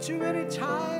To 0.00 0.22
any 0.24 0.48
time. 0.48 0.99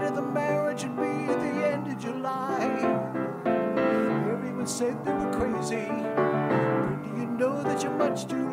night 0.00 0.08
of 0.08 0.16
the 0.16 0.22
marriage 0.22 0.82
would 0.84 0.96
be 0.96 1.32
at 1.32 1.40
the 1.40 1.66
end 1.66 1.86
of 1.86 1.98
July. 1.98 2.58
Everyone 4.32 4.66
said 4.66 5.04
they 5.04 5.12
were 5.12 5.32
crazy. 5.32 5.86
But 5.86 7.02
do 7.02 7.20
you 7.20 7.26
know 7.26 7.62
that 7.62 7.82
you're 7.82 7.92
much 7.92 8.26
too 8.26 8.49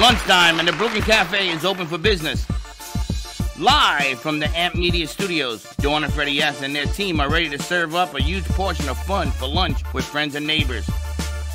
lunchtime 0.00 0.58
and 0.58 0.66
the 0.66 0.72
Brooklyn 0.72 1.02
Cafe 1.02 1.50
is 1.50 1.62
open 1.62 1.86
for 1.86 1.98
business. 1.98 2.46
Live 3.58 4.18
from 4.18 4.38
the 4.38 4.48
Amp 4.56 4.74
Media 4.74 5.06
Studios, 5.06 5.62
Dawn 5.76 6.04
and 6.04 6.12
Freddie 6.12 6.40
S. 6.40 6.62
and 6.62 6.74
their 6.74 6.86
team 6.86 7.20
are 7.20 7.28
ready 7.28 7.50
to 7.50 7.58
serve 7.62 7.94
up 7.94 8.14
a 8.14 8.22
huge 8.22 8.44
portion 8.44 8.88
of 8.88 8.96
fun 9.04 9.30
for 9.32 9.46
lunch 9.46 9.82
with 9.92 10.06
friends 10.06 10.36
and 10.36 10.46
neighbors. 10.46 10.88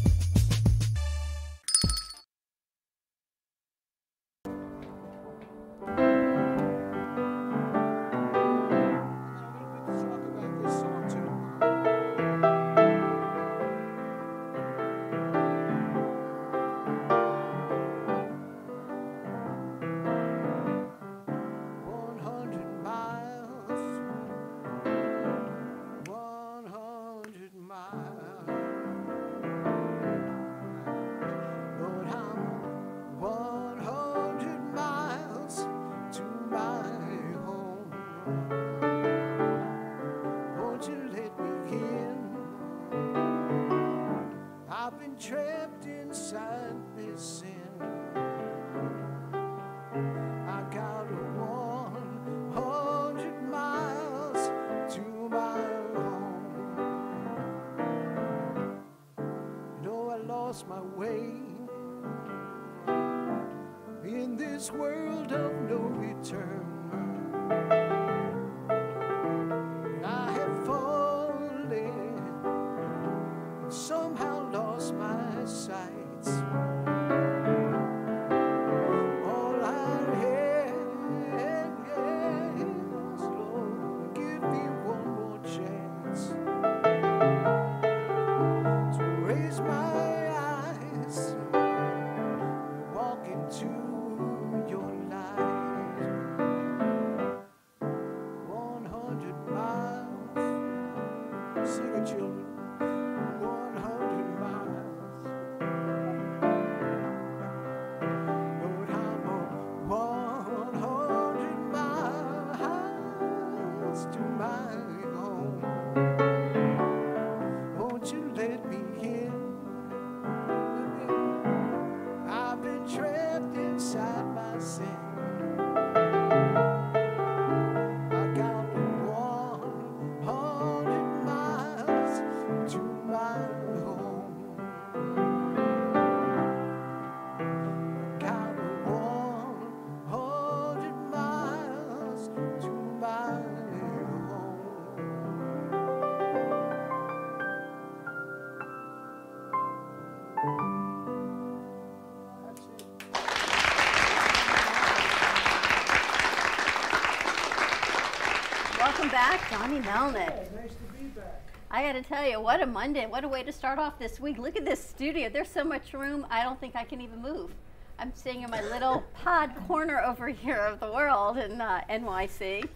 Welcome 159.07 159.39
back, 159.39 159.51
Johnny 159.51 159.79
Melnick. 159.83 160.53
Nice 160.53 160.71
to 160.71 160.99
be 160.99 161.07
back. 161.15 161.53
I 161.71 161.81
got 161.85 161.93
to 161.93 162.03
tell 162.03 162.29
you, 162.29 162.41
what 162.41 162.61
a 162.61 162.67
Monday. 162.67 163.07
What 163.07 163.23
a 163.23 163.29
way 163.29 163.45
to 163.45 163.53
start 163.53 163.79
off 163.79 164.01
this 164.01 164.19
week. 164.19 164.37
Look 164.37 164.57
at 164.57 164.65
this 164.65 164.83
studio. 164.83 165.29
There's 165.29 165.49
so 165.49 165.63
much 165.63 165.93
room, 165.93 166.27
I 166.29 166.43
don't 166.43 166.59
think 166.59 166.75
I 166.75 166.83
can 166.83 167.01
even 167.01 167.23
move. 167.23 167.53
I'm 168.01 168.13
sitting 168.17 168.43
in 168.43 168.51
my 168.51 168.63
little 168.63 169.05
pod 169.15 169.53
corner 169.69 170.01
over 170.01 170.27
here 170.27 170.57
of 170.57 170.81
the 170.81 170.91
world 170.91 171.39
in 171.39 171.61
uh, 171.61 171.83
NYC. 171.89 172.69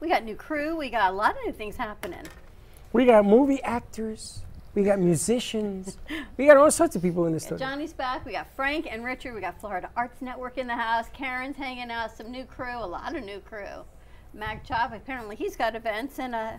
We 0.00 0.08
got 0.10 0.24
new 0.24 0.36
crew. 0.36 0.76
We 0.76 0.90
got 0.90 1.10
a 1.10 1.16
lot 1.16 1.30
of 1.30 1.46
new 1.46 1.52
things 1.52 1.76
happening. 1.76 2.26
We 2.92 3.06
got 3.06 3.24
movie 3.24 3.62
actors. 3.62 4.42
We 4.74 4.82
got 4.82 4.98
musicians. 4.98 5.96
we 6.36 6.44
got 6.44 6.58
all 6.58 6.70
sorts 6.70 6.96
of 6.96 7.02
people 7.02 7.24
in 7.24 7.32
the 7.32 7.40
studio. 7.40 7.66
Johnny's 7.66 7.94
back. 7.94 8.26
We 8.26 8.32
got 8.32 8.54
Frank 8.54 8.88
and 8.90 9.02
Richard. 9.02 9.34
We 9.34 9.40
got 9.40 9.58
Florida 9.58 9.88
Arts 9.96 10.20
Network 10.20 10.58
in 10.58 10.66
the 10.66 10.76
house. 10.76 11.06
Karen's 11.14 11.56
hanging 11.56 11.90
out. 11.90 12.14
Some 12.14 12.30
new 12.30 12.44
crew. 12.44 12.76
A 12.76 12.84
lot 12.84 13.16
of 13.16 13.24
new 13.24 13.38
crew. 13.38 13.84
Magchop, 14.36 14.94
apparently 14.94 15.36
he's 15.36 15.56
got 15.56 15.74
events. 15.74 16.18
And 16.18 16.34
uh, 16.34 16.52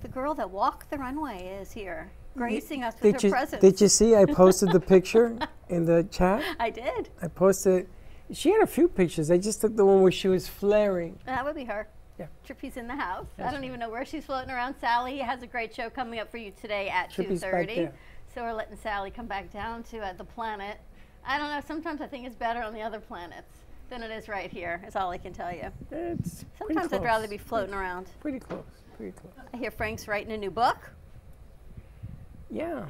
the 0.00 0.08
girl 0.08 0.34
that 0.34 0.50
walked 0.50 0.90
the 0.90 0.98
runway 0.98 1.58
is 1.60 1.72
here, 1.72 2.12
gracing 2.36 2.82
us 2.82 2.94
with 2.94 3.02
Did 3.02 3.22
her 3.22 3.28
you, 3.28 3.32
presence. 3.32 3.60
did 3.60 3.80
you 3.80 3.88
see 3.88 4.16
I 4.16 4.24
posted 4.24 4.72
the 4.72 4.80
picture 4.80 5.36
in 5.68 5.84
the 5.84 6.04
chat? 6.10 6.42
I 6.58 6.70
did. 6.70 7.10
I 7.20 7.28
posted. 7.28 7.88
She 8.32 8.50
had 8.50 8.62
a 8.62 8.66
few 8.66 8.88
pictures. 8.88 9.30
I 9.30 9.38
just 9.38 9.60
took 9.60 9.76
the 9.76 9.84
one 9.84 10.02
where 10.02 10.12
she 10.12 10.28
was 10.28 10.48
flaring. 10.48 11.18
That 11.26 11.44
would 11.44 11.54
be 11.54 11.64
her. 11.64 11.88
Yeah. 12.18 12.26
Trippy's 12.44 12.76
in 12.76 12.86
the 12.86 12.94
house. 12.94 13.26
I 13.38 13.50
don't 13.50 13.64
even 13.64 13.80
know 13.80 13.90
where 13.90 14.04
she's 14.04 14.24
floating 14.24 14.50
around. 14.50 14.74
Sally 14.80 15.18
has 15.18 15.42
a 15.42 15.46
great 15.46 15.74
show 15.74 15.90
coming 15.90 16.20
up 16.20 16.30
for 16.30 16.36
you 16.36 16.52
today 16.60 16.88
at 16.88 17.10
Trippy's 17.10 17.40
back 17.40 17.52
2.30. 17.52 17.74
there. 17.76 17.92
So 18.34 18.42
we're 18.42 18.52
letting 18.52 18.76
Sally 18.76 19.10
come 19.10 19.26
back 19.26 19.50
down 19.52 19.82
to 19.84 19.98
uh, 19.98 20.12
the 20.12 20.24
planet. 20.24 20.78
I 21.26 21.38
don't 21.38 21.50
know. 21.50 21.60
Sometimes 21.66 22.00
I 22.00 22.06
think 22.06 22.26
it's 22.26 22.36
better 22.36 22.62
on 22.62 22.72
the 22.74 22.80
other 22.82 23.00
planets 23.00 23.61
than 23.92 24.02
it 24.02 24.10
is 24.10 24.26
right 24.26 24.50
here, 24.50 24.82
is 24.86 24.96
all 24.96 25.10
I 25.10 25.18
can 25.18 25.34
tell 25.34 25.52
you. 25.52 25.70
It's 25.90 26.44
pretty 26.56 26.74
Sometimes 26.74 26.92
I'd 26.94 27.04
rather 27.04 27.28
be 27.28 27.36
floating 27.36 27.74
around. 27.74 28.06
Pretty 28.20 28.38
close. 28.38 28.64
Pretty 28.96 29.12
close. 29.12 29.32
I 29.52 29.56
hear 29.58 29.70
Frank's 29.70 30.08
writing 30.08 30.32
a 30.32 30.38
new 30.38 30.50
book. 30.50 30.90
Yeah. 32.50 32.86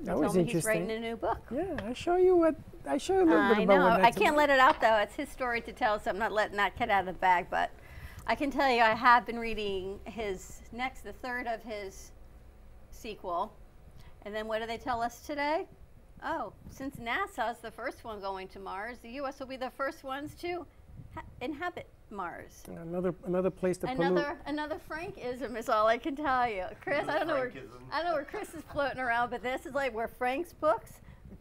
That 0.00 0.18
was 0.18 0.36
me 0.36 0.44
he's 0.44 0.64
writing 0.64 0.90
a 0.90 1.00
new 1.00 1.16
book. 1.16 1.38
Yeah, 1.50 1.76
I 1.86 1.94
show 1.94 2.16
you 2.16 2.36
what 2.36 2.56
I 2.86 2.98
show 2.98 3.14
you 3.14 3.24
a 3.24 3.24
little 3.24 3.48
bit 3.48 3.58
I 3.58 3.62
about 3.62 3.92
I 3.92 3.96
know. 3.96 4.04
I 4.04 4.10
can't 4.10 4.34
about. 4.34 4.36
let 4.36 4.50
it 4.50 4.58
out 4.58 4.80
though. 4.82 4.96
It's 4.98 5.14
his 5.14 5.30
story 5.30 5.62
to 5.62 5.72
tell, 5.72 5.98
so 5.98 6.10
I'm 6.10 6.18
not 6.18 6.32
letting 6.32 6.58
that 6.58 6.76
cat 6.76 6.90
out 6.90 7.00
of 7.00 7.06
the 7.06 7.12
bag. 7.14 7.46
But 7.50 7.70
I 8.26 8.34
can 8.34 8.50
tell 8.50 8.70
you, 8.70 8.82
I 8.82 8.90
have 8.90 9.24
been 9.24 9.38
reading 9.38 9.98
his 10.04 10.60
next, 10.72 11.04
the 11.04 11.14
third 11.14 11.46
of 11.46 11.62
his 11.62 12.10
sequel. 12.90 13.54
And 14.26 14.34
then 14.34 14.46
what 14.46 14.60
do 14.60 14.66
they 14.66 14.78
tell 14.78 15.00
us 15.00 15.20
today? 15.20 15.66
Oh, 16.24 16.52
since 16.70 16.96
NASA's 16.96 17.58
the 17.58 17.70
first 17.70 18.02
one 18.02 18.20
going 18.20 18.48
to 18.48 18.58
Mars, 18.58 18.98
the 19.02 19.10
U.S. 19.10 19.38
will 19.38 19.46
be 19.46 19.58
the 19.58 19.70
first 19.70 20.04
ones 20.04 20.34
to 20.36 20.64
ha- 21.14 21.22
inhabit 21.42 21.86
Mars. 22.10 22.62
Another 22.66 23.14
another 23.26 23.50
place 23.50 23.76
to 23.78 23.86
pollute. 23.86 24.06
Another 24.06 24.38
another 24.46 24.76
Frankism 24.90 25.58
is 25.58 25.68
all 25.68 25.86
I 25.86 25.98
can 25.98 26.16
tell 26.16 26.48
you. 26.48 26.64
Chris, 26.80 27.06
I 27.08 27.18
don't 27.18 27.26
know 27.26 27.34
where 27.34 27.52
I 27.92 27.98
don't 27.98 28.06
know 28.06 28.14
where 28.14 28.24
Chris 28.24 28.54
is 28.54 28.62
floating 28.72 29.00
around, 29.00 29.30
but 29.30 29.42
this 29.42 29.66
is 29.66 29.74
like 29.74 29.94
where 29.94 30.08
Frank's 30.08 30.54
books 30.54 30.92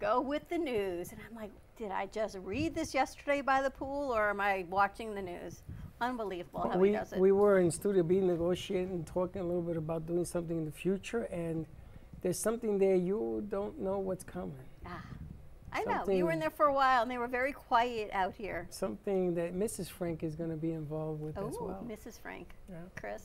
go 0.01 0.19
with 0.19 0.49
the 0.49 0.57
news. 0.57 1.11
And 1.11 1.21
I'm 1.29 1.35
like, 1.35 1.51
did 1.77 1.91
I 1.91 2.07
just 2.07 2.37
read 2.43 2.75
this 2.75 2.93
yesterday 2.93 3.41
by 3.41 3.61
the 3.61 3.69
pool 3.69 4.13
or 4.13 4.29
am 4.29 4.41
I 4.41 4.65
watching 4.69 5.15
the 5.15 5.21
news? 5.21 5.63
Unbelievable 6.01 6.69
how 6.69 6.77
we, 6.77 6.89
he 6.89 6.95
does 6.95 7.13
it. 7.13 7.19
we 7.19 7.31
were 7.31 7.59
in 7.59 7.71
Studio 7.71 8.03
B 8.03 8.19
negotiating, 8.19 9.05
talking 9.05 9.41
a 9.41 9.45
little 9.45 9.61
bit 9.61 9.77
about 9.77 10.05
doing 10.05 10.25
something 10.25 10.57
in 10.57 10.65
the 10.65 10.71
future, 10.71 11.23
and 11.25 11.65
there's 12.21 12.39
something 12.39 12.77
there 12.77 12.95
you 12.95 13.45
don't 13.47 13.79
know 13.79 13.99
what's 13.99 14.23
coming. 14.23 14.57
Ah, 14.85 15.01
I 15.71 15.83
know. 15.83 16.07
You 16.11 16.25
were 16.25 16.31
in 16.31 16.39
there 16.39 16.49
for 16.51 16.67
a 16.67 16.73
while 16.73 17.01
and 17.01 17.09
they 17.09 17.17
were 17.17 17.27
very 17.27 17.51
quiet 17.51 18.09
out 18.13 18.33
here. 18.35 18.67
Something 18.69 19.33
that 19.35 19.55
Mrs. 19.55 19.89
Frank 19.89 20.23
is 20.23 20.35
going 20.35 20.51
to 20.51 20.55
be 20.55 20.71
involved 20.71 21.21
with 21.21 21.37
as 21.37 21.43
Oh, 21.59 21.65
well. 21.65 21.85
Mrs. 21.87 22.19
Frank. 22.21 22.49
Yeah. 22.69 22.75
Chris. 22.95 23.23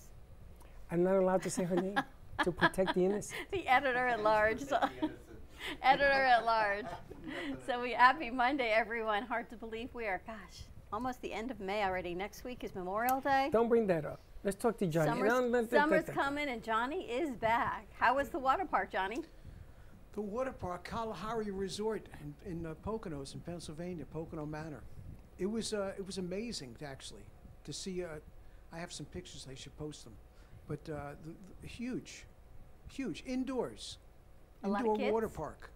I'm 0.91 1.03
not 1.03 1.17
allowed 1.17 1.43
to 1.43 1.51
say 1.51 1.65
her 1.65 1.77
name 1.77 1.99
to 2.45 2.53
protect 2.53 2.95
the 2.95 3.05
innocent. 3.05 3.39
the 3.53 3.67
editor 3.69 4.07
at 4.09 4.23
large. 4.23 4.61
So 4.61 4.79
editor 5.83 6.05
at 6.11 6.45
large. 6.45 6.87
So 7.67 7.83
we 7.83 7.93
happy 7.93 8.31
Monday, 8.31 8.71
everyone. 8.71 9.25
Hard 9.25 9.51
to 9.51 9.57
believe 9.57 9.91
we 9.93 10.07
are, 10.07 10.23
gosh, 10.27 10.63
almost 10.93 11.21
the 11.21 11.33
end 11.33 11.51
of 11.51 11.61
May 11.61 11.85
already. 11.85 12.15
Next 12.15 12.45
week 12.45 12.65
is 12.65 12.75
Memorial 12.75 13.21
Day. 13.21 13.51
Don't 13.53 13.69
bring 13.69 13.87
that 13.89 14.07
up. 14.07 14.21
Let's 14.45 14.57
talk 14.57 14.79
to 14.79 14.87
Johnny. 14.87 15.09
Summer's, 15.11 15.29
No, 15.29 15.41
no, 15.41 15.61
no, 15.61 15.67
summer's 15.67 16.07
no, 16.07 16.15
no. 16.15 16.23
coming 16.23 16.49
and 16.49 16.63
Johnny 16.63 17.03
is 17.11 17.31
back. 17.37 17.89
How 17.99 18.15
was 18.15 18.29
the 18.31 18.39
water 18.39 18.65
park, 18.65 18.91
Johnny? 18.91 19.19
The 20.15 20.21
water 20.21 20.53
park, 20.53 20.85
Kalahari 20.85 21.51
Resort 21.51 22.07
in, 22.45 22.53
in 22.53 22.67
uh, 22.67 22.75
Poconos 22.85 23.35
in 23.35 23.41
Pennsylvania, 23.41 24.05
Pocono 24.07 24.45
Manor. 24.47 24.83
It 25.39 25.47
was 25.47 25.73
uh, 25.73 25.93
it 25.97 26.05
was 26.05 26.19
amazing 26.19 26.77
actually 26.85 27.23
to 27.65 27.73
see. 27.73 28.03
Uh, 28.05 28.09
I 28.73 28.79
have 28.79 28.93
some 28.93 29.07
pictures. 29.07 29.47
I 29.51 29.55
should 29.55 29.77
post 29.79 30.05
them, 30.05 30.15
but 30.67 30.81
uh, 30.93 31.11
the, 31.25 31.33
the 31.63 31.69
huge, 31.69 32.25
huge 32.91 33.23
indoors, 33.27 33.99
A 34.65 34.67
indoor 34.67 34.99
water 35.13 35.29
park. 35.29 35.71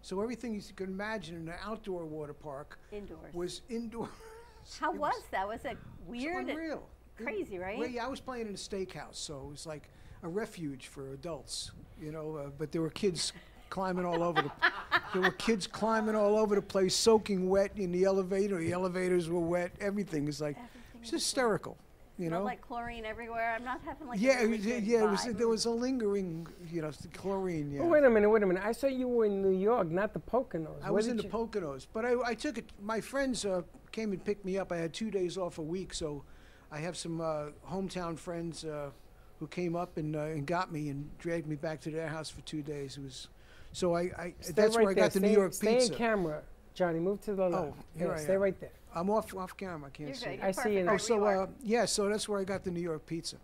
So 0.00 0.20
everything 0.20 0.54
you 0.54 0.62
could 0.74 0.88
imagine 0.88 1.36
in 1.36 1.48
an 1.48 1.54
outdoor 1.64 2.04
water 2.04 2.32
park 2.32 2.78
Indoors. 2.90 3.32
was 3.34 3.62
indoor. 3.68 4.08
How 4.80 4.92
it 4.92 4.98
was 4.98 5.22
that? 5.30 5.46
Was 5.46 5.64
it 5.64 5.72
It 5.72 5.78
was 6.08 6.22
weird? 6.22 6.48
unreal. 6.48 6.88
Crazy, 7.22 7.58
right? 7.58 7.78
Well, 7.78 7.86
yeah, 7.86 8.04
I 8.06 8.08
was 8.08 8.18
playing 8.20 8.46
in 8.48 8.54
a 8.54 8.56
steakhouse, 8.56 9.14
so 9.16 9.42
it 9.46 9.50
was 9.50 9.66
like 9.66 9.88
a 10.24 10.28
refuge 10.28 10.86
for 10.88 11.12
adults, 11.12 11.70
you 12.00 12.10
know. 12.10 12.36
Uh, 12.36 12.50
but 12.58 12.72
there 12.72 12.80
were 12.80 12.90
kids 12.90 13.32
climbing 13.72 14.04
all 14.04 14.22
over 14.22 14.42
the. 14.42 14.50
there 15.14 15.22
were 15.22 15.30
kids 15.30 15.66
climbing 15.66 16.14
all 16.14 16.36
over 16.38 16.54
the 16.54 16.60
place, 16.62 16.94
soaking 16.94 17.48
wet 17.48 17.72
in 17.76 17.90
the 17.90 18.04
elevator. 18.04 18.58
The 18.58 18.70
elevators 18.72 19.30
were 19.30 19.40
wet. 19.40 19.72
Everything 19.80 20.26
was 20.26 20.42
like, 20.42 20.58
it's 21.00 21.10
hysterical, 21.10 21.78
you 22.18 22.26
Smelled 22.28 22.42
know. 22.42 22.44
like 22.44 22.60
chlorine 22.60 23.06
everywhere. 23.06 23.54
I'm 23.56 23.64
not 23.64 23.80
having 23.82 24.08
like 24.08 24.20
yeah, 24.20 24.40
a 24.40 24.42
it 24.42 24.44
really 24.44 24.56
was, 24.58 24.66
good 24.66 24.84
yeah, 24.84 25.04
it 25.04 25.10
was, 25.10 25.24
there 25.24 25.48
was 25.48 25.64
a 25.64 25.70
lingering, 25.70 26.46
you 26.70 26.82
know, 26.82 26.90
chlorine. 27.14 27.72
Yeah. 27.72 27.80
Oh, 27.80 27.86
wait 27.88 28.04
a 28.04 28.10
minute, 28.10 28.28
wait 28.28 28.42
a 28.42 28.46
minute. 28.46 28.62
I 28.62 28.72
saw 28.72 28.88
you 28.88 29.08
were 29.08 29.24
in 29.24 29.40
New 29.40 29.56
York, 29.56 29.90
not 29.90 30.12
the 30.12 30.20
Poconos. 30.20 30.68
I 30.82 30.84
Where 30.90 30.92
was 30.92 31.06
in 31.08 31.16
the 31.16 31.22
you- 31.22 31.30
Poconos, 31.30 31.86
but 31.94 32.04
I, 32.04 32.12
I 32.26 32.34
took 32.34 32.58
it. 32.58 32.66
My 32.82 33.00
friends 33.00 33.46
uh, 33.46 33.62
came 33.90 34.12
and 34.12 34.22
picked 34.22 34.44
me 34.44 34.58
up. 34.58 34.70
I 34.70 34.76
had 34.76 34.92
two 34.92 35.10
days 35.10 35.38
off 35.38 35.56
a 35.56 35.62
week, 35.62 35.94
so 35.94 36.24
I 36.70 36.78
have 36.80 36.96
some 36.98 37.22
uh, 37.22 37.46
hometown 37.70 38.18
friends 38.18 38.66
uh, 38.66 38.90
who 39.40 39.46
came 39.46 39.74
up 39.74 39.96
and, 39.96 40.14
uh, 40.14 40.20
and 40.20 40.46
got 40.46 40.70
me 40.70 40.90
and 40.90 41.16
dragged 41.16 41.46
me 41.46 41.56
back 41.56 41.80
to 41.80 41.90
their 41.90 42.08
house 42.08 42.28
for 42.28 42.42
two 42.42 42.60
days. 42.62 42.98
It 42.98 43.02
was 43.02 43.28
so 43.72 43.94
I, 43.96 44.00
I 44.18 44.34
that's 44.54 44.76
right 44.76 44.82
where 44.84 44.90
I 44.92 44.94
there. 44.94 45.04
got 45.04 45.12
the 45.12 45.20
New 45.20 45.30
York 45.30 45.52
stay 45.54 45.74
pizza. 45.74 45.86
Stay 45.86 45.94
in 45.94 45.98
camera, 45.98 46.42
Johnny. 46.74 46.98
Move 47.00 47.20
to 47.22 47.34
the 47.34 47.48
left. 47.48 47.54
Oh, 47.54 47.74
here 47.96 48.06
Yeah, 48.08 48.12
I 48.14 48.16
stay 48.18 48.34
am. 48.34 48.40
right 48.40 48.60
there. 48.60 48.72
I'm 48.94 49.08
off 49.10 49.34
off 49.34 49.56
camera. 49.56 49.88
I 49.88 49.90
can't 49.90 50.08
You're 50.10 50.14
see. 50.14 50.24
good. 50.26 50.36
You're 50.38 50.44
I 50.46 50.50
see 50.52 50.62
perfect 50.62 50.74
you. 50.86 50.88
Oh, 50.90 50.96
so 50.98 51.18
where 51.18 51.34
you 51.34 51.40
are. 51.40 51.44
uh, 51.44 51.50
yeah, 51.62 51.84
so 51.86 52.08
that's 52.08 52.28
where 52.28 52.40
I 52.40 52.44
got 52.44 52.62
the 52.64 52.70
New 52.70 52.80
York 52.82 53.06
pizza. 53.06 53.36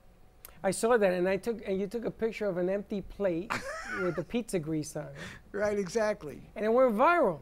I 0.62 0.72
saw 0.72 0.96
that, 0.98 1.12
and 1.12 1.28
I 1.28 1.36
took 1.36 1.66
and 1.66 1.80
you 1.80 1.86
took 1.86 2.04
a 2.04 2.10
picture 2.10 2.46
of 2.46 2.58
an 2.58 2.68
empty 2.68 3.00
plate 3.02 3.52
with 4.02 4.16
the 4.16 4.24
pizza 4.24 4.58
grease 4.58 4.96
on 4.96 5.04
it, 5.04 5.14
Right, 5.52 5.78
exactly. 5.78 6.42
and 6.56 6.64
it 6.64 6.68
went 6.72 6.94
viral. 6.94 7.38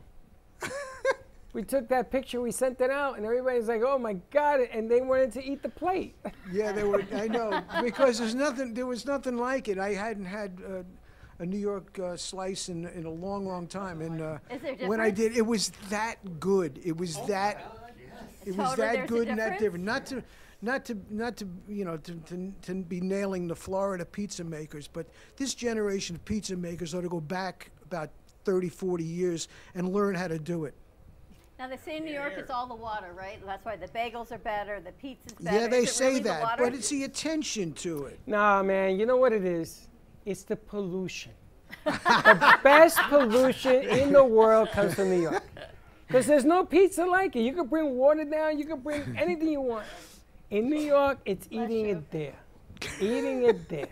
we 1.54 1.62
took 1.62 1.88
that 1.88 2.10
picture, 2.10 2.40
we 2.42 2.50
sent 2.52 2.80
it 2.82 2.90
out, 2.90 3.16
and 3.16 3.24
everybody's 3.24 3.68
like, 3.68 3.80
"Oh 3.84 3.98
my 3.98 4.14
God!" 4.30 4.60
And 4.70 4.90
they 4.90 5.00
wanted 5.00 5.32
to 5.32 5.42
eat 5.44 5.62
the 5.62 5.68
plate. 5.70 6.14
Yeah, 6.52 6.72
they 6.72 6.84
were. 6.84 7.02
I 7.14 7.26
know 7.28 7.62
because 7.82 8.18
there's 8.18 8.34
nothing. 8.34 8.74
There 8.74 8.86
was 8.86 9.06
nothing 9.06 9.36
like 9.38 9.68
it. 9.68 9.78
I 9.78 9.94
hadn't 9.94 10.26
had 10.26 10.60
uh, 10.68 10.82
a 11.38 11.46
New 11.46 11.58
York 11.58 11.98
uh, 11.98 12.16
slice 12.16 12.68
in 12.68 12.86
in 12.86 13.04
a 13.04 13.10
long, 13.10 13.46
long 13.46 13.66
time. 13.66 14.00
And 14.00 14.20
uh, 14.20 14.38
Is 14.50 14.60
there 14.62 14.88
when 14.88 15.00
I 15.00 15.10
did, 15.10 15.36
it 15.36 15.46
was 15.46 15.70
that 15.90 16.40
good. 16.40 16.80
It 16.84 16.96
was 16.96 17.16
that. 17.26 17.72
It 18.44 18.56
was 18.56 18.70
Totally, 18.70 18.96
that 18.96 19.06
good 19.08 19.28
and 19.28 19.38
that 19.38 19.58
different. 19.58 19.84
Not 19.84 20.06
to. 20.06 20.22
Not 20.62 20.86
to, 20.86 20.96
not 21.10 21.36
to, 21.36 21.48
you 21.68 21.84
know, 21.84 21.98
to, 21.98 22.14
to, 22.14 22.52
to 22.62 22.74
be 22.76 22.98
nailing 23.02 23.46
the 23.46 23.54
Florida 23.54 24.06
pizza 24.06 24.42
makers, 24.42 24.88
but 24.88 25.06
this 25.36 25.54
generation 25.54 26.16
of 26.16 26.24
pizza 26.24 26.56
makers 26.56 26.94
ought 26.94 27.02
to 27.02 27.10
go 27.10 27.20
back 27.20 27.70
about 27.84 28.08
30, 28.46 28.70
40 28.70 29.04
years 29.04 29.48
and 29.74 29.92
learn 29.92 30.14
how 30.14 30.28
to 30.28 30.38
do 30.38 30.64
it. 30.64 30.74
Now 31.58 31.68
they 31.68 31.76
say 31.76 31.98
in 31.98 32.04
New 32.04 32.12
York 32.12 32.34
it's 32.36 32.50
all 32.50 32.66
the 32.66 32.74
water, 32.74 33.12
right? 33.12 33.38
That's 33.44 33.64
why 33.64 33.76
the 33.76 33.88
bagels 33.88 34.30
are 34.30 34.38
better, 34.38 34.80
the 34.80 34.92
pizza's 34.92 35.32
better. 35.34 35.58
Yeah, 35.58 35.66
they 35.68 35.84
say 35.86 36.08
really 36.08 36.20
that, 36.20 36.42
water? 36.42 36.64
but 36.64 36.74
it's 36.74 36.88
the 36.88 37.04
attention 37.04 37.72
to 37.74 38.04
it. 38.06 38.18
Nah, 38.26 38.62
man, 38.62 38.98
you 38.98 39.06
know 39.06 39.16
what 39.16 39.32
it 39.32 39.44
is? 39.44 39.88
It's 40.26 40.42
the 40.42 40.56
pollution. 40.56 41.30
the 41.84 42.58
best 42.64 42.98
pollution 43.08 43.88
in 43.88 44.12
the 44.12 44.24
world 44.24 44.70
comes 44.70 44.94
from 44.94 45.10
New 45.10 45.22
York. 45.22 45.44
Because 46.08 46.26
there's 46.26 46.44
no 46.44 46.64
pizza 46.64 47.04
like 47.06 47.36
it. 47.36 47.42
You 47.42 47.52
can 47.52 47.68
bring 47.68 47.94
water 47.96 48.24
down, 48.24 48.58
you 48.58 48.64
can 48.64 48.80
bring 48.80 49.16
anything 49.16 49.48
you 49.48 49.60
want. 49.60 49.86
In 50.50 50.68
New 50.68 50.80
York, 50.80 51.18
it's 51.24 51.46
eating 51.50 51.86
you. 51.86 51.96
it 51.96 52.10
there. 52.10 52.34
eating 53.00 53.44
it 53.44 53.68
there. 53.68 53.88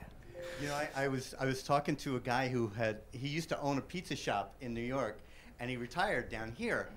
You 0.60 0.68
know, 0.68 0.74
I, 0.74 0.88
I 1.04 1.08
was 1.08 1.34
I 1.40 1.46
was 1.46 1.62
talking 1.62 1.96
to 1.96 2.16
a 2.16 2.20
guy 2.20 2.48
who 2.48 2.68
had 2.68 2.98
he 3.12 3.28
used 3.28 3.48
to 3.48 3.60
own 3.60 3.78
a 3.78 3.80
pizza 3.80 4.14
shop 4.14 4.54
in 4.60 4.72
New 4.74 4.80
York, 4.80 5.18
and 5.58 5.70
he 5.70 5.76
retired 5.76 6.30
down 6.30 6.52
here. 6.52 6.88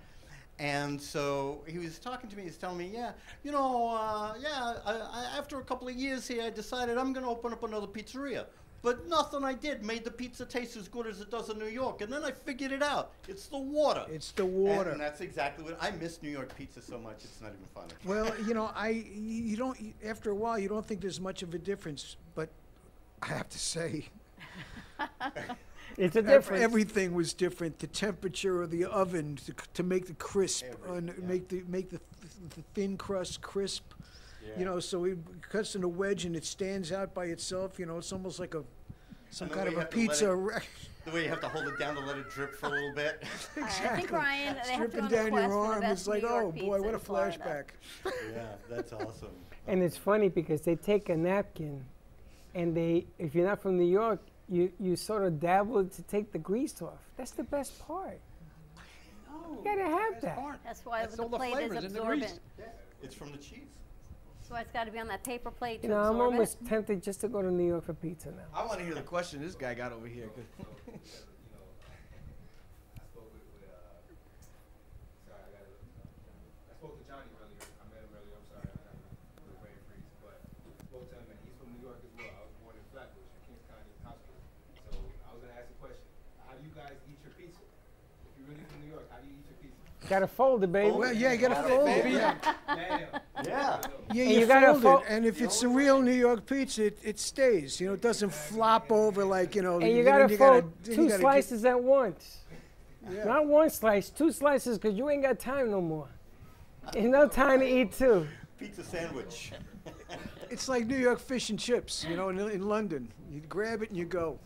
And 0.60 1.00
so 1.00 1.64
he 1.68 1.78
was 1.78 2.00
talking 2.00 2.30
to 2.30 2.36
me. 2.36 2.44
He's 2.44 2.58
telling 2.58 2.78
me, 2.78 2.90
yeah, 2.92 3.12
you 3.44 3.52
know, 3.52 3.90
uh, 3.90 4.34
yeah. 4.40 4.74
I, 4.86 4.94
I, 4.94 5.38
after 5.38 5.60
a 5.60 5.64
couple 5.64 5.88
of 5.88 5.96
years 5.96 6.28
here, 6.28 6.44
I 6.44 6.50
decided 6.50 6.98
I'm 6.98 7.14
going 7.14 7.26
to 7.26 7.32
open 7.32 7.54
up 7.54 7.64
another 7.64 7.88
pizzeria. 7.88 8.46
But 8.82 9.08
nothing 9.08 9.44
I 9.44 9.54
did 9.54 9.84
made 9.84 10.04
the 10.04 10.12
pizza 10.12 10.46
taste 10.46 10.78
as 10.78 10.88
good 10.88 11.08
as 11.08 11.20
it 11.20 11.32
does 11.32 11.50
in 11.50 11.58
New 11.58 11.66
York. 11.66 12.02
And 12.02 12.14
then 12.14 12.24
I 12.24 12.32
figured 12.32 12.72
it 12.72 12.84
out. 12.84 13.12
It's 13.28 13.48
the 13.48 13.58
water. 13.58 14.06
It's 14.10 14.32
the 14.32 14.46
water. 14.46 14.92
And, 14.92 15.02
that's 15.02 15.22
exactly 15.22 15.66
what 15.66 15.78
I 15.82 15.92
miss 15.92 16.22
New 16.22 16.30
York 16.30 16.56
pizza 16.56 16.82
so 16.82 16.98
much. 17.00 17.18
It's 17.24 17.42
not 17.42 17.52
even 17.52 17.66
funny. 17.74 17.94
Well, 18.06 18.34
you 18.48 18.54
know, 18.54 18.72
I 18.76 18.90
you 18.90 19.58
don't 19.58 19.78
after 20.06 20.30
a 20.32 20.36
while 20.36 20.60
you 20.60 20.70
don't 20.70 20.86
think 20.86 21.02
there's 21.02 21.20
much 21.20 21.44
of 21.44 21.54
a 21.54 21.58
difference, 21.58 22.18
but 22.36 22.50
I 23.22 23.28
have 23.28 23.50
to 23.50 23.60
say 23.60 24.06
It's 25.98 26.16
a 26.16 26.22
difference. 26.22 26.62
everything 26.64 27.14
was 27.14 27.34
different. 27.34 27.80
The 27.80 27.88
temperature 27.88 28.62
of 28.62 28.70
the 28.70 28.86
oven 28.86 29.38
to, 29.48 29.54
to 29.74 29.84
make 29.84 30.06
the 30.06 30.14
crisp, 30.14 30.66
Everything, 30.66 30.92
uh, 30.92 30.94
and 30.94 31.08
yeah. 31.08 31.28
make 31.28 31.48
the 31.48 31.64
make 31.68 31.90
the, 31.90 31.98
th- 31.98 32.56
the 32.56 32.62
thin 32.76 32.98
crust 32.98 33.42
crisp. 33.42 33.84
Yeah. 34.48 34.60
You 34.60 34.66
know, 34.66 34.80
so 34.80 35.06
it 35.06 35.18
cuts 35.42 35.76
in 35.76 35.84
a 35.84 35.88
wedge 35.88 36.26
and 36.26 36.36
it 36.36 36.46
stands 36.46 36.92
out 36.92 37.14
by 37.14 37.26
itself. 37.26 37.80
You 37.80 37.86
know, 37.86 37.98
it's 37.98 38.12
almost 38.14 38.40
like 38.40 38.56
a 38.56 38.64
some 39.30 39.50
kind 39.50 39.68
of 39.68 39.76
a 39.76 39.80
have 39.82 39.90
to 39.90 39.98
let 39.98 40.08
pizza. 40.10 40.32
it- 40.34 40.64
The 41.06 41.14
way 41.14 41.24
you 41.24 41.30
have 41.30 41.40
to 41.40 41.48
hold 41.48 41.66
it 41.70 41.80
down 41.80 41.96
to 41.96 42.02
let 42.02 42.18
it 42.18 42.30
drip 42.30 42.54
for 42.54 42.66
a 42.66 42.70
little 42.70 42.94
bit. 42.94 43.24
exactly. 43.56 43.88
I 43.88 43.96
think 43.96 44.12
Ryan, 44.12 44.58
they 44.66 44.72
have 44.74 44.92
to 44.92 44.98
Dripping 44.98 45.08
down 45.10 45.34
your 45.34 45.54
arm. 45.58 45.80
best 45.80 46.02
It's 46.02 46.08
like, 46.10 46.22
York 46.22 46.44
oh 46.48 46.52
boy, 46.52 46.82
what 46.82 46.94
a 46.96 47.00
flashback. 47.00 47.64
yeah, 48.06 48.44
that's 48.70 48.92
awesome. 48.92 49.30
And 49.68 49.82
it's 49.82 49.96
funny 49.96 50.28
because 50.28 50.62
they 50.64 50.76
take 50.76 51.08
a 51.08 51.16
napkin, 51.16 51.86
and 52.56 52.76
they, 52.76 53.06
if 53.20 53.34
you're 53.36 53.48
not 53.48 53.62
from 53.62 53.78
New 53.78 53.86
York, 53.90 54.20
you, 54.50 54.70
you 54.82 54.98
sort 54.98 55.24
of 55.24 55.40
dabble 55.40 55.86
to 55.86 56.02
take 56.04 56.34
the 56.34 56.40
grease 56.40 56.82
off. 56.82 57.00
That's 57.16 57.32
the 57.32 57.44
best 57.44 57.80
part. 57.88 58.20
You 59.50 59.60
gotta 59.64 59.84
have 59.86 60.22
that. 60.22 60.60
That's 60.66 60.86
why 60.86 61.02
That's 61.04 61.16
the 61.16 61.24
all 61.24 61.30
the 61.30 61.38
plate 61.38 61.52
is 61.52 61.56
flavors 61.70 61.84
in 61.86 61.94
the 61.94 62.02
grease. 62.02 62.24
absorbent. 62.24 62.42
Yeah, 62.60 62.66
it's 63.02 63.16
from 63.16 63.32
the 63.32 63.38
cheese. 63.38 63.60
That's 64.48 64.56
why 64.56 64.62
it's 64.64 64.72
got 64.72 64.86
to 64.88 64.96
be 64.96 65.00
on 65.04 65.12
that 65.12 65.28
paper 65.28 65.52
plate 65.52 65.84
to 65.84 65.92
You 65.92 65.94
know, 65.94 66.00
I'm 66.08 66.24
almost 66.24 66.56
it. 66.64 66.68
tempted 66.72 67.04
just 67.04 67.20
to 67.20 67.28
go 67.28 67.42
to 67.44 67.52
New 67.52 67.68
York 67.68 67.84
for 67.84 67.92
pizza 67.94 68.32
now. 68.32 68.48
I 68.56 68.64
want 68.64 68.80
to 68.80 68.86
hear 68.88 68.96
the 68.96 69.04
question 69.04 69.44
this 69.44 69.60
guy 69.60 69.76
got 69.76 69.92
over 69.92 70.08
here. 70.08 70.32
'cause- 70.88 71.28
I 72.96 73.04
spoke 73.12 73.28
with, 73.36 73.44
with 73.60 73.68
uh, 73.68 74.08
sorry, 75.28 75.44
I 75.44 75.52
got 75.52 75.68
I 75.68 76.74
spoke 76.80 76.96
to 76.96 77.04
Johnny 77.12 77.28
earlier. 77.44 77.60
I 77.60 77.84
met 77.92 78.08
him 78.08 78.16
earlier. 78.16 78.40
I'm 78.40 78.48
sorry, 78.48 78.72
I 78.72 78.88
got 78.88 78.96
a 78.96 79.44
little 79.52 79.60
brain 79.60 79.76
freeze. 79.92 80.08
But 80.24 80.40
I 80.40 80.72
spoke 80.80 81.12
to 81.12 81.16
him, 81.20 81.28
and 81.28 81.40
he's 81.44 81.56
from 81.60 81.68
New 81.76 81.84
York 81.84 82.00
as 82.08 82.12
well. 82.16 82.32
I 82.32 82.48
was 82.48 82.56
born 82.64 82.76
in 82.80 82.88
Flatbush, 82.96 83.28
Kings 83.52 83.64
County 83.68 83.92
Hospital. 84.08 84.40
So 84.88 84.96
I 85.28 85.30
was 85.36 85.44
gonna 85.44 85.60
ask 85.60 85.68
a 85.68 85.78
question. 85.84 86.08
How 86.48 86.56
do 86.56 86.64
you 86.64 86.72
guys 86.72 86.96
eat 87.12 87.20
your 87.20 87.36
pizza? 87.36 87.60
If 87.68 88.32
you're 88.40 88.48
really 88.48 88.64
from 88.72 88.80
New 88.80 88.96
York, 88.96 89.12
how 89.12 89.20
do 89.20 89.28
you 89.28 89.36
eat 89.44 89.48
your 89.52 89.60
pizza? 89.60 89.84
Gotta 90.10 90.28
fold 90.28 90.64
it, 90.64 90.72
baby. 90.72 90.90
Oh, 90.90 90.98
well, 91.00 91.14
yeah, 91.14 91.34
you 91.34 91.38
gotta 91.40 91.56
Got 91.56 91.68
fold 91.70 91.90
it. 91.90 92.04
baby. 92.04 92.16
Yeah, 92.16 92.36
Damn. 92.68 92.78
Yeah. 92.80 93.08
yeah 93.46 93.82
And 94.10 94.16
you, 94.18 94.24
you 94.24 94.46
gotta 94.46 94.80
fold 94.80 95.02
it, 95.02 95.08
and 95.10 95.26
if 95.26 95.42
it's 95.42 95.62
a 95.64 95.68
real 95.68 96.02
New 96.02 96.12
York 96.14 96.46
pizza, 96.46 96.86
it, 96.86 97.00
it 97.04 97.20
stays. 97.20 97.80
You 97.82 97.88
know, 97.88 97.94
it 97.94 98.02
doesn't 98.02 98.32
flop 98.34 98.92
over 98.92 99.26
like 99.26 99.56
you 99.56 99.62
know. 99.62 99.80
And 99.80 99.90
you 99.90 100.04
then 100.04 100.20
gotta 100.20 100.32
you 100.32 100.38
fold 100.38 100.74
then 100.84 100.96
two 100.96 101.02
you 101.04 101.08
gotta 101.10 101.10
get- 101.10 101.20
slices 101.22 101.66
at 101.66 101.82
once. 101.84 102.38
Yeah. 103.10 103.24
Not 103.24 103.48
one 103.48 103.70
slice, 103.70 104.10
two 104.10 104.32
slices, 104.32 104.78
because 104.78 104.98
you 104.98 105.10
ain't 105.10 105.24
got 105.24 105.40
time 105.40 105.72
no 105.72 105.80
more. 105.82 106.10
Ain't 106.96 107.10
no 107.12 107.28
time 107.28 107.60
to 107.60 107.66
eat 107.66 107.94
two. 107.94 108.28
Pizza 108.60 108.84
sandwich. 108.84 109.52
It's 110.50 110.68
like 110.70 110.88
New 110.88 110.98
York 110.98 111.20
fish 111.20 111.50
and 111.50 111.60
chips, 111.60 112.06
you 112.10 112.16
know, 112.16 112.30
in, 112.30 112.40
in 112.40 112.68
London. 112.68 113.08
You 113.32 113.42
grab 113.42 113.82
it 113.82 113.90
and 113.90 113.98
you 113.98 114.06
go. 114.06 114.40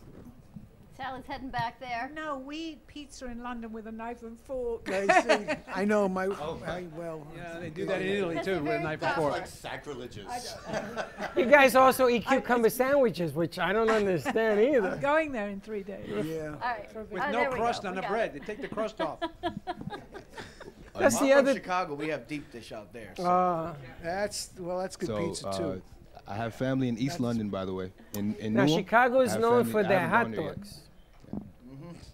Sally's 1.02 1.26
heading 1.26 1.48
back 1.48 1.80
there. 1.80 2.10
No, 2.14 2.38
we 2.38 2.56
eat 2.56 2.86
pizza 2.86 3.26
in 3.26 3.42
London 3.42 3.72
with 3.72 3.86
a 3.88 3.92
knife 3.92 4.22
and 4.22 4.38
fork. 4.40 4.88
I, 4.88 5.20
see. 5.22 5.46
I 5.74 5.84
know 5.84 6.08
my. 6.08 6.26
Oh. 6.26 6.60
I, 6.64 6.84
well, 6.96 7.26
Yeah, 7.36 7.58
they 7.58 7.70
do 7.70 7.86
that 7.86 8.00
in 8.02 8.08
Italy 8.08 8.38
too 8.42 8.52
with 8.52 8.60
a 8.60 8.62
very 8.64 8.82
knife 8.84 8.92
and 9.02 9.12
proper- 9.14 9.20
fork. 9.20 9.32
like 9.32 9.46
sacrilegious. 9.46 10.54
You 11.36 11.46
guys 11.46 11.74
also 11.74 12.08
eat 12.08 12.26
cucumber 12.26 12.70
sandwiches, 12.70 13.32
which 13.32 13.58
I 13.58 13.72
don't 13.72 13.90
understand 13.90 14.60
either. 14.60 14.96
Going 15.00 15.32
there 15.32 15.48
in 15.48 15.60
three 15.60 15.82
days. 15.82 16.08
yeah. 16.24 16.48
All 16.54 16.58
right. 16.60 17.10
With 17.10 17.22
Oh, 17.22 17.30
no 17.32 17.50
crust 17.50 17.82
go. 17.82 17.88
on 17.88 17.94
We 17.96 18.00
the 18.02 18.06
bread. 18.06 18.36
it. 18.36 18.40
They 18.40 18.46
take 18.46 18.60
the 18.62 18.68
crust 18.68 19.00
off. 19.00 19.18
That's 20.98 21.16
I'm 21.16 21.26
the 21.26 21.30
from 21.32 21.38
other. 21.38 21.54
Chicago. 21.54 21.94
We 21.94 22.08
have 22.08 22.28
deep 22.28 22.52
dish 22.52 22.70
out 22.70 22.92
there. 22.92 23.12
So. 23.16 23.24
Uh, 23.24 23.74
That's 24.02 24.50
well, 24.58 24.78
that's 24.78 24.94
good 24.96 25.06
So, 25.08 25.26
pizza 25.26 25.48
uh, 25.48 25.56
too. 25.58 25.82
I 26.28 26.34
have 26.34 26.54
family 26.54 26.88
in 26.88 26.98
East 26.98 27.18
London, 27.18 27.48
by 27.48 27.64
the 27.64 27.72
way. 27.74 27.90
In, 28.14 28.34
in 28.36 28.52
now 28.54 28.64
Newham. 28.66 28.76
Chicago 28.76 29.20
is 29.20 29.34
known 29.36 29.64
for 29.64 29.82
their 29.82 30.06
hot 30.06 30.24
gone 30.30 30.34
yet. 30.34 30.54
dogs, 30.56 30.80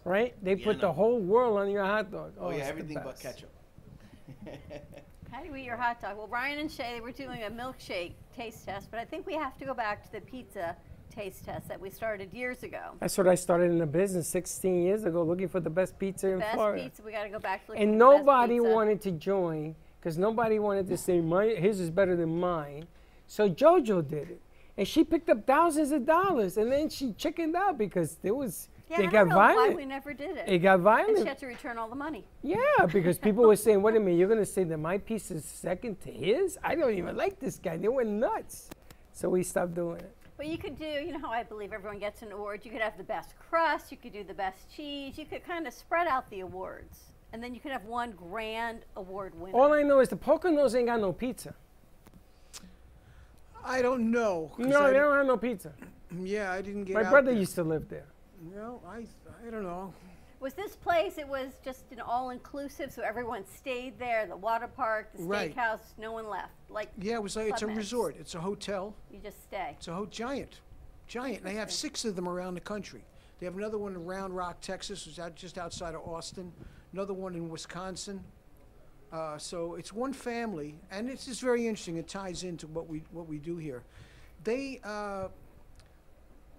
right? 0.08 0.34
They 0.42 0.56
put 0.56 0.80
the 0.80 0.92
whole 0.92 1.20
world 1.20 1.58
on 1.58 1.70
your 1.70 1.84
hot 1.84 2.10
dog. 2.10 2.32
oh, 2.40 2.46
oh 2.46 2.50
yeah, 2.50 2.64
everything 2.64 2.98
but 3.02 3.20
ketchup. 3.20 3.50
How 5.30 5.42
do 5.42 5.48
you 5.48 5.56
eat 5.56 5.64
your 5.64 5.76
hot 5.76 6.00
dog? 6.00 6.16
Well, 6.16 6.26
Ryan 6.26 6.60
and 6.60 6.70
Shay, 6.70 6.94
they 6.94 7.00
were 7.00 7.12
doing 7.12 7.42
a 7.42 7.50
milkshake 7.50 8.14
taste 8.34 8.64
test, 8.64 8.90
but 8.90 8.98
I 8.98 9.04
think 9.04 9.26
we 9.26 9.34
have 9.34 9.56
to 9.58 9.64
go 9.64 9.74
back 9.74 10.04
to 10.06 10.12
the 10.12 10.20
pizza 10.22 10.74
taste 11.14 11.44
test 11.44 11.68
that 11.68 11.80
we 11.80 11.90
started 11.90 12.32
years 12.32 12.62
ago. 12.62 12.94
That's 13.00 13.18
what 13.18 13.28
I 13.28 13.34
started 13.34 13.70
in 13.70 13.78
the 13.78 13.86
business 13.86 14.26
16 14.28 14.82
years 14.82 15.04
ago, 15.04 15.22
looking 15.22 15.48
for 15.48 15.60
the 15.60 15.70
best 15.70 15.98
pizza 15.98 16.28
in 16.28 16.38
Best 16.38 16.54
Florida. 16.54 16.82
Best 16.82 16.96
pizza, 16.96 17.02
we 17.04 17.12
got 17.12 17.24
to 17.24 17.28
go 17.28 17.38
back 17.38 17.66
to 17.66 17.72
looking 17.72 17.82
and 17.82 17.92
for 17.92 17.98
the 17.98 18.04
best 18.14 18.24
nobody 18.24 18.54
pizza. 18.54 18.72
wanted 18.72 19.02
to 19.02 19.10
join 19.12 19.74
because 20.00 20.16
nobody 20.16 20.58
wanted 20.58 20.88
to 20.88 20.96
say 20.96 21.20
my 21.20 21.46
his 21.46 21.80
is 21.80 21.90
better 21.90 22.16
than 22.16 22.40
mine. 22.40 22.86
So 23.26 23.50
JoJo 23.50 24.08
did 24.08 24.30
it, 24.30 24.40
and 24.76 24.88
she 24.88 25.04
picked 25.04 25.28
up 25.28 25.46
thousands 25.46 25.92
of 25.92 26.06
dollars, 26.06 26.56
and 26.56 26.72
then 26.72 26.88
she 26.88 27.12
chickened 27.12 27.54
out 27.54 27.76
because 27.76 28.16
there 28.22 28.34
was 28.34 28.68
Yeah, 28.90 28.98
they 28.98 29.02
I 29.04 29.10
got 29.10 29.12
don't 29.12 29.28
know 29.30 29.36
why 29.36 29.54
violent. 29.54 29.76
we 29.76 29.84
never 29.84 30.14
did 30.14 30.36
it. 30.36 30.48
it 30.48 30.58
got 30.58 30.80
violent. 30.80 31.08
and 31.10 31.18
she 31.18 31.28
had 31.28 31.38
to 31.38 31.46
return 31.46 31.76
all 31.78 31.88
the 31.88 31.94
money. 31.94 32.24
Yeah, 32.42 32.56
because 32.92 33.18
people 33.18 33.44
were 33.46 33.56
saying, 33.56 33.82
"Wait 33.82 33.96
a 33.96 34.00
minute, 34.00 34.18
you're 34.18 34.28
gonna 34.28 34.46
say 34.46 34.64
that 34.64 34.78
my 34.78 34.98
piece 34.98 35.30
is 35.30 35.44
second 35.44 36.00
to 36.02 36.10
his? 36.10 36.58
I 36.64 36.74
don't 36.74 36.94
even 36.94 37.16
like 37.16 37.38
this 37.38 37.58
guy." 37.58 37.76
They 37.76 37.88
went 37.88 38.08
nuts. 38.08 38.70
So 39.12 39.28
we 39.28 39.42
stopped 39.42 39.74
doing 39.74 39.98
it. 39.98 40.14
Well, 40.38 40.46
you 40.46 40.56
could 40.56 40.78
do, 40.78 40.84
you 40.84 41.10
know 41.10 41.18
how 41.18 41.30
I 41.30 41.42
believe 41.42 41.72
everyone 41.72 41.98
gets 41.98 42.22
an 42.22 42.30
award? 42.30 42.60
You 42.64 42.70
could 42.70 42.80
have 42.80 42.96
the 42.96 43.02
best 43.02 43.34
crust, 43.50 43.90
you 43.90 43.96
could 43.96 44.12
do 44.12 44.22
the 44.22 44.34
best 44.34 44.70
cheese, 44.74 45.18
you 45.18 45.26
could 45.26 45.44
kind 45.44 45.66
of 45.66 45.74
spread 45.74 46.06
out 46.06 46.30
the 46.30 46.40
awards. 46.40 47.00
And 47.32 47.42
then 47.42 47.52
you 47.54 47.60
could 47.60 47.72
have 47.72 47.84
one 47.84 48.12
grand 48.12 48.84
award 48.96 49.34
winner. 49.38 49.56
All 49.58 49.74
I 49.74 49.82
know 49.82 49.98
is 49.98 50.08
the 50.08 50.16
Poconos 50.16 50.76
ain't 50.76 50.86
got 50.86 51.00
no 51.00 51.12
pizza. 51.12 51.54
I 53.64 53.82
don't 53.82 54.10
know. 54.10 54.52
No, 54.56 54.82
I, 54.82 54.90
they 54.92 54.98
don't 54.98 55.16
have 55.16 55.26
no 55.26 55.36
pizza. 55.36 55.72
Yeah, 56.16 56.52
I 56.52 56.62
didn't 56.62 56.84
get. 56.84 56.94
My 56.94 57.02
out 57.02 57.10
brother 57.10 57.32
there. 57.32 57.40
used 57.40 57.54
to 57.56 57.64
live 57.64 57.88
there. 57.88 58.06
Well, 58.42 58.82
I 58.86 59.06
I 59.46 59.50
don't 59.50 59.62
know. 59.64 59.92
was 60.40 60.54
this 60.54 60.76
place, 60.76 61.18
it 61.18 61.26
was 61.26 61.50
just 61.64 61.90
an 61.90 62.00
all 62.00 62.30
inclusive, 62.30 62.92
so 62.92 63.02
everyone 63.02 63.44
stayed 63.46 63.98
there, 63.98 64.26
the 64.26 64.36
water 64.36 64.68
park, 64.68 65.10
the 65.16 65.24
Right. 65.24 65.54
steakhouse, 65.54 65.80
no 65.98 66.12
one 66.12 66.28
left. 66.28 66.52
Like, 66.70 66.90
Yeah, 66.98 67.14
it 67.14 67.22
was 67.22 67.34
like 67.34 67.48
it's 67.48 67.62
a 67.62 67.64
Club 67.64 67.68
Med. 67.70 67.76
resort. 67.78 68.16
It's 68.18 68.34
a 68.36 68.40
hotel. 68.40 68.94
you 69.10 69.18
just 69.18 69.42
stay. 69.42 69.74
It's 69.78 69.88
a 69.88 69.94
whole 69.94 70.06
giant, 70.06 70.60
giant. 71.08 71.42
They 71.42 71.54
have 71.54 71.72
six 71.72 72.04
of 72.04 72.14
them 72.14 72.28
around 72.28 72.54
the 72.54 72.60
country. 72.60 73.04
They 73.40 73.46
have 73.46 73.56
another 73.56 73.78
one 73.78 73.94
in 73.94 74.04
Round 74.04 74.34
Rock, 74.36 74.60
Texas, 74.60 75.04
which 75.06 75.14
is 75.14 75.18
out 75.18 75.34
just 75.34 75.58
outside 75.58 75.94
of 75.94 76.02
Austin. 76.06 76.52
Another 76.92 77.14
one 77.14 77.34
in 77.34 77.48
Wisconsin. 77.48 78.24
Uh, 79.10 79.38
so 79.38 79.74
it's 79.74 79.92
one 79.92 80.12
family, 80.12 80.74
and 80.90 81.08
it's 81.08 81.24
just 81.26 81.40
very 81.40 81.66
interesting. 81.66 81.96
It 81.96 82.08
ties 82.08 82.44
into 82.44 82.66
what 82.66 82.88
we 82.88 83.02
what 83.10 83.26
we 83.26 83.38
do 83.38 83.56
here. 83.56 83.82
They 84.44 84.80
uh, 84.84 85.28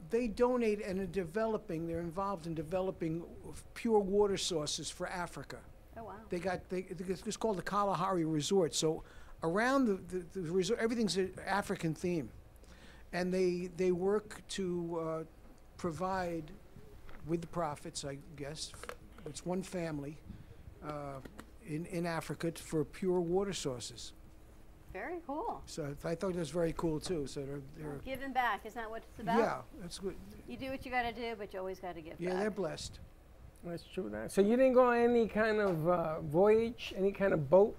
they 0.10 0.28
donate 0.28 0.84
and 0.84 1.00
are 1.00 1.06
developing. 1.06 1.88
They're 1.88 2.00
involved 2.00 2.48
in 2.48 2.56
developing 2.56 3.24
pure 3.74 4.00
water 4.00 4.38
sources 4.38 4.90
for 4.90 5.08
Africa. 5.08 5.58
Oh, 5.98 6.06
wow. 6.06 6.14
They 6.30 6.40
got 6.40 6.70
they, 6.70 6.86
it's 6.90 7.38
called 7.38 7.58
the 7.58 7.64
Kalahari 7.64 8.26
Resort. 8.26 8.74
So 8.74 9.04
around 9.44 9.86
the, 9.86 10.18
the, 10.18 10.42
the 10.42 10.52
resort, 10.52 10.80
everything's 10.80 11.18
an 11.18 11.34
African 11.46 11.94
theme, 11.94 12.30
and 13.14 13.34
they 13.34 13.70
they 13.78 13.92
work 13.92 14.42
to 14.50 15.00
uh, 15.02 15.24
provide 15.78 16.52
with 17.28 17.42
the 17.42 17.48
profits, 17.48 18.06
I 18.06 18.18
guess. 18.36 18.72
It's 19.26 19.46
one 19.46 19.64
family 19.64 20.18
uh, 20.84 21.20
in 21.68 21.86
in 21.88 22.06
Africa 22.06 22.52
for 22.56 22.86
pure 22.86 23.20
water 23.20 23.54
sources. 23.54 24.14
Very 24.94 25.20
cool. 25.28 25.62
So 25.66 25.96
I 26.04 26.16
thought 26.16 26.34
that 26.34 26.40
was 26.40 26.50
very 26.50 26.74
cool 26.76 27.00
too. 27.00 27.28
So 27.28 27.42
they're 27.42 27.62
they're 27.78 28.00
Giving 28.06 28.34
back, 28.34 28.62
isn't 28.66 28.80
that 28.82 28.90
what 28.90 29.04
it's 29.10 29.20
about? 29.20 29.38
yeah, 29.38 29.58
that's 29.82 30.00
good. 30.00 30.16
You 30.48 30.58
do 30.58 30.70
what 30.72 30.84
you 30.86 30.92
got 30.92 31.04
to 31.04 31.14
do, 31.14 31.36
but 31.38 31.54
you 31.54 31.60
always 31.60 31.80
got 31.80 31.96
to 31.96 32.02
give 32.02 32.16
Yeah, 32.20 32.30
back. 32.30 32.34
Yeah, 32.36 32.40
they're 32.42 32.52
blessed. 32.52 33.00
That's 33.64 33.84
true. 33.84 34.10
That. 34.10 34.32
So 34.32 34.42
you 34.42 34.56
didn't 34.58 34.74
go 34.74 34.88
on 34.90 34.98
any 34.98 35.28
kind 35.28 35.60
of 35.60 35.88
uh, 35.88 36.22
voyage, 36.22 36.94
any 36.98 37.12
kind 37.12 37.34
of 37.34 37.50
boat, 37.50 37.76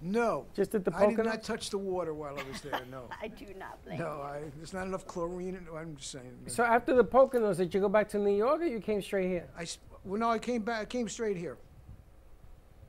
No, 0.00 0.44
just 0.54 0.74
at 0.74 0.84
the 0.84 0.90
Poconos? 0.92 1.02
I 1.02 1.06
did 1.06 1.16
Poconos? 1.18 1.24
not 1.24 1.42
touch 1.42 1.70
the 1.70 1.78
water 1.78 2.14
while 2.14 2.38
I 2.38 2.42
was 2.50 2.60
there. 2.60 2.80
No, 2.90 3.04
I 3.22 3.28
do 3.28 3.46
not 3.58 3.82
blame 3.84 3.98
no. 3.98 4.20
I, 4.22 4.42
there's 4.56 4.72
not 4.74 4.86
enough 4.86 5.06
chlorine. 5.06 5.56
In, 5.56 5.66
I'm 5.76 5.96
just 5.96 6.12
saying. 6.12 6.38
So 6.46 6.62
after 6.62 6.94
the 6.94 7.04
Poconos, 7.04 7.56
did 7.56 7.74
you 7.74 7.80
go 7.80 7.88
back 7.88 8.08
to 8.10 8.18
New 8.18 8.36
York 8.36 8.60
or 8.60 8.64
you 8.66 8.80
came 8.80 9.02
straight 9.02 9.28
here? 9.28 9.48
I 9.58 9.62
s- 9.62 9.78
well, 10.04 10.20
no, 10.20 10.30
I 10.30 10.38
came 10.38 10.62
back. 10.62 10.82
I 10.82 10.84
came 10.84 11.08
straight 11.08 11.36
here. 11.36 11.56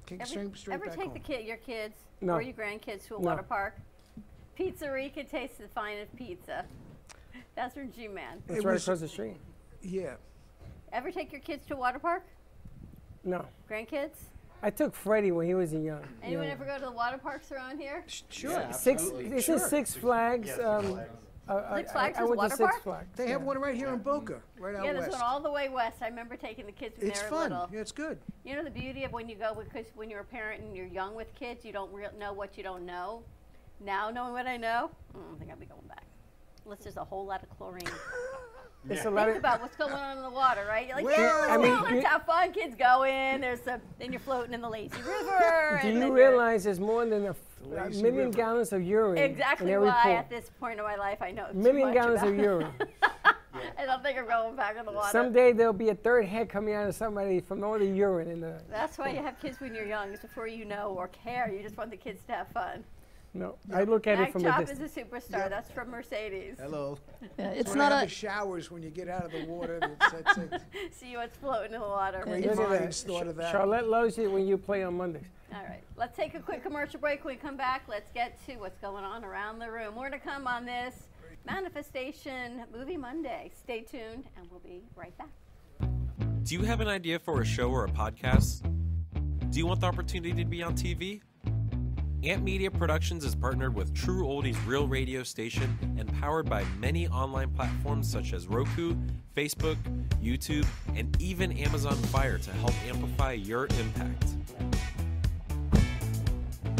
Came 0.09 0.21
Ever, 0.21 0.27
straight, 0.29 0.57
straight 0.57 0.73
ever 0.73 0.85
back 0.87 0.95
take 0.95 1.05
home. 1.05 1.13
the 1.13 1.19
kid, 1.19 1.45
your 1.45 1.57
kids 1.57 1.93
No. 2.19 2.33
or 2.33 2.41
your 2.41 2.53
grandkids 2.55 3.05
to 3.07 3.17
a 3.17 3.19
No. 3.19 3.27
water 3.27 3.43
park? 3.43 3.75
Pizzeria 4.57 5.13
could 5.13 5.29
taste 5.29 5.59
the 5.59 5.67
finest 5.67 6.15
pizza. 6.15 6.65
That's 7.55 7.75
from 7.75 7.91
G-Man. 7.91 8.41
That's 8.47 8.59
It 8.61 8.65
right 8.65 8.81
across 8.81 8.99
the 9.01 9.07
street. 9.07 9.37
yeah, 9.83 10.15
Ever 10.91 11.11
take 11.11 11.31
your 11.31 11.41
kids 11.41 11.67
to 11.67 11.75
a 11.75 11.77
water 11.77 11.99
park? 11.99 12.23
No. 13.23 13.45
Grandkids? 13.69 14.15
I 14.63 14.71
took 14.71 14.95
Freddie 14.95 15.31
when 15.31 15.45
he 15.45 15.53
was 15.53 15.73
a 15.73 15.77
young. 15.77 16.03
Anyone 16.23 16.45
young- 16.45 16.53
ever 16.53 16.65
go 16.65 16.79
to 16.79 16.85
the 16.85 16.91
water 16.91 17.19
parks 17.19 17.51
around 17.51 17.77
here? 17.79 18.03
Sh- 18.07 18.23
sure. 18.29 18.51
Yeah. 18.53 18.71
Six, 18.71 19.03
Absolutely. 19.03 19.29
this 19.29 19.45
Sure. 19.45 19.55
is 19.57 19.65
Six 19.67 19.93
Flags. 19.95 20.47
Yes, 20.47 20.59
um, 20.59 20.85
flags. 20.93 21.09
Uh, 21.49 21.75
Six 21.77 21.89
I- 21.89 21.93
Flags 21.93 22.17
I, 22.17 22.21
I 22.21 22.23
is 22.23 22.27
a 22.27 22.29
went 22.29 22.37
water 22.37 22.55
Six 22.55 22.59
park? 22.71 22.83
Flags. 22.83 23.07
They 23.17 23.27
have 23.29 23.41
yeah. 23.41 23.47
one 23.47 23.57
right 23.59 23.75
here 23.75 23.89
in 23.89 23.97
Boca, 23.99 24.39
right 24.59 24.75
out 24.75 24.81
west. 24.81 24.85
yeah, 24.85 24.93
there's 24.93 25.09
west. 25.09 25.21
one 25.21 25.21
all 25.31 25.39
the 25.39 25.51
way 25.51 25.67
west. 25.69 25.97
I 26.01 26.07
remember 26.07 26.35
taking 26.35 26.65
the 26.65 26.71
kids 26.71 26.97
when 26.99 27.07
It's 27.09 27.19
they 27.21 27.25
were 27.25 27.29
fun. 27.31 27.49
little. 27.51 27.69
Yeah, 27.73 27.79
it's 27.79 27.91
good. 27.91 28.19
You 28.45 28.55
know 28.55 28.63
the 28.63 28.69
beauty 28.69 29.03
of 29.03 29.11
when 29.11 29.27
you 29.27 29.35
go 29.35 29.55
because 29.55 29.85
when 29.95 30.09
you're 30.09 30.21
a 30.21 30.23
parent 30.25 30.61
and 30.63 30.75
you're 30.75 30.85
young 30.85 31.15
with 31.15 31.33
kids, 31.35 31.65
you 31.65 31.73
don't 31.73 31.91
real 31.93 32.11
know 32.19 32.33
what 32.33 32.55
you 32.57 32.63
don't 32.63 32.85
know. 32.85 33.23
Now 33.83 34.09
knowing 34.09 34.33
what 34.33 34.45
I 34.45 34.57
know, 34.57 34.91
I 35.15 35.17
don't 35.17 35.39
think 35.39 35.49
I'll 35.51 35.57
be 35.57 35.65
going 35.65 35.87
back. 35.87 36.03
Unless 36.65 36.83
there's 36.83 36.97
a 36.97 37.03
whole 37.03 37.25
lot 37.25 37.41
of 37.43 37.49
chlorine. 37.57 37.81
It's 38.89 39.03
a 39.03 39.09
lot 39.09 39.25
Think 39.25 39.35
of. 39.39 39.41
about 39.41 39.61
what's 39.61 39.75
going 39.75 39.91
on 39.91 40.15
in 40.15 40.23
the 40.23 40.29
water, 40.29 40.65
right? 40.65 40.87
You're 40.87 40.95
like, 40.95 41.05
Well, 41.05 41.19
yeah, 41.19 41.47
I 41.53 41.57
let's 41.57 41.61
mean, 41.63 41.75
go, 41.77 41.83
let's 41.83 41.95
you- 41.95 42.01
have 42.09 42.25
fun. 42.25 42.53
Kids 42.53 42.75
go 42.75 43.03
in. 43.03 43.41
There's 43.41 43.59
some. 43.61 43.81
Then 43.99 44.13
you're 44.13 44.21
floating 44.21 44.53
in 44.53 44.61
the 44.61 44.69
lazy 44.69 44.95
river. 45.01 45.79
Do 45.81 45.87
and 45.89 45.95
you 45.95 45.99
then 45.99 46.07
you're- 46.07 46.11
realize 46.29 46.63
there's 46.63 46.79
more 46.79 47.05
than 47.05 47.25
a, 47.25 47.29
f- 47.31 47.48
a 47.63 47.89
million 47.89 48.15
river. 48.15 48.29
gallons 48.31 48.73
of 48.73 48.81
urine 48.81 49.17
exactly 49.17 49.75
why 49.77 50.01
pool? 50.03 50.11
at 50.11 50.29
this 50.29 50.49
point 50.59 50.79
in 50.79 50.85
my 50.85 50.95
life 50.95 51.21
I 51.21 51.31
know 51.31 51.47
too 51.51 51.57
million 51.57 51.87
much 51.87 51.93
gallons 51.93 52.21
about 52.21 52.33
of 52.33 52.39
urine. 52.39 52.71
I 53.77 53.85
don't 53.85 54.03
think 54.03 54.17
I'm 54.17 54.27
going 54.27 54.55
back 54.55 54.77
in 54.77 54.85
the 54.85 54.91
water. 54.91 55.09
Someday 55.11 55.53
there'll 55.53 55.73
be 55.73 55.89
a 55.89 55.95
third 55.95 56.25
head 56.25 56.49
coming 56.49 56.73
out 56.75 56.87
of 56.87 56.95
somebody 56.95 57.39
from 57.39 57.63
all 57.63 57.79
the 57.79 57.85
urine 57.85 58.29
in 58.29 58.41
the. 58.41 58.61
That's 58.69 58.97
why 58.97 59.09
you 59.09 59.17
have 59.17 59.39
kids 59.39 59.59
when 59.59 59.73
you're 59.73 59.87
young. 59.87 60.11
It's 60.11 60.21
before 60.21 60.47
you 60.47 60.65
know 60.65 60.93
or 60.97 61.07
care. 61.09 61.51
You 61.51 61.61
just 61.63 61.75
want 61.75 61.89
the 61.89 61.97
kids 61.97 62.21
to 62.27 62.33
have 62.33 62.47
fun. 62.49 62.83
No, 63.33 63.55
I 63.73 63.83
look 63.83 64.07
at 64.07 64.15
it 64.15 64.21
Mac 64.21 64.31
from 64.31 64.41
a 64.41 64.45
Chop 64.45 64.59
distance. 64.61 64.79
is 64.91 64.97
a 64.97 65.01
superstar. 65.01 65.49
That's 65.49 65.69
from 65.71 65.89
Mercedes. 65.91 66.57
Hello. 66.59 66.97
it's 67.37 67.69
When 67.69 67.77
not 67.77 67.91
I 67.91 67.95
have 67.99 68.03
a 68.03 68.09
the 68.09 68.11
showers 68.11 68.71
when 68.71 68.81
you 68.81 68.89
get 68.89 69.07
out 69.07 69.25
of 69.25 69.31
the 69.31 69.45
water. 69.45 69.79
That's, 69.79 70.11
that's 70.35 70.37
it. 70.37 70.61
See 70.91 71.15
what's 71.15 71.37
floating 71.37 71.73
in 71.73 71.79
the 71.79 71.87
water. 71.87 72.21
Great 72.23 72.43
Look 72.43 72.51
at 72.53 72.57
that. 72.57 72.81
minds 72.81 73.03
thought 73.03 73.27
of 73.27 73.35
that. 73.35 73.51
Charlotte 73.51 73.87
loves 73.87 74.17
it 74.17 74.31
when 74.31 74.47
you 74.47 74.57
play 74.57 74.83
on 74.83 74.97
Mondays. 74.97 75.27
All 75.53 75.61
right, 75.63 75.83
let's 75.95 76.15
take 76.17 76.33
a 76.35 76.39
quick 76.39 76.63
commercial 76.63 76.99
break. 76.99 77.23
When 77.23 77.35
we 77.35 77.39
come 77.39 77.55
back, 77.57 77.83
let's 77.87 78.11
get 78.13 78.43
to 78.47 78.55
what's 78.57 78.77
going 78.79 79.03
on 79.03 79.23
around 79.23 79.59
the 79.59 79.69
room. 79.69 79.93
More 79.95 80.09
to 80.09 80.19
come 80.19 80.47
on 80.47 80.65
this 80.65 81.07
Manifestation 81.45 82.63
Movie 82.75 82.97
Monday. 82.97 83.51
Stay 83.55 83.81
tuned, 83.81 84.25
and 84.37 84.49
we'll 84.49 84.59
be 84.59 84.81
right 84.95 85.15
back. 85.17 85.29
Do 86.43 86.55
you 86.55 86.63
have 86.63 86.81
an 86.81 86.87
idea 86.87 87.19
for 87.19 87.41
a 87.41 87.45
show 87.45 87.69
or 87.69 87.85
a 87.85 87.89
podcast? 87.89 88.61
Do 89.51 89.57
you 89.59 89.67
want 89.67 89.81
the 89.81 89.87
opportunity 89.87 90.33
to 90.43 90.49
be 90.49 90.63
on 90.63 90.73
TV? 90.75 91.21
Ant 92.21 92.43
Media 92.43 92.69
Productions 92.69 93.23
is 93.23 93.33
partnered 93.33 93.73
with 93.73 93.95
True 93.95 94.25
Oldies 94.25 94.57
Real 94.67 94.85
Radio 94.89 95.23
Station 95.23 95.77
and 95.97 96.11
powered 96.19 96.49
by 96.49 96.65
many 96.77 97.07
online 97.07 97.49
platforms 97.51 98.11
such 98.11 98.33
as 98.33 98.45
Roku, 98.45 98.93
Facebook, 99.37 99.77
YouTube, 100.21 100.65
and 100.97 101.15
even 101.21 101.53
Amazon 101.53 101.95
Fire 101.95 102.37
to 102.37 102.51
help 102.51 102.73
amplify 102.85 103.31
your 103.31 103.67
impact. 103.79 104.25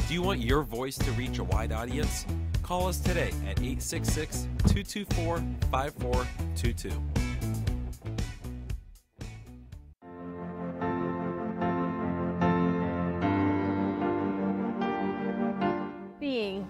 Do 0.10 0.13
you 0.13 0.21
want 0.21 0.41
your 0.41 0.63
voice 0.63 0.97
to 0.97 1.12
reach 1.12 1.39
a 1.39 1.45
wide 1.45 1.71
audience? 1.71 2.25
Call 2.62 2.88
us 2.88 2.99
today 2.99 3.32
at 3.47 3.60
866 3.62 4.41
224 4.67 5.38
5422. 5.71 7.29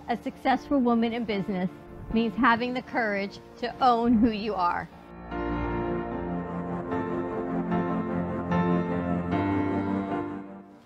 A 0.09 0.17
successful 0.23 0.79
woman 0.79 1.13
in 1.13 1.23
business 1.23 1.69
means 2.13 2.35
having 2.35 2.73
the 2.73 2.81
courage 2.81 3.39
to 3.59 3.71
own 3.79 4.13
who 4.13 4.31
you 4.31 4.55
are. 4.55 4.89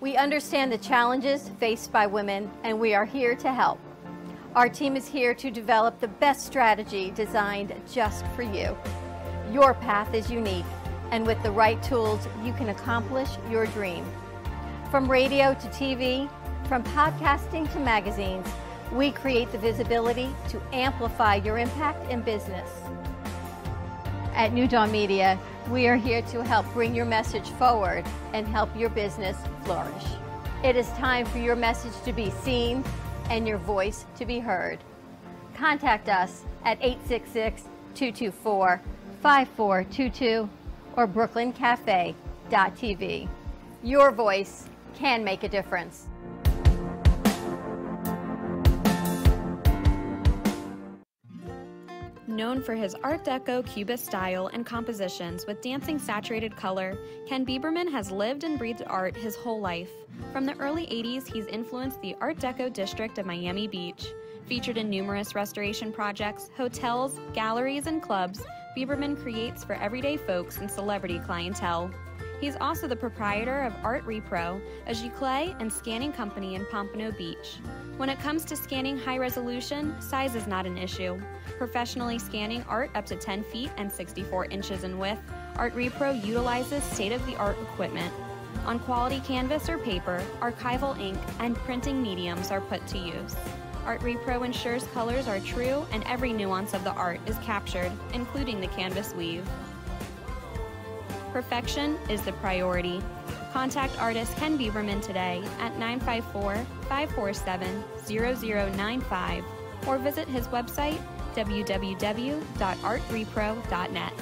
We 0.01 0.17
understand 0.17 0.73
the 0.73 0.77
challenges 0.77 1.49
faced 1.57 1.93
by 1.93 2.05
women, 2.05 2.51
and 2.63 2.77
we 2.77 2.93
are 2.93 3.05
here 3.05 3.33
to 3.35 3.53
help. 3.53 3.79
Our 4.55 4.67
team 4.67 4.97
is 4.97 5.07
here 5.07 5.33
to 5.35 5.49
develop 5.49 6.01
the 6.01 6.09
best 6.09 6.45
strategy 6.45 7.11
designed 7.11 7.73
just 7.89 8.27
for 8.35 8.43
you. 8.43 8.77
Your 9.53 9.73
path 9.73 10.13
is 10.13 10.29
unique, 10.29 10.65
and 11.11 11.25
with 11.25 11.41
the 11.43 11.51
right 11.51 11.81
tools, 11.81 12.27
you 12.43 12.51
can 12.53 12.69
accomplish 12.69 13.29
your 13.49 13.67
dream. 13.67 14.05
From 14.91 15.09
radio 15.09 15.53
to 15.53 15.67
TV, 15.69 16.29
from 16.67 16.83
podcasting 16.83 17.71
to 17.71 17.79
magazines, 17.79 18.47
we 18.93 19.11
create 19.11 19.51
the 19.51 19.57
visibility 19.57 20.29
to 20.49 20.61
amplify 20.71 21.35
your 21.35 21.57
impact 21.57 22.09
in 22.11 22.21
business. 22.21 22.69
At 24.35 24.53
New 24.53 24.67
Dawn 24.67 24.91
Media, 24.91 25.39
we 25.69 25.87
are 25.87 25.95
here 25.95 26.21
to 26.23 26.43
help 26.43 26.65
bring 26.73 26.93
your 26.93 27.05
message 27.05 27.49
forward 27.51 28.03
and 28.33 28.45
help 28.47 28.75
your 28.77 28.89
business 28.89 29.37
flourish. 29.63 30.03
It 30.63 30.75
is 30.75 30.89
time 30.91 31.25
for 31.25 31.39
your 31.39 31.55
message 31.55 31.93
to 32.05 32.13
be 32.13 32.29
seen 32.29 32.83
and 33.29 33.47
your 33.47 33.57
voice 33.57 34.05
to 34.17 34.25
be 34.25 34.39
heard. 34.39 34.79
Contact 35.55 36.09
us 36.09 36.43
at 36.65 36.77
866 36.81 37.63
224 37.95 38.81
5422 39.21 40.49
or 40.95 41.07
brooklyncafe.tv. 41.07 43.27
Your 43.81 44.11
voice 44.11 44.67
can 44.95 45.23
make 45.23 45.43
a 45.43 45.49
difference. 45.49 46.07
Known 52.33 52.63
for 52.63 52.73
his 52.73 52.95
Art 53.03 53.23
Deco 53.23 53.63
Cubist 53.63 54.07
style 54.07 54.47
and 54.47 54.65
compositions 54.65 55.45
with 55.45 55.61
dancing 55.61 55.99
saturated 55.99 56.55
color, 56.55 56.97
Ken 57.27 57.45
Bieberman 57.45 57.91
has 57.91 58.09
lived 58.09 58.43
and 58.43 58.57
breathed 58.57 58.81
art 58.87 59.15
his 59.15 59.35
whole 59.35 59.61
life. 59.61 59.91
From 60.31 60.43
the 60.43 60.57
early 60.57 60.87
80s, 60.87 61.31
he's 61.31 61.45
influenced 61.45 62.01
the 62.01 62.15
Art 62.19 62.37
Deco 62.37 62.73
district 62.73 63.19
of 63.19 63.27
Miami 63.27 63.67
Beach. 63.67 64.07
Featured 64.47 64.79
in 64.79 64.89
numerous 64.89 65.35
restoration 65.35 65.93
projects, 65.93 66.49
hotels, 66.57 67.19
galleries, 67.35 67.85
and 67.85 68.01
clubs, 68.01 68.41
Bieberman 68.75 69.21
creates 69.21 69.63
for 69.63 69.73
everyday 69.73 70.17
folks 70.17 70.57
and 70.57 70.71
celebrity 70.71 71.19
clientele. 71.19 71.91
He's 72.41 72.57
also 72.59 72.87
the 72.87 72.95
proprietor 72.95 73.61
of 73.61 73.75
Art 73.83 74.05
Repro, 74.07 74.59
a 74.87 74.91
giclée 74.91 75.55
and 75.61 75.71
scanning 75.71 76.11
company 76.11 76.55
in 76.55 76.65
Pompano 76.65 77.11
Beach. 77.11 77.59
When 77.97 78.09
it 78.09 78.19
comes 78.19 78.43
to 78.45 78.55
scanning 78.55 78.97
high 78.97 79.19
resolution, 79.19 79.95
size 80.01 80.33
is 80.33 80.47
not 80.47 80.65
an 80.65 80.79
issue. 80.79 81.21
Professionally 81.57 82.17
scanning 82.19 82.63
art 82.67 82.89
up 82.95 83.05
to 83.05 83.15
10 83.15 83.43
feet 83.43 83.71
and 83.77 83.91
64 83.91 84.45
inches 84.45 84.83
in 84.83 84.97
width, 84.97 85.19
Art 85.55 85.75
Repro 85.75 86.13
utilizes 86.25 86.83
state 86.83 87.11
of 87.11 87.25
the 87.25 87.35
art 87.35 87.57
equipment. 87.61 88.11
On 88.65 88.79
quality 88.79 89.19
canvas 89.21 89.69
or 89.69 89.77
paper, 89.77 90.23
archival 90.41 90.99
ink, 90.99 91.17
and 91.39 91.55
printing 91.55 92.01
mediums 92.01 92.49
are 92.51 92.61
put 92.61 92.85
to 92.87 92.97
use. 92.97 93.35
Art 93.85 94.01
Repro 94.01 94.45
ensures 94.45 94.85
colors 94.93 95.27
are 95.27 95.39
true 95.41 95.85
and 95.91 96.03
every 96.05 96.33
nuance 96.33 96.73
of 96.73 96.83
the 96.83 96.91
art 96.91 97.19
is 97.27 97.37
captured, 97.39 97.91
including 98.13 98.61
the 98.61 98.67
canvas 98.67 99.13
weave. 99.13 99.47
Perfection 101.33 101.97
is 102.09 102.21
the 102.21 102.33
priority. 102.33 103.01
Contact 103.51 103.99
artist 103.99 104.35
Ken 104.37 104.57
Bieberman 104.57 105.01
today 105.01 105.43
at 105.59 105.77
954 105.77 106.55
547 106.87 107.83
0095 108.05 109.43
or 109.85 109.97
visit 109.97 110.27
his 110.27 110.47
website 110.47 110.99
www.artrepro.net. 111.35 114.13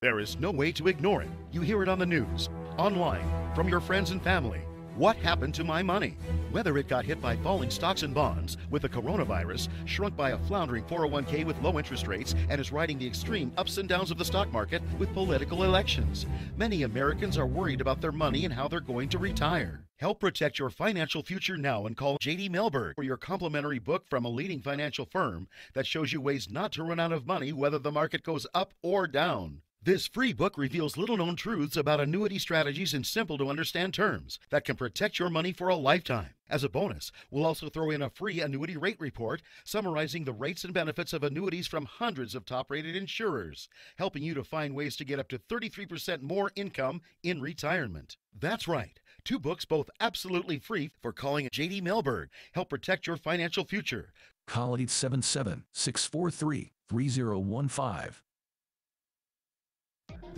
There 0.00 0.20
is 0.20 0.38
no 0.38 0.52
way 0.52 0.70
to 0.72 0.86
ignore 0.86 1.22
it. 1.22 1.28
You 1.50 1.60
hear 1.60 1.82
it 1.82 1.88
on 1.88 1.98
the 1.98 2.06
news, 2.06 2.48
online, 2.76 3.26
from 3.54 3.68
your 3.68 3.80
friends 3.80 4.12
and 4.12 4.22
family. 4.22 4.60
What 4.98 5.16
happened 5.18 5.54
to 5.54 5.62
my 5.62 5.80
money? 5.80 6.16
Whether 6.50 6.76
it 6.76 6.88
got 6.88 7.04
hit 7.04 7.22
by 7.22 7.36
falling 7.36 7.70
stocks 7.70 8.02
and 8.02 8.12
bonds, 8.12 8.56
with 8.68 8.82
the 8.82 8.88
coronavirus, 8.88 9.68
shrunk 9.84 10.16
by 10.16 10.30
a 10.30 10.38
floundering 10.38 10.82
401k 10.86 11.46
with 11.46 11.62
low 11.62 11.78
interest 11.78 12.08
rates, 12.08 12.34
and 12.50 12.60
is 12.60 12.72
riding 12.72 12.98
the 12.98 13.06
extreme 13.06 13.52
ups 13.56 13.78
and 13.78 13.88
downs 13.88 14.10
of 14.10 14.18
the 14.18 14.24
stock 14.24 14.52
market 14.52 14.82
with 14.98 15.14
political 15.14 15.62
elections. 15.62 16.26
Many 16.56 16.82
Americans 16.82 17.38
are 17.38 17.46
worried 17.46 17.80
about 17.80 18.00
their 18.00 18.10
money 18.10 18.44
and 18.44 18.52
how 18.52 18.66
they're 18.66 18.80
going 18.80 19.08
to 19.10 19.18
retire. 19.18 19.84
Help 19.98 20.18
protect 20.18 20.58
your 20.58 20.68
financial 20.68 21.22
future 21.22 21.56
now 21.56 21.86
and 21.86 21.96
call 21.96 22.18
JD 22.18 22.50
Melberg 22.50 22.96
for 22.96 23.04
your 23.04 23.16
complimentary 23.16 23.78
book 23.78 24.08
from 24.10 24.24
a 24.24 24.28
leading 24.28 24.60
financial 24.60 25.06
firm 25.06 25.46
that 25.74 25.86
shows 25.86 26.12
you 26.12 26.20
ways 26.20 26.50
not 26.50 26.72
to 26.72 26.82
run 26.82 26.98
out 26.98 27.12
of 27.12 27.24
money 27.24 27.52
whether 27.52 27.78
the 27.78 27.92
market 27.92 28.24
goes 28.24 28.48
up 28.52 28.74
or 28.82 29.06
down. 29.06 29.62
This 29.88 30.06
free 30.06 30.34
book 30.34 30.58
reveals 30.58 30.98
little 30.98 31.16
known 31.16 31.34
truths 31.34 31.74
about 31.74 31.98
annuity 31.98 32.38
strategies 32.38 32.92
in 32.92 33.04
simple 33.04 33.38
to 33.38 33.48
understand 33.48 33.94
terms 33.94 34.38
that 34.50 34.66
can 34.66 34.76
protect 34.76 35.18
your 35.18 35.30
money 35.30 35.50
for 35.50 35.68
a 35.68 35.76
lifetime. 35.76 36.34
As 36.50 36.62
a 36.62 36.68
bonus, 36.68 37.10
we'll 37.30 37.46
also 37.46 37.70
throw 37.70 37.88
in 37.88 38.02
a 38.02 38.10
free 38.10 38.42
annuity 38.42 38.76
rate 38.76 39.00
report 39.00 39.40
summarizing 39.64 40.24
the 40.24 40.34
rates 40.34 40.62
and 40.62 40.74
benefits 40.74 41.14
of 41.14 41.24
annuities 41.24 41.66
from 41.66 41.86
hundreds 41.86 42.34
of 42.34 42.44
top 42.44 42.70
rated 42.70 42.96
insurers, 42.96 43.70
helping 43.96 44.22
you 44.22 44.34
to 44.34 44.44
find 44.44 44.74
ways 44.74 44.94
to 44.96 45.06
get 45.06 45.18
up 45.18 45.28
to 45.28 45.38
33% 45.38 46.20
more 46.20 46.52
income 46.54 47.00
in 47.22 47.40
retirement. 47.40 48.18
That's 48.38 48.68
right. 48.68 49.00
Two 49.24 49.38
books, 49.38 49.64
both 49.64 49.88
absolutely 50.00 50.58
free 50.58 50.90
for 51.00 51.14
calling 51.14 51.48
JD 51.48 51.80
Melberg. 51.80 52.26
Help 52.52 52.68
protect 52.68 53.06
your 53.06 53.16
financial 53.16 53.64
future. 53.64 54.12
Call 54.46 54.74
877 54.74 55.64
643 55.72 56.72
3015. 56.90 58.27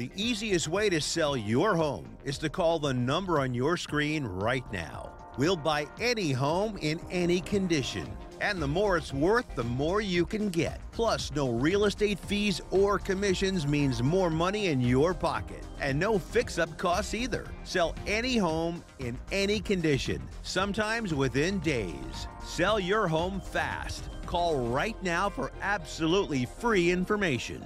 The 0.00 0.10
easiest 0.16 0.66
way 0.66 0.88
to 0.88 0.98
sell 0.98 1.36
your 1.36 1.76
home 1.76 2.16
is 2.24 2.38
to 2.38 2.48
call 2.48 2.78
the 2.78 2.94
number 2.94 3.38
on 3.38 3.52
your 3.52 3.76
screen 3.76 4.24
right 4.24 4.64
now. 4.72 5.12
We'll 5.36 5.56
buy 5.56 5.88
any 6.00 6.32
home 6.32 6.78
in 6.80 6.98
any 7.10 7.42
condition. 7.42 8.10
And 8.40 8.62
the 8.62 8.66
more 8.66 8.96
it's 8.96 9.12
worth, 9.12 9.54
the 9.54 9.64
more 9.64 10.00
you 10.00 10.24
can 10.24 10.48
get. 10.48 10.80
Plus, 10.90 11.30
no 11.32 11.50
real 11.50 11.84
estate 11.84 12.18
fees 12.18 12.62
or 12.70 12.98
commissions 12.98 13.66
means 13.66 14.02
more 14.02 14.30
money 14.30 14.68
in 14.68 14.80
your 14.80 15.12
pocket. 15.12 15.66
And 15.82 15.98
no 15.98 16.18
fix 16.18 16.58
up 16.58 16.78
costs 16.78 17.12
either. 17.12 17.46
Sell 17.64 17.94
any 18.06 18.38
home 18.38 18.82
in 19.00 19.18
any 19.32 19.60
condition, 19.60 20.22
sometimes 20.40 21.12
within 21.12 21.58
days. 21.58 22.26
Sell 22.42 22.80
your 22.80 23.06
home 23.06 23.38
fast. 23.38 24.08
Call 24.24 24.66
right 24.68 24.96
now 25.02 25.28
for 25.28 25.52
absolutely 25.60 26.46
free 26.46 26.90
information. 26.90 27.62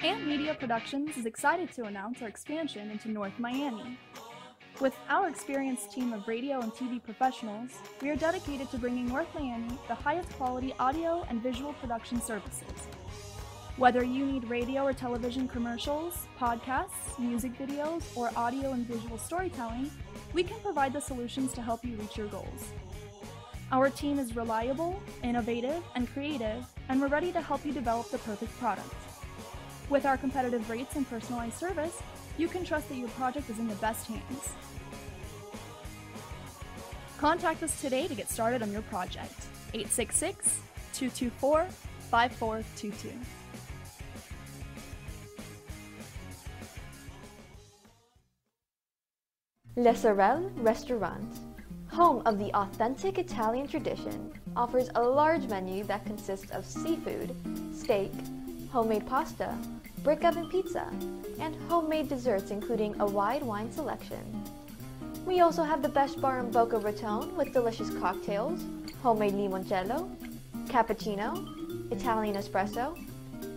Ant 0.00 0.26
Media 0.26 0.54
Productions 0.54 1.16
is 1.16 1.24
excited 1.24 1.72
to 1.72 1.84
announce 1.84 2.20
our 2.20 2.28
expansion 2.28 2.90
into 2.90 3.10
North 3.10 3.38
Miami. 3.38 3.98
With 4.78 4.94
our 5.08 5.26
experienced 5.26 5.90
team 5.90 6.12
of 6.12 6.28
radio 6.28 6.60
and 6.60 6.70
TV 6.70 7.02
professionals, 7.02 7.70
we 8.02 8.10
are 8.10 8.16
dedicated 8.16 8.70
to 8.70 8.78
bringing 8.78 9.06
North 9.06 9.28
Miami 9.34 9.78
the 9.88 9.94
highest 9.94 10.30
quality 10.34 10.74
audio 10.78 11.24
and 11.30 11.42
visual 11.42 11.72
production 11.74 12.20
services. 12.20 12.88
Whether 13.78 14.04
you 14.04 14.26
need 14.26 14.44
radio 14.50 14.84
or 14.84 14.92
television 14.92 15.48
commercials, 15.48 16.26
podcasts, 16.38 17.18
music 17.18 17.58
videos, 17.58 18.04
or 18.14 18.30
audio 18.36 18.72
and 18.72 18.86
visual 18.86 19.16
storytelling, 19.16 19.90
we 20.34 20.42
can 20.42 20.60
provide 20.60 20.92
the 20.92 21.00
solutions 21.00 21.54
to 21.54 21.62
help 21.62 21.86
you 21.86 21.96
reach 21.96 22.18
your 22.18 22.28
goals. 22.28 22.70
Our 23.72 23.88
team 23.88 24.18
is 24.18 24.36
reliable, 24.36 25.00
innovative, 25.24 25.82
and 25.94 26.06
creative, 26.12 26.66
and 26.90 27.00
we're 27.00 27.08
ready 27.08 27.32
to 27.32 27.40
help 27.40 27.64
you 27.64 27.72
develop 27.72 28.10
the 28.10 28.18
perfect 28.18 28.56
product. 28.58 28.94
With 29.88 30.04
our 30.04 30.16
competitive 30.16 30.68
rates 30.68 30.96
and 30.96 31.08
personalized 31.08 31.56
service, 31.56 32.02
you 32.38 32.48
can 32.48 32.64
trust 32.64 32.88
that 32.88 32.96
your 32.96 33.08
project 33.10 33.48
is 33.48 33.58
in 33.58 33.68
the 33.68 33.76
best 33.76 34.06
hands. 34.06 34.52
Contact 37.18 37.62
us 37.62 37.80
today 37.80 38.08
to 38.08 38.14
get 38.14 38.28
started 38.28 38.62
on 38.62 38.72
your 38.72 38.82
project. 38.82 39.46
866 39.74 40.60
224 40.92 41.66
5422. 42.10 43.12
Le 49.78 49.94
Sorel 49.94 50.50
Restaurant, 50.56 51.38
home 51.88 52.22
of 52.24 52.38
the 52.38 52.50
authentic 52.54 53.18
Italian 53.18 53.68
tradition, 53.68 54.32
offers 54.56 54.88
a 54.94 55.02
large 55.02 55.46
menu 55.48 55.84
that 55.84 56.04
consists 56.06 56.50
of 56.50 56.64
seafood, 56.64 57.36
steak, 57.74 58.10
homemade 58.76 59.06
pasta, 59.06 59.56
brick 60.04 60.22
oven 60.22 60.50
pizza, 60.50 60.86
and 61.40 61.56
homemade 61.66 62.10
desserts 62.10 62.50
including 62.50 62.94
a 63.00 63.06
wide 63.06 63.42
wine 63.42 63.72
selection. 63.72 64.20
We 65.24 65.40
also 65.40 65.62
have 65.62 65.80
the 65.80 65.88
best 65.88 66.20
bar 66.20 66.40
in 66.40 66.50
Boca 66.50 66.76
Raton 66.76 67.34
with 67.38 67.54
delicious 67.54 67.88
cocktails, 67.88 68.62
homemade 69.02 69.32
limoncello, 69.32 70.14
cappuccino, 70.66 71.90
Italian 71.90 72.36
espresso, 72.36 72.94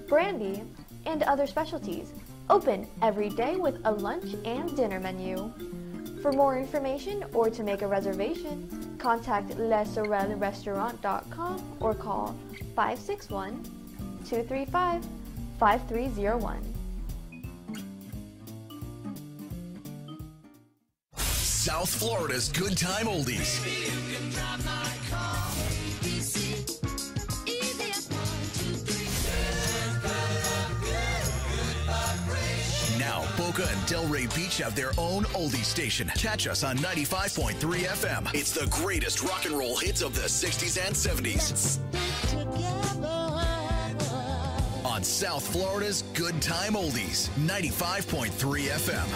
brandy, 0.08 0.63
and 1.05 1.23
other 1.23 1.47
specialties. 1.47 2.13
Open 2.49 2.88
every 3.01 3.27
day 3.27 3.58
with 3.58 3.77
a 3.84 3.91
lunch 3.91 4.36
and 4.45 4.73
dinner 4.73 5.01
menu. 5.01 5.51
For 6.21 6.32
more 6.32 6.58
information 6.58 7.25
or 7.34 7.49
to 7.49 7.62
make 7.62 7.82
a 7.82 7.88
reservation, 7.88 8.95
contact 8.99 9.49
lesorelrestaurant.com 9.49 11.77
or 11.82 11.93
call 11.93 12.38
561 12.73 13.79
235 14.30 15.04
5301. 15.58 16.62
South 21.15 21.89
Florida's 21.89 22.50
Good 22.50 22.78
Time 22.78 23.08
Oldies. 23.08 23.60
Now, 33.00 33.26
Boca 33.36 33.63
and 33.63 33.82
Delray 33.88 34.34
Beach 34.36 34.60
have 34.60 34.76
their 34.76 34.92
own 35.00 35.24
oldie 35.34 35.65
station. 35.65 36.12
Catch 36.15 36.46
us 36.46 36.63
on 36.63 36.78
95.3 36.78 37.56
FM. 37.58 38.30
It's 38.36 38.52
the 38.52 38.68
greatest 38.68 39.24
rock 39.24 39.46
and 39.46 39.58
roll 39.58 39.76
hits 39.76 40.04
of 40.04 40.13
the 40.13 40.22
60s 40.22 40.78
and 40.86 40.96
70s 40.96 41.80
on 45.00 45.04
South 45.06 45.48
Florida's 45.48 46.02
Good 46.14 46.42
Time 46.42 46.74
Oldies, 46.74 47.30
95.3 47.48 48.68
FM. 48.68 49.08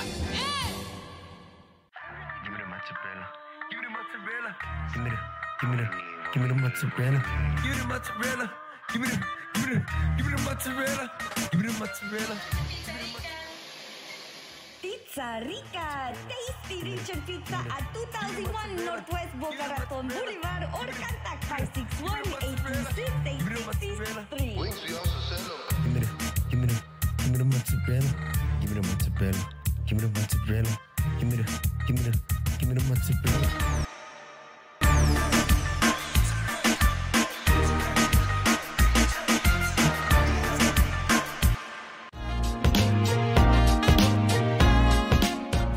Give 2.42 2.54
me 2.54 2.58
the 2.58 2.66
mozzarella. 2.72 3.28
Give 3.70 3.80
me 3.80 3.84
the 3.84 3.92
mozzarella. 3.92 4.56
Give 4.94 5.04
me 5.04 5.10
the, 5.10 5.18
give 5.60 5.70
me 5.72 5.76
the, 5.76 5.88
give 6.32 6.42
me 6.42 6.48
the 6.48 6.56
mozzarella. 6.56 7.20
Give 7.62 7.72
me 7.72 7.78
the 7.82 7.88
mozzarella. 7.88 8.48
Give 8.94 9.02
me 9.02 9.08
the, 9.10 9.18
give 9.56 9.68
me 9.68 9.74
the, 9.74 9.80
give 10.16 10.26
me 10.26 10.32
the 10.32 10.40
mozzarella. 10.44 11.12
Give 11.52 11.60
me 11.60 11.66
the 11.68 11.74
mozzarella. 11.74 12.38
Pizza 14.82 15.42
Rica, 15.44 16.16
Tasty 16.30 16.78
Rich 16.92 17.10
and 17.12 17.26
Pizza 17.28 17.56
at 17.56 17.94
2001 17.94 18.86
Northwest 18.86 19.38
Boca 19.38 19.68
Raton 19.68 20.08
Boulevard 20.08 20.64
or 20.64 20.88
contact 20.96 21.44
561 21.44 22.22
826 22.40 23.12
863 23.26 25.63
me 27.34 27.40
the 27.40 27.46
mozzarella. 27.46 28.16
Give 28.62 28.76
me 28.76 28.82
the 28.82 28.88
mozzarella. 28.88 29.50
Give 29.88 29.98
me 29.98 30.08
the 30.08 30.20
mozzarella. 30.20 30.80
Give 31.20 31.30
me 31.30 31.36
the, 31.38 31.44
give 31.88 31.96
me 31.96 32.02
the, 32.04 32.20
give 32.60 32.70
me 32.70 32.76
the 32.76 32.84
mozzarella. 32.84 33.50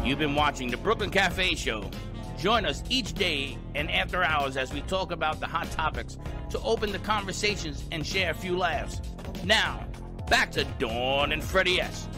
You've 0.04 0.18
been 0.18 0.34
watching 0.34 0.70
the 0.70 0.76
Brooklyn 0.76 1.10
Cafe 1.10 1.54
Show. 1.54 1.90
Join 2.38 2.66
us 2.66 2.82
each 2.90 3.14
day 3.14 3.56
and 3.74 3.90
after 3.90 4.22
hours 4.22 4.58
as 4.58 4.74
we 4.74 4.82
talk 4.82 5.10
about 5.10 5.40
the 5.40 5.46
hot 5.46 5.70
topics 5.70 6.18
to 6.50 6.60
open 6.60 6.92
the 6.92 6.98
conversations 6.98 7.84
and 7.92 8.06
share 8.06 8.30
a 8.30 8.34
few 8.34 8.58
laughs. 8.58 9.00
Now, 9.42 9.86
back 10.28 10.50
to 10.52 10.64
Dawn 10.78 11.32
and 11.32 11.42
Freddie 11.42 11.80
S. 11.80 12.08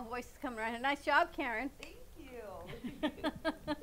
all 0.00 0.08
voices 0.08 0.32
coming 0.40 0.58
around. 0.58 0.80
Nice 0.82 1.04
job, 1.04 1.28
Karen. 1.36 1.70
Thank 1.80 1.96
you. 2.18 3.74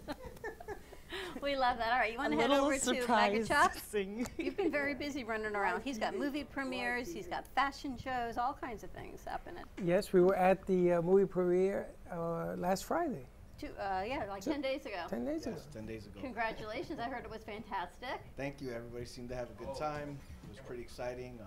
We 1.42 1.56
love 1.56 1.78
that. 1.78 1.92
All 1.94 2.00
right, 2.00 2.12
you 2.12 2.18
want 2.18 2.34
to 2.34 2.40
head 2.40 2.52
over 2.52 2.78
to 2.78 2.86
Mega 2.92 3.02
surprised 3.02 3.48
Chops? 3.48 3.82
sing. 3.84 4.28
You've 4.38 4.58
been 4.58 4.72
very 4.72 4.94
busy 4.94 5.24
running 5.24 5.56
around. 5.56 5.82
He's 5.84 5.98
got 5.98 6.18
movie 6.18 6.44
premieres, 6.44 7.14
he's 7.14 7.28
got 7.28 7.46
fashion 7.56 7.98
shows, 7.98 8.38
all 8.38 8.58
kinds 8.60 8.84
of 8.84 8.90
things 8.92 9.22
happening. 9.26 9.64
Yes, 9.84 10.12
we 10.14 10.22
were 10.22 10.36
at 10.36 10.66
the 10.66 10.94
uh, 10.94 11.02
movie 11.02 11.26
premiere 11.26 11.88
uh, 12.12 12.56
last 12.58 12.86
Friday. 12.86 13.26
Two, 13.60 13.70
uh, 13.80 14.04
yeah, 14.06 14.26
like 14.30 14.44
So- 14.44 14.52
10 14.52 14.62
days 14.62 14.86
ago. 14.86 15.06
10 15.10 15.26
days 15.26 15.48
ago. 15.48 15.58
10 15.74 15.86
days 15.86 16.06
ago. 16.08 16.20
Congratulations. 16.22 17.00
I 17.00 17.04
heard 17.04 17.24
it 17.24 17.32
was 17.32 17.44
fantastic. 17.44 18.20
Thank 18.36 18.62
you. 18.62 18.72
Everybody 18.74 19.06
seemed 19.06 19.30
to 19.30 19.36
have 19.36 19.50
a 19.50 19.54
good 19.64 19.76
time. 19.76 20.18
It 20.46 20.50
was 20.50 20.60
pretty 20.66 20.82
exciting. 20.82 21.40
Uh, 21.42 21.46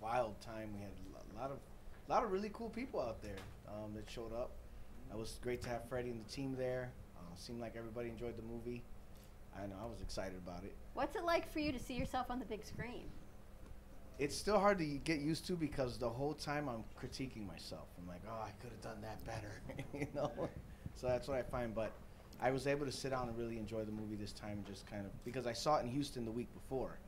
wild 0.00 0.40
time. 0.40 0.70
We 0.74 0.80
had 0.82 0.90
a 1.36 1.40
lot 1.40 1.50
of, 1.50 1.58
lot 2.08 2.24
of 2.24 2.30
really 2.32 2.50
cool 2.52 2.70
people 2.70 3.00
out 3.00 3.20
there 3.22 3.36
um, 3.68 3.94
that 3.94 4.08
showed 4.08 4.32
up. 4.32 4.52
It 5.10 5.16
was 5.16 5.38
great 5.42 5.62
to 5.62 5.68
have 5.68 5.88
Freddie 5.88 6.10
and 6.10 6.24
the 6.24 6.30
team 6.30 6.56
there. 6.58 6.90
Uh, 7.16 7.20
seemed 7.36 7.60
like 7.60 7.74
everybody 7.76 8.08
enjoyed 8.08 8.36
the 8.36 8.42
movie. 8.42 8.82
I 9.56 9.66
know 9.66 9.76
I 9.82 9.86
was 9.86 10.00
excited 10.00 10.36
about 10.44 10.64
it. 10.64 10.74
What's 10.94 11.16
it 11.16 11.24
like 11.24 11.50
for 11.52 11.60
you 11.60 11.72
to 11.72 11.78
see 11.78 11.94
yourself 11.94 12.30
on 12.30 12.38
the 12.38 12.44
big 12.44 12.64
screen? 12.64 13.04
It's 14.18 14.36
still 14.36 14.58
hard 14.58 14.78
to 14.78 14.84
get 14.84 15.20
used 15.20 15.46
to 15.46 15.54
because 15.54 15.98
the 15.98 16.08
whole 16.08 16.34
time 16.34 16.68
I'm 16.68 16.84
critiquing 17.00 17.46
myself. 17.46 17.88
I'm 18.00 18.06
like, 18.06 18.22
oh, 18.28 18.42
I 18.42 18.50
could 18.60 18.70
have 18.70 18.80
done 18.80 19.02
that 19.02 19.24
better, 19.24 19.60
you 19.94 20.06
know. 20.14 20.30
So 20.94 21.08
that's 21.08 21.28
what 21.28 21.38
I 21.38 21.42
find. 21.42 21.74
But 21.74 21.92
I 22.40 22.50
was 22.50 22.66
able 22.66 22.86
to 22.86 22.92
sit 22.92 23.10
down 23.10 23.28
and 23.28 23.36
really 23.36 23.58
enjoy 23.58 23.84
the 23.84 23.92
movie 23.92 24.16
this 24.16 24.32
time, 24.32 24.64
just 24.68 24.86
kind 24.86 25.04
of 25.04 25.24
because 25.24 25.46
I 25.46 25.52
saw 25.52 25.78
it 25.78 25.84
in 25.84 25.90
Houston 25.90 26.24
the 26.24 26.30
week 26.30 26.52
before, 26.54 26.98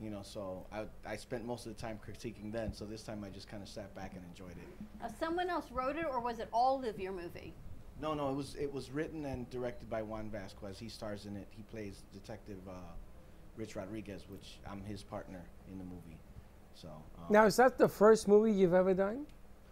you 0.00 0.10
know. 0.10 0.22
So 0.22 0.66
I 0.72 0.84
I 1.06 1.16
spent 1.16 1.44
most 1.44 1.66
of 1.66 1.76
the 1.76 1.80
time 1.80 1.98
critiquing 2.06 2.52
then. 2.52 2.72
So 2.72 2.84
this 2.84 3.02
time 3.02 3.24
I 3.24 3.28
just 3.28 3.48
kind 3.48 3.62
of 3.62 3.68
sat 3.68 3.94
back 3.94 4.12
and 4.14 4.24
enjoyed 4.24 4.56
it. 4.56 4.68
Now, 5.00 5.08
someone 5.18 5.48
else 5.48 5.70
wrote 5.70 5.96
it, 5.96 6.06
or 6.06 6.20
was 6.20 6.38
it 6.38 6.48
all 6.52 6.84
of 6.84 6.98
your 6.98 7.12
movie? 7.12 7.54
No, 8.00 8.14
no, 8.14 8.30
it 8.30 8.34
was 8.34 8.56
it 8.56 8.72
was 8.72 8.90
written 8.90 9.24
and 9.24 9.48
directed 9.50 9.88
by 9.88 10.02
Juan 10.02 10.30
Vasquez. 10.30 10.78
He 10.78 10.88
stars 10.88 11.26
in 11.26 11.36
it. 11.36 11.46
He 11.50 11.62
plays 11.62 12.02
Detective 12.12 12.58
uh, 12.68 12.72
Rich 13.56 13.76
Rodriguez, 13.76 14.24
which 14.28 14.58
I'm 14.70 14.82
his 14.82 15.02
partner 15.02 15.42
in 15.70 15.78
the 15.78 15.84
movie. 15.84 16.18
So 16.74 16.88
um, 16.88 17.24
Now, 17.30 17.46
is 17.46 17.56
that 17.56 17.78
the 17.78 17.88
first 17.88 18.26
movie 18.26 18.52
you've 18.52 18.74
ever 18.74 18.94
done? 18.94 19.26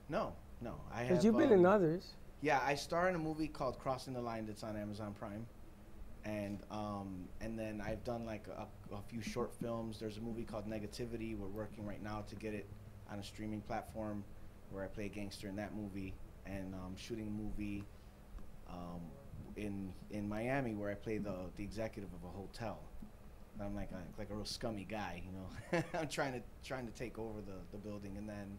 No, 0.08 0.32
no, 0.60 0.74
I 0.92 1.00
have. 1.00 1.08
Because 1.08 1.24
you've 1.24 1.36
been 1.36 1.52
in 1.52 1.66
um, 1.66 1.72
others. 1.72 2.14
Yeah, 2.42 2.60
I 2.64 2.74
star 2.74 3.08
in 3.08 3.14
a 3.14 3.18
movie 3.18 3.48
called 3.48 3.78
Crossing 3.78 4.14
the 4.14 4.20
Line 4.20 4.46
that's 4.46 4.62
on 4.64 4.76
Amazon 4.76 5.14
Prime, 5.18 5.46
and 6.24 6.60
um, 6.70 7.28
and 7.40 7.58
then 7.58 7.82
I've 7.84 8.04
done 8.04 8.24
like 8.24 8.46
a, 8.48 8.66
a 8.94 9.02
few 9.08 9.20
short 9.20 9.52
films. 9.60 9.98
There's 9.98 10.18
a 10.18 10.20
movie 10.20 10.44
called 10.44 10.68
Negativity. 10.68 11.36
We're 11.36 11.48
working 11.48 11.86
right 11.86 12.02
now 12.02 12.24
to 12.28 12.36
get 12.36 12.54
it 12.54 12.66
on 13.10 13.18
a 13.18 13.24
streaming 13.24 13.60
platform, 13.62 14.24
where 14.70 14.84
I 14.84 14.86
play 14.86 15.06
a 15.06 15.08
gangster 15.08 15.48
in 15.48 15.56
that 15.56 15.74
movie, 15.74 16.14
and 16.46 16.74
um, 16.74 16.94
shooting 16.96 17.26
a 17.26 17.30
movie 17.30 17.84
um, 18.68 19.00
in 19.56 19.92
in 20.10 20.28
Miami 20.28 20.74
where 20.74 20.90
I 20.90 20.94
play 20.94 21.18
the 21.18 21.34
the 21.56 21.62
executive 21.62 22.10
of 22.12 22.28
a 22.28 22.32
hotel. 22.32 22.78
And 23.54 23.62
I'm 23.62 23.74
like 23.74 23.90
a, 23.92 24.18
like 24.18 24.30
a 24.30 24.34
real 24.34 24.46
scummy 24.46 24.86
guy, 24.88 25.22
you 25.26 25.32
know. 25.32 25.84
I'm 26.00 26.08
trying 26.08 26.32
to 26.32 26.40
trying 26.64 26.86
to 26.86 26.92
take 26.92 27.18
over 27.18 27.40
the, 27.40 27.58
the 27.70 27.76
building, 27.76 28.16
and 28.16 28.26
then 28.26 28.58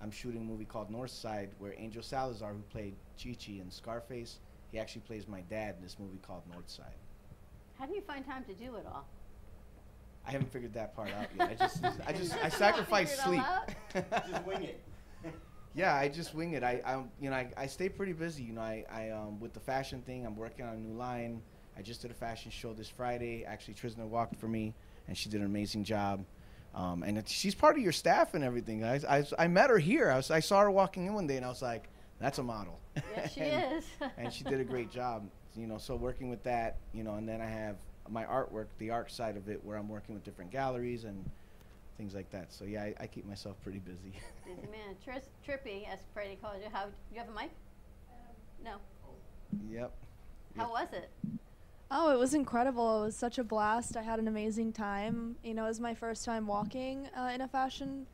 I'm 0.00 0.10
shooting 0.10 0.40
a 0.40 0.44
movie 0.44 0.64
called 0.64 0.90
North 0.90 1.10
Side 1.10 1.50
where 1.58 1.74
Angel 1.76 2.02
Salazar, 2.02 2.54
who 2.54 2.62
played 2.62 2.94
Chi-Chi 3.22 3.60
in 3.60 3.70
Scarface, 3.70 4.40
he 4.72 4.78
actually 4.78 5.02
plays 5.02 5.28
my 5.28 5.42
dad 5.42 5.76
in 5.76 5.82
this 5.82 5.98
movie 6.00 6.18
called 6.26 6.42
North 6.50 6.68
Side. 6.68 6.86
How 7.78 7.86
do 7.86 7.94
you 7.94 8.00
find 8.00 8.24
time 8.24 8.44
to 8.44 8.54
do 8.54 8.74
it 8.76 8.86
all? 8.86 9.06
I 10.26 10.30
haven't 10.30 10.50
figured 10.50 10.72
that 10.74 10.96
part 10.96 11.10
out 11.10 11.26
yet. 11.38 11.50
I 11.50 11.54
just 11.54 11.84
I 12.06 12.12
just 12.12 12.34
I 12.42 12.48
sacrifice 12.48 13.18
sleep. 13.18 13.42
Just 13.94 14.44
wing 14.44 14.64
it. 14.64 14.82
Yeah, 15.74 15.94
I 15.94 16.08
just 16.10 16.34
wing 16.34 16.52
it. 16.52 16.62
I, 16.62 16.82
I 16.84 17.02
you 17.18 17.30
know, 17.30 17.36
I, 17.36 17.48
I 17.56 17.66
stay 17.66 17.88
pretty 17.88 18.12
busy. 18.12 18.42
You 18.42 18.52
know, 18.52 18.60
I, 18.60 18.84
I 18.92 19.08
um, 19.08 19.40
with 19.40 19.54
the 19.54 19.60
fashion 19.60 20.02
thing, 20.02 20.26
I'm 20.26 20.36
working 20.36 20.66
on 20.66 20.74
a 20.74 20.78
new 20.78 20.92
line. 20.92 21.40
I 21.78 21.80
just 21.80 22.02
did 22.02 22.10
a 22.10 22.14
fashion 22.14 22.50
show 22.50 22.74
this 22.74 22.90
Friday. 22.90 23.46
Actually, 23.46 23.72
Trisna 23.72 24.06
walked 24.06 24.36
for 24.36 24.48
me, 24.48 24.74
and 25.08 25.16
she 25.16 25.30
did 25.30 25.40
an 25.40 25.46
amazing 25.46 25.84
job. 25.84 26.26
Um, 26.74 27.02
and 27.02 27.16
it's, 27.16 27.32
she's 27.32 27.54
part 27.54 27.78
of 27.78 27.82
your 27.82 27.92
staff 27.92 28.34
and 28.34 28.44
everything. 28.44 28.84
I, 28.84 29.00
I, 29.08 29.24
I 29.38 29.48
met 29.48 29.70
her 29.70 29.78
here. 29.78 30.10
I, 30.10 30.16
was, 30.16 30.30
I 30.30 30.40
saw 30.40 30.60
her 30.60 30.70
walking 30.70 31.06
in 31.06 31.14
one 31.14 31.26
day, 31.26 31.36
and 31.38 31.46
I 31.46 31.48
was 31.48 31.62
like, 31.62 31.88
"That's 32.22 32.38
a 32.38 32.42
model." 32.42 32.78
Yes, 33.16 33.32
she 33.34 33.40
and, 33.42 33.76
is. 33.76 33.84
and 34.16 34.32
she 34.32 34.44
did 34.44 34.60
a 34.60 34.64
great 34.64 34.90
job. 34.90 35.28
You 35.56 35.66
know, 35.66 35.76
so 35.76 35.96
working 35.96 36.30
with 36.30 36.42
that, 36.44 36.76
you 36.94 37.04
know, 37.04 37.16
and 37.16 37.28
then 37.28 37.40
I 37.42 37.46
have 37.46 37.76
my 38.08 38.24
artwork, 38.24 38.66
the 38.78 38.90
art 38.90 39.10
side 39.10 39.36
of 39.36 39.48
it, 39.48 39.62
where 39.64 39.76
I'm 39.76 39.88
working 39.88 40.14
with 40.14 40.24
different 40.24 40.50
galleries 40.50 41.04
and 41.04 41.28
things 41.98 42.14
like 42.14 42.30
that. 42.30 42.52
So 42.52 42.64
yeah, 42.64 42.82
I, 42.84 42.94
I 43.00 43.06
keep 43.06 43.26
myself 43.26 43.56
pretty 43.62 43.78
busy. 43.80 44.12
Busy 44.46 44.68
man. 44.70 44.96
Tris, 45.04 45.24
Trippy, 45.46 45.86
as 45.92 46.00
Freddie 46.14 46.38
calls 46.40 46.56
you. 46.62 46.70
How 46.72 46.86
do 46.86 46.92
you 47.12 47.20
have 47.20 47.28
a 47.28 47.32
mic? 47.32 47.50
No. 48.64 48.76
yep. 49.70 49.92
How 50.56 50.70
was 50.70 50.88
it? 50.92 51.10
Oh, 51.90 52.10
it 52.10 52.18
was 52.18 52.32
incredible. 52.32 53.02
It 53.02 53.06
was 53.06 53.16
such 53.16 53.38
a 53.38 53.44
blast. 53.44 53.96
I 53.96 54.02
had 54.02 54.18
an 54.18 54.28
amazing 54.28 54.72
time. 54.72 55.36
You 55.42 55.54
know, 55.54 55.64
it 55.64 55.68
was 55.68 55.80
my 55.80 55.94
first 55.94 56.24
time 56.24 56.46
walking 56.46 57.08
uh, 57.16 57.30
in 57.34 57.42
a 57.42 57.48
fashion 57.48 58.06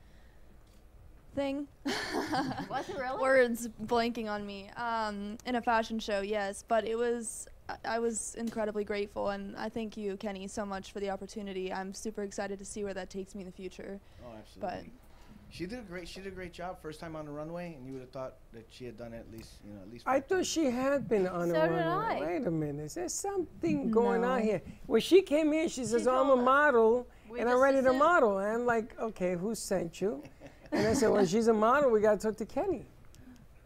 thing. 1.38 1.68
Was 2.68 2.88
it 2.88 2.98
really? 2.98 3.20
Words 3.20 3.68
blanking 3.86 4.28
on 4.28 4.44
me. 4.44 4.70
Um, 4.76 5.38
in 5.46 5.54
a 5.54 5.62
fashion 5.62 5.98
show, 6.00 6.20
yes. 6.20 6.64
But 6.66 6.84
it 6.86 6.96
was, 6.96 7.46
I, 7.68 7.76
I 7.84 7.98
was 8.00 8.34
incredibly 8.36 8.84
grateful. 8.84 9.30
And 9.30 9.56
I 9.56 9.68
thank 9.68 9.96
you, 9.96 10.16
Kenny, 10.16 10.48
so 10.48 10.66
much 10.66 10.92
for 10.92 11.00
the 11.00 11.10
opportunity. 11.10 11.72
I'm 11.72 11.94
super 11.94 12.24
excited 12.24 12.58
to 12.58 12.64
see 12.64 12.82
where 12.82 12.94
that 12.94 13.08
takes 13.08 13.34
me 13.34 13.42
in 13.42 13.46
the 13.46 13.52
future. 13.52 14.00
Oh, 14.24 14.32
absolutely. 14.36 14.90
But 14.90 15.54
she 15.54 15.64
did 15.66 15.78
a 15.78 15.82
great. 15.82 16.08
She 16.08 16.20
did 16.20 16.32
a 16.32 16.34
great 16.34 16.52
job. 16.52 16.82
First 16.82 17.00
time 17.00 17.16
on 17.16 17.24
the 17.24 17.30
runway, 17.30 17.74
and 17.78 17.86
you 17.86 17.92
would 17.94 18.02
have 18.02 18.10
thought 18.10 18.34
that 18.52 18.66
she 18.68 18.84
had 18.84 18.98
done 18.98 19.14
it 19.14 19.24
at 19.26 19.32
least, 19.32 19.52
you 19.64 19.72
know, 19.72 19.80
at 19.80 19.90
least. 19.90 20.06
I 20.06 20.20
thought 20.20 20.44
she 20.44 20.66
had 20.66 21.08
been 21.08 21.26
on 21.26 21.48
So 21.50 21.54
a 21.62 21.68
did 21.68 21.74
runway. 21.74 22.16
I. 22.16 22.20
Wait 22.20 22.46
a 22.46 22.50
minute. 22.50 22.92
There's 22.94 23.14
something 23.14 23.90
going 23.90 24.24
on 24.24 24.42
here. 24.42 24.60
When 24.86 25.00
she 25.00 25.22
came 25.22 25.52
in, 25.54 25.68
she 25.68 25.84
says, 25.84 26.06
"Oh, 26.06 26.20
I'm 26.20 26.30
a 26.38 26.42
model, 26.42 27.06
and 27.30 27.48
I'm 27.48 27.54
just 27.54 27.62
ready 27.62 27.82
to 27.82 27.92
model. 27.92 28.38
And 28.38 28.48
I'm 28.52 28.66
like, 28.66 28.98
okay, 28.98 29.36
who 29.36 29.54
sent 29.54 30.00
you? 30.00 30.22
And 30.72 30.86
I 30.86 30.92
said, 30.92 31.10
well, 31.10 31.24
she's 31.26 31.48
a 31.48 31.52
model. 31.54 31.90
We 31.90 32.00
got 32.00 32.20
to 32.20 32.26
talk 32.28 32.36
to 32.38 32.44
Kenny. 32.46 32.84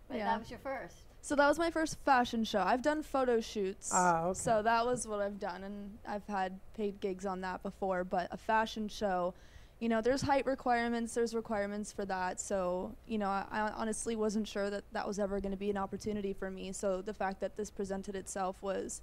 But 0.09 0.19
Yeah. 0.19 0.25
that 0.27 0.41
was 0.41 0.51
your 0.51 0.59
first. 0.61 0.97
So 1.25 1.37
that 1.37 1.47
was 1.49 1.59
my 1.59 1.71
first 1.71 1.99
fashion 2.05 2.45
show. 2.45 2.61
I've 2.61 2.83
done 2.83 3.03
photo 3.03 3.41
shoots. 3.41 3.91
Ah, 3.93 4.25
okay. 4.27 4.39
So 4.39 4.61
that 4.63 4.85
was 4.85 5.07
what 5.07 5.21
I've 5.21 5.39
done, 5.39 5.63
and 5.63 5.97
I've 6.07 6.27
had 6.27 6.59
paid 6.75 6.99
gigs 7.01 7.25
on 7.27 7.41
that 7.43 7.63
before. 7.63 8.03
But 8.03 8.27
a 8.33 8.37
fashion 8.37 8.89
show, 8.89 9.33
you 9.79 9.89
know, 9.89 10.01
there's 10.01 10.21
height 10.21 10.47
requirements. 10.47 11.15
There's 11.15 11.33
requirements 11.33 11.93
for 11.93 12.05
that. 12.07 12.41
So 12.41 12.93
you 13.07 13.19
know, 13.19 13.29
I, 13.29 13.45
I 13.53 13.61
honestly 13.77 14.17
wasn't 14.17 14.49
sure 14.49 14.69
that 14.69 14.83
that 14.93 15.07
was 15.07 15.21
ever 15.21 15.39
going 15.41 15.53
to 15.53 15.57
be 15.57 15.71
an 15.71 15.77
opportunity 15.77 16.33
for 16.33 16.51
me. 16.51 16.73
So 16.73 17.01
the 17.03 17.15
fact 17.15 17.39
that 17.41 17.57
this 17.57 17.71
presented 17.71 18.17
itself 18.17 18.57
was, 18.61 19.01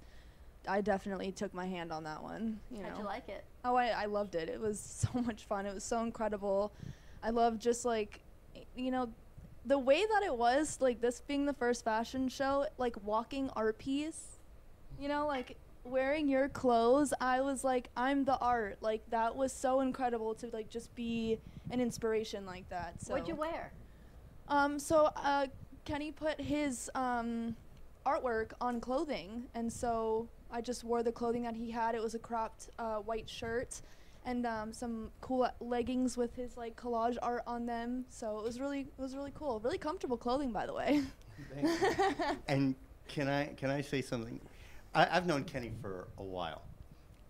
I 0.68 0.82
definitely 0.82 1.32
took 1.32 1.54
my 1.54 1.66
hand 1.66 1.90
on 1.90 2.04
that 2.04 2.22
one. 2.22 2.60
You 2.70 2.82
How'd 2.82 2.92
know. 2.92 2.98
you 2.98 3.04
like 3.04 3.30
it? 3.30 3.44
Oh, 3.64 3.76
I, 3.76 3.86
I 3.88 4.04
loved 4.04 4.34
it. 4.34 4.50
It 4.50 4.60
was 4.60 4.78
so 5.14 5.22
much 5.22 5.44
fun. 5.44 5.64
It 5.64 5.72
was 5.72 5.84
so 5.84 6.02
incredible. 6.02 6.70
I 7.22 7.30
love 7.30 7.58
just 7.58 7.84
like, 7.84 8.20
you 8.76 8.90
know, 8.90 9.10
the 9.64 9.78
way 9.78 10.04
that 10.04 10.22
it 10.24 10.34
was, 10.34 10.78
like 10.80 11.00
this 11.00 11.20
being 11.20 11.46
the 11.46 11.52
first 11.52 11.84
fashion 11.84 12.28
show, 12.28 12.66
like 12.78 12.96
walking 13.04 13.50
art 13.54 13.78
piece, 13.78 14.38
you 14.98 15.08
know, 15.08 15.26
like 15.26 15.56
wearing 15.84 16.28
your 16.28 16.48
clothes. 16.48 17.12
I 17.20 17.40
was 17.40 17.62
like, 17.64 17.88
I'm 17.96 18.24
the 18.24 18.38
art. 18.38 18.78
Like 18.80 19.02
that 19.10 19.36
was 19.36 19.52
so 19.52 19.80
incredible 19.80 20.34
to 20.36 20.48
like 20.52 20.70
just 20.70 20.94
be 20.94 21.38
an 21.70 21.80
inspiration 21.80 22.46
like 22.46 22.68
that. 22.70 23.02
So 23.02 23.12
What'd 23.12 23.28
you 23.28 23.34
wear? 23.34 23.72
um, 24.48 24.78
so 24.78 25.10
uh, 25.16 25.46
Kenny 25.84 26.10
put 26.12 26.40
his 26.40 26.90
um, 26.94 27.54
artwork 28.06 28.52
on 28.60 28.80
clothing, 28.80 29.44
and 29.54 29.72
so 29.72 30.28
I 30.50 30.60
just 30.60 30.84
wore 30.84 31.02
the 31.02 31.12
clothing 31.12 31.42
that 31.44 31.54
he 31.54 31.70
had. 31.70 31.94
It 31.94 32.02
was 32.02 32.14
a 32.14 32.18
cropped 32.18 32.70
uh, 32.78 32.96
white 32.96 33.28
shirt 33.28 33.80
and 34.24 34.46
um, 34.46 34.72
some 34.72 35.10
cool 35.20 35.48
leggings 35.60 36.16
with 36.16 36.34
his 36.34 36.56
like 36.56 36.76
collage 36.76 37.16
art 37.22 37.42
on 37.46 37.66
them. 37.66 38.04
So 38.08 38.38
it 38.38 38.44
was 38.44 38.60
really, 38.60 38.80
it 38.80 39.00
was 39.00 39.14
really 39.14 39.32
cool. 39.34 39.60
Really 39.60 39.78
comfortable 39.78 40.16
clothing, 40.16 40.52
by 40.52 40.66
the 40.66 40.74
way. 40.74 41.02
And 42.48 42.74
can 43.08 43.28
I 43.28 43.46
can 43.46 43.70
I 43.70 43.80
say 43.80 44.02
something? 44.02 44.40
I, 44.94 45.08
I've 45.10 45.26
known 45.26 45.44
Kenny 45.44 45.72
for 45.80 46.08
a 46.18 46.22
while, 46.22 46.62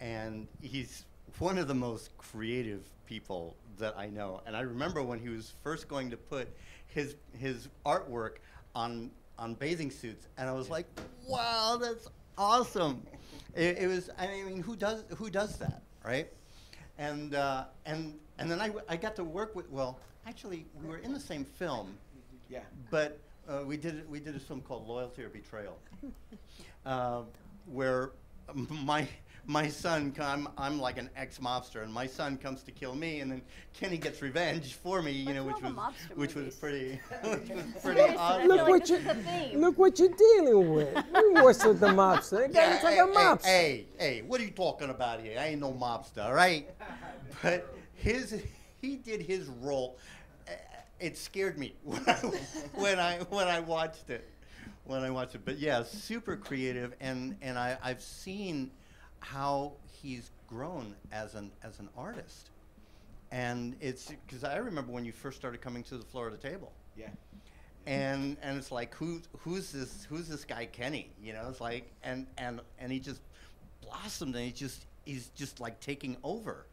and 0.01 0.47
he's 0.61 1.05
one 1.38 1.59
of 1.59 1.68
the 1.68 1.74
most 1.74 2.16
creative 2.18 2.82
people 3.07 3.57
that 3.78 3.95
I 3.97 4.09
know. 4.09 4.43
And 4.47 4.57
I 4.57 4.61
remember 4.61 5.03
when 5.03 5.18
he 5.18 5.28
was 5.28 5.55
first 5.62 5.88
going 5.88 6.11
to 6.11 6.16
put 6.16 6.49
his 6.86 7.16
his 7.38 7.68
artwork 7.86 8.36
on 8.74 9.11
on 9.38 9.55
bathing 9.55 9.91
suits, 9.91 10.26
and 10.36 10.49
I 10.49 10.53
was 10.53 10.68
like, 10.68 10.86
"Wow, 11.26 11.78
that's 11.80 12.09
awesome!" 12.36 13.07
It, 13.55 13.78
it 13.78 13.86
was. 13.86 14.11
I 14.18 14.26
mean, 14.26 14.62
who 14.62 14.76
does 14.76 15.05
who 15.16 15.30
does 15.30 15.57
that, 15.59 15.82
right? 16.05 16.28
And 17.01 17.34
uh, 17.34 17.64
and 17.86 18.18
and 18.38 18.51
then 18.51 18.61
I, 18.61 18.66
w- 18.66 18.84
I 18.86 18.96
got 18.96 19.16
to 19.16 19.24
work 19.24 19.57
with. 19.57 19.70
Well, 19.70 19.98
actually, 20.26 20.66
we 20.80 20.86
were 20.86 20.98
in 20.98 21.14
the 21.14 21.18
same 21.18 21.46
film. 21.46 21.96
Yeah. 22.51 22.61
But 22.90 23.18
uh, 23.48 23.62
we 23.64 23.78
did 23.78 24.09
we 24.11 24.20
did 24.20 24.36
a 24.36 24.38
film 24.38 24.61
called 24.61 24.86
Loyalty 24.86 25.24
or 25.24 25.30
Betrayal, 25.30 25.78
uh, 26.86 27.22
where 27.64 28.11
my 28.84 29.09
my 29.51 29.66
son, 29.66 30.12
come, 30.12 30.48
I'm 30.57 30.80
like 30.80 30.96
an 30.96 31.11
ex-mobster, 31.16 31.82
and 31.82 31.92
my 31.92 32.07
son 32.07 32.36
comes 32.36 32.62
to 32.62 32.70
kill 32.70 32.94
me, 32.94 33.18
and 33.18 33.32
then 33.32 33.42
Kenny 33.74 33.98
gets 33.98 34.22
revenge 34.22 34.74
for 34.74 35.03
me, 35.03 35.11
you 35.11 35.34
know, 35.34 35.42
which 35.42 35.61
was 35.61 35.72
which 36.14 36.34
was 36.36 36.55
pretty, 36.55 37.01
which 37.24 37.48
was 37.48 37.64
pretty 37.82 38.16
awesome. 38.16 38.46
Look 38.46 38.68
what 38.68 38.88
you 38.88 38.96
is 38.96 39.07
a 39.07 39.14
theme. 39.14 39.61
look 39.61 39.76
what 39.76 39.98
you're 39.98 40.09
dealing 40.09 40.72
with. 40.72 41.05
You 41.14 41.34
worse 41.42 41.64
with 41.64 41.80
the 41.80 41.88
mobster. 41.88 42.42
That 42.42 42.53
guy 42.53 42.70
looks 42.70 42.84
like 42.84 42.98
a 42.98 43.07
hey, 43.07 43.12
mobster. 43.12 43.44
Hey, 43.44 43.86
hey, 43.98 44.22
what 44.22 44.40
are 44.40 44.44
you 44.44 44.51
talking 44.53 44.90
about 44.90 45.20
here? 45.20 45.36
I 45.36 45.48
ain't 45.48 45.61
no 45.61 45.72
mobster, 45.72 46.24
all 46.24 46.34
right? 46.34 46.70
But 47.42 47.74
his, 47.94 48.40
he 48.80 48.96
did 48.96 49.20
his 49.20 49.48
role. 49.61 49.98
Uh, 50.46 50.53
It 51.01 51.18
scared 51.18 51.59
me 51.59 51.74
when 51.82 52.05
I, 52.07 52.12
when 52.74 52.98
I 53.01 53.18
when 53.30 53.48
I 53.48 53.59
watched 53.59 54.11
it, 54.11 54.28
when 54.84 55.03
I 55.03 55.11
watched 55.11 55.34
it. 55.34 55.40
But 55.44 55.59
yeah, 55.59 55.82
super 55.82 56.36
creative, 56.36 56.94
and 57.01 57.36
and 57.42 57.59
I 57.59 57.76
I've 57.82 58.01
seen 58.01 58.70
how 59.21 59.73
he's 60.03 60.31
grown 60.49 60.95
as 61.12 61.35
an 61.35 61.51
as 61.62 61.79
an 61.79 61.89
artist, 61.97 62.51
and 63.31 63.77
it's 63.81 64.12
because 64.27 64.45
I 64.45 64.57
remember 64.57 64.93
when 64.93 65.05
you 65.05 65.12
first 65.12 65.37
started 65.37 65.61
coming 65.61 65.83
to 65.85 65.97
the 65.99 66.05
Florida 66.05 66.37
table 66.37 66.73
Yeah. 66.97 67.09
and 67.87 68.37
and 68.43 68.59
it's 68.59 68.73
like 68.73 68.95
who 68.95 69.21
who's 69.39 69.71
this 69.73 70.05
who's 70.09 70.27
this 70.29 70.45
guy 70.45 70.66
Kenny? 70.66 71.11
You 71.23 71.33
know, 71.35 71.47
it's 71.49 71.61
like 71.61 71.91
and 72.03 72.27
and 72.39 72.61
and 72.79 72.91
he 72.93 72.99
just 72.99 73.21
blossomed 73.83 74.35
and 74.35 74.45
he 74.45 74.53
just 74.53 74.87
he's 75.05 75.29
just 75.29 75.61
like 75.61 75.81
taking 75.81 76.16
over. 76.25 76.66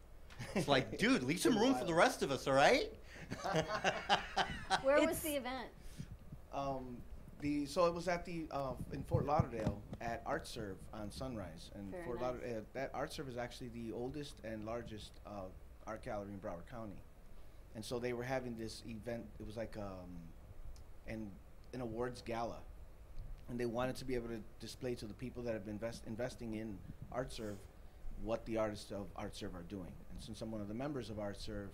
It's 0.54 0.68
like, 0.68 0.98
dude, 0.98 1.22
leave 1.24 1.40
some 1.40 1.58
room 1.58 1.74
for 1.74 1.84
the 1.84 1.94
rest 1.94 2.22
of 2.22 2.30
us, 2.30 2.46
all 2.46 2.54
right? 2.54 2.92
Where 4.82 5.00
was 5.06 5.20
the 5.20 5.30
event? 5.36 5.68
Um, 6.52 6.96
the 7.40 7.66
so 7.66 7.86
it 7.86 7.94
was 7.94 8.08
at 8.08 8.24
the 8.24 8.46
uh, 8.50 8.72
in 8.92 9.02
Fort 9.04 9.26
Lauderdale 9.26 9.80
at 10.00 10.24
ArtServe 10.26 10.76
on 10.92 11.10
Sunrise, 11.10 11.70
and 11.74 11.90
Very 11.90 12.04
Fort 12.04 12.20
nice. 12.20 12.26
Lauderdale 12.26 12.62
that 12.74 12.92
ArtServe 12.92 13.28
is 13.28 13.36
actually 13.36 13.68
the 13.68 13.92
oldest 13.92 14.36
and 14.44 14.64
largest 14.64 15.12
uh, 15.26 15.46
art 15.86 16.04
gallery 16.04 16.32
in 16.32 16.38
Broward 16.38 16.66
County, 16.70 17.00
and 17.74 17.84
so 17.84 17.98
they 17.98 18.12
were 18.12 18.24
having 18.24 18.56
this 18.56 18.82
event. 18.86 19.24
It 19.38 19.46
was 19.46 19.56
like 19.56 19.76
um, 19.76 20.10
an 21.06 21.30
an 21.74 21.80
awards 21.80 22.22
gala, 22.22 22.58
and 23.48 23.58
they 23.58 23.66
wanted 23.66 23.96
to 23.96 24.04
be 24.04 24.14
able 24.14 24.28
to 24.28 24.40
display 24.60 24.94
to 24.96 25.06
the 25.06 25.14
people 25.14 25.42
that 25.44 25.52
have 25.52 25.64
been 25.64 25.74
invest, 25.74 26.02
investing 26.06 26.54
in 26.54 26.78
ArtServe 27.14 27.56
what 28.22 28.44
the 28.46 28.56
artists 28.56 28.90
of 28.90 29.06
ArtServe 29.14 29.54
are 29.54 29.64
doing. 29.68 29.92
And 30.12 30.20
since 30.20 30.40
I'm 30.40 30.50
one 30.50 30.60
of 30.60 30.68
the 30.68 30.74
members 30.74 31.08
of 31.08 31.16
ArtServe, 31.16 31.68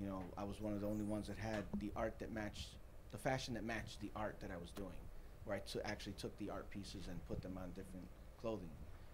you 0.00 0.06
know, 0.06 0.22
I 0.38 0.44
was 0.44 0.60
one 0.60 0.72
of 0.72 0.80
the 0.80 0.86
only 0.86 1.04
ones 1.04 1.28
that 1.28 1.36
had 1.36 1.62
the 1.78 1.90
art 1.94 2.18
that 2.20 2.32
matched 2.32 2.68
the 3.14 3.18
fashion 3.18 3.54
that 3.54 3.64
matched 3.64 4.00
the 4.00 4.10
art 4.16 4.34
that 4.40 4.50
I 4.50 4.56
was 4.56 4.70
doing, 4.70 4.98
where 5.44 5.56
I 5.56 5.88
actually 5.88 6.14
took 6.14 6.36
the 6.38 6.50
art 6.50 6.68
pieces 6.70 7.06
and 7.08 7.24
put 7.28 7.40
them 7.40 7.56
on 7.56 7.68
different 7.68 8.04
clothing. 8.40 8.68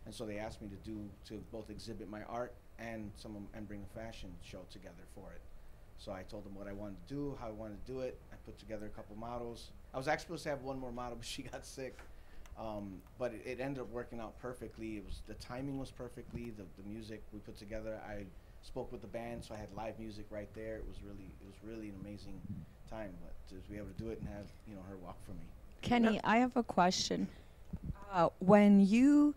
And 0.06 0.14
so 0.14 0.24
they 0.24 0.38
asked 0.38 0.62
me 0.62 0.68
to 0.68 0.90
do 0.90 1.06
to 1.26 1.34
both 1.52 1.68
exhibit 1.68 2.08
my 2.08 2.22
art 2.22 2.54
and 2.78 3.12
some 3.16 3.36
of- 3.36 3.54
and 3.54 3.68
bring 3.68 3.82
a 3.82 3.86
fashion 3.94 4.34
show 4.42 4.62
together 4.70 5.04
for 5.14 5.30
it. 5.32 5.42
So 5.98 6.12
I 6.12 6.22
told 6.22 6.44
them 6.46 6.54
what 6.54 6.66
I 6.66 6.72
wanted 6.72 7.06
to 7.06 7.14
do, 7.14 7.36
how 7.38 7.48
I 7.48 7.50
wanted 7.50 7.84
to 7.84 7.92
do 7.92 8.00
it. 8.00 8.18
I 8.32 8.36
put 8.36 8.58
together 8.58 8.86
a 8.86 8.88
couple 8.88 9.14
models. 9.16 9.70
I 9.92 9.98
was 9.98 10.08
actually 10.08 10.22
supposed 10.28 10.44
to 10.44 10.48
have 10.48 10.62
one 10.62 10.78
more 10.78 10.92
model, 10.92 11.16
but 11.18 11.26
she 11.26 11.42
got 11.42 11.66
sick. 11.66 11.98
Um, 12.58 13.02
but 13.18 13.34
it, 13.34 13.42
it 13.44 13.60
ended 13.60 13.82
up 13.82 13.90
working 13.90 14.18
out 14.18 14.38
perfectly. 14.38 14.96
It 14.96 15.04
was 15.04 15.20
the 15.26 15.34
timing 15.34 15.78
was 15.78 15.90
perfectly. 15.90 16.50
The, 16.56 16.64
the 16.82 16.88
music 16.88 17.22
we 17.34 17.38
put 17.40 17.58
together. 17.58 18.00
I 18.08 18.24
spoke 18.62 18.90
with 18.90 19.02
the 19.02 19.08
band, 19.08 19.44
so 19.44 19.54
I 19.54 19.58
had 19.58 19.68
live 19.74 19.98
music 19.98 20.24
right 20.30 20.52
there. 20.54 20.76
It 20.76 20.88
was 20.88 21.02
really 21.02 21.30
it 21.42 21.46
was 21.46 21.62
really 21.62 21.90
an 21.90 21.96
amazing 22.00 22.40
time. 22.90 23.10
But 23.22 23.32
to 23.48 23.70
be 23.70 23.76
able 23.76 23.88
to 23.88 24.02
do 24.02 24.10
it 24.10 24.20
and 24.20 24.28
have 24.28 24.46
you 24.68 24.74
know 24.74 24.82
her 24.88 24.96
walk 24.96 25.16
for 25.24 25.32
me. 25.32 25.38
Kenny, 25.82 26.20
I 26.24 26.38
have 26.38 26.56
a 26.56 26.62
question. 26.62 27.28
Uh, 28.12 28.28
when 28.40 28.80
you 28.80 29.34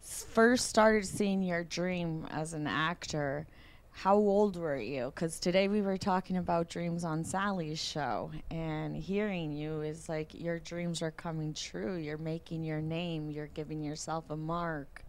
first 0.00 0.68
started 0.68 1.06
seeing 1.06 1.42
your 1.42 1.64
dream 1.64 2.26
as 2.30 2.54
an 2.54 2.66
actor, 2.66 3.46
how 3.90 4.16
old 4.16 4.56
were 4.56 4.78
you? 4.78 5.12
Because 5.14 5.38
today 5.38 5.68
we 5.68 5.82
were 5.82 5.98
talking 5.98 6.38
about 6.38 6.68
dreams 6.68 7.04
on 7.04 7.24
Sally's 7.24 7.78
show, 7.78 8.30
and 8.50 8.96
hearing 8.96 9.52
you 9.52 9.82
is 9.82 10.08
like 10.08 10.32
your 10.34 10.58
dreams 10.58 11.02
are 11.02 11.10
coming 11.10 11.52
true. 11.52 11.96
You're 11.96 12.18
making 12.18 12.64
your 12.64 12.80
name, 12.80 13.30
you're 13.30 13.48
giving 13.48 13.82
yourself 13.82 14.30
a 14.30 14.36
mark. 14.36 15.01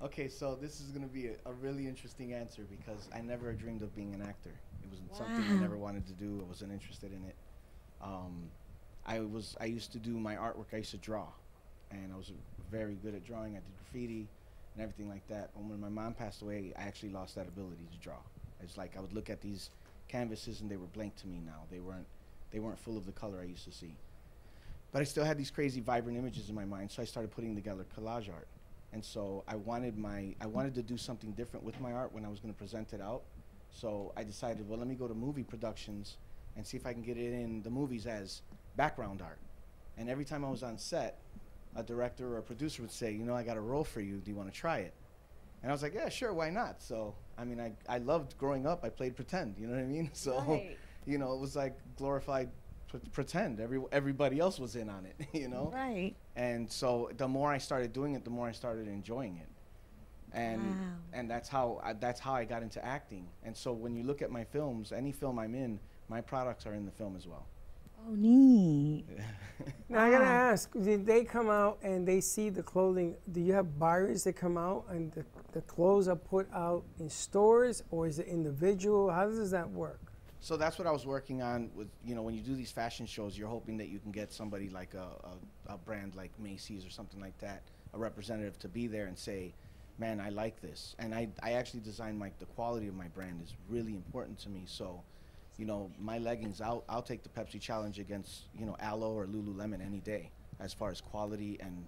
Okay, 0.00 0.28
so 0.28 0.56
this 0.60 0.80
is 0.80 0.92
going 0.92 1.06
to 1.06 1.12
be 1.12 1.26
a, 1.26 1.32
a 1.46 1.52
really 1.54 1.88
interesting 1.88 2.32
answer 2.32 2.62
because 2.70 3.08
I 3.12 3.20
never 3.20 3.52
dreamed 3.52 3.82
of 3.82 3.94
being 3.96 4.14
an 4.14 4.22
actor. 4.22 4.52
It 4.84 4.90
was 4.90 5.00
something 5.16 5.44
I 5.50 5.60
never 5.60 5.76
wanted 5.76 6.06
to 6.06 6.12
do. 6.12 6.40
I 6.40 6.48
wasn't 6.48 6.72
interested 6.72 7.12
in 7.12 7.24
it. 7.24 7.34
Um, 8.00 8.48
I 9.04 9.20
was 9.20 9.56
I 9.60 9.64
used 9.64 9.90
to 9.92 9.98
do 9.98 10.10
my 10.10 10.36
artwork. 10.36 10.72
I 10.72 10.76
used 10.76 10.92
to 10.92 10.98
draw, 10.98 11.26
and 11.90 12.12
I 12.12 12.16
was 12.16 12.30
very 12.70 12.94
good 12.94 13.14
at 13.14 13.24
drawing. 13.24 13.52
I 13.52 13.60
did 13.60 13.76
graffiti 13.76 14.28
and 14.74 14.82
everything 14.82 15.08
like 15.08 15.26
that. 15.28 15.50
And 15.56 15.68
when 15.68 15.80
my 15.80 15.88
mom 15.88 16.14
passed 16.14 16.42
away, 16.42 16.72
I 16.78 16.82
actually 16.82 17.10
lost 17.10 17.34
that 17.34 17.48
ability 17.48 17.88
to 17.90 17.98
draw. 17.98 18.18
It's 18.62 18.76
like 18.76 18.96
I 18.96 19.00
would 19.00 19.12
look 19.12 19.30
at 19.30 19.40
these 19.40 19.70
canvases 20.06 20.60
and 20.60 20.70
they 20.70 20.76
were 20.76 20.86
blank 20.86 21.16
to 21.16 21.26
me 21.26 21.40
now. 21.44 21.62
They 21.72 21.80
weren't 21.80 22.06
they 22.52 22.60
weren't 22.60 22.78
full 22.78 22.96
of 22.96 23.04
the 23.04 23.12
color 23.12 23.40
I 23.40 23.46
used 23.46 23.64
to 23.64 23.72
see. 23.72 23.96
But 24.92 25.02
I 25.02 25.04
still 25.04 25.24
had 25.24 25.36
these 25.36 25.50
crazy 25.50 25.80
vibrant 25.80 26.16
images 26.16 26.48
in 26.48 26.54
my 26.54 26.64
mind, 26.64 26.90
so 26.92 27.02
I 27.02 27.04
started 27.04 27.30
putting 27.32 27.56
together 27.56 27.84
collage 27.96 28.32
art. 28.32 28.46
And 28.92 29.04
so 29.04 29.44
I 29.46 29.56
wanted 29.56 29.98
my 29.98 30.34
I 30.40 30.46
wanted 30.46 30.74
to 30.76 30.82
do 30.82 30.96
something 30.96 31.32
different 31.32 31.64
with 31.64 31.78
my 31.80 31.92
art 31.92 32.12
when 32.12 32.24
I 32.24 32.28
was 32.28 32.40
going 32.40 32.52
to 32.52 32.58
present 32.58 32.92
it 32.92 33.00
out. 33.00 33.22
So 33.70 34.12
I 34.16 34.24
decided, 34.24 34.66
well, 34.68 34.78
let 34.78 34.88
me 34.88 34.94
go 34.94 35.06
to 35.06 35.14
movie 35.14 35.42
productions 35.44 36.16
and 36.56 36.66
see 36.66 36.76
if 36.76 36.86
I 36.86 36.92
can 36.94 37.02
get 37.02 37.16
it 37.18 37.32
in 37.32 37.62
the 37.62 37.70
movies 37.70 38.06
as 38.06 38.42
background 38.76 39.20
art. 39.22 39.38
And 39.98 40.08
every 40.08 40.24
time 40.24 40.44
I 40.44 40.50
was 40.50 40.62
on 40.62 40.78
set, 40.78 41.18
a 41.76 41.82
director 41.82 42.34
or 42.34 42.38
a 42.38 42.42
producer 42.42 42.82
would 42.82 42.90
say, 42.90 43.12
you 43.12 43.24
know, 43.24 43.34
I 43.34 43.42
got 43.42 43.56
a 43.56 43.60
role 43.60 43.84
for 43.84 44.00
you. 44.00 44.16
Do 44.16 44.30
you 44.30 44.36
want 44.36 44.50
to 44.52 44.58
try 44.58 44.78
it? 44.78 44.94
And 45.62 45.70
I 45.70 45.74
was 45.74 45.82
like, 45.82 45.92
yeah, 45.94 46.08
sure, 46.08 46.32
why 46.32 46.50
not? 46.50 46.80
So, 46.82 47.14
I 47.36 47.44
mean, 47.44 47.60
I, 47.60 47.72
I 47.88 47.98
loved 47.98 48.38
growing 48.38 48.66
up. 48.66 48.84
I 48.84 48.88
played 48.88 49.16
pretend, 49.16 49.56
you 49.58 49.66
know 49.66 49.74
what 49.74 49.82
I 49.82 49.86
mean? 49.86 50.10
So, 50.14 50.38
Right. 50.38 50.78
you 51.04 51.18
know, 51.18 51.32
it 51.34 51.40
was 51.40 51.54
like 51.56 51.76
glorified 51.96 52.48
pretend. 53.12 53.60
Every, 53.60 53.80
everybody 53.92 54.38
else 54.38 54.58
was 54.58 54.76
in 54.76 54.88
on 54.88 55.06
it, 55.06 55.26
you 55.32 55.48
know? 55.48 55.70
Right. 55.74 56.14
And 56.36 56.70
so 56.70 57.10
the 57.16 57.28
more 57.28 57.50
I 57.52 57.58
started 57.58 57.92
doing 57.92 58.14
it, 58.14 58.24
the 58.24 58.30
more 58.30 58.48
I 58.48 58.52
started 58.52 58.88
enjoying 58.88 59.36
it. 59.38 59.48
And 60.32 60.62
Wow. 60.62 60.74
and 61.14 61.30
that's 61.30 61.48
how 61.48 61.80
I, 61.82 61.94
that's 61.94 62.20
how 62.20 62.34
I 62.34 62.44
got 62.44 62.62
into 62.62 62.84
acting. 62.84 63.28
And 63.44 63.56
so 63.56 63.72
when 63.72 63.94
you 63.96 64.02
look 64.04 64.20
at 64.20 64.30
my 64.30 64.44
films, 64.44 64.92
any 64.92 65.10
film 65.10 65.38
I'm 65.38 65.54
in, 65.54 65.80
my 66.08 66.20
products 66.20 66.66
are 66.66 66.74
in 66.74 66.84
the 66.84 66.92
film 66.92 67.16
as 67.16 67.26
well. 67.26 67.46
Oh, 68.06 68.14
neat. 68.14 69.06
Now 69.88 70.04
I 70.04 70.10
gotta 70.10 70.26
ask: 70.26 70.70
Did 70.74 71.06
they 71.06 71.24
come 71.24 71.48
out 71.48 71.78
and 71.82 72.06
they 72.06 72.20
see 72.20 72.50
the 72.50 72.62
clothing? 72.62 73.16
Do 73.32 73.40
you 73.40 73.54
have 73.54 73.78
buyers 73.78 74.22
that 74.24 74.34
come 74.34 74.58
out 74.58 74.84
and 74.90 75.10
the, 75.12 75.24
the 75.52 75.62
clothes 75.62 76.08
are 76.08 76.14
put 76.16 76.46
out 76.52 76.84
in 77.00 77.08
stores, 77.08 77.82
or 77.90 78.06
is 78.06 78.18
it 78.18 78.26
individual? 78.26 79.10
How 79.10 79.26
does 79.26 79.50
that 79.50 79.68
work? 79.70 80.07
So 80.40 80.56
that's 80.56 80.78
what 80.78 80.86
I 80.86 80.92
was 80.92 81.04
working 81.04 81.42
on 81.42 81.70
with, 81.74 81.88
you 82.04 82.14
know, 82.14 82.22
when 82.22 82.34
you 82.34 82.40
do 82.40 82.54
these 82.54 82.70
fashion 82.70 83.06
shows, 83.06 83.36
you're 83.36 83.48
hoping 83.48 83.76
that 83.78 83.88
you 83.88 83.98
can 83.98 84.12
get 84.12 84.32
somebody 84.32 84.68
like 84.68 84.94
a, 84.94 85.08
a, 85.68 85.74
a 85.74 85.78
brand 85.78 86.14
like 86.14 86.30
Macy's 86.38 86.86
or 86.86 86.90
something 86.90 87.20
like 87.20 87.36
that, 87.38 87.62
a 87.92 87.98
representative 87.98 88.58
to 88.60 88.68
be 88.68 88.86
there 88.86 89.06
and 89.06 89.18
say, 89.18 89.52
man, 89.98 90.20
I 90.20 90.28
like 90.30 90.60
this. 90.60 90.94
And 91.00 91.12
I, 91.12 91.28
I 91.42 91.52
actually 91.52 91.80
designed 91.80 92.20
like 92.20 92.38
the 92.38 92.46
quality 92.46 92.86
of 92.86 92.94
my 92.94 93.08
brand 93.08 93.40
is 93.42 93.54
really 93.68 93.94
important 93.94 94.38
to 94.40 94.48
me. 94.48 94.62
So, 94.66 95.02
you 95.56 95.66
know, 95.66 95.90
my 95.98 96.18
leggings, 96.18 96.60
I'll, 96.60 96.84
I'll 96.88 97.02
take 97.02 97.24
the 97.24 97.28
Pepsi 97.28 97.60
challenge 97.60 97.98
against, 97.98 98.42
you 98.56 98.64
know, 98.64 98.76
Alo 98.80 99.12
or 99.12 99.26
Lululemon 99.26 99.84
any 99.84 99.98
day 99.98 100.30
as 100.60 100.72
far 100.72 100.90
as 100.90 101.00
quality 101.00 101.58
and, 101.60 101.84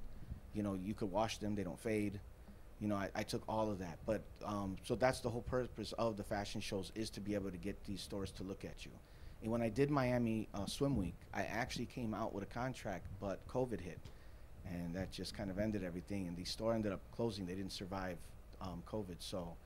you 0.55 0.64
know, 0.64 0.74
you 0.74 0.92
could 0.92 1.11
wash 1.12 1.38
them, 1.38 1.55
they 1.55 1.62
don't 1.62 1.78
fade 1.78 2.18
you 2.81 2.89
know, 2.89 2.97
I, 2.97 3.11
I 3.14 3.22
took 3.22 3.43
all 3.49 3.70
of 3.70 3.78
that. 3.78 3.99
But 4.07 4.22
um, 4.45 4.76
so 4.85 4.95
that's 4.95 5.20
the 5.20 5.28
whole 5.28 5.43
purpose 5.43 5.93
of 5.99 6.16
the 6.16 6.24
fashion 6.24 6.61
shows 6.61 6.91
is 6.95 7.11
to 7.11 7.20
be 7.20 7.35
able 7.35 7.51
to 7.51 7.59
get 7.59 7.85
these 7.85 8.01
stores 8.01 8.31
to 8.33 8.43
look 8.43 8.64
at 8.64 8.85
you. 8.85 8.91
And 9.43 9.51
when 9.51 9.62
I 9.62 9.68
did 9.68 9.91
Miami 9.91 10.49
uh, 10.55 10.66
Swim 10.66 10.97
Week, 10.97 11.14
I 11.33 11.43
actually 11.43 11.87
came 11.87 12.14
out 12.14 12.35
with 12.35 12.43
a 12.43 12.47
contract, 12.47 13.07
but 13.20 13.47
COVID 13.49 13.81
hit, 13.81 13.99
and 14.66 14.95
that 14.95 15.11
just 15.12 15.35
kind 15.35 15.51
of 15.51 15.59
ended 15.59 15.83
everything. 15.85 16.26
And 16.26 16.37
the 16.37 16.45
store 16.45 16.74
ended 16.74 16.93
up 16.93 17.01
closing. 17.14 17.47
They 17.47 17.55
didn't 17.55 17.72
survive 17.72 18.18
um, 18.61 18.83
COVID, 18.91 19.16
so 19.18 19.57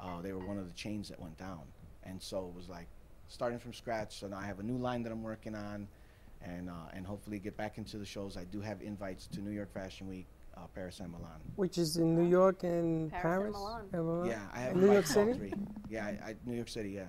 uh, 0.00 0.20
they 0.22 0.32
were 0.32 0.44
one 0.44 0.58
of 0.58 0.66
the 0.66 0.74
chains 0.74 1.08
that 1.08 1.20
went 1.20 1.38
down. 1.38 1.60
And 2.04 2.20
so 2.20 2.48
it 2.48 2.56
was 2.56 2.68
like 2.68 2.88
starting 3.28 3.60
from 3.60 3.72
scratch. 3.72 4.18
So 4.18 4.26
now 4.26 4.38
I 4.38 4.46
have 4.46 4.58
a 4.58 4.64
new 4.64 4.76
line 4.76 5.04
that 5.04 5.12
I'm 5.12 5.22
working 5.22 5.54
on, 5.54 5.86
and 6.44 6.68
uh, 6.68 6.90
and 6.92 7.06
hopefully 7.06 7.38
get 7.38 7.56
back 7.56 7.78
into 7.78 7.98
the 7.98 8.06
shows. 8.06 8.36
I 8.36 8.44
do 8.44 8.60
have 8.60 8.82
invites 8.82 9.28
to 9.28 9.40
New 9.40 9.52
York 9.52 9.72
Fashion 9.72 10.08
Week, 10.08 10.26
uh, 10.56 10.60
Paris, 10.74 11.00
and 11.00 11.12
Milan. 11.12 11.40
Which 11.56 11.78
is 11.78 11.96
in 11.96 12.14
New 12.14 12.28
York 12.28 12.62
and 12.62 13.10
Paris 13.10 13.22
Paris. 13.22 13.44
and 13.44 13.54
Milan. 13.54 13.88
and 13.92 14.06
Milan? 14.06 14.28
Yeah, 14.28 14.40
I 14.52 14.60
have 14.60 14.76
New 14.76 14.86
York 14.86 14.96
invites 14.96 15.16
all 15.16 15.26
City. 15.26 15.38
three. 15.38 15.52
Yeah, 15.88 16.06
I, 16.06 16.10
I, 16.10 16.36
New 16.44 16.56
York 16.56 16.68
City. 16.68 16.90
Yeah, 16.90 17.06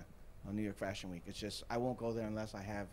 on 0.48 0.56
New 0.56 0.62
York 0.62 0.76
Fashion 0.76 1.10
Week. 1.10 1.22
It's 1.26 1.38
just 1.38 1.64
I 1.70 1.78
won't 1.78 1.96
go 1.96 2.12
there 2.12 2.26
unless 2.26 2.54
I 2.54 2.62
have 2.62 2.88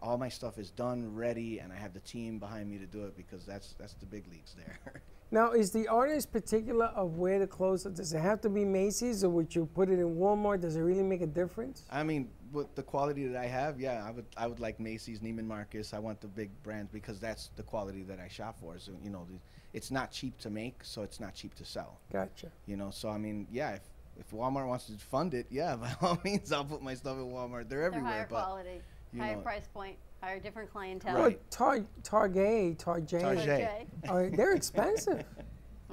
all 0.00 0.18
my 0.18 0.28
stuff 0.28 0.58
is 0.58 0.70
done, 0.70 1.14
ready, 1.14 1.60
and 1.60 1.72
I 1.72 1.76
have 1.76 1.94
the 1.94 2.00
team 2.00 2.38
behind 2.38 2.68
me 2.68 2.78
to 2.78 2.86
do 2.86 3.04
it 3.04 3.16
because 3.16 3.46
that's 3.46 3.74
that's 3.78 3.94
the 3.94 4.06
big 4.06 4.26
leagues 4.28 4.54
there. 4.54 5.02
Now, 5.32 5.52
is 5.52 5.70
the 5.70 5.88
artist 5.88 6.30
particular 6.30 6.88
of 6.94 7.16
where 7.16 7.38
the 7.38 7.46
clothes? 7.46 7.84
Does 7.84 8.12
it 8.12 8.20
have 8.20 8.42
to 8.42 8.50
be 8.50 8.66
Macy's, 8.66 9.24
or 9.24 9.30
would 9.30 9.54
you 9.54 9.64
put 9.64 9.88
it 9.88 9.98
in 9.98 10.14
Walmart? 10.14 10.60
Does 10.60 10.76
it 10.76 10.80
really 10.82 11.02
make 11.02 11.22
a 11.22 11.26
difference? 11.26 11.86
I 11.90 12.02
mean, 12.02 12.28
with 12.52 12.74
the 12.74 12.82
quality 12.82 13.26
that 13.28 13.40
I 13.40 13.46
have, 13.46 13.80
yeah, 13.80 14.04
I 14.06 14.10
would 14.10 14.26
I 14.36 14.46
would 14.46 14.60
like 14.60 14.78
Macy's, 14.78 15.20
Neiman 15.20 15.46
Marcus. 15.46 15.94
I 15.94 16.00
want 16.00 16.20
the 16.20 16.28
big 16.28 16.50
brands 16.62 16.90
because 16.92 17.18
that's 17.18 17.48
the 17.56 17.62
quality 17.62 18.02
that 18.02 18.20
I 18.20 18.28
shop 18.28 18.60
for. 18.60 18.78
So 18.78 18.92
you 19.02 19.08
know, 19.08 19.26
the, 19.26 19.38
it's 19.72 19.90
not 19.90 20.10
cheap 20.10 20.38
to 20.38 20.50
make, 20.50 20.80
so 20.82 21.02
it's 21.02 21.20
not 21.20 21.34
cheap 21.34 21.54
to 21.56 21.64
sell. 21.64 21.98
Gotcha. 22.12 22.50
You 22.66 22.76
know, 22.76 22.90
so 22.90 23.08
I 23.08 23.18
mean, 23.18 23.46
yeah, 23.50 23.72
if, 23.72 23.80
if 24.18 24.30
Walmart 24.30 24.66
wants 24.68 24.86
to 24.86 24.92
fund 24.98 25.34
it, 25.34 25.46
yeah, 25.50 25.76
by 25.80 25.94
all 26.00 26.18
means, 26.24 26.52
I'll 26.52 26.64
put 26.64 26.82
my 26.82 26.94
stuff 26.94 27.16
at 27.18 27.24
Walmart. 27.24 27.68
They're 27.68 27.80
They're 27.80 27.84
everywhere, 27.84 28.12
higher 28.12 28.26
but 28.28 28.44
quality, 28.44 28.80
higher 29.18 29.36
know, 29.36 29.42
price 29.42 29.66
point, 29.72 29.96
higher 30.22 30.38
different 30.40 30.70
clientele. 30.70 31.14
Well, 31.14 31.32
Tar- 31.50 31.84
Target, 32.02 32.78
Target, 32.78 33.20
Target. 33.22 33.88
uh, 34.08 34.36
they're 34.36 34.54
expensive. 34.54 35.24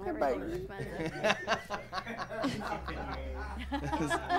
Everything's 0.08 0.56
expensive. 0.56 1.36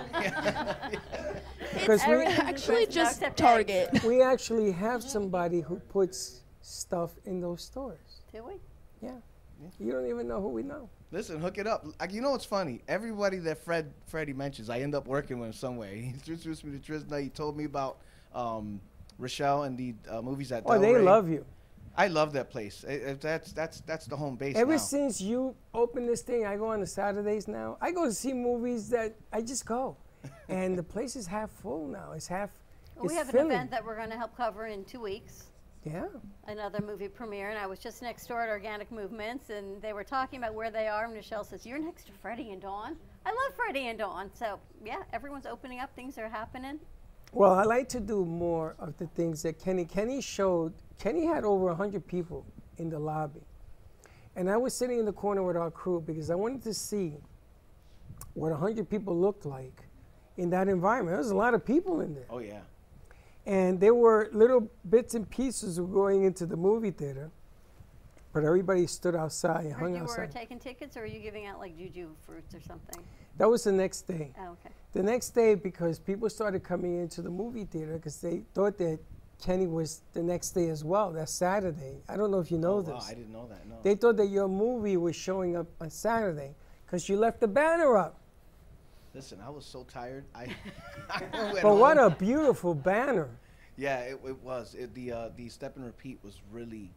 Because 1.73 2.01
we 2.07 2.13
Everything's 2.15 2.39
actually 2.39 2.83
expensive 2.85 2.91
just 2.95 3.17
except 3.21 3.37
Target. 3.39 4.03
we 4.05 4.23
actually 4.23 4.73
have 4.73 5.03
somebody 5.03 5.61
who 5.61 5.77
puts 5.77 6.41
stuff 6.63 7.13
in 7.25 7.41
those 7.41 7.63
stores. 7.63 8.23
Do 8.33 8.45
we? 8.45 8.55
Yeah. 9.01 9.17
You 9.79 9.93
don't 9.93 10.07
even 10.09 10.27
know 10.29 10.41
who 10.41 10.49
we 10.49 10.63
know. 10.63 10.89
Listen, 11.13 11.41
hook 11.41 11.59
it 11.59 11.67
up. 11.67 11.85
Like, 11.99 12.13
you 12.13 12.21
know 12.21 12.31
what's 12.31 12.45
funny? 12.45 12.83
Everybody 12.89 13.39
that 13.41 13.59
Fred 13.59 13.93
Freddie 14.07 14.33
mentions, 14.33 14.71
I 14.71 14.81
end 14.81 14.95
up 14.95 15.07
working 15.07 15.39
with 15.41 15.49
in 15.49 15.53
some 15.53 15.77
way. 15.77 16.01
He 16.03 16.09
introduced 16.11 16.65
me 16.65 16.79
to 16.79 16.93
Trisna. 16.93 17.21
He 17.23 17.29
told 17.29 17.57
me 17.57 17.65
about 17.65 17.99
um, 18.35 18.81
Rochelle 19.19 19.65
and 19.65 19.77
the 19.77 19.95
uh, 20.09 20.23
movies 20.23 20.53
at 20.53 20.63
Oh, 20.67 20.79
they 20.79 20.93
Delray. 20.93 21.05
love 21.05 21.29
you. 21.29 21.45
I 21.97 22.07
love 22.07 22.33
that 22.35 22.51
place. 22.51 22.85
It- 22.85 23.03
it- 23.03 23.21
that's 23.21 23.53
that's 23.53 23.81
that's 23.81 24.07
the 24.07 24.17
home 24.17 24.37
base 24.37 24.57
Ever 24.57 24.73
now. 24.73 24.77
since 24.79 25.21
you 25.21 25.57
opened 25.75 26.09
this 26.09 26.23
thing, 26.23 26.47
I 26.47 26.57
go 26.57 26.69
on 26.69 26.81
the 26.81 26.87
Saturdays 26.87 27.49
now. 27.49 27.77
I 27.81 27.91
go 27.91 28.05
to 28.07 28.13
see 28.13 28.33
movies 28.33 28.89
that 28.91 29.17
I 29.33 29.43
just 29.43 29.67
go, 29.67 29.97
and 30.49 30.79
the 30.79 30.83
place 30.85 31.17
is 31.17 31.27
half 31.27 31.51
full 31.51 31.89
now. 31.89 32.13
It's 32.15 32.29
half. 32.29 32.51
Well, 32.95 33.07
we 33.07 33.09
it's 33.09 33.17
have 33.19 33.27
an 33.29 33.33
filling. 33.33 33.51
event 33.53 33.71
that 33.73 33.85
we're 33.85 33.97
going 33.97 34.11
to 34.11 34.17
help 34.17 34.37
cover 34.37 34.67
in 34.67 34.85
two 34.85 35.01
weeks. 35.01 35.47
Yeah. 35.85 36.07
Another 36.47 36.81
movie 36.83 37.09
premiere, 37.09 37.51
and 37.51 37.59
I 37.59 37.67
was 37.67 37.79
just 37.79 38.03
next 38.03 38.27
door 38.27 38.43
at 38.43 38.51
Organic 38.51 38.93
Movements, 38.93 39.49
and 39.49 39.81
they 39.81 39.95
were 39.95 40.05
talking 40.05 40.39
about 40.39 40.55
where 40.55 40.71
they 40.71 40.89
are. 40.89 41.05
And 41.07 41.15
Michelle 41.15 41.45
says, 41.45 41.65
"You're 41.65 41.79
next 41.79 42.07
to 42.07 42.13
Freddie 42.13 42.53
and 42.53 42.61
Dawn." 42.61 42.97
I 43.25 43.31
love 43.31 43.55
Freddie 43.57 43.89
and 43.89 43.99
Dawn. 43.99 44.31
So 44.35 44.59
yeah, 44.85 45.03
everyone's 45.13 45.47
opening 45.47 45.81
up. 45.81 45.95
Things 45.95 46.19
are 46.19 46.29
happening. 46.29 46.79
Well, 47.33 47.53
I 47.53 47.63
like 47.63 47.89
to 47.91 48.01
do 48.01 48.25
more 48.25 48.75
of 48.79 48.97
the 48.99 49.07
things 49.07 49.43
that 49.43 49.59
Kenny. 49.59 49.85
Kenny 49.87 50.21
showed. 50.21 50.75
Kenny 50.99 51.25
had 51.25 51.45
over 51.45 51.73
hundred 51.75 52.07
people 52.07 52.45
in 52.77 52.91
the 52.91 52.99
lobby, 52.99 53.41
and 54.37 54.51
I 54.51 54.59
was 54.59 54.75
sitting 54.75 54.99
in 54.99 55.07
the 55.07 55.13
corner 55.13 55.43
with 55.43 55.57
our 55.57 55.71
crew 55.71 56.03
because 56.07 56.31
I 56.31 56.35
wanted 56.35 56.63
to 56.65 56.75
see 56.75 57.15
what 58.35 58.53
hundred 58.53 58.91
people 58.91 59.17
looked 59.19 59.47
like 59.47 59.85
in 60.37 60.51
that 60.51 60.69
environment. 60.69 61.13
There 61.13 61.19
was 61.19 61.31
a 61.31 61.37
lot 61.37 61.55
of 61.55 61.65
people 61.65 62.01
in 62.01 62.15
there. 62.15 62.27
Oh 62.29 62.39
yeah. 62.39 62.61
And 63.47 63.81
there 63.81 63.95
were 63.95 64.29
little 64.33 64.71
bits 64.89 65.15
and 65.15 65.29
pieces 65.29 65.79
of 65.79 65.93
going 65.93 66.25
into 66.25 66.47
the 66.47 66.57
movie 66.57 66.91
theater, 66.91 67.31
but 68.33 68.45
everybody 68.45 68.87
stood 68.87 69.17
outside 69.17 69.65
and 69.65 69.73
Heard 69.73 69.81
hung 69.81 69.95
you 69.95 70.01
were 70.03 70.11
outside. 70.21 70.31
taking 70.31 70.59
tickets, 70.59 70.97
or 70.97 71.01
are 71.03 71.07
you 71.07 71.21
giving 71.21 71.47
out 71.47 71.59
like 71.59 71.77
juju 71.77 72.11
fruits 72.27 72.55
or 72.55 72.61
something? 72.61 73.03
That 73.39 73.49
was 73.49 73.65
the 73.65 73.73
next 73.73 74.03
day. 74.03 74.33
Oh, 74.39 74.51
okay. 74.53 74.71
The 74.93 75.03
next 75.03 75.31
day, 75.31 75.55
because 75.55 75.99
people 75.99 76.29
started 76.29 76.63
coming 76.63 77.01
into 77.01 77.23
the 77.23 77.31
movie 77.31 77.65
theater 77.65 77.95
because 77.95 78.21
they 78.21 78.43
thought 78.55 78.77
that 78.79 78.99
Kenny 79.43 79.67
was 79.67 80.03
the 80.13 80.23
next 80.23 80.51
day 80.51 80.69
as 80.69 80.85
well. 80.85 81.11
That's 81.13 81.33
Saturday. 81.33 82.03
I 82.09 82.17
don't 82.19 82.31
know 82.31 82.41
if 82.41 82.51
you 82.51 82.59
know 82.59 82.75
Oh, 82.75 82.83
this. 82.83 82.93
wow, 82.95 83.01
I 83.09 83.15
didn't 83.15 83.33
know 83.33 83.49
that. 83.49 83.67
No. 83.67 83.77
They 83.83 83.95
thought 83.95 84.17
that 84.19 84.27
your 84.29 84.49
movie 84.49 84.99
was 84.99 85.17
showing 85.17 85.57
up 85.57 85.67
on 85.81 85.89
Saturday 85.89 86.55
because 86.85 87.09
you 87.09 87.17
left 87.17 87.41
the 87.41 87.49
banner 87.49 87.97
up. 87.97 88.20
Listen, 89.15 89.41
I 89.45 89.51
was 89.51 89.65
so 89.67 89.85
tired. 89.85 90.25
I. 90.35 90.47
I 91.11 91.23
But 91.63 91.77
what 91.77 91.97
home. 91.97 92.13
a 92.13 92.15
beautiful 92.15 92.75
banner. 92.75 93.29
Yeah, 93.77 94.01
it, 94.01 94.21
it 94.25 94.39
was. 94.43 94.75
It, 94.75 94.95
the 94.95 95.13
uh, 95.13 95.29
the 95.37 95.49
step 95.49 95.77
and 95.77 95.85
repeat 95.85 96.19
was 96.23 96.41
really, 96.53 96.93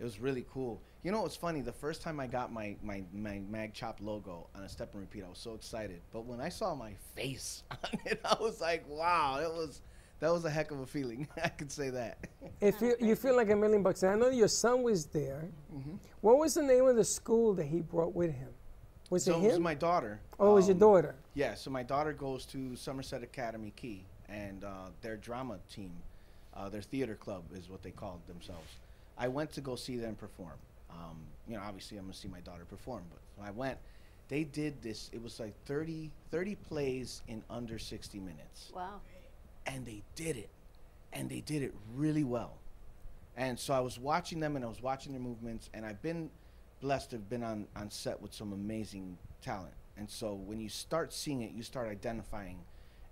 it 0.00 0.04
was 0.04 0.18
really 0.20 0.44
cool. 0.52 0.80
You 1.02 1.12
know 1.12 1.22
what's 1.22 1.36
funny? 1.36 1.60
The 1.60 1.72
first 1.72 2.02
time 2.02 2.18
I 2.20 2.26
got 2.26 2.52
my 2.52 2.76
my 2.82 3.04
my 3.14 3.40
Magchop 3.50 3.94
logo 4.00 4.48
on 4.54 4.64
a 4.64 4.68
step 4.68 4.90
and 4.92 5.00
repeat, 5.00 5.24
I 5.24 5.28
was 5.28 5.38
so 5.38 5.54
excited. 5.54 6.00
But 6.12 6.26
when 6.26 6.40
I 6.40 6.48
saw 6.48 6.74
my 6.74 6.92
face 7.14 7.62
on 7.70 7.98
it, 8.04 8.20
I 8.24 8.36
was 8.40 8.60
like, 8.60 8.84
wow, 8.88 9.38
it 9.40 9.50
was 9.50 9.80
that 10.20 10.30
was 10.32 10.44
a 10.44 10.50
heck 10.50 10.70
of 10.72 10.80
a 10.80 10.86
feeling. 10.86 11.28
I 11.42 11.48
could 11.48 11.70
say 11.70 11.90
that. 11.90 12.18
If 12.60 12.80
you, 12.80 12.96
you 13.00 13.14
feel 13.16 13.36
like 13.36 13.50
a 13.50 13.56
million 13.56 13.82
bucks, 13.82 14.02
I 14.02 14.14
know 14.16 14.28
your 14.30 14.48
son 14.48 14.82
was 14.82 15.06
there. 15.06 15.48
Mhm. 15.74 15.98
What 16.22 16.38
was 16.38 16.54
the 16.54 16.62
name 16.62 16.86
of 16.86 16.96
the 16.96 17.04
school 17.04 17.54
that 17.54 17.66
he 17.66 17.80
brought 17.82 18.14
with 18.14 18.32
him? 18.32 18.48
Was 19.10 19.24
so 19.24 19.40
it 19.40 19.44
it 19.44 19.48
was 19.48 19.58
my 19.60 19.74
daughter. 19.74 20.20
Oh, 20.40 20.52
it 20.52 20.54
was 20.54 20.66
your 20.68 20.74
Um, 20.74 20.80
daughter. 20.80 21.14
Yeah, 21.34 21.54
so 21.54 21.70
my 21.70 21.82
daughter 21.82 22.12
goes 22.12 22.44
to 22.46 22.74
Somerset 22.76 23.22
Academy 23.22 23.72
Key, 23.76 24.04
and 24.28 24.64
uh, 24.64 24.88
their 25.00 25.16
drama 25.16 25.58
team, 25.70 25.92
uh, 26.54 26.68
their 26.68 26.82
theater 26.82 27.14
club 27.14 27.44
is 27.54 27.68
what 27.68 27.82
they 27.82 27.92
called 27.92 28.20
themselves. 28.26 28.68
I 29.16 29.28
went 29.28 29.52
to 29.52 29.60
go 29.60 29.76
see 29.76 29.96
them 29.96 30.14
perform. 30.16 30.58
Um, 30.90 31.18
you 31.48 31.56
know, 31.56 31.62
obviously 31.62 31.98
I'm 31.98 32.04
gonna 32.04 32.14
see 32.14 32.28
my 32.28 32.40
daughter 32.40 32.64
perform, 32.64 33.04
but 33.10 33.44
I 33.46 33.50
went. 33.50 33.78
They 34.28 34.42
did 34.42 34.82
this. 34.82 35.08
It 35.12 35.22
was 35.22 35.38
like 35.38 35.54
30, 35.66 36.10
30 36.32 36.56
plays 36.56 37.22
in 37.28 37.44
under 37.48 37.78
60 37.78 38.18
minutes 38.18 38.72
Wow. 38.74 39.00
and 39.66 39.86
they 39.86 40.02
did 40.16 40.36
it 40.36 40.48
and 41.12 41.30
they 41.30 41.40
did 41.42 41.62
it 41.62 41.72
really 41.94 42.24
well 42.24 42.54
and 43.36 43.56
so 43.58 43.72
i 43.72 43.78
was 43.80 43.98
watching 43.98 44.40
them 44.40 44.56
and 44.56 44.64
i 44.64 44.68
was 44.68 44.82
watching 44.82 45.12
their 45.12 45.20
movements 45.22 45.70
and 45.72 45.86
i've 45.86 46.02
been 46.02 46.28
blessed 46.80 47.10
to 47.10 47.16
have 47.16 47.28
been 47.28 47.42
on, 47.42 47.66
on 47.76 47.90
set 47.90 48.20
with 48.20 48.34
some 48.34 48.52
amazing 48.52 49.18
talent. 49.42 49.74
And 49.96 50.08
so 50.08 50.34
when 50.34 50.60
you 50.60 50.68
start 50.68 51.12
seeing 51.12 51.42
it 51.42 51.52
you 51.52 51.62
start 51.62 51.88
identifying. 51.88 52.58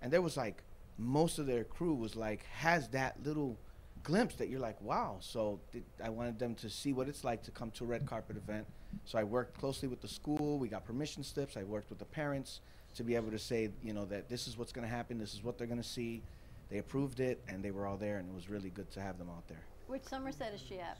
And 0.01 0.11
there 0.11 0.21
was 0.21 0.37
like 0.37 0.63
most 0.97 1.39
of 1.39 1.47
their 1.47 1.63
crew 1.63 1.93
was 1.93 2.15
like 2.15 2.45
has 2.45 2.89
that 2.89 3.17
little 3.23 3.57
glimpse 4.03 4.35
that 4.35 4.49
you're 4.49 4.59
like 4.59 4.79
wow. 4.81 5.17
So 5.19 5.59
th- 5.71 5.83
i 6.03 6.09
wanted 6.09 6.37
them 6.39 6.55
to 6.55 6.69
see 6.69 6.93
what 6.93 7.07
it's 7.07 7.23
like 7.23 7.43
to 7.43 7.51
come 7.51 7.71
to 7.71 7.83
a 7.83 7.87
red 7.87 8.05
carpet 8.05 8.37
event. 8.37 8.65
So 9.05 9.17
i 9.17 9.23
worked 9.23 9.57
closely 9.57 9.87
with 9.87 10.01
the 10.01 10.07
school. 10.07 10.59
We 10.59 10.67
got 10.67 10.85
permission 10.85 11.23
slips. 11.23 11.57
I 11.57 11.63
worked 11.63 11.89
with 11.89 11.99
the 11.99 12.05
parents 12.05 12.61
to 12.95 13.03
be 13.03 13.15
able 13.15 13.31
to 13.31 13.39
say 13.39 13.69
you 13.83 13.93
know 13.93 14.05
that 14.05 14.29
this 14.29 14.47
is 14.47 14.57
what's 14.57 14.71
going 14.71 14.87
to 14.87 14.93
happen. 14.93 15.17
This 15.17 15.33
is 15.33 15.43
what 15.43 15.57
they're 15.57 15.67
going 15.67 15.81
to 15.81 15.87
see. 15.87 16.21
They 16.69 16.77
approved 16.77 17.19
it 17.19 17.41
and 17.47 17.63
they 17.63 17.71
were 17.71 17.85
all 17.85 17.97
there 17.97 18.17
and 18.17 18.29
it 18.29 18.35
was 18.35 18.49
really 18.49 18.69
good 18.69 18.89
to 18.91 19.01
have 19.01 19.17
them 19.17 19.29
out 19.29 19.47
there. 19.47 19.61
Which 19.87 20.03
Somerset 20.03 20.53
is 20.53 20.61
she 20.61 20.79
at? 20.79 20.97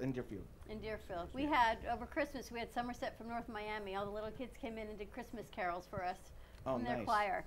in 0.00 0.12
Deerfield. 0.12 0.44
In 0.68 0.78
Deerfield. 0.80 1.28
We 1.32 1.44
had 1.46 1.78
over 1.90 2.04
Christmas. 2.04 2.50
We 2.52 2.58
had 2.58 2.72
Somerset 2.72 3.16
from 3.16 3.28
North 3.28 3.48
Miami. 3.48 3.96
All 3.96 4.04
the 4.04 4.10
little 4.10 4.30
kids 4.30 4.54
came 4.60 4.76
in 4.76 4.86
and 4.88 4.98
did 4.98 5.10
Christmas 5.12 5.46
carols 5.50 5.86
for 5.88 6.04
us 6.04 6.18
Oh, 6.66 6.74
from 6.74 6.84
their 6.84 6.96
nice. 6.98 7.06
choir. 7.06 7.44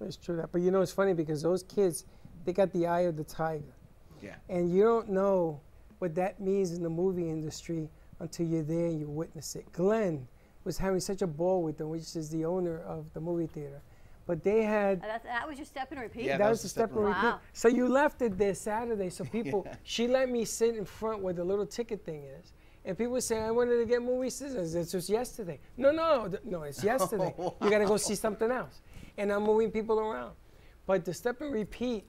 It's 0.00 0.16
true 0.16 0.36
that. 0.36 0.50
But 0.50 0.62
you 0.62 0.70
know, 0.70 0.80
it's 0.80 0.92
funny 0.92 1.12
because 1.12 1.42
those 1.42 1.62
kids, 1.64 2.04
they 2.46 2.52
got 2.54 2.72
the 2.72 2.86
eye 2.86 3.00
of 3.02 3.16
the 3.16 3.24
tiger. 3.24 3.74
Yeah. 4.22 4.36
And 4.48 4.72
you 4.72 4.82
don't 4.82 5.10
know 5.10 5.60
what 5.98 6.14
that 6.14 6.40
means 6.40 6.72
in 6.72 6.82
the 6.82 6.88
movie 6.88 7.28
industry 7.28 7.90
until 8.20 8.46
you're 8.46 8.62
there 8.62 8.86
and 8.86 8.98
you 8.98 9.08
witness 9.08 9.56
it. 9.56 9.70
Glenn 9.72 10.26
was 10.64 10.78
having 10.78 11.00
such 11.00 11.20
a 11.20 11.26
ball 11.26 11.62
with 11.62 11.76
them, 11.76 11.90
which 11.90 12.16
is 12.16 12.30
the 12.30 12.44
owner 12.46 12.80
of 12.80 13.12
the 13.12 13.20
movie 13.20 13.46
theater. 13.46 13.82
But 14.26 14.42
they 14.42 14.62
had 14.62 15.02
Uh, 15.04 15.18
that 15.24 15.46
was 15.46 15.58
your 15.58 15.66
step 15.66 15.90
and 15.92 16.00
repeat. 16.00 16.24
Yeah, 16.24 16.38
that, 16.38 16.48
was 16.48 16.62
the 16.62 16.68
step 16.68 16.90
and 16.90 17.04
repeat. 17.04 17.22
Wow. 17.22 17.40
So 17.52 17.68
you 17.68 17.88
left 17.88 18.22
it 18.22 18.38
there 18.38 18.54
Saturday. 18.54 19.10
So 19.10 19.24
people, 19.24 19.64
Yeah. 19.66 19.76
she 19.82 20.08
let 20.08 20.30
me 20.30 20.44
sit 20.46 20.76
in 20.76 20.84
front 20.84 21.20
where 21.22 21.34
the 21.34 21.44
little 21.44 21.66
ticket 21.66 22.04
thing 22.04 22.24
is. 22.24 22.52
And 22.86 22.96
people 22.96 23.20
say, 23.20 23.38
I 23.40 23.50
wanted 23.50 23.78
to 23.78 23.86
get 23.86 24.02
movie 24.02 24.30
scissors. 24.30 24.74
It's 24.74 24.92
just 24.92 25.08
yesterday. 25.08 25.58
No, 25.76 25.90
no, 25.90 26.30
no, 26.44 26.62
it's 26.62 26.82
yesterday. 26.92 27.34
You 27.38 27.70
got 27.70 27.78
to 27.78 27.86
go 27.86 27.96
see 27.96 28.14
something 28.14 28.50
else. 28.50 28.80
And 29.18 29.30
I'm 29.30 29.42
moving 29.44 29.70
people 29.70 29.98
around. 30.00 30.34
But 30.86 31.04
the 31.04 31.14
step 31.14 31.40
and 31.40 31.52
repeat 31.52 32.04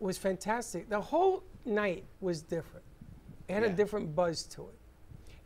was 0.00 0.16
fantastic. 0.18 0.88
The 0.88 1.00
whole 1.00 1.44
night 1.64 2.04
was 2.20 2.42
different. 2.42 2.84
It 3.48 3.52
had 3.54 3.64
a 3.64 3.70
different 3.70 4.14
buzz 4.14 4.44
to 4.54 4.62
it. 4.68 4.78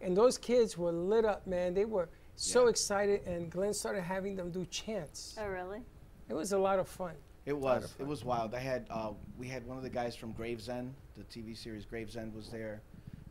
And 0.00 0.16
those 0.16 0.38
kids 0.38 0.78
were 0.78 0.92
lit 0.92 1.24
up, 1.24 1.46
man. 1.46 1.74
They 1.74 1.84
were 1.84 2.08
so 2.36 2.68
excited. 2.68 3.26
And 3.26 3.50
Glenn 3.50 3.74
started 3.74 4.02
having 4.02 4.36
them 4.36 4.50
do 4.52 4.64
chants. 4.66 5.36
Oh, 5.40 5.46
really? 5.48 5.80
It 6.28 6.34
was 6.34 6.52
a 6.52 6.58
lot 6.58 6.78
of 6.78 6.88
fun. 6.88 7.14
It 7.46 7.54
Lot 7.54 7.78
of 7.78 7.82
was. 7.84 7.94
It 7.98 8.06
was 8.06 8.24
wild. 8.24 8.54
I 8.54 8.58
had 8.58 8.86
uh, 8.90 9.12
we 9.38 9.48
had 9.48 9.66
one 9.66 9.78
of 9.78 9.82
the 9.82 9.90
guys 9.90 10.14
from 10.14 10.32
Gravesend, 10.32 10.94
the 11.16 11.24
TV 11.24 11.56
series 11.56 11.86
Gravesend 11.86 12.34
was 12.34 12.50
there. 12.50 12.82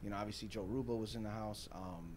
You 0.04 0.10
know, 0.10 0.16
obviously 0.16 0.48
Joe 0.48 0.68
Rubo 0.70 1.00
was 1.00 1.16
in 1.16 1.24
the 1.24 1.30
house. 1.30 1.70
Um, 1.72 2.14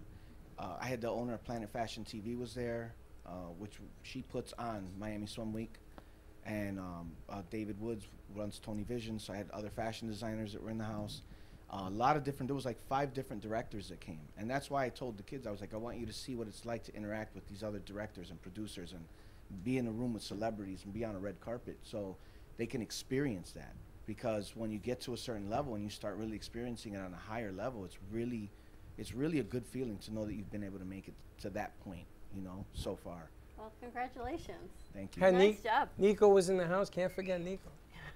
uh, 0.58 0.76
I 0.80 0.86
had 0.86 1.00
the 1.00 1.10
owner 1.10 1.34
of 1.34 1.44
Planet 1.44 1.70
Fashion 1.70 2.04
TV 2.04 2.38
was 2.38 2.54
there, 2.54 2.94
uh, 3.26 3.30
which 3.58 3.72
she 4.02 4.22
puts 4.22 4.52
on 4.58 4.88
Miami 4.98 5.26
Swim 5.26 5.52
Week, 5.52 5.74
and 6.46 6.78
um, 6.78 7.12
uh, 7.28 7.42
David 7.50 7.78
Woods 7.80 8.06
runs 8.34 8.58
Tony 8.58 8.82
Vision. 8.82 9.18
So 9.18 9.32
I 9.34 9.36
had 9.36 9.50
other 9.50 9.70
fashion 9.70 10.08
designers 10.08 10.52
that 10.52 10.62
were 10.62 10.70
in 10.70 10.78
the 10.78 10.84
house. 10.84 11.20
Uh, 11.70 11.84
a 11.86 11.90
lot 11.90 12.16
of 12.16 12.24
different. 12.24 12.48
There 12.48 12.54
was 12.54 12.64
like 12.64 12.80
five 12.88 13.12
different 13.12 13.42
directors 13.42 13.90
that 13.90 14.00
came, 14.00 14.20
and 14.38 14.50
that's 14.50 14.70
why 14.70 14.86
I 14.86 14.88
told 14.88 15.18
the 15.18 15.22
kids 15.22 15.46
I 15.46 15.50
was 15.50 15.60
like, 15.60 15.74
I 15.74 15.76
want 15.76 15.98
you 15.98 16.06
to 16.06 16.12
see 16.12 16.34
what 16.34 16.48
it's 16.48 16.64
like 16.64 16.82
to 16.84 16.94
interact 16.94 17.34
with 17.34 17.46
these 17.46 17.62
other 17.62 17.78
directors 17.80 18.30
and 18.30 18.40
producers 18.40 18.92
and 18.92 19.04
be 19.64 19.78
in 19.78 19.86
a 19.86 19.90
room 19.90 20.12
with 20.14 20.22
celebrities 20.22 20.82
and 20.84 20.92
be 20.92 21.04
on 21.04 21.14
a 21.14 21.18
red 21.18 21.40
carpet 21.40 21.78
so 21.82 22.16
they 22.56 22.66
can 22.66 22.80
experience 22.82 23.52
that 23.52 23.74
because 24.06 24.52
when 24.56 24.70
you 24.70 24.78
get 24.78 25.00
to 25.00 25.12
a 25.12 25.16
certain 25.16 25.48
level 25.50 25.74
and 25.74 25.84
you 25.84 25.90
start 25.90 26.16
really 26.16 26.36
experiencing 26.36 26.94
it 26.94 26.98
on 26.98 27.12
a 27.12 27.16
higher 27.16 27.52
level 27.52 27.84
it's 27.84 27.98
really 28.12 28.50
it's 28.98 29.14
really 29.14 29.38
a 29.38 29.42
good 29.44 29.64
feeling 29.66 29.98
to 29.98 30.12
know 30.12 30.24
that 30.26 30.34
you've 30.34 30.50
been 30.50 30.64
able 30.64 30.78
to 30.78 30.84
make 30.84 31.08
it 31.08 31.14
to 31.40 31.50
that 31.50 31.78
point 31.84 32.04
you 32.34 32.42
know 32.42 32.64
so 32.74 32.94
far 32.96 33.28
Well, 33.58 33.72
congratulations. 33.80 34.70
thank 34.94 35.16
you 35.16 35.22
Had 35.22 35.34
Nice 35.34 35.56
Ni- 35.56 35.70
job. 35.70 35.88
Nico 35.98 36.28
was 36.28 36.48
in 36.48 36.56
the 36.56 36.66
house. 36.66 36.88
Can't 36.90 37.12
forget 37.12 37.40
Nico. 37.40 37.70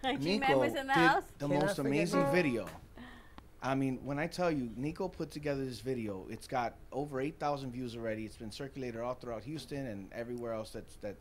G-Man 0.20 0.58
was 0.58 0.74
in 0.74 0.86
the 0.86 0.92
house. 0.92 1.24
the 1.38 1.48
Cannot 1.48 1.62
most 1.66 1.78
amazing 1.78 2.24
video 2.32 2.66
I 3.64 3.74
mean, 3.74 3.98
when 4.04 4.18
I 4.18 4.26
tell 4.26 4.50
you, 4.50 4.70
Nico 4.76 5.08
put 5.08 5.30
together 5.30 5.64
this 5.64 5.80
video, 5.80 6.26
it's 6.28 6.46
got 6.46 6.74
over 6.92 7.18
8,000 7.18 7.72
views 7.72 7.96
already. 7.96 8.26
It's 8.26 8.36
been 8.36 8.52
circulated 8.52 9.00
all 9.00 9.14
throughout 9.14 9.42
Houston 9.44 9.86
and 9.86 10.12
everywhere 10.12 10.52
else 10.52 10.70
that's 10.70 10.96
that 10.96 11.16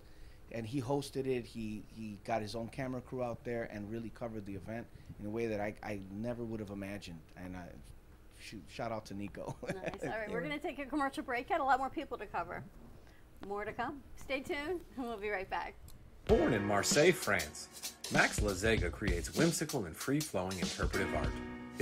and 0.51 0.67
he 0.67 0.81
hosted 0.81 1.25
it. 1.25 1.45
He 1.45 1.83
he 1.95 2.19
got 2.25 2.41
his 2.41 2.53
own 2.53 2.67
camera 2.67 3.01
crew 3.01 3.23
out 3.23 3.43
there 3.43 3.69
and 3.71 3.89
really 3.89 4.09
covered 4.09 4.45
the 4.45 4.53
event 4.53 4.85
in 5.19 5.25
a 5.25 5.29
way 5.29 5.47
that 5.47 5.59
I, 5.59 5.73
I 5.81 6.01
never 6.11 6.43
would 6.43 6.59
have 6.59 6.69
imagined. 6.69 7.21
And 7.37 7.55
I 7.55 7.65
shoot, 8.39 8.61
shout 8.69 8.91
out 8.91 9.05
to 9.05 9.13
Nico. 9.13 9.55
Nice. 9.65 9.75
All 10.03 10.09
right, 10.09 10.29
we're 10.29 10.41
going 10.41 10.51
to 10.51 10.59
take 10.59 10.79
a 10.79 10.85
commercial 10.85 11.23
break. 11.23 11.49
Got 11.49 11.61
a 11.61 11.63
lot 11.63 11.79
more 11.79 11.89
people 11.89 12.17
to 12.17 12.25
cover. 12.25 12.61
More 13.47 13.65
to 13.65 13.73
come. 13.73 14.01
Stay 14.17 14.41
tuned, 14.41 14.81
and 14.97 14.97
we'll 15.07 15.17
be 15.17 15.29
right 15.29 15.49
back. 15.49 15.75
Born 16.25 16.53
in 16.53 16.65
Marseille, 16.65 17.11
France, 17.11 17.95
Max 18.13 18.39
Lazega 18.39 18.89
creates 18.91 19.35
whimsical 19.35 19.85
and 19.85 19.95
free 19.95 20.21
flowing 20.21 20.57
interpretive 20.59 21.13
art. 21.15 21.31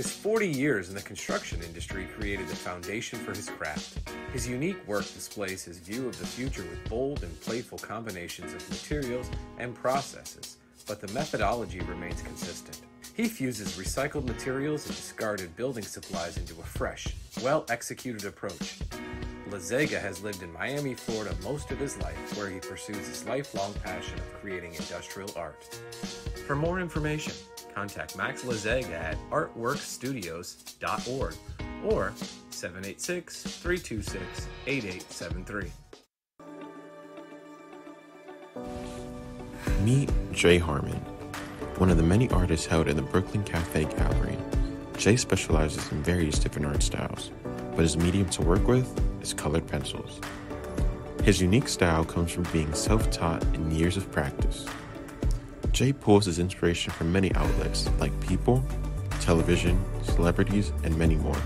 His 0.02 0.10
40 0.10 0.48
years 0.48 0.88
in 0.88 0.96
the 0.96 1.02
construction 1.02 1.62
industry 1.62 2.08
created 2.18 2.48
the 2.48 2.56
foundation 2.56 3.20
for 3.20 3.30
his 3.30 3.48
craft. 3.48 4.00
His 4.32 4.48
unique 4.48 4.84
work 4.88 5.04
displays 5.04 5.62
his 5.62 5.78
view 5.78 6.08
of 6.08 6.18
the 6.18 6.26
future 6.26 6.64
with 6.64 6.88
bold 6.88 7.22
and 7.22 7.40
playful 7.40 7.78
combinations 7.78 8.52
of 8.52 8.68
materials 8.68 9.30
and 9.58 9.76
processes, 9.76 10.56
but 10.88 11.00
the 11.00 11.06
methodology 11.12 11.78
remains 11.82 12.20
consistent. 12.20 12.80
He 13.14 13.28
fuses 13.28 13.78
recycled 13.78 14.26
materials 14.26 14.86
and 14.86 14.96
discarded 14.96 15.54
building 15.54 15.84
supplies 15.84 16.36
into 16.36 16.54
a 16.54 16.64
fresh, 16.64 17.06
well 17.40 17.64
executed 17.68 18.24
approach. 18.24 18.80
Lazega 19.50 20.00
has 20.00 20.20
lived 20.20 20.42
in 20.42 20.52
Miami, 20.52 20.94
Florida 20.94 21.36
most 21.44 21.70
of 21.70 21.78
his 21.78 21.96
life, 21.98 22.36
where 22.36 22.50
he 22.50 22.58
pursues 22.58 23.06
his 23.06 23.24
lifelong 23.24 23.72
passion 23.84 24.18
of 24.18 24.40
creating 24.40 24.74
industrial 24.74 25.30
art. 25.36 25.62
For 26.44 26.56
more 26.56 26.80
information, 26.80 27.34
contact 27.74 28.16
Max 28.16 28.42
Lazega 28.42 28.92
at 28.92 29.16
artworkstudios.org 29.30 31.34
or 31.84 32.12
786 32.50 33.42
326 33.42 34.48
8873. 34.66 35.72
Meet 39.82 40.10
Jay 40.32 40.58
Harmon, 40.58 40.98
one 41.78 41.90
of 41.90 41.96
the 41.96 42.02
many 42.02 42.28
artists 42.30 42.66
held 42.66 42.86
in 42.86 42.96
the 42.96 43.02
Brooklyn 43.02 43.42
Cafe 43.42 43.84
Gallery. 43.84 44.36
Jay 44.96 45.16
specializes 45.16 45.90
in 45.90 46.02
various 46.02 46.38
different 46.38 46.66
art 46.66 46.82
styles, 46.82 47.32
but 47.72 47.80
his 47.80 47.96
medium 47.96 48.28
to 48.30 48.42
work 48.42 48.66
with 48.68 48.88
is 49.22 49.34
colored 49.34 49.66
pencils. 49.66 50.20
His 51.24 51.40
unique 51.40 51.68
style 51.68 52.04
comes 52.04 52.32
from 52.32 52.44
being 52.52 52.72
self 52.74 53.10
taught 53.10 53.42
and 53.42 53.72
years 53.72 53.96
of 53.96 54.10
practice. 54.12 54.66
Jay 55.72 55.90
pulls 55.90 56.26
his 56.26 56.38
inspiration 56.38 56.92
from 56.92 57.10
many 57.10 57.34
outlets 57.34 57.88
like 57.98 58.12
people, 58.20 58.62
television, 59.20 59.82
celebrities, 60.02 60.70
and 60.84 60.96
many 60.98 61.16
more. 61.16 61.40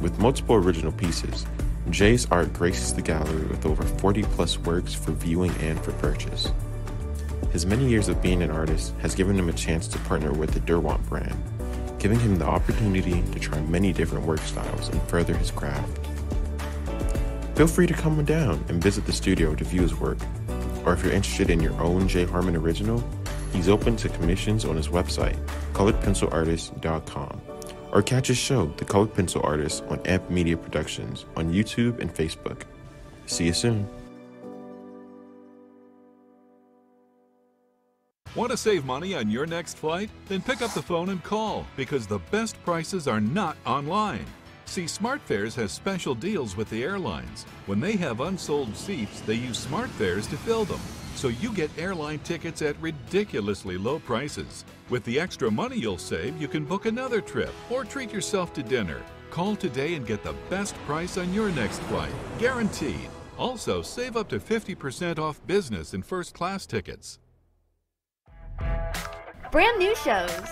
With 0.00 0.18
multiple 0.18 0.54
original 0.54 0.92
pieces, 0.92 1.44
Jay's 1.90 2.26
art 2.30 2.52
graces 2.54 2.94
the 2.94 3.02
gallery 3.02 3.44
with 3.44 3.66
over 3.66 3.82
40 3.82 4.22
plus 4.22 4.58
works 4.58 4.94
for 4.94 5.12
viewing 5.12 5.50
and 5.60 5.78
for 5.82 5.92
purchase. 5.92 6.50
His 7.52 7.66
many 7.66 7.88
years 7.88 8.08
of 8.08 8.22
being 8.22 8.42
an 8.42 8.50
artist 8.50 8.94
has 9.00 9.14
given 9.14 9.38
him 9.38 9.50
a 9.50 9.52
chance 9.52 9.86
to 9.88 9.98
partner 10.00 10.32
with 10.32 10.52
the 10.52 10.60
Derwent 10.60 11.06
brand, 11.08 11.36
giving 11.98 12.20
him 12.20 12.38
the 12.38 12.46
opportunity 12.46 13.22
to 13.32 13.38
try 13.38 13.60
many 13.62 13.92
different 13.92 14.24
work 14.24 14.40
styles 14.40 14.88
and 14.88 15.02
further 15.02 15.36
his 15.36 15.50
craft. 15.50 15.98
Feel 17.54 17.66
free 17.66 17.86
to 17.86 17.92
come 17.92 18.24
down 18.24 18.64
and 18.68 18.82
visit 18.82 19.04
the 19.04 19.12
studio 19.12 19.54
to 19.54 19.64
view 19.64 19.82
his 19.82 19.94
work, 19.94 20.18
or 20.84 20.92
if 20.92 21.02
you're 21.02 21.12
interested 21.12 21.50
in 21.50 21.60
your 21.60 21.78
own 21.80 22.08
Jay 22.08 22.24
Harmon 22.24 22.56
original, 22.56 23.02
he's 23.52 23.68
open 23.68 23.96
to 23.96 24.08
commissions 24.08 24.64
on 24.64 24.76
his 24.76 24.88
website, 24.88 25.36
coloredpencilartist.com, 25.72 27.40
or 27.92 28.02
catch 28.02 28.28
his 28.28 28.38
show, 28.38 28.66
The 28.76 28.84
Colored 28.84 29.14
Pencil 29.14 29.42
Artist, 29.42 29.84
on 29.88 30.00
Amp 30.06 30.30
Media 30.30 30.56
Productions 30.56 31.26
on 31.36 31.52
YouTube 31.52 31.98
and 32.00 32.14
Facebook. 32.14 32.62
See 33.26 33.46
you 33.46 33.52
soon. 33.52 33.88
Want 38.36 38.52
to 38.52 38.56
save 38.56 38.84
money 38.84 39.16
on 39.16 39.28
your 39.28 39.44
next 39.44 39.76
flight? 39.76 40.08
Then 40.28 40.40
pick 40.40 40.62
up 40.62 40.72
the 40.72 40.82
phone 40.82 41.08
and 41.08 41.22
call 41.24 41.66
because 41.76 42.06
the 42.06 42.20
best 42.30 42.62
prices 42.64 43.08
are 43.08 43.20
not 43.20 43.56
online. 43.66 44.24
See, 44.70 44.84
SmartFares 44.84 45.56
has 45.56 45.72
special 45.72 46.14
deals 46.14 46.56
with 46.56 46.70
the 46.70 46.84
airlines. 46.84 47.42
When 47.66 47.80
they 47.80 47.96
have 47.96 48.20
unsold 48.20 48.76
seats, 48.76 49.20
they 49.22 49.34
use 49.34 49.66
SmartFares 49.66 50.30
to 50.30 50.36
fill 50.36 50.64
them. 50.64 50.78
So 51.16 51.26
you 51.26 51.52
get 51.52 51.76
airline 51.76 52.20
tickets 52.20 52.62
at 52.62 52.80
ridiculously 52.80 53.76
low 53.76 53.98
prices. 53.98 54.64
With 54.88 55.02
the 55.02 55.18
extra 55.18 55.50
money 55.50 55.76
you'll 55.76 55.98
save, 55.98 56.40
you 56.40 56.46
can 56.46 56.64
book 56.64 56.86
another 56.86 57.20
trip 57.20 57.52
or 57.68 57.84
treat 57.84 58.12
yourself 58.12 58.52
to 58.52 58.62
dinner. 58.62 59.02
Call 59.32 59.56
today 59.56 59.96
and 59.96 60.06
get 60.06 60.22
the 60.22 60.36
best 60.48 60.76
price 60.86 61.18
on 61.18 61.34
your 61.34 61.50
next 61.50 61.80
flight, 61.88 62.12
guaranteed. 62.38 63.10
Also, 63.36 63.82
save 63.82 64.16
up 64.16 64.28
to 64.28 64.38
50% 64.38 65.18
off 65.18 65.44
business 65.48 65.94
and 65.94 66.06
first 66.06 66.32
class 66.32 66.64
tickets. 66.64 67.18
Brand 69.50 69.78
new 69.80 69.96
shows, 69.96 70.48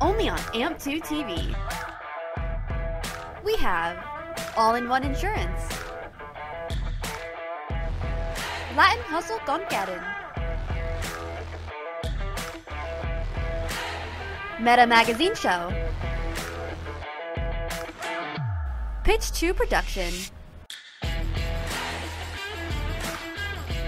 only 0.00 0.28
on 0.28 0.38
AMP2 0.38 1.00
TV. 1.04 1.85
We 3.46 3.54
have 3.58 4.04
All 4.56 4.74
in 4.74 4.88
One 4.88 5.04
Insurance, 5.04 5.70
Latin 8.74 9.04
Hustle 9.04 9.38
Goncaden, 9.46 10.02
Meta 14.58 14.84
Magazine 14.88 15.36
Show, 15.36 15.72
Pitch 19.04 19.30
2 19.30 19.54
Production, 19.54 20.12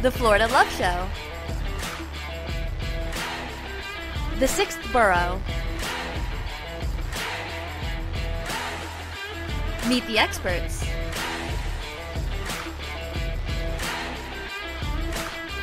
The 0.03 0.13
Florida 0.13 0.47
Love 0.47 0.71
Show, 0.75 1.09
The 4.39 4.47
Sixth 4.47 4.79
Borough, 4.93 5.43
Meet 9.87 10.07
the 10.07 10.18
Experts, 10.18 10.85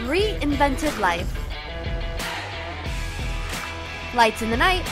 Reinvented 0.03 0.97
Life, 0.99 1.31
Lights 4.15 4.41
in 4.41 4.49
the 4.49 4.57
Night, 4.57 4.85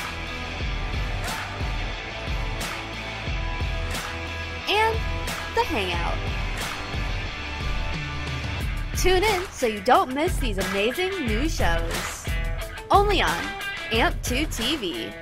and 4.69 4.95
The 5.55 5.63
Hangout. 5.63 6.17
Tune 8.97 9.23
in 9.23 9.45
so 9.51 9.65
you 9.67 9.81
don't 9.81 10.13
miss 10.13 10.37
these 10.37 10.57
amazing 10.57 11.25
new 11.25 11.49
shows. 11.49 12.25
Only 12.91 13.21
on 13.21 13.43
AMP2 13.91 14.47
TV. 14.47 15.13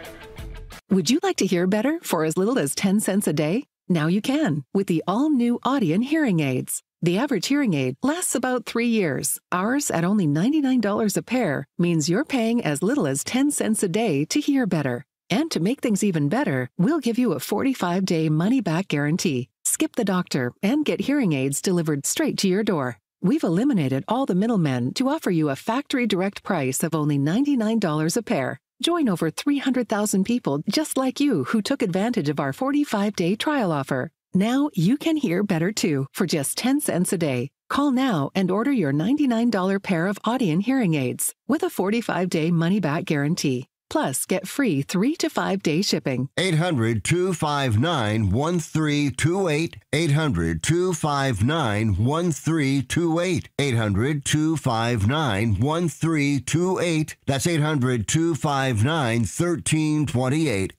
Would 0.90 1.10
you 1.10 1.20
like 1.24 1.38
to 1.38 1.46
hear 1.46 1.68
better 1.68 2.00
for 2.04 2.26
as 2.26 2.38
little 2.38 2.60
as 2.60 2.76
10 2.76 3.00
cents 3.00 3.28
a 3.28 3.34
day? 3.34 3.64
Now 3.92 4.08
you 4.08 4.22
can 4.22 4.64
with 4.74 4.88
the 4.88 5.04
all 5.06 5.30
new 5.30 5.60
Audien 5.66 6.02
hearing 6.02 6.40
aids. 6.40 6.82
The 7.02 7.18
average 7.18 7.48
hearing 7.48 7.74
aid 7.74 7.98
lasts 8.02 8.36
about 8.36 8.66
three 8.66 8.88
years. 8.88 9.38
Ours, 9.52 9.92
at 9.92 10.06
only 10.06 10.26
$99 10.28 11.18
a 11.18 11.22
pair, 11.22 11.68
means 11.78 12.08
you're 12.08 12.24
paying 12.24 12.64
as 12.64 12.82
little 12.82 13.06
as 13.06 13.26
10 13.26 13.52
cents 13.52 13.84
a 13.84 13.90
day 13.90 14.24
to 14.28 14.40
hear 14.40 14.66
better. 14.66 15.04
And 15.30 15.52
to 15.52 15.60
make 15.60 15.82
things 15.82 16.06
even 16.06 16.30
better, 16.30 16.70
we'll 16.78 17.02
give 17.02 17.20
you 17.20 17.34
a 17.34 17.42
45 17.42 18.06
day 18.06 18.30
money 18.30 18.62
back 18.62 18.88
guarantee. 18.88 19.50
Skip 19.66 19.98
the 19.98 20.06
doctor 20.06 20.54
and 20.64 20.86
get 20.86 21.02
hearing 21.02 21.34
aids 21.34 21.62
delivered 21.62 22.06
straight 22.06 22.38
to 22.38 22.48
your 22.48 22.64
door. 22.64 22.98
We've 23.22 23.44
eliminated 23.44 24.06
all 24.08 24.26
the 24.26 24.36
middlemen 24.36 24.94
to 24.94 25.10
offer 25.10 25.32
you 25.32 25.50
a 25.50 25.58
factory 25.58 26.08
direct 26.08 26.44
price 26.44 26.82
of 26.82 26.96
only 26.96 27.20
$99 27.20 28.16
a 28.16 28.22
pair. 28.24 28.62
Join 28.82 29.10
over 29.10 29.30
300,000 29.30 30.24
people 30.24 30.64
just 30.68 30.98
like 30.98 31.20
you 31.20 31.44
who 31.46 31.62
took 31.62 31.84
advantage 31.84 32.30
of 32.30 32.40
our 32.40 32.52
45 32.52 33.16
day 33.16 33.36
trial 33.36 33.72
offer. 33.72 34.10
Now 34.34 34.70
you 34.74 34.98
can 34.98 35.18
hear 35.18 35.44
better 35.44 35.72
too 35.72 36.08
for 36.14 36.26
just 36.26 36.58
10 36.58 36.82
cents 36.82 37.14
a 37.14 37.18
day. 37.18 37.50
Call 37.70 37.92
now 37.92 38.32
and 38.34 38.50
order 38.50 38.72
your 38.72 38.92
$99 38.92 39.84
pair 39.84 40.08
of 40.08 40.22
Audien 40.24 40.64
hearing 40.64 40.96
aids 40.96 41.34
with 41.48 41.64
a 41.64 41.70
45 41.70 42.28
day 42.28 42.50
money 42.50 42.80
back 42.80 43.06
guarantee. 43.06 43.68
Plus, 43.92 44.26
get 44.26 44.48
free 44.48 44.82
three 44.82 45.16
to 45.18 45.30
five 45.30 45.62
day 45.62 45.82
shipping. 45.82 46.30
800 46.38 47.04
259 47.04 48.30
1328. 48.32 49.76
800 49.92 50.64
259 50.64 51.96
1328. 51.96 53.50
800 53.60 54.24
259 54.24 55.60
1328. 55.60 57.16
That's 57.28 57.46
800 57.46 58.08
259 58.08 59.20
1328. 59.20 60.74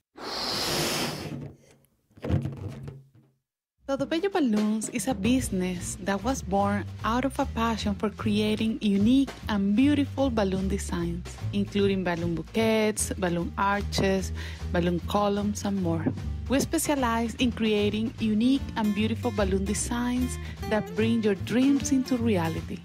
Todo 3.85 4.05
Bello 4.05 4.29
Balloons 4.29 4.87
is 4.93 5.09
a 5.09 5.13
business 5.13 5.97
that 6.03 6.23
was 6.23 6.41
born 6.41 6.85
out 7.03 7.25
of 7.25 7.37
a 7.37 7.45
passion 7.47 7.93
for 7.93 8.09
creating 8.09 8.79
unique 8.79 9.29
and 9.49 9.75
beautiful 9.75 10.29
balloon 10.29 10.69
designs, 10.69 11.35
including 11.51 12.01
balloon 12.01 12.33
bouquets, 12.33 13.11
balloon 13.17 13.51
arches, 13.57 14.31
balloon 14.71 15.01
columns, 15.09 15.65
and 15.65 15.83
more. 15.83 16.05
We 16.47 16.61
specialize 16.61 17.35
in 17.35 17.51
creating 17.51 18.13
unique 18.19 18.61
and 18.77 18.95
beautiful 18.95 19.31
balloon 19.31 19.65
designs 19.65 20.37
that 20.69 20.95
bring 20.95 21.21
your 21.21 21.35
dreams 21.35 21.91
into 21.91 22.15
reality. 22.15 22.79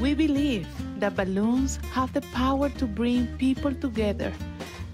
We 0.00 0.14
believe 0.14 0.66
that 1.00 1.16
balloons 1.16 1.78
have 1.92 2.14
the 2.14 2.22
power 2.32 2.70
to 2.70 2.86
bring 2.86 3.26
people 3.36 3.74
together 3.74 4.32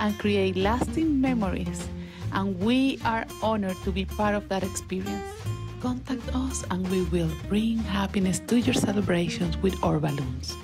and 0.01 0.18
create 0.18 0.57
lasting 0.57 1.20
memories, 1.20 1.88
and 2.33 2.59
we 2.61 2.99
are 3.05 3.27
honored 3.43 3.77
to 3.85 3.91
be 3.91 4.05
part 4.05 4.35
of 4.35 4.49
that 4.49 4.62
experience. 4.62 5.24
Contact 5.81 6.22
us 6.35 6.64
and 6.70 6.89
we 6.91 7.03
will 7.05 7.31
bring 7.49 7.79
happiness 7.79 8.41
to 8.47 8.59
your 8.59 8.74
celebrations 8.74 9.57
with 9.59 9.83
our 9.85 9.99
balloons. 9.99 10.57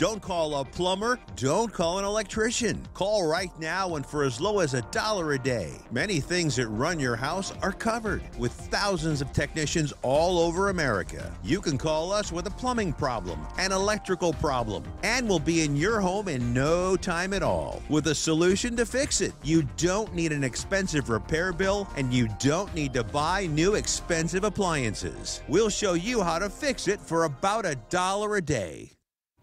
Don't 0.00 0.22
call 0.22 0.54
a 0.54 0.64
plumber. 0.64 1.18
Don't 1.36 1.70
call 1.70 1.98
an 1.98 2.06
electrician. 2.06 2.80
Call 2.94 3.26
right 3.26 3.52
now 3.60 3.96
and 3.96 4.06
for 4.06 4.24
as 4.24 4.40
low 4.40 4.60
as 4.60 4.72
a 4.72 4.80
dollar 4.90 5.32
a 5.32 5.38
day. 5.38 5.74
Many 5.90 6.20
things 6.20 6.56
that 6.56 6.68
run 6.68 6.98
your 6.98 7.16
house 7.16 7.52
are 7.60 7.70
covered 7.70 8.22
with 8.38 8.50
thousands 8.50 9.20
of 9.20 9.30
technicians 9.34 9.92
all 10.00 10.38
over 10.38 10.70
America. 10.70 11.30
You 11.44 11.60
can 11.60 11.76
call 11.76 12.12
us 12.12 12.32
with 12.32 12.46
a 12.46 12.50
plumbing 12.50 12.94
problem, 12.94 13.46
an 13.58 13.72
electrical 13.72 14.32
problem, 14.32 14.84
and 15.02 15.28
we'll 15.28 15.38
be 15.38 15.64
in 15.64 15.76
your 15.76 16.00
home 16.00 16.28
in 16.28 16.54
no 16.54 16.96
time 16.96 17.34
at 17.34 17.42
all 17.42 17.82
with 17.90 18.06
a 18.06 18.14
solution 18.14 18.76
to 18.76 18.86
fix 18.86 19.20
it. 19.20 19.34
You 19.44 19.64
don't 19.76 20.14
need 20.14 20.32
an 20.32 20.44
expensive 20.44 21.10
repair 21.10 21.52
bill 21.52 21.86
and 21.96 22.10
you 22.10 22.26
don't 22.38 22.74
need 22.74 22.94
to 22.94 23.04
buy 23.04 23.48
new 23.48 23.74
expensive 23.74 24.44
appliances. 24.44 25.42
We'll 25.46 25.68
show 25.68 25.92
you 25.92 26.22
how 26.22 26.38
to 26.38 26.48
fix 26.48 26.88
it 26.88 27.00
for 27.00 27.24
about 27.24 27.66
a 27.66 27.74
dollar 27.90 28.36
a 28.36 28.40
day. 28.40 28.92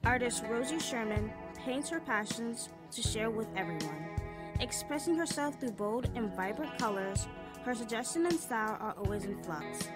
Artist 0.08 0.46
Rosie 0.50 0.80
Sherman 0.80 1.30
paints 1.66 1.90
her 1.90 2.00
passions 2.00 2.70
to 2.92 3.02
share 3.02 3.30
with 3.30 3.50
everyone. 3.58 4.08
Expressing 4.62 5.18
herself 5.18 5.60
through 5.60 5.72
bold 5.72 6.10
and 6.16 6.34
vibrant 6.34 6.78
colors, 6.80 7.28
her 7.66 7.76
suggestion 7.76 8.26
and 8.26 8.40
style 8.40 8.78
are 8.80 8.96
always 9.00 9.26
in 9.26 9.44
flux. 9.44 9.90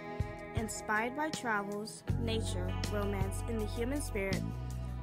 Inspired 0.56 1.16
by 1.16 1.30
travels, 1.30 2.04
nature, 2.20 2.70
romance, 2.92 3.42
and 3.48 3.62
the 3.62 3.66
human 3.68 4.02
spirit, 4.02 4.42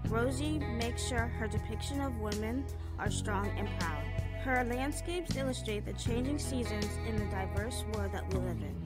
Rosie 0.08 0.58
makes 0.58 1.08
sure 1.08 1.26
her 1.26 1.48
depiction 1.48 2.02
of 2.02 2.20
women 2.20 2.66
are 2.98 3.10
strong 3.10 3.48
and 3.56 3.66
proud. 3.80 4.04
Her 4.44 4.62
landscapes 4.64 5.38
illustrate 5.38 5.86
the 5.86 5.94
changing 5.94 6.38
seasons 6.38 6.98
in 7.08 7.16
the 7.16 7.34
diverse 7.34 7.82
world 7.94 8.12
that 8.12 8.30
we 8.30 8.40
live 8.40 8.60
in. 8.60 8.76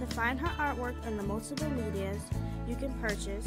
To 0.00 0.06
find 0.14 0.40
her 0.40 0.48
artwork 0.58 1.06
in 1.06 1.18
the 1.18 1.22
multiple 1.22 1.68
medias 1.68 2.22
you 2.66 2.74
can 2.74 2.94
purchase, 3.00 3.46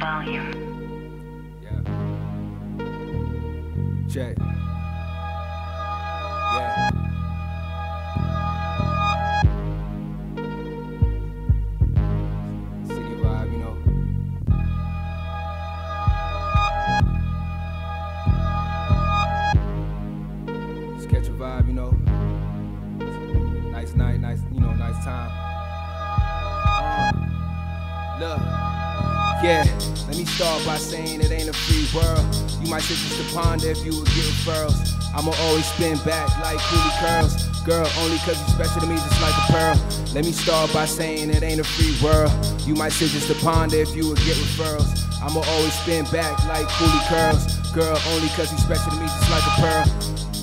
Volume. 0.00 0.50
Check. 4.08 4.36
Yeah. 4.38 6.90
City 12.86 13.14
vibe, 13.20 13.52
you 13.52 13.58
know. 13.58 13.76
Just 20.96 21.08
catch 21.10 21.28
a 21.28 21.30
vibe, 21.32 21.66
you 21.68 21.74
know. 21.74 21.90
Nice 23.70 23.94
night, 23.94 24.20
nice, 24.20 24.40
you 24.50 24.60
know, 24.60 24.72
nice 24.72 25.04
time. 25.04 25.30
Uh, 26.66 27.12
look. 28.18 28.69
Yeah, 29.42 29.64
let 30.06 30.18
me 30.18 30.26
start 30.26 30.66
by 30.66 30.76
saying 30.76 31.22
it 31.22 31.32
ain't 31.32 31.48
a 31.48 31.54
free 31.54 31.88
world. 31.96 32.20
You 32.60 32.68
might 32.68 32.82
sit 32.82 33.00
just 33.00 33.16
to 33.16 33.34
ponder 33.34 33.68
if 33.68 33.82
you 33.86 33.96
would 33.96 34.06
get 34.12 34.28
referrals. 34.36 34.76
I'ma 35.16 35.32
always 35.48 35.64
spin 35.64 35.96
back 36.04 36.28
like 36.44 36.58
coolie 36.58 36.96
curls. 37.00 37.48
Girl, 37.64 37.88
only 38.04 38.18
cause 38.18 38.36
you 38.36 38.48
special 38.52 38.82
to 38.82 38.86
me 38.86 38.96
just 38.96 39.20
like 39.22 39.32
a 39.32 39.52
pearl. 39.52 39.76
Let 40.12 40.26
me 40.26 40.32
start 40.32 40.70
by 40.74 40.84
saying 40.84 41.30
it 41.30 41.42
ain't 41.42 41.58
a 41.58 41.64
free 41.64 41.96
world. 42.04 42.30
You 42.68 42.74
might 42.74 42.92
sit 42.92 43.16
just 43.16 43.28
to 43.28 43.34
ponder 43.40 43.76
if 43.76 43.96
you 43.96 44.08
would 44.08 44.18
get 44.28 44.36
referrals. 44.36 44.92
I'ma 45.24 45.40
always 45.40 45.72
spin 45.72 46.04
back 46.12 46.36
like 46.44 46.68
coolie 46.76 47.08
curls. 47.08 47.40
Girl, 47.72 47.96
only 48.12 48.28
cause 48.36 48.52
you 48.52 48.58
special 48.58 48.92
to 48.92 49.00
me 49.00 49.06
just 49.06 49.30
like 49.30 49.46
a 49.48 49.54
pearl. 49.56 49.84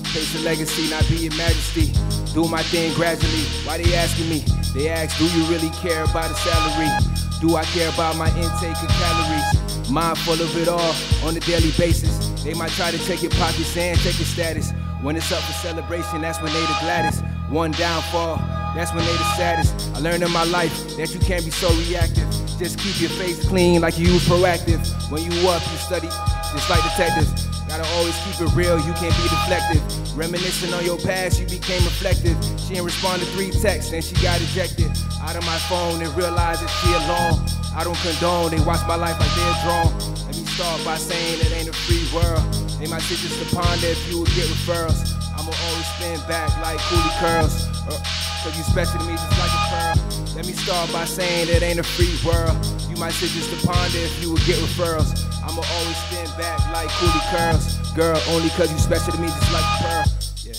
Face 0.09 0.33
a 0.33 0.39
legacy, 0.41 0.89
not 0.89 1.07
be 1.07 1.29
your 1.29 1.35
majesty. 1.37 1.93
Do 2.33 2.49
my 2.49 2.63
thing 2.63 2.95
gradually. 2.95 3.45
Why 3.61 3.77
they 3.77 3.93
asking 3.93 4.27
me? 4.27 4.43
They 4.73 4.89
ask, 4.89 5.19
do 5.19 5.25
you 5.25 5.45
really 5.45 5.69
care 5.85 6.03
about 6.03 6.31
a 6.31 6.35
salary? 6.35 7.16
Do 7.39 7.55
I 7.55 7.63
care 7.65 7.89
about 7.89 8.17
my 8.17 8.29
intake 8.29 8.81
of 8.81 8.89
calories? 8.89 9.89
Mindful 9.91 10.33
of 10.33 10.57
it 10.57 10.67
all 10.67 10.95
on 11.23 11.37
a 11.37 11.39
daily 11.41 11.71
basis. 11.77 12.43
They 12.43 12.55
might 12.55 12.71
try 12.71 12.89
to 12.89 12.97
take 13.05 13.21
your 13.21 13.31
pockets 13.31 13.77
and 13.77 13.97
take 13.99 14.17
your 14.17 14.25
status. 14.25 14.71
When 15.03 15.15
it's 15.15 15.31
up 15.31 15.43
for 15.43 15.53
celebration, 15.53 16.21
that's 16.21 16.41
when 16.41 16.51
they 16.51 16.61
the 16.61 16.77
gladdest. 16.81 17.23
One 17.49 17.71
downfall, 17.71 18.37
that's 18.75 18.91
when 18.91 19.05
they 19.05 19.11
the 19.11 19.35
saddest. 19.35 19.95
I 19.95 19.99
learned 19.99 20.23
in 20.23 20.31
my 20.31 20.45
life 20.45 20.97
that 20.97 21.13
you 21.13 21.19
can't 21.19 21.45
be 21.45 21.51
so 21.51 21.69
reactive. 21.75 22.27
Just 22.57 22.79
keep 22.79 22.99
your 22.99 23.11
face 23.11 23.47
clean 23.47 23.81
like 23.81 23.99
you 23.99 24.11
was 24.13 24.23
proactive. 24.23 24.81
When 25.11 25.21
you 25.23 25.31
up, 25.47 25.61
you 25.71 25.77
study, 25.77 26.07
just 26.07 26.69
like 26.71 26.81
detectives. 26.81 27.56
Gotta 27.67 27.85
always 27.99 28.15
keep 28.23 28.39
it 28.39 28.51
real, 28.55 28.79
you 28.79 28.93
can't 28.93 29.15
be 29.15 29.27
deflective. 29.27 29.83
Reminiscing 30.15 30.73
on 30.73 30.85
your 30.85 30.97
past, 30.97 31.39
you 31.39 31.45
became 31.47 31.83
reflective. 31.83 32.37
She 32.59 32.75
ain't 32.75 32.85
respond 32.85 33.21
to 33.21 33.27
three 33.35 33.51
texts, 33.51 33.91
and 33.91 34.03
she 34.03 34.15
got 34.23 34.39
ejected 34.41 34.89
out 35.21 35.35
of 35.35 35.45
my 35.45 35.57
phone 35.67 36.01
and 36.01 36.09
realized 36.15 36.63
that 36.63 36.71
she 36.79 36.89
alone. 36.95 37.43
I 37.75 37.83
don't 37.83 37.97
condone, 37.99 38.51
they 38.51 38.63
watch 38.63 38.81
my 38.87 38.95
life 38.95 39.19
like 39.19 39.33
they're 39.35 39.59
drawn. 39.67 39.91
Let 40.25 40.35
me 40.37 40.45
start 40.45 40.83
by 40.85 40.97
saying 40.97 41.41
it 41.41 41.51
ain't 41.51 41.69
a 41.69 41.73
free 41.73 42.07
world. 42.15 42.41
They 42.79 42.87
might 42.87 43.03
sit 43.03 43.19
just 43.19 43.37
to 43.37 43.55
ponder 43.55 43.87
if 43.87 43.99
you 44.09 44.19
would 44.19 44.31
get 44.31 44.47
referrals. 44.47 45.13
I'ma 45.35 45.51
always 45.69 45.87
spin 45.97 46.19
back 46.27 46.49
like 46.63 46.79
coolie 46.87 47.19
curls. 47.19 47.67
Uh, 47.85 47.99
Cause 48.43 48.57
you 48.57 48.63
special 48.63 48.99
to 48.99 49.05
me 49.05 49.13
just 49.13 49.37
like 49.37 49.51
a 49.51 49.61
pearl. 49.67 50.35
Let 50.35 50.45
me 50.47 50.53
start 50.53 50.93
by 50.93 51.05
saying 51.05 51.49
it 51.49 51.63
ain't 51.63 51.79
a 51.79 51.83
free 51.83 52.15
world. 52.23 52.55
Might 52.99 53.13
sit 53.13 53.29
just 53.29 53.51
to 53.51 53.67
ponder 53.67 53.99
if 53.99 54.23
you 54.23 54.31
would 54.31 54.43
get 54.45 54.55
referrals. 54.57 55.13
I'ma 55.43 55.61
always 55.61 55.97
stand 56.07 56.35
back 56.35 56.59
like 56.73 56.89
coolie 56.89 57.29
curls. 57.29 57.91
Girl, 57.91 58.19
only 58.29 58.49
cause 58.49 58.71
you 58.71 58.79
special 58.79 59.13
to 59.13 59.21
me 59.21 59.27
just 59.27 59.53
like 59.53 59.63
a 59.63 59.83
pearl. 59.83 60.05
Yeah. 60.43 60.55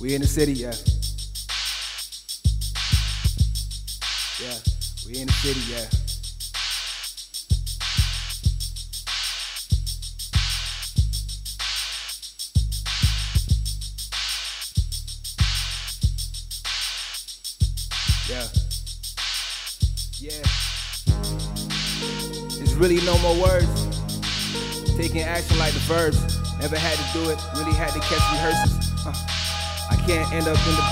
We 0.00 0.14
in 0.14 0.22
the 0.22 0.26
city, 0.26 0.54
yeah. 0.54 0.72
Yeah, 4.40 4.58
we 5.06 5.20
in 5.20 5.26
the 5.26 5.32
city, 5.34 5.60
yeah. 5.70 6.07
Yeah. 18.28 18.46
Yeah. 20.20 20.42
There's 22.58 22.74
really 22.74 23.00
no 23.06 23.16
more 23.18 23.34
words. 23.40 23.66
Taking 24.96 25.22
action 25.22 25.56
like 25.58 25.72
the 25.72 25.80
verbs. 25.86 26.18
Never 26.60 26.76
had 26.76 26.98
to 26.98 27.04
do 27.14 27.30
it. 27.30 27.38
Really 27.56 27.72
had 27.72 27.90
to 27.92 28.00
catch 28.00 28.20
rehearsals. 28.32 29.06
Uh, 29.06 29.14
I 29.90 29.96
can't 30.06 30.30
end 30.32 30.46
up 30.46 30.58
in 30.66 30.74
the. 30.74 30.82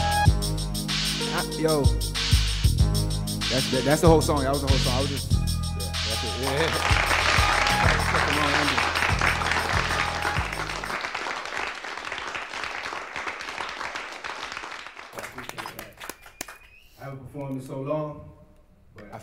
I- 1.37 1.45
yo. 1.59 1.82
That's 3.51 3.70
that, 3.70 3.82
that's 3.84 4.01
the 4.01 4.09
whole 4.09 4.22
song. 4.22 4.43
That 4.43 4.53
was 4.53 4.62
the 4.62 4.68
whole 4.68 4.78
song. 4.78 4.95
I 4.95 5.01
was 5.03 5.11
just. 5.11 5.30
Yeah, 5.32 5.39
that's 5.78 6.24
it. 6.24 6.43
Yeah. 6.43 6.57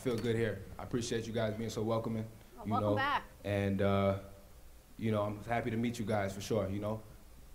Feel 0.04 0.18
good 0.18 0.36
here. 0.36 0.60
I 0.78 0.84
appreciate 0.84 1.26
you 1.26 1.34
guys 1.34 1.54
being 1.54 1.70
so 1.70 1.82
welcoming. 1.82 2.26
Well, 2.58 2.66
you 2.66 2.72
welcome 2.74 2.90
know, 2.90 2.96
back. 2.96 3.24
And 3.46 3.82
uh, 3.82 4.16
you 4.98 5.12
know, 5.12 5.24
I'm 5.24 5.40
happy 5.48 5.72
to 5.72 5.78
meet 5.78 5.98
you 5.98 6.06
guys 6.06 6.34
for 6.34 6.42
sure. 6.42 6.70
You 6.70 6.80
know, 6.80 7.02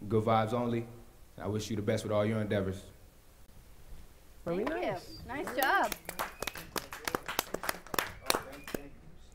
good 0.09 0.24
vibes 0.24 0.55
only. 0.55 0.86
I 1.40 1.46
wish 1.46 1.70
you 1.70 1.76
the 1.76 1.82
best 1.82 2.05
with 2.05 2.12
all 2.12 2.24
your 2.24 2.40
endeavors. 2.40 2.80
Very 4.44 4.64
Thank 4.64 4.70
nice. 4.70 5.20
you. 5.26 5.34
Nice 5.34 5.57
job. 5.57 5.92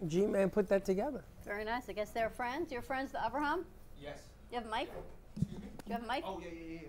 G-Man 0.07 0.49
put 0.49 0.67
that 0.67 0.83
together. 0.83 1.23
Very 1.45 1.63
nice. 1.63 1.87
I 1.87 1.93
guess 1.93 2.09
they're 2.09 2.29
friends. 2.29 2.71
You're 2.71 2.81
friends 2.81 3.13
the 3.13 3.19
Abraham? 3.25 3.63
Yes. 4.01 4.19
You 4.51 4.57
have 4.57 4.67
a 4.67 4.69
mic? 4.69 4.89
Do 4.91 5.45
you 5.87 5.93
have 5.93 6.03
a 6.03 6.07
mic? 6.07 6.23
Oh, 6.27 6.41
yeah, 6.43 6.49
yeah, 6.51 6.79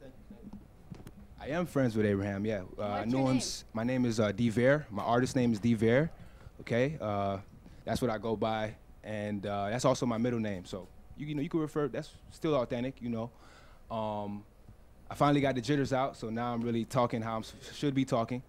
yeah. 0.00 0.08
I 1.40 1.48
am 1.48 1.66
friends 1.66 1.96
with 1.96 2.04
Abraham. 2.04 2.44
Yeah, 2.44 2.62
uh, 2.78 2.82
I 2.82 3.04
your 3.04 3.32
him. 3.32 3.40
My 3.72 3.84
name 3.84 4.04
is 4.04 4.18
uh, 4.18 4.32
D 4.32 4.48
Ver. 4.48 4.84
My 4.90 5.02
artist 5.02 5.36
name 5.36 5.52
is 5.52 5.60
D 5.60 5.74
Ver. 5.74 6.10
Okay, 6.60 6.98
uh, 7.00 7.38
that's 7.84 8.02
what 8.02 8.10
I 8.10 8.18
go 8.18 8.34
by, 8.36 8.74
and 9.04 9.46
uh, 9.46 9.70
that's 9.70 9.84
also 9.84 10.04
my 10.04 10.18
middle 10.18 10.40
name. 10.40 10.64
So 10.64 10.88
you, 11.16 11.26
you 11.26 11.34
know 11.34 11.42
you 11.42 11.48
can 11.48 11.60
refer. 11.60 11.88
That's 11.88 12.10
still 12.30 12.54
authentic. 12.56 13.00
You 13.00 13.10
know. 13.10 13.30
Um, 13.90 14.44
I 15.10 15.14
finally 15.14 15.40
got 15.40 15.54
the 15.54 15.60
jitters 15.60 15.92
out, 15.92 16.16
so 16.16 16.28
now 16.28 16.52
I'm 16.52 16.60
really 16.60 16.84
talking 16.84 17.22
how 17.22 17.38
I 17.38 17.72
should 17.72 17.94
be 17.94 18.04
talking. 18.04 18.42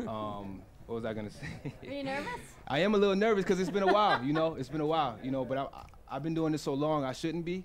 Um, 0.00 0.62
what 0.86 0.96
was 0.96 1.04
I 1.04 1.12
gonna 1.12 1.30
say? 1.30 1.72
Are 1.86 1.92
you 1.92 2.02
nervous? 2.02 2.32
I 2.66 2.80
am 2.80 2.94
a 2.94 2.98
little 2.98 3.14
nervous 3.14 3.44
because 3.44 3.60
it's 3.60 3.70
been 3.70 3.82
a 3.82 3.92
while, 3.92 4.24
you 4.24 4.32
know. 4.32 4.54
It's 4.54 4.68
been 4.68 4.80
a 4.80 4.86
while, 4.86 5.18
you 5.22 5.30
know. 5.30 5.44
But 5.44 5.58
I, 5.58 5.62
I, 5.62 5.84
I've 6.12 6.22
been 6.22 6.34
doing 6.34 6.52
this 6.52 6.62
so 6.62 6.74
long, 6.74 7.04
I 7.04 7.12
shouldn't 7.12 7.44
be. 7.44 7.64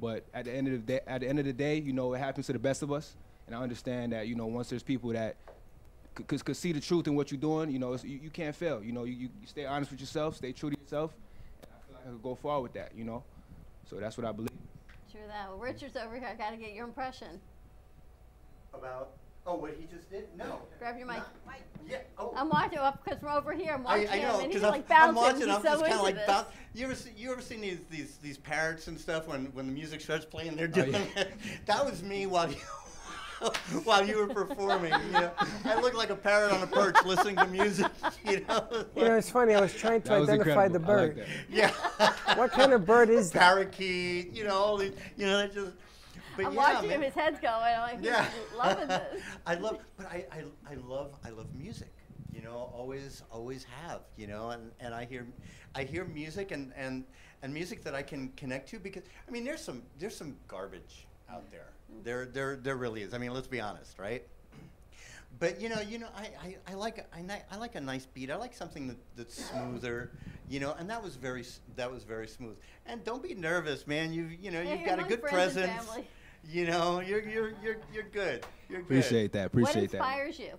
But 0.00 0.24
at 0.32 0.46
the 0.46 0.52
end 0.52 0.66
of 0.66 0.72
the 0.72 0.78
day, 0.78 1.00
at 1.06 1.20
the 1.20 1.28
end 1.28 1.38
of 1.38 1.44
the 1.44 1.52
day, 1.52 1.78
you 1.78 1.92
know, 1.92 2.14
it 2.14 2.18
happens 2.18 2.46
to 2.46 2.52
the 2.52 2.58
best 2.58 2.82
of 2.82 2.90
us. 2.90 3.14
And 3.46 3.54
I 3.54 3.60
understand 3.62 4.12
that, 4.12 4.26
you 4.26 4.34
know, 4.34 4.46
once 4.46 4.70
there's 4.70 4.82
people 4.82 5.10
that 5.10 5.36
could, 6.14 6.26
could, 6.28 6.44
could 6.44 6.56
see 6.56 6.72
the 6.72 6.80
truth 6.80 7.06
in 7.06 7.14
what 7.14 7.30
you're 7.30 7.40
doing, 7.40 7.70
you 7.70 7.78
know, 7.78 7.92
it's, 7.92 8.04
you, 8.04 8.18
you 8.22 8.30
can't 8.30 8.54
fail. 8.56 8.82
You 8.82 8.92
know, 8.92 9.04
you, 9.04 9.12
you 9.14 9.28
you 9.40 9.46
stay 9.46 9.66
honest 9.66 9.90
with 9.90 10.00
yourself, 10.00 10.36
stay 10.36 10.52
true 10.52 10.70
to 10.70 10.78
yourself, 10.80 11.12
and 11.62 11.70
I 11.72 11.86
feel 11.86 11.94
like 11.96 12.06
I 12.06 12.10
could 12.10 12.22
go 12.22 12.34
far 12.34 12.60
with 12.62 12.72
that, 12.74 12.92
you 12.96 13.04
know. 13.04 13.22
So 13.88 13.96
that's 13.96 14.16
what 14.16 14.26
I 14.26 14.32
believe. 14.32 14.50
True 15.10 15.20
that. 15.28 15.48
Well, 15.48 15.58
Richard's 15.58 15.96
over 15.96 16.16
here. 16.16 16.28
I 16.28 16.34
got 16.34 16.50
to 16.50 16.56
get 16.56 16.72
your 16.72 16.86
impression. 16.86 17.40
About 18.72 19.10
oh, 19.46 19.56
what 19.56 19.74
he 19.78 19.86
just 19.94 20.10
did? 20.10 20.26
No. 20.36 20.60
Grab 20.78 20.96
your 20.98 21.06
mic. 21.06 21.22
Yeah. 21.88 21.98
Oh. 22.18 22.32
I'm 22.34 22.48
watching 22.48 22.78
up 22.78 23.04
because 23.04 23.20
we're 23.22 23.30
over 23.30 23.52
here. 23.52 23.72
I'm 23.74 23.86
I, 23.86 23.98
watching 23.98 24.08
I 24.08 24.16
him 24.16 24.28
know 24.28 24.40
and 24.40 24.52
he's 24.52 24.54
because 24.54 24.62
I'm, 24.64 24.70
like 24.72 24.90
I'm 24.90 25.14
bouncing. 25.14 25.22
watching. 25.22 25.38
he's 25.40 25.48
I'm 25.56 25.62
so 25.62 25.68
just 25.68 25.82
kind 25.82 25.94
of 25.94 26.02
like 26.02 26.14
this. 26.14 26.26
bounce. 26.26 26.48
You 26.74 26.84
ever 26.86 26.94
see, 26.94 27.10
you 27.16 27.30
ever 27.32 27.42
seen 27.42 27.60
these 27.60 27.78
these 27.90 28.16
these 28.22 28.38
parrots 28.38 28.88
and 28.88 28.98
stuff 28.98 29.28
when 29.28 29.46
when 29.46 29.66
the 29.66 29.72
music 29.72 30.00
starts 30.00 30.24
playing 30.24 30.56
they're 30.56 30.66
Oh, 30.72 30.82
doing 30.82 30.92
yeah. 31.16 31.22
it? 31.22 31.32
That 31.66 31.84
was 31.84 32.02
me 32.02 32.26
while 32.26 32.50
you. 32.50 32.56
while 33.84 34.06
you 34.06 34.18
were 34.18 34.26
performing, 34.32 34.92
you 35.06 35.12
know, 35.12 35.30
I 35.64 35.80
looked 35.80 35.96
like 35.96 36.10
a 36.10 36.16
parrot 36.16 36.52
on 36.52 36.62
a 36.62 36.66
perch 36.66 36.96
listening 37.04 37.36
to 37.36 37.46
music. 37.46 37.86
You 38.24 38.40
know, 38.48 38.86
You 38.96 39.04
know, 39.04 39.16
it's 39.16 39.30
funny. 39.30 39.54
I 39.54 39.60
was 39.60 39.74
trying 39.74 40.00
to 40.02 40.08
That 40.08 40.20
was 40.20 40.28
identify 40.30 40.68
the 40.68 40.76
incredible. 40.76 40.90
I 40.90 40.96
like 41.06 41.16
bird. 41.16 41.26
Yeah. 41.50 41.70
what 42.36 42.52
kind 42.52 42.72
of 42.72 42.86
bird 42.86 43.10
is 43.10 43.30
that? 43.32 43.40
Parakeet, 43.40 44.32
you 44.32 44.44
know, 44.44 44.54
all 44.56 44.76
these, 44.78 44.92
you 45.16 45.26
know, 45.26 45.46
they 45.46 45.54
just. 45.54 45.72
But 46.36 46.46
I'm 46.46 46.52
yeah, 46.54 46.58
watching 46.58 46.88
man. 46.88 46.98
him. 46.98 47.02
His 47.02 47.14
head's 47.14 47.38
going. 47.40 47.54
I'm 47.54 47.80
like, 47.80 47.98
Yeah. 48.04 48.26
loving 48.56 48.88
this. 48.88 49.22
I 49.46 49.54
love, 49.56 49.78
but 49.96 50.06
I, 50.06 50.24
I, 50.32 50.44
I 50.70 50.74
love, 50.86 51.14
I 51.24 51.30
love 51.30 51.46
music. 51.54 51.92
You 52.32 52.42
know, 52.42 52.70
always, 52.74 53.22
always 53.30 53.64
have. 53.86 54.00
You 54.16 54.26
know, 54.26 54.50
and, 54.50 54.70
and 54.80 54.94
I 54.94 55.04
hear, 55.04 55.26
I 55.74 55.84
hear 55.84 56.04
music 56.04 56.50
and, 56.50 56.72
and 56.76 57.04
and 57.42 57.52
music 57.52 57.84
that 57.84 57.94
I 57.94 58.02
can 58.02 58.30
connect 58.36 58.70
to 58.70 58.78
because 58.78 59.02
I 59.28 59.30
mean, 59.30 59.44
there's 59.44 59.60
some 59.60 59.82
there's 59.98 60.16
some 60.16 60.34
garbage 60.48 61.06
out 61.30 61.48
there. 61.50 61.68
There 62.02 62.26
there 62.26 62.56
there 62.56 62.76
really 62.76 63.02
is. 63.02 63.14
I 63.14 63.18
mean, 63.18 63.32
let's 63.32 63.46
be 63.46 63.60
honest, 63.60 63.98
right? 63.98 64.24
But 65.38 65.60
you 65.60 65.68
know, 65.68 65.80
you 65.80 65.98
know, 65.98 66.08
I, 66.16 66.28
I, 66.42 66.56
I 66.68 66.74
like 66.74 66.98
a- 66.98 67.16
I, 67.16 67.20
ni- 67.22 67.42
I 67.50 67.56
like 67.56 67.74
a 67.74 67.80
nice 67.80 68.06
beat. 68.06 68.30
I 68.30 68.36
like 68.36 68.54
something 68.54 68.86
that, 68.88 68.96
that's 69.16 69.44
smoother, 69.50 70.12
you 70.48 70.60
know. 70.60 70.74
And 70.78 70.88
that 70.90 71.02
was 71.02 71.16
very 71.16 71.44
that 71.76 71.90
was 71.90 72.04
very 72.04 72.28
smooth. 72.28 72.56
And 72.86 73.04
don't 73.04 73.22
be 73.22 73.34
nervous, 73.34 73.86
man. 73.86 74.12
You 74.12 74.28
you 74.40 74.50
know 74.50 74.60
Yeah, 74.60 74.74
you've 74.74 74.86
got 74.86 75.00
a 75.00 75.04
good 75.04 75.22
presence. 75.22 75.72
You 76.50 76.66
know, 76.66 77.00
you're 77.00 77.22
you're 77.22 77.52
you're 77.62 77.76
you're 77.92 78.08
good. 78.12 78.44
You're 78.68 78.82
good. 78.82 78.84
Appreciate 78.98 79.32
that. 79.32 79.46
Appreciate 79.46 79.82
what 79.82 79.90
that. 79.92 79.96
inspires 79.98 80.38
you? 80.38 80.52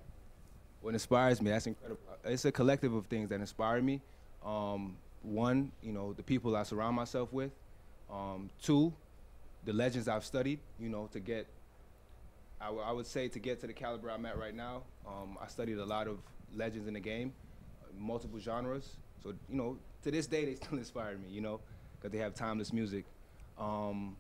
What 0.82 0.94
inspires 0.94 1.42
me? 1.42 1.52
That's 1.52 1.68
incredible. 1.68 2.02
It's 2.24 2.46
a 2.46 2.52
collective 2.52 2.94
of 2.94 3.06
things 3.06 3.30
that 3.30 3.40
inspire 3.40 3.82
me. 3.82 4.02
Um, 4.44 4.98
one, 5.22 5.72
you 5.82 5.92
know, 5.92 6.14
the 6.14 6.24
people 6.24 6.56
I 6.56 6.64
surround 6.64 6.96
myself 6.96 7.32
with. 7.32 7.52
Um, 8.12 8.50
two, 8.62 8.94
the 9.66 9.74
legends 9.74 10.08
I've 10.08 10.24
studied. 10.26 10.60
You 10.80 10.90
know, 10.90 11.10
to 11.14 11.20
get, 11.20 11.48
I, 12.62 12.66
w- 12.66 12.84
I 12.84 12.92
would 12.92 13.08
say 13.08 13.28
to 13.28 13.40
get 13.40 13.60
to 13.62 13.68
the 13.68 13.74
caliber 13.74 14.10
I'm 14.10 14.26
at 14.26 14.38
right 14.38 14.56
now. 14.56 14.84
Um, 15.08 15.38
I 15.42 15.48
studied 15.48 15.78
a 15.78 15.86
lot 15.86 16.08
of 16.08 16.20
legends 16.56 16.88
in 16.88 16.94
the 16.94 17.00
game, 17.00 17.34
multiple 17.98 18.40
genres. 18.40 18.96
So 19.24 19.30
you 19.50 19.56
know, 19.58 19.78
to 20.04 20.12
this 20.12 20.28
day 20.28 20.46
they 20.46 20.56
still 20.56 20.78
inspire 20.78 21.18
me. 21.18 21.30
You 21.30 21.42
know, 21.42 21.60
because 21.98 22.12
they 22.12 22.20
have 22.20 22.34
timeless 22.36 22.72
music. 22.72 23.06
Um, 23.58 24.16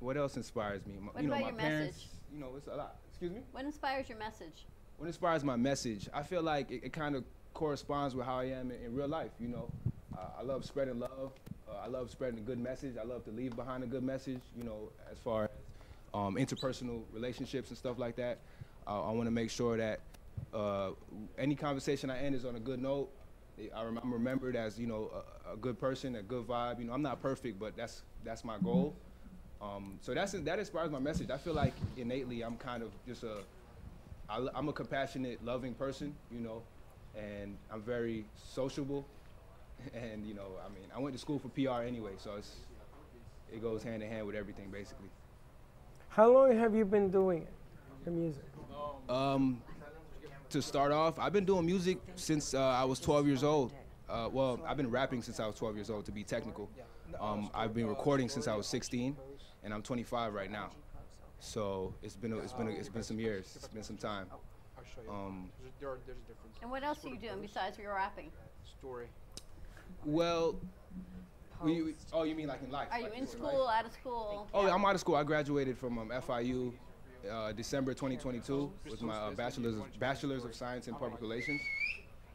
what 0.00 0.16
else 0.16 0.36
inspires 0.36 0.86
me? 0.86 0.94
My- 1.00 1.12
What 1.12 1.22
you 1.22 1.28
know, 1.28 1.34
about 1.34 1.42
my 1.44 1.50
your 1.50 1.58
parents. 1.58 1.96
message? 1.96 2.08
You 2.32 2.40
know, 2.40 2.52
it's 2.56 2.66
a 2.68 2.74
lot. 2.74 2.96
Excuse 3.10 3.32
me. 3.32 3.40
What 3.52 3.64
inspires 3.64 4.08
your 4.08 4.18
message? 4.18 4.66
What 4.96 5.06
inspires 5.06 5.42
my 5.44 5.56
message? 5.56 6.08
I 6.12 6.22
feel 6.22 6.42
like 6.42 6.70
it, 6.70 6.84
it 6.84 6.92
kind 6.92 7.14
of 7.16 7.24
corresponds 7.54 8.14
with 8.14 8.26
how 8.26 8.38
I 8.38 8.44
am 8.44 8.70
in, 8.70 8.84
in 8.84 8.94
real 8.94 9.08
life. 9.08 9.30
You 9.40 9.48
know, 9.48 9.70
uh, 10.16 10.20
I 10.38 10.42
love 10.42 10.64
spreading 10.64 10.98
love. 11.00 11.32
Uh, 11.68 11.84
I 11.84 11.86
love 11.88 12.10
spreading 12.10 12.38
a 12.38 12.42
good 12.42 12.58
message. 12.58 12.96
I 13.00 13.04
love 13.04 13.24
to 13.24 13.30
leave 13.30 13.54
behind 13.56 13.84
a 13.84 13.86
good 13.86 14.02
message. 14.02 14.40
You 14.56 14.64
know, 14.64 14.90
as 15.10 15.18
far 15.18 15.44
as 15.44 15.50
um, 16.14 16.36
interpersonal 16.36 17.02
relationships 17.12 17.68
and 17.68 17.78
stuff 17.78 17.98
like 17.98 18.16
that. 18.16 18.38
Uh, 18.86 19.08
I 19.08 19.12
want 19.12 19.26
to 19.26 19.30
make 19.30 19.50
sure 19.50 19.76
that 19.76 20.00
uh, 20.54 20.90
any 21.36 21.54
conversation 21.54 22.10
I 22.10 22.18
end 22.20 22.34
is 22.34 22.44
on 22.44 22.56
a 22.56 22.60
good 22.60 22.80
note. 22.80 23.10
I'm 23.74 24.12
remembered 24.12 24.54
as 24.54 24.78
you 24.78 24.86
know 24.86 25.10
a, 25.48 25.54
a 25.54 25.56
good 25.56 25.80
person, 25.80 26.14
a 26.16 26.22
good 26.22 26.46
vibe. 26.46 26.78
You 26.78 26.84
know, 26.84 26.92
I'm 26.92 27.02
not 27.02 27.20
perfect, 27.20 27.58
but 27.58 27.76
that's 27.76 28.02
that's 28.24 28.44
my 28.44 28.56
goal. 28.58 28.94
Um, 29.60 29.98
so 30.00 30.14
that's 30.14 30.32
that 30.32 30.58
inspires 30.58 30.90
my 30.90 31.00
message. 31.00 31.30
I 31.30 31.38
feel 31.38 31.54
like 31.54 31.74
innately 31.96 32.42
I'm 32.42 32.56
kind 32.56 32.84
of 32.84 32.90
just 33.06 33.24
a 33.24 33.38
I, 34.28 34.46
am 34.54 34.68
a 34.68 34.72
compassionate, 34.72 35.44
loving 35.44 35.74
person, 35.74 36.14
you 36.30 36.40
know, 36.40 36.62
and 37.16 37.56
I'm 37.72 37.82
very 37.82 38.24
sociable. 38.36 39.04
And 39.94 40.26
you 40.26 40.34
know, 40.34 40.48
I 40.64 40.68
mean, 40.68 40.88
I 40.94 40.98
went 40.98 41.14
to 41.14 41.18
school 41.20 41.38
for 41.38 41.48
PR 41.48 41.86
anyway, 41.86 42.12
so 42.18 42.34
it's 42.36 42.56
it 43.52 43.62
goes 43.62 43.82
hand 43.82 44.02
in 44.02 44.08
hand 44.10 44.26
with 44.26 44.34
everything 44.36 44.70
basically. 44.70 45.08
How 46.08 46.30
long 46.30 46.56
have 46.58 46.74
you 46.74 46.84
been 46.84 47.10
doing 47.10 47.42
it, 47.42 47.52
the 48.04 48.10
music? 48.10 48.44
Um, 49.08 49.62
to 50.50 50.60
start 50.60 50.92
off, 50.92 51.18
I've 51.18 51.32
been 51.32 51.44
doing 51.44 51.64
music 51.64 51.98
since 52.16 52.54
uh, 52.54 52.60
I 52.60 52.84
was 52.84 52.98
12 53.00 53.26
years 53.26 53.44
old. 53.44 53.72
Uh, 54.08 54.28
well, 54.32 54.60
I've 54.66 54.76
been 54.76 54.90
rapping 54.90 55.22
since 55.22 55.38
I 55.40 55.46
was 55.46 55.54
12 55.56 55.76
years 55.76 55.90
old, 55.90 56.04
to 56.06 56.12
be 56.12 56.24
technical. 56.24 56.68
Um, 57.20 57.50
I've 57.54 57.74
been 57.74 57.86
recording 57.86 58.28
since 58.28 58.48
I 58.48 58.54
was 58.54 58.66
16, 58.66 59.16
and 59.64 59.74
I'm 59.74 59.82
25 59.82 60.34
right 60.34 60.50
now. 60.50 60.70
So 61.40 61.94
it's 62.02 62.16
been 62.16 62.32
a, 62.32 62.38
it's 62.38 62.52
been 62.52 62.68
a, 62.68 62.70
it's 62.70 62.88
been 62.88 63.02
some 63.02 63.20
years. 63.20 63.52
It's 63.54 63.68
been 63.68 63.82
some 63.82 63.96
time. 63.96 64.26
Um, 65.08 65.50
There 65.78 65.90
are, 65.90 65.98
there's 66.06 66.18
a 66.18 66.20
difference. 66.22 66.56
And 66.62 66.70
what 66.70 66.82
else 66.82 67.04
are 67.04 67.08
you 67.08 67.18
doing 67.18 67.40
besides 67.40 67.78
your 67.78 67.94
rapping? 67.94 68.30
Story. 68.78 69.06
Well, 70.04 70.56
we, 71.62 71.94
oh, 72.12 72.22
you 72.22 72.34
mean 72.34 72.46
like 72.46 72.62
in 72.62 72.70
life? 72.70 72.88
Are 72.90 72.98
you 72.98 73.04
like 73.04 73.14
in 73.14 73.20
right? 73.20 73.28
school, 73.28 73.68
out 73.68 73.84
of 73.84 73.92
school? 73.92 74.48
Oh, 74.54 74.66
yeah, 74.66 74.74
I'm 74.74 74.84
out 74.84 74.94
of 74.94 75.00
school. 75.00 75.16
I 75.16 75.24
graduated 75.24 75.76
from 75.76 75.98
um, 75.98 76.08
FIU 76.10 76.72
uh, 77.30 77.52
December 77.52 77.92
2022 77.94 78.72
with 78.88 79.02
my 79.02 79.14
uh, 79.14 79.30
bachelor's 79.32 79.76
of, 79.76 79.98
bachelor's 79.98 80.44
of 80.44 80.54
science 80.54 80.88
in 80.88 80.94
public 80.94 81.20
relations. 81.20 81.60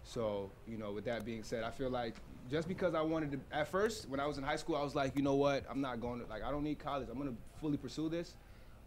So, 0.03 0.51
you 0.67 0.77
know, 0.77 0.91
with 0.91 1.05
that 1.05 1.23
being 1.23 1.43
said, 1.43 1.63
I 1.63 1.71
feel 1.71 1.89
like 1.89 2.15
just 2.51 2.67
because 2.67 2.93
I 2.93 3.01
wanted 3.01 3.31
to, 3.31 3.39
at 3.55 3.69
first, 3.69 4.09
when 4.09 4.19
I 4.19 4.25
was 4.25 4.37
in 4.37 4.43
high 4.43 4.57
school, 4.57 4.75
I 4.75 4.83
was 4.83 4.95
like, 4.95 5.15
you 5.15 5.21
know 5.21 5.35
what, 5.35 5.63
I'm 5.69 5.79
not 5.79 6.01
going 6.01 6.19
to, 6.19 6.27
like, 6.27 6.43
I 6.43 6.51
don't 6.51 6.63
need 6.63 6.79
college. 6.79 7.07
I'm 7.09 7.17
going 7.17 7.29
to 7.29 7.37
fully 7.59 7.77
pursue 7.77 8.09
this. 8.09 8.35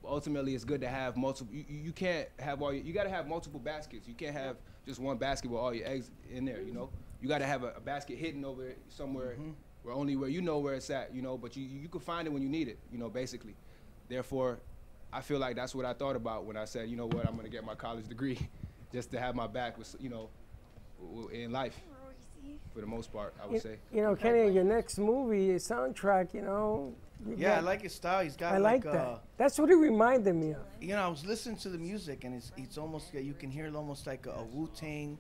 But 0.03 0.11
ultimately, 0.11 0.55
it's 0.55 0.65
good 0.65 0.83
to 0.83 0.89
have 0.89 1.17
multiple, 1.17 1.55
you, 1.55 1.65
you 1.69 1.79
you 1.85 1.93
can't 1.93 2.29
have 2.39 2.61
all 2.61 2.73
your, 2.73 2.85
you 2.85 2.93
got 2.93 3.05
to 3.05 3.11
have 3.11 3.27
multiple 3.27 3.59
baskets. 3.59 4.07
You 4.07 4.13
can't 4.13 4.37
have 4.37 4.57
just 4.85 5.01
one 5.01 5.17
basket 5.17 5.51
with 5.51 5.59
all 5.59 5.73
your 5.73 5.89
eggs 5.89 6.11
in 6.31 6.45
there, 6.45 6.61
you 6.61 6.75
know? 6.75 6.91
You 7.21 7.29
got 7.29 7.39
to 7.39 7.47
have 7.47 7.63
a, 7.65 7.73
a 7.77 7.81
basket 7.81 8.19
hidden 8.19 8.45
over 8.45 8.73
somewhere 8.89 9.37
where 9.83 9.95
only 9.95 10.17
where 10.17 10.29
you 10.29 10.43
know 10.43 10.59
where 10.59 10.75
it's 10.75 10.91
at, 10.91 11.15
you 11.15 11.23
know, 11.23 11.37
but 11.39 11.57
you, 11.57 11.63
you 11.65 11.89
can 11.89 12.01
find 12.01 12.27
it 12.27 12.31
when 12.31 12.43
you 12.43 12.49
need 12.49 12.69
it, 12.69 12.79
you 12.93 12.99
know, 12.99 13.09
basically. 13.09 13.55
Therefore, 14.09 14.59
I 15.13 15.21
feel 15.21 15.39
like 15.39 15.57
that's 15.57 15.75
what 15.75 15.85
I 15.87 15.93
thought 15.93 16.17
about 16.17 16.45
when 16.45 16.57
I 16.57 16.65
said, 16.65 16.89
you 16.89 16.97
know 16.97 17.07
what, 17.07 17.27
I'm 17.27 17.33
going 17.35 17.45
to 17.47 17.51
get 17.51 17.65
my 17.65 17.75
college 17.75 18.07
degree 18.09 18.39
just 18.93 19.11
to 19.13 19.21
have 19.21 19.35
my 19.35 19.47
back 19.47 19.79
with, 19.79 19.95
you 20.01 20.09
know, 20.11 20.29
w- 21.01 21.23
w- 21.23 21.45
in 21.45 21.53
life 21.53 21.77
for 22.75 22.81
the 22.81 22.87
most 22.87 23.13
part, 23.13 23.35
I 23.43 23.47
would 23.47 23.55
You, 23.55 23.61
say. 23.61 23.77
you 23.93 24.03
know, 24.03 24.15
Kenny, 24.15 24.51
your 24.53 24.65
next 24.65 24.99
movie, 24.99 25.45
your 25.45 25.59
soundtrack, 25.59 26.35
you 26.35 26.43
know. 26.43 26.95
you 27.27 27.35
Yeah, 27.39 27.57
I 27.57 27.61
like 27.61 27.83
his 27.83 27.95
style. 27.95 28.23
He's 28.23 28.37
got 28.37 28.55
I 28.55 28.59
like 28.59 28.85
like, 28.85 28.93
that. 28.95 29.01
uh, 29.07 29.19
That's 29.39 29.59
what 29.59 29.69
he 29.71 29.75
reminded 29.75 30.35
me 30.35 30.51
of. 30.53 30.59
You 30.81 30.89
know, 30.95 31.03
I 31.03 31.09
was 31.09 31.25
listening 31.25 31.57
to 31.59 31.69
the 31.71 31.79
music, 31.79 32.25
and 32.25 32.35
it's 32.35 32.53
it's 32.57 32.77
almost 32.77 33.15
you 33.15 33.33
can 33.35 33.51
hear 33.51 33.67
it 33.67 33.75
almost 33.75 34.07
like 34.07 34.27
a, 34.27 34.31
a 34.33 34.45
Wu 34.45 34.69
Tang, 34.77 35.17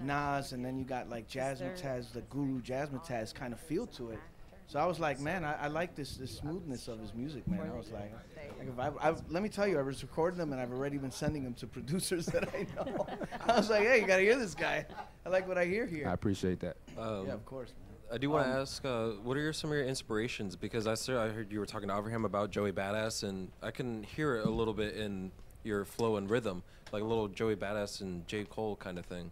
Nas, 0.00 0.52
and 0.52 0.64
then 0.64 0.78
you 0.78 0.84
got 0.84 1.08
like 1.08 1.28
Jazzmatazz, 1.28 2.12
the 2.12 2.22
Guru 2.22 2.60
Jazzmatazz 2.60 3.34
kind 3.34 3.52
of 3.52 3.60
feel 3.60 3.86
to 3.88 4.10
it. 4.10 4.18
So 4.66 4.78
I 4.78 4.84
was 4.84 5.00
like, 5.00 5.18
man, 5.18 5.44
I, 5.44 5.54
I 5.64 5.66
like 5.68 5.94
this 5.94 6.16
this 6.16 6.36
smoothness 6.36 6.88
of 6.88 7.00
his 7.00 7.14
music, 7.14 7.48
man. 7.48 7.70
I 7.72 7.76
was 7.76 7.90
like, 7.90 8.12
like 8.58 8.68
if 8.68 8.78
I, 8.78 9.08
I, 9.08 9.14
let 9.30 9.42
me 9.42 9.48
tell 9.48 9.66
you, 9.66 9.78
I 9.78 9.82
was 9.82 10.02
recording 10.02 10.38
them 10.38 10.52
and 10.52 10.60
I've 10.60 10.72
already 10.72 10.98
been 10.98 11.10
sending 11.10 11.42
them 11.42 11.54
to 11.54 11.66
producers 11.76 12.26
that 12.26 12.48
I 12.54 12.66
know. 12.76 13.06
I 13.46 13.56
was 13.56 13.70
like, 13.70 13.82
hey, 13.84 14.00
you 14.00 14.06
gotta 14.06 14.22
hear 14.22 14.36
this 14.38 14.54
guy. 14.54 14.84
I 15.24 15.28
like 15.30 15.48
what 15.48 15.56
I 15.56 15.64
hear 15.64 15.86
here. 15.86 16.06
I 16.08 16.12
appreciate 16.12 16.60
that. 16.60 16.76
Um, 16.98 17.26
yeah, 17.26 17.32
of 17.32 17.44
course. 17.46 17.70
Man. 17.70 17.88
I 18.12 18.18
do 18.18 18.28
want 18.30 18.46
to 18.46 18.52
Um, 18.52 18.60
ask, 18.62 18.84
uh, 18.84 19.08
what 19.22 19.36
are 19.36 19.40
your, 19.40 19.52
some 19.52 19.70
of 19.70 19.76
your 19.76 19.86
inspirations? 19.86 20.54
Because 20.56 20.86
I 20.86 20.94
saw, 20.94 21.22
I 21.24 21.28
heard 21.28 21.50
you 21.52 21.60
were 21.60 21.66
talking 21.66 21.88
to 21.88 21.96
Abraham 21.96 22.24
about 22.24 22.50
Joey 22.50 22.72
Badass, 22.72 23.22
and 23.26 23.50
I 23.62 23.70
can 23.70 24.02
hear 24.02 24.36
it 24.36 24.46
a 24.46 24.50
little 24.50 24.72
bit 24.72 24.96
in 24.96 25.30
your 25.62 25.84
flow 25.84 26.16
and 26.16 26.28
rhythm, 26.30 26.62
like 26.92 27.02
a 27.02 27.06
little 27.06 27.28
Joey 27.28 27.54
Badass 27.56 28.00
and 28.00 28.26
J 28.26 28.44
Cole 28.44 28.76
kind 28.76 28.98
of 28.98 29.04
thing. 29.04 29.30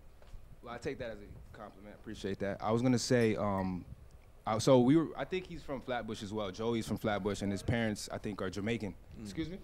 Well, 0.67 0.75
I 0.75 0.79
take 0.79 0.99
that 0.99 1.11
as 1.11 1.19
a 1.19 1.57
compliment. 1.57 1.95
Appreciate 1.95 2.41
that. 2.41 2.59
I 2.61 2.73
was 2.73 2.83
gonna 2.83 2.99
say, 2.99 3.37
um, 3.37 3.85
I, 4.45 4.59
so 4.59 4.81
we 4.81 4.97
were. 4.97 5.07
I 5.17 5.25
think 5.25 5.47
he's 5.47 5.63
from 5.63 5.81
Flatbush 5.81 6.25
as 6.25 6.33
well. 6.33 6.51
Joey's 6.51 6.89
from 6.89 6.99
Flatbush, 6.99 7.43
and 7.43 7.53
his 7.53 7.63
parents, 7.63 8.09
I 8.13 8.19
think, 8.19 8.43
are 8.43 8.51
Jamaican. 8.51 8.93
Excuse 9.23 9.49
me. 9.49 9.59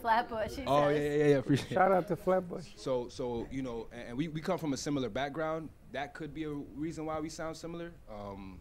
Flatbush. 0.00 0.58
Oh 0.64 0.88
yeah, 0.90 0.94
says. 0.94 1.02
yeah, 1.02 1.16
yeah, 1.16 1.24
yeah. 1.24 1.36
Appreciate. 1.38 1.72
Shout 1.72 1.90
out 1.90 2.06
to 2.06 2.14
Flatbush. 2.14 2.66
So, 2.76 3.08
so 3.08 3.48
you 3.50 3.62
know, 3.62 3.88
and, 3.92 4.10
and 4.10 4.16
we, 4.16 4.28
we 4.28 4.40
come 4.40 4.58
from 4.58 4.74
a 4.74 4.76
similar 4.76 5.08
background. 5.08 5.70
That 5.90 6.14
could 6.14 6.32
be 6.32 6.44
a 6.44 6.50
reason 6.50 7.04
why 7.04 7.18
we 7.18 7.28
sound 7.28 7.56
similar. 7.56 7.90
Um, 8.08 8.60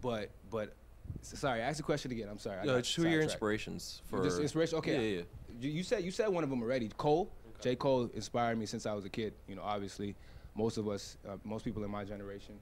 but, 0.00 0.30
but, 0.50 0.74
s- 1.20 1.38
sorry. 1.38 1.60
Ask 1.60 1.76
the 1.76 1.82
question 1.82 2.10
again. 2.12 2.28
I'm 2.30 2.38
sorry. 2.38 2.60
I 2.60 2.64
No, 2.64 2.80
who 2.80 3.04
are 3.04 3.08
your 3.08 3.22
inspirations 3.22 4.00
for? 4.08 4.24
Just 4.24 4.40
inspiration. 4.40 4.78
Okay. 4.78 4.94
Yeah, 4.94 5.16
yeah. 5.18 5.22
You, 5.60 5.70
you 5.70 5.82
said 5.82 6.02
you 6.02 6.10
said 6.10 6.28
one 6.28 6.44
of 6.44 6.50
them 6.50 6.62
already. 6.62 6.90
Cole. 6.96 7.30
J. 7.64 7.76
Cole 7.76 8.10
inspired 8.12 8.58
me 8.58 8.66
since 8.66 8.84
I 8.84 8.92
was 8.92 9.06
a 9.06 9.08
kid. 9.08 9.32
You 9.48 9.56
know, 9.56 9.62
obviously, 9.62 10.14
most 10.54 10.76
of 10.76 10.86
us, 10.86 11.16
uh, 11.26 11.38
most 11.44 11.64
people 11.64 11.82
in 11.82 11.90
my 11.90 12.04
generation. 12.04 12.56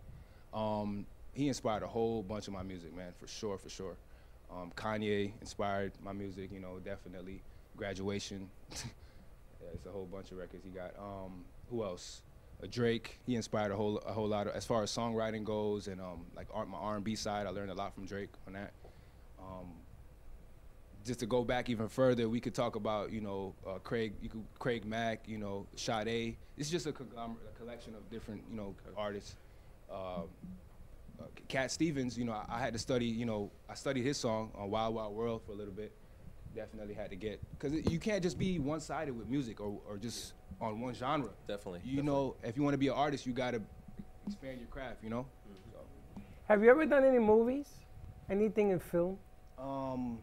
Um, 0.55 1.07
he 1.33 1.49
inspired 1.49 1.83
a 1.83 1.89
whole 1.89 2.23
bunch 2.23 2.47
of 2.47 2.53
my 2.53 2.63
music, 2.63 2.95
man, 2.95 3.13
for 3.19 3.27
sure, 3.27 3.59
for 3.59 3.69
sure. 3.69 3.97
Um, 4.49 4.71
Kanye 4.77 5.33
inspired 5.41 5.91
my 6.01 6.13
music, 6.13 6.53
you 6.53 6.61
know, 6.61 6.79
definitely. 6.85 7.43
Graduation. 7.77 8.49
yeah, 8.71 9.71
it's 9.75 9.87
a 9.87 9.91
whole 9.91 10.07
bunch 10.07 10.31
of 10.31 10.39
records 10.39 10.63
he 10.65 10.71
got. 10.71 10.95
Um, 10.97 11.47
who 11.69 11.83
else? 11.83 12.23
Uh, 12.63 12.69
Drake. 12.71 13.19
He 13.27 13.35
inspired 13.35 13.73
a 13.73 13.77
whole 13.77 13.99
a 14.07 14.13
whole 14.13 14.29
lot 14.29 14.47
of 14.47 14.55
as 14.55 14.65
far 14.65 14.85
as 14.85 14.93
songwriting 14.93 15.43
goes, 15.43 15.89
and 15.89 16.01
um, 16.01 16.27
like 16.37 16.47
art, 16.55 16.69
my 16.69 16.79
R&B 16.79 17.17
side. 17.17 17.49
I 17.49 17.51
learned 17.51 17.73
a 17.73 17.75
lot 17.75 17.93
from 17.93 18.07
Drake 18.07 18.31
on 18.47 18.53
that. 18.53 18.73
Just 21.05 21.21
to 21.21 21.27
go 21.27 21.43
back 21.45 21.69
even 21.69 21.89
further, 21.89 22.29
we 22.29 22.41
could 22.41 22.55
talk 22.55 22.77
about 22.77 23.13
you 23.13 23.21
know 23.21 23.55
uh, 23.67 23.79
Craig, 23.79 24.15
you 24.23 24.29
could, 24.29 24.45
Craig 24.59 24.85
Mack, 24.85 25.29
you 25.29 25.39
know 25.39 25.67
Sade. 25.75 26.37
It's 26.57 26.71
just 26.71 26.87
a, 26.87 26.93
conglomerate, 26.93 27.43
a 27.55 27.59
collection 27.59 27.95
of 27.95 28.09
different 28.11 28.43
you 28.51 28.57
know 28.57 28.75
artists. 28.97 29.37
Um, 29.91 30.29
uh, 31.21 31.25
Cat 31.49 31.71
Stevens, 31.71 32.17
you 32.17 32.25
know, 32.25 32.33
I, 32.33 32.45
I 32.49 32.59
had 32.59 32.73
to 32.73 32.79
study, 32.79 33.07
you 33.07 33.27
know, 33.27 33.51
I 33.69 33.75
studied 33.75 34.05
his 34.05 34.17
song 34.17 34.51
on 34.55 34.71
Wild 34.71 34.95
Wild 34.95 35.15
World 35.15 35.43
for 35.45 35.53
a 35.53 35.55
little 35.55 35.75
bit. 35.75 35.93
Definitely 36.55 36.95
had 36.95 37.11
to 37.11 37.17
get 37.17 37.41
because 37.53 37.73
you 37.91 37.99
can't 37.99 38.23
just 38.23 38.39
be 38.39 38.59
one-sided 38.59 39.17
with 39.17 39.27
music 39.27 39.61
or, 39.61 39.81
or 39.89 39.97
just 39.97 40.35
on 40.61 40.81
one 40.81 40.93
genre. 40.95 41.31
Definitely. 41.49 41.81
You 41.85 42.03
know, 42.03 42.37
if 42.43 42.57
you 42.57 42.63
want 42.63 42.75
to 42.75 42.79
be 42.79 42.89
an 42.89 42.95
artist, 42.95 43.27
you 43.27 43.33
gotta 43.33 43.63
expand 44.27 44.59
your 44.59 44.69
craft. 44.69 45.03
You 45.03 45.09
know. 45.09 45.27
So, 45.73 45.81
Have 46.49 46.63
you 46.63 46.71
ever 46.71 46.85
done 46.85 47.05
any 47.05 47.19
movies? 47.19 47.69
Anything 48.29 48.71
in 48.71 48.81
film? 48.81 49.19
Um, 49.59 50.19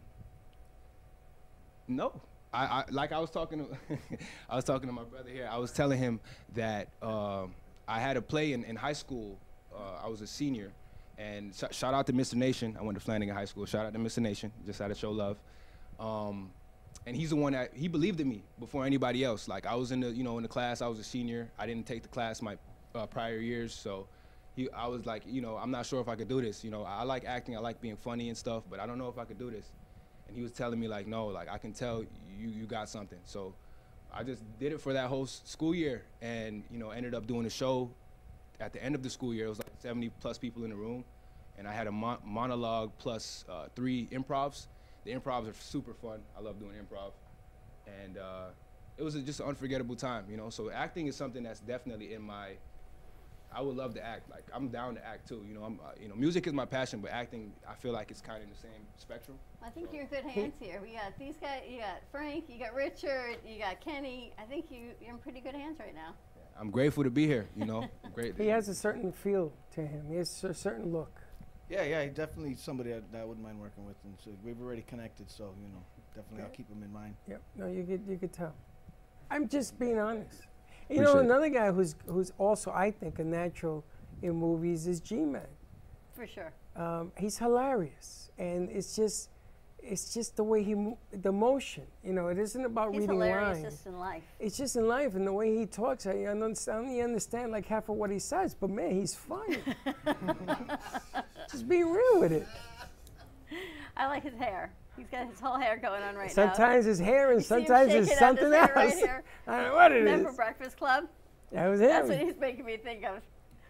no. 1.90 2.20
I, 2.52 2.64
I 2.64 2.84
like 2.90 3.12
I 3.12 3.18
was 3.18 3.30
talking 3.30 3.58
to 3.58 3.98
I 4.50 4.56
was 4.56 4.64
talking 4.64 4.88
to 4.88 4.92
my 4.92 5.04
brother 5.04 5.30
here. 5.30 5.48
I 5.50 5.58
was 5.58 5.72
telling 5.72 5.98
him 5.98 6.20
that 6.54 6.88
um, 7.02 7.54
I 7.86 8.00
had 8.00 8.16
a 8.16 8.22
play 8.22 8.52
in, 8.52 8.64
in 8.64 8.76
high 8.76 8.92
school. 8.92 9.38
Uh, 9.74 10.04
I 10.04 10.08
was 10.08 10.20
a 10.20 10.26
senior, 10.26 10.72
and 11.18 11.54
sh- 11.54 11.76
shout 11.76 11.94
out 11.94 12.06
to 12.06 12.12
Mr. 12.12 12.34
Nation. 12.34 12.76
I 12.78 12.82
went 12.82 12.98
to 12.98 13.04
Flanagan 13.04 13.34
High 13.34 13.44
School. 13.44 13.66
Shout 13.66 13.86
out 13.86 13.92
to 13.92 13.98
Mr. 14.00 14.18
Nation. 14.18 14.50
Just 14.66 14.80
had 14.80 14.88
to 14.88 14.96
show 14.96 15.12
love. 15.12 15.36
Um, 16.00 16.50
and 17.06 17.16
he's 17.16 17.30
the 17.30 17.36
one 17.36 17.52
that 17.52 17.70
he 17.72 17.86
believed 17.86 18.20
in 18.20 18.28
me 18.28 18.42
before 18.58 18.84
anybody 18.84 19.22
else. 19.22 19.46
Like 19.46 19.64
I 19.66 19.76
was 19.76 19.92
in 19.92 20.00
the 20.00 20.10
you 20.10 20.24
know 20.24 20.36
in 20.38 20.42
the 20.42 20.48
class. 20.48 20.82
I 20.82 20.88
was 20.88 20.98
a 20.98 21.04
senior. 21.04 21.50
I 21.58 21.66
didn't 21.66 21.86
take 21.86 22.02
the 22.02 22.08
class 22.08 22.42
my 22.42 22.56
uh, 22.94 23.06
prior 23.06 23.38
years, 23.38 23.72
so 23.72 24.08
he 24.56 24.68
I 24.70 24.88
was 24.88 25.06
like 25.06 25.22
you 25.26 25.40
know 25.40 25.56
I'm 25.56 25.70
not 25.70 25.86
sure 25.86 26.00
if 26.00 26.08
I 26.08 26.16
could 26.16 26.28
do 26.28 26.40
this. 26.40 26.64
You 26.64 26.72
know 26.72 26.82
I 26.82 27.04
like 27.04 27.24
acting. 27.26 27.56
I 27.56 27.60
like 27.60 27.80
being 27.80 27.96
funny 27.96 28.28
and 28.28 28.36
stuff, 28.36 28.64
but 28.68 28.80
I 28.80 28.86
don't 28.86 28.98
know 28.98 29.08
if 29.08 29.18
I 29.18 29.24
could 29.24 29.38
do 29.38 29.50
this 29.52 29.70
and 30.30 30.36
he 30.36 30.42
was 30.42 30.52
telling 30.52 30.78
me 30.78 30.88
like 30.88 31.06
no 31.06 31.26
like 31.26 31.48
i 31.48 31.58
can 31.58 31.72
tell 31.72 32.04
you 32.38 32.48
you 32.48 32.66
got 32.66 32.88
something. 32.88 33.18
So 33.24 33.54
i 34.12 34.22
just 34.22 34.42
did 34.58 34.72
it 34.72 34.80
for 34.80 34.92
that 34.92 35.08
whole 35.08 35.26
school 35.26 35.74
year 35.74 36.02
and 36.22 36.64
you 36.70 36.78
know 36.78 36.90
ended 36.90 37.14
up 37.14 37.26
doing 37.26 37.46
a 37.46 37.50
show 37.50 37.90
at 38.60 38.72
the 38.72 38.82
end 38.82 38.94
of 38.94 39.02
the 39.02 39.10
school 39.10 39.34
year. 39.34 39.46
It 39.46 39.50
was 39.50 39.58
like 39.58 39.72
70 39.78 40.10
plus 40.20 40.38
people 40.38 40.64
in 40.64 40.70
the 40.70 40.76
room. 40.76 41.04
And 41.58 41.66
i 41.68 41.72
had 41.72 41.86
a 41.86 41.92
mon- 41.92 42.18
monologue 42.24 42.92
plus 42.98 43.44
uh, 43.48 43.66
three 43.74 44.08
improvs. 44.08 44.66
The 45.04 45.12
improvs 45.12 45.48
are 45.48 45.54
super 45.54 45.94
fun. 45.94 46.20
I 46.36 46.40
love 46.40 46.58
doing 46.58 46.74
improv. 46.76 47.12
And 47.86 48.18
uh, 48.18 48.48
it 48.96 49.02
was 49.02 49.14
just 49.14 49.40
an 49.40 49.46
unforgettable 49.46 49.96
time 49.96 50.26
you 50.30 50.36
know? 50.36 50.50
So 50.50 50.70
acting 50.70 51.06
is 51.06 51.16
something 51.16 51.42
that's 51.42 51.60
definitely 51.60 52.14
in 52.14 52.22
my 52.22 52.52
I 53.52 53.60
would 53.60 53.76
love 53.76 53.94
to 53.94 54.04
act. 54.04 54.30
Like 54.30 54.44
I'm 54.54 54.68
down 54.68 54.94
to 54.94 55.06
act 55.06 55.28
too. 55.28 55.44
You 55.46 55.54
know, 55.54 55.64
I'm. 55.64 55.80
Uh, 55.80 55.92
you 56.00 56.08
know, 56.08 56.14
music 56.14 56.46
is 56.46 56.52
my 56.52 56.64
passion, 56.64 57.00
but 57.00 57.10
acting, 57.10 57.52
I 57.68 57.74
feel 57.74 57.92
like 57.92 58.10
it's 58.10 58.20
kind 58.20 58.38
of 58.38 58.44
in 58.44 58.50
the 58.50 58.56
same 58.56 58.86
spectrum. 58.96 59.38
I 59.64 59.70
think 59.70 59.88
you're 59.92 60.02
in 60.02 60.08
good 60.08 60.24
hands 60.24 60.54
here. 60.60 60.80
We 60.82 60.92
got 60.92 61.18
these 61.18 61.34
guys. 61.40 61.62
You 61.68 61.78
got 61.80 62.00
Frank. 62.12 62.44
You 62.48 62.58
got 62.58 62.74
Richard. 62.74 63.38
You 63.46 63.58
got 63.58 63.80
Kenny. 63.80 64.32
I 64.38 64.42
think 64.44 64.66
you 64.70 64.90
you're 65.00 65.10
in 65.10 65.18
pretty 65.18 65.40
good 65.40 65.54
hands 65.54 65.78
right 65.80 65.94
now. 65.94 66.14
I'm 66.58 66.70
grateful 66.70 67.04
to 67.04 67.10
be 67.10 67.26
here. 67.26 67.48
You 67.56 67.64
know, 67.64 67.88
great. 68.14 68.36
He 68.36 68.46
has 68.48 68.68
a 68.68 68.74
certain 68.74 69.12
feel 69.12 69.52
to 69.72 69.80
him. 69.86 70.06
He 70.08 70.16
has 70.16 70.44
a 70.44 70.54
certain 70.54 70.92
look. 70.92 71.20
Yeah, 71.68 71.84
yeah, 71.84 72.04
definitely 72.06 72.56
somebody 72.56 72.90
that, 72.90 73.12
that 73.12 73.20
I 73.22 73.24
wouldn't 73.24 73.46
mind 73.46 73.60
working 73.60 73.86
with, 73.86 73.94
and 74.04 74.14
so 74.24 74.32
we've 74.44 74.60
already 74.60 74.82
connected. 74.82 75.30
So 75.30 75.54
you 75.62 75.68
know, 75.72 75.82
definitely 76.14 76.44
I'll 76.44 76.50
keep 76.50 76.68
him 76.68 76.82
in 76.82 76.92
mind. 76.92 77.14
Yep. 77.28 77.42
No, 77.56 77.66
you 77.66 77.84
could 77.84 78.02
you 78.08 78.18
could 78.18 78.32
tell. 78.32 78.54
I'm 79.30 79.48
just 79.48 79.78
being 79.78 79.98
honest. 79.98 80.42
You 80.90 80.96
Appreciate 80.96 81.14
know, 81.14 81.20
it. 81.20 81.24
another 81.24 81.48
guy 81.48 81.70
who's 81.70 81.94
who's 82.06 82.32
also 82.38 82.72
I 82.72 82.90
think 82.90 83.18
a 83.20 83.24
natural 83.24 83.84
in 84.22 84.34
movies 84.34 84.86
is 84.86 85.00
G-Man. 85.00 85.46
For 86.14 86.26
sure. 86.26 86.52
Um, 86.76 87.12
he's 87.16 87.38
hilarious, 87.38 88.30
and 88.38 88.68
it's 88.70 88.96
just 88.96 89.30
it's 89.82 90.12
just 90.12 90.36
the 90.36 90.44
way 90.44 90.62
he 90.62 90.74
mo- 90.74 90.98
the 91.12 91.32
motion. 91.32 91.84
You 92.04 92.12
know, 92.12 92.28
it 92.28 92.38
isn't 92.38 92.64
about 92.64 92.92
He's 92.92 93.02
reading 93.02 93.14
hilarious 93.16 93.62
lines. 93.62 93.74
just 93.74 93.86
in 93.86 93.98
life. 93.98 94.22
It's 94.38 94.56
just 94.58 94.76
in 94.76 94.86
life 94.88 95.14
and 95.14 95.26
the 95.26 95.32
way 95.32 95.56
he 95.56 95.64
talks. 95.64 96.06
I, 96.06 96.24
understand, 96.24 96.76
I 96.76 96.80
only 96.80 97.00
understand 97.00 97.52
like 97.52 97.66
half 97.66 97.88
of 97.88 97.96
what 97.96 98.10
he 98.10 98.18
says, 98.18 98.54
but 98.54 98.68
man, 98.68 98.90
he's 98.90 99.14
funny. 99.14 99.58
just 101.50 101.68
being 101.68 101.90
real 101.90 102.20
with 102.20 102.32
it. 102.32 102.46
I 103.96 104.06
like 104.08 104.24
his 104.24 104.34
hair. 104.34 104.72
He's 105.00 105.08
got 105.08 105.30
his 105.30 105.40
whole 105.40 105.56
hair 105.56 105.78
going 105.78 106.02
on 106.02 106.14
right 106.14 106.28
now. 106.28 106.32
Sometimes 106.34 106.84
his 106.84 106.98
hair 106.98 107.30
and 107.30 107.40
You 107.40 107.44
sometimes 107.46 107.94
it's 107.94 108.10
his 108.10 108.18
something 108.18 108.50
Right 108.50 108.76
else. 108.76 108.94
here. 108.98 109.22
I 109.46 109.56
don't 109.56 109.64
know 109.70 109.74
what 109.74 109.92
it 109.92 109.94
Remember 109.96 110.28
is. 110.28 110.36
Breakfast 110.36 110.76
Club? 110.76 111.04
That 111.52 111.68
was 111.68 111.80
him. 111.80 111.88
That's 111.88 112.08
what 112.10 112.18
he's 112.18 112.36
making 112.38 112.66
me 112.66 112.76
think 112.76 113.02
of. 113.04 113.22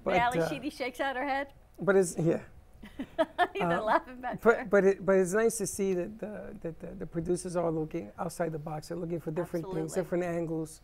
But, 0.02 0.12
When 0.14 0.20
Ally 0.20 0.38
uh, 0.40 0.48
Sheedy 0.48 0.70
shakes 0.70 0.98
out 0.98 1.14
her 1.14 1.24
head. 1.24 1.48
But 1.80 1.94
it's 1.94 2.16
yeah. 2.18 2.40
He's 3.52 3.62
Uh, 3.62 3.80
laughing 3.80 4.20
back 4.20 4.42
there. 4.42 4.64
but 4.64 4.70
but 4.70 4.84
it, 4.84 5.06
but 5.06 5.16
it's 5.16 5.34
nice 5.34 5.56
to 5.58 5.66
see 5.68 5.94
that 5.94 6.18
the, 6.18 6.56
that 6.62 6.80
the, 6.80 6.86
the 6.98 7.06
producers 7.06 7.54
are 7.54 7.70
looking 7.70 8.10
outside 8.18 8.50
the 8.50 8.58
box. 8.58 8.88
They're 8.88 8.96
looking 8.96 9.20
for 9.20 9.30
different 9.30 9.72
things, 9.72 9.92
different 9.94 10.24
angles. 10.24 10.80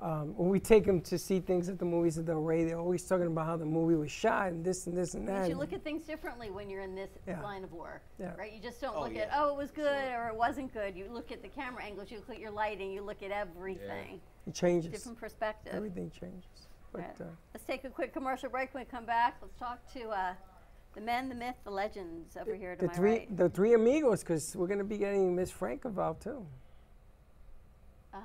Um, 0.00 0.36
when 0.36 0.48
we 0.48 0.60
take 0.60 0.84
them 0.84 1.00
to 1.00 1.18
see 1.18 1.40
things 1.40 1.68
at 1.68 1.76
the 1.80 1.84
movies 1.84 2.18
at 2.18 2.26
the 2.26 2.36
Rey, 2.36 2.62
they're 2.64 2.78
always 2.78 3.02
talking 3.02 3.26
about 3.26 3.46
how 3.46 3.56
the 3.56 3.64
movie 3.64 3.96
was 3.96 4.12
shot 4.12 4.48
and 4.52 4.64
this 4.64 4.86
and 4.86 4.96
this 4.96 5.14
and 5.14 5.26
Makes 5.26 5.40
that. 5.40 5.48
you 5.48 5.56
look 5.56 5.72
at 5.72 5.82
things 5.82 6.04
differently 6.04 6.50
when 6.52 6.70
you're 6.70 6.82
in 6.82 6.94
this 6.94 7.10
Yeah. 7.26 7.42
line 7.42 7.64
of 7.64 7.72
work, 7.72 8.02
Yeah. 8.16 8.32
right? 8.36 8.52
You 8.52 8.60
just 8.60 8.80
don't 8.80 8.94
Oh, 8.96 9.00
look 9.02 9.14
yeah. 9.14 9.22
at 9.22 9.30
oh 9.34 9.48
it 9.54 9.56
was 9.56 9.72
good 9.72 10.12
or 10.14 10.28
it 10.28 10.36
wasn't 10.36 10.72
good. 10.72 10.94
You 10.96 11.08
look 11.10 11.32
at 11.32 11.42
the 11.42 11.48
camera 11.48 11.82
angles, 11.82 12.12
you 12.12 12.18
look 12.18 12.30
at 12.30 12.38
your 12.38 12.52
lighting, 12.52 12.92
you 12.92 13.02
look 13.02 13.24
at 13.24 13.32
everything. 13.32 14.20
it 14.46 14.54
changes. 14.54 14.92
Different 14.92 15.18
perspective. 15.18 15.74
Everything 15.74 16.10
changes. 16.12 16.68
But 16.92 17.00
Right. 17.00 17.20
uh, 17.20 17.24
Let's 17.52 17.66
take 17.66 17.82
a 17.82 17.90
quick 17.90 18.12
commercial 18.12 18.48
break. 18.50 18.72
When 18.72 18.82
we 18.84 18.88
come 18.88 19.04
back, 19.04 19.38
let's 19.42 19.56
talk 19.58 19.84
to 19.94 20.10
uh, 20.10 20.34
the 20.94 21.00
men, 21.00 21.28
the 21.28 21.34
myth, 21.34 21.56
the 21.64 21.70
legends 21.72 22.36
over 22.36 22.54
here 22.54 22.76
to 22.76 22.80
the 22.82 22.86
my 22.86 22.92
three 22.94 23.10
right. 23.10 23.36
the 23.36 23.48
three 23.50 23.74
amigos, 23.74 24.20
because 24.20 24.54
we're 24.54 24.68
going 24.68 24.78
to 24.78 24.84
be 24.84 24.96
getting 24.96 25.34
Miss 25.34 25.50
Frank 25.50 25.84
involved 25.84 26.22
too. 26.22 26.46
Ah, 28.14 28.20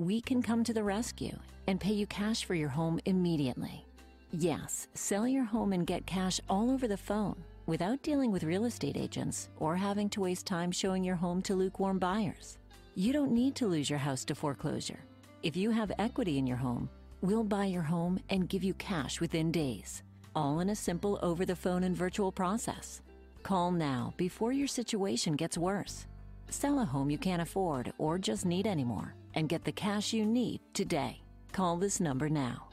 We 0.00 0.22
can 0.22 0.40
come 0.40 0.64
to 0.64 0.72
the 0.72 0.82
rescue 0.82 1.38
and 1.66 1.78
pay 1.78 1.92
you 1.92 2.06
cash 2.06 2.46
for 2.46 2.54
your 2.54 2.70
home 2.70 3.00
immediately. 3.04 3.84
Yes, 4.32 4.88
sell 4.94 5.28
your 5.28 5.44
home 5.44 5.74
and 5.74 5.86
get 5.86 6.06
cash 6.06 6.40
all 6.48 6.70
over 6.70 6.88
the 6.88 6.96
phone 6.96 7.44
without 7.66 8.00
dealing 8.00 8.32
with 8.32 8.44
real 8.44 8.64
estate 8.64 8.96
agents 8.96 9.50
or 9.58 9.76
having 9.76 10.08
to 10.08 10.22
waste 10.22 10.46
time 10.46 10.72
showing 10.72 11.04
your 11.04 11.16
home 11.16 11.42
to 11.42 11.54
lukewarm 11.54 11.98
buyers. 11.98 12.56
You 12.94 13.12
don't 13.12 13.32
need 13.32 13.54
to 13.56 13.66
lose 13.66 13.90
your 13.90 13.98
house 13.98 14.24
to 14.24 14.34
foreclosure. 14.34 15.00
If 15.42 15.54
you 15.54 15.70
have 15.70 15.92
equity 15.98 16.38
in 16.38 16.46
your 16.46 16.56
home, 16.56 16.88
we'll 17.20 17.44
buy 17.44 17.66
your 17.66 17.82
home 17.82 18.18
and 18.30 18.48
give 18.48 18.64
you 18.64 18.72
cash 18.72 19.20
within 19.20 19.52
days, 19.52 20.02
all 20.34 20.60
in 20.60 20.70
a 20.70 20.74
simple 20.74 21.18
over 21.20 21.44
the 21.44 21.54
phone 21.54 21.84
and 21.84 21.94
virtual 21.94 22.32
process. 22.32 23.02
Call 23.42 23.70
now 23.70 24.14
before 24.16 24.54
your 24.54 24.66
situation 24.66 25.34
gets 25.34 25.58
worse. 25.58 26.06
Sell 26.48 26.80
a 26.80 26.86
home 26.86 27.10
you 27.10 27.18
can't 27.18 27.42
afford 27.42 27.92
or 27.98 28.16
just 28.16 28.46
need 28.46 28.66
anymore 28.66 29.14
and 29.34 29.48
get 29.48 29.64
the 29.64 29.72
cash 29.72 30.12
you 30.12 30.24
need 30.24 30.60
today. 30.74 31.20
Call 31.52 31.76
this 31.76 32.00
number 32.00 32.28
now. 32.28 32.68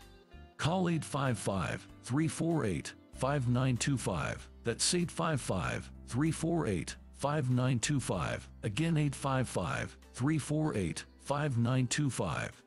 Call 0.58 0.90
855 0.90 1.88
348 2.04 2.94
5925. 3.14 4.50
That's 4.64 4.94
855 4.94 5.92
348 6.08 6.96
5925. 7.16 8.50
Again, 8.64 8.98
855 8.98 9.98
348 10.14 11.06
5925. 11.20 12.64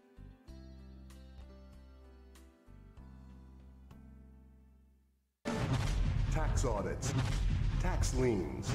Tax 6.32 6.64
audits, 6.64 7.14
tax 7.80 8.14
liens, 8.14 8.74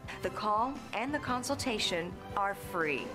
The 0.21 0.29
call 0.29 0.73
and 0.93 1.13
the 1.13 1.19
consultation 1.19 2.11
are 2.37 2.53
free. 2.53 3.07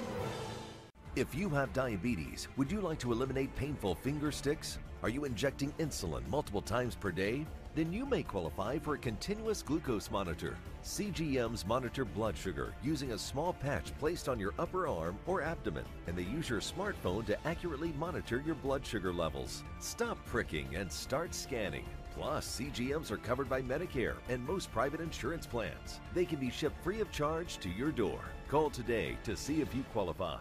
If 1.14 1.34
you 1.34 1.48
have 1.50 1.72
diabetes, 1.72 2.48
would 2.56 2.70
you 2.70 2.80
like 2.80 2.98
to 2.98 3.12
eliminate 3.12 3.54
painful 3.56 3.94
finger 3.94 4.30
sticks? 4.32 4.78
Are 5.02 5.08
you 5.08 5.24
injecting 5.24 5.72
insulin 5.78 6.26
multiple 6.28 6.60
times 6.60 6.94
per 6.94 7.10
day? 7.10 7.46
Then 7.74 7.92
you 7.92 8.06
may 8.06 8.22
qualify 8.22 8.78
for 8.78 8.94
a 8.94 8.98
continuous 8.98 9.62
glucose 9.62 10.10
monitor. 10.10 10.56
CGMs 10.82 11.66
monitor 11.66 12.04
blood 12.04 12.36
sugar 12.36 12.74
using 12.82 13.12
a 13.12 13.18
small 13.18 13.52
patch 13.52 13.96
placed 13.98 14.28
on 14.28 14.40
your 14.40 14.54
upper 14.58 14.88
arm 14.88 15.18
or 15.26 15.42
abdomen, 15.42 15.84
and 16.06 16.16
they 16.16 16.22
use 16.22 16.48
your 16.48 16.60
smartphone 16.60 17.24
to 17.26 17.46
accurately 17.46 17.92
monitor 17.98 18.42
your 18.44 18.54
blood 18.56 18.84
sugar 18.84 19.12
levels. 19.12 19.62
Stop 19.78 20.18
pricking 20.26 20.74
and 20.74 20.90
start 20.90 21.34
scanning. 21.34 21.84
Plus, 22.18 22.58
CGMs 22.58 23.10
are 23.10 23.18
covered 23.18 23.48
by 23.48 23.60
Medicare 23.60 24.14
and 24.30 24.46
most 24.46 24.72
private 24.72 25.00
insurance 25.00 25.46
plans. 25.46 26.00
They 26.14 26.24
can 26.24 26.38
be 26.38 26.50
shipped 26.50 26.82
free 26.82 27.00
of 27.00 27.12
charge 27.12 27.58
to 27.58 27.68
your 27.68 27.90
door. 27.90 28.20
Call 28.48 28.70
today 28.70 29.18
to 29.24 29.36
see 29.36 29.60
if 29.60 29.74
you 29.74 29.84
qualify. 29.92 30.38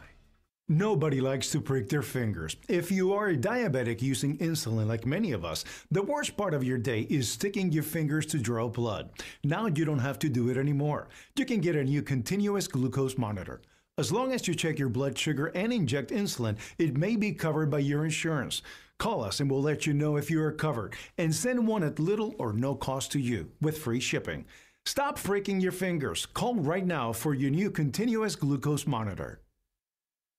Nobody 0.69 1.21
likes 1.21 1.51
to 1.51 1.61
prick 1.61 1.89
their 1.89 2.01
fingers. 2.01 2.55
If 2.69 2.91
you 2.91 3.13
are 3.13 3.27
a 3.27 3.37
diabetic 3.37 4.01
using 4.01 4.37
insulin 4.37 4.87
like 4.87 5.05
many 5.05 5.33
of 5.33 5.45
us, 5.45 5.63
the 5.91 6.01
worst 6.01 6.37
part 6.37 6.55
of 6.55 6.63
your 6.63 6.79
day 6.79 7.01
is 7.01 7.29
sticking 7.29 7.71
your 7.71 7.83
fingers 7.83 8.25
to 8.27 8.39
draw 8.39 8.67
blood. 8.69 9.11
Now 9.43 9.67
you 9.67 9.85
don't 9.85 9.99
have 9.99 10.17
to 10.19 10.29
do 10.29 10.49
it 10.49 10.57
anymore. 10.57 11.09
You 11.35 11.45
can 11.45 11.59
get 11.59 11.75
a 11.75 11.83
new 11.83 12.01
continuous 12.01 12.67
glucose 12.67 13.17
monitor. 13.17 13.61
As 13.97 14.11
long 14.11 14.33
as 14.33 14.47
you 14.47 14.55
check 14.55 14.79
your 14.79 14.89
blood 14.89 15.17
sugar 15.17 15.47
and 15.55 15.71
inject 15.71 16.11
insulin, 16.11 16.57
it 16.79 16.97
may 16.97 17.15
be 17.15 17.31
covered 17.31 17.69
by 17.69 17.79
your 17.79 18.03
insurance. 18.03 18.61
Call 18.99 19.23
us 19.23 19.39
and 19.39 19.49
we'll 19.49 19.61
let 19.61 19.85
you 19.85 19.93
know 19.93 20.15
if 20.15 20.31
you 20.31 20.41
are 20.41 20.51
covered 20.51 20.95
and 21.17 21.33
send 21.33 21.67
one 21.67 21.83
at 21.83 21.99
little 21.99 22.33
or 22.39 22.53
no 22.53 22.75
cost 22.75 23.11
to 23.11 23.19
you 23.19 23.51
with 23.61 23.77
free 23.77 23.99
shipping. 23.99 24.45
Stop 24.85 25.17
freaking 25.17 25.61
your 25.61 25.71
fingers. 25.71 26.25
Call 26.25 26.55
right 26.55 26.85
now 26.85 27.11
for 27.11 27.33
your 27.33 27.51
new 27.51 27.71
continuous 27.71 28.35
glucose 28.35 28.87
monitor. 28.87 29.41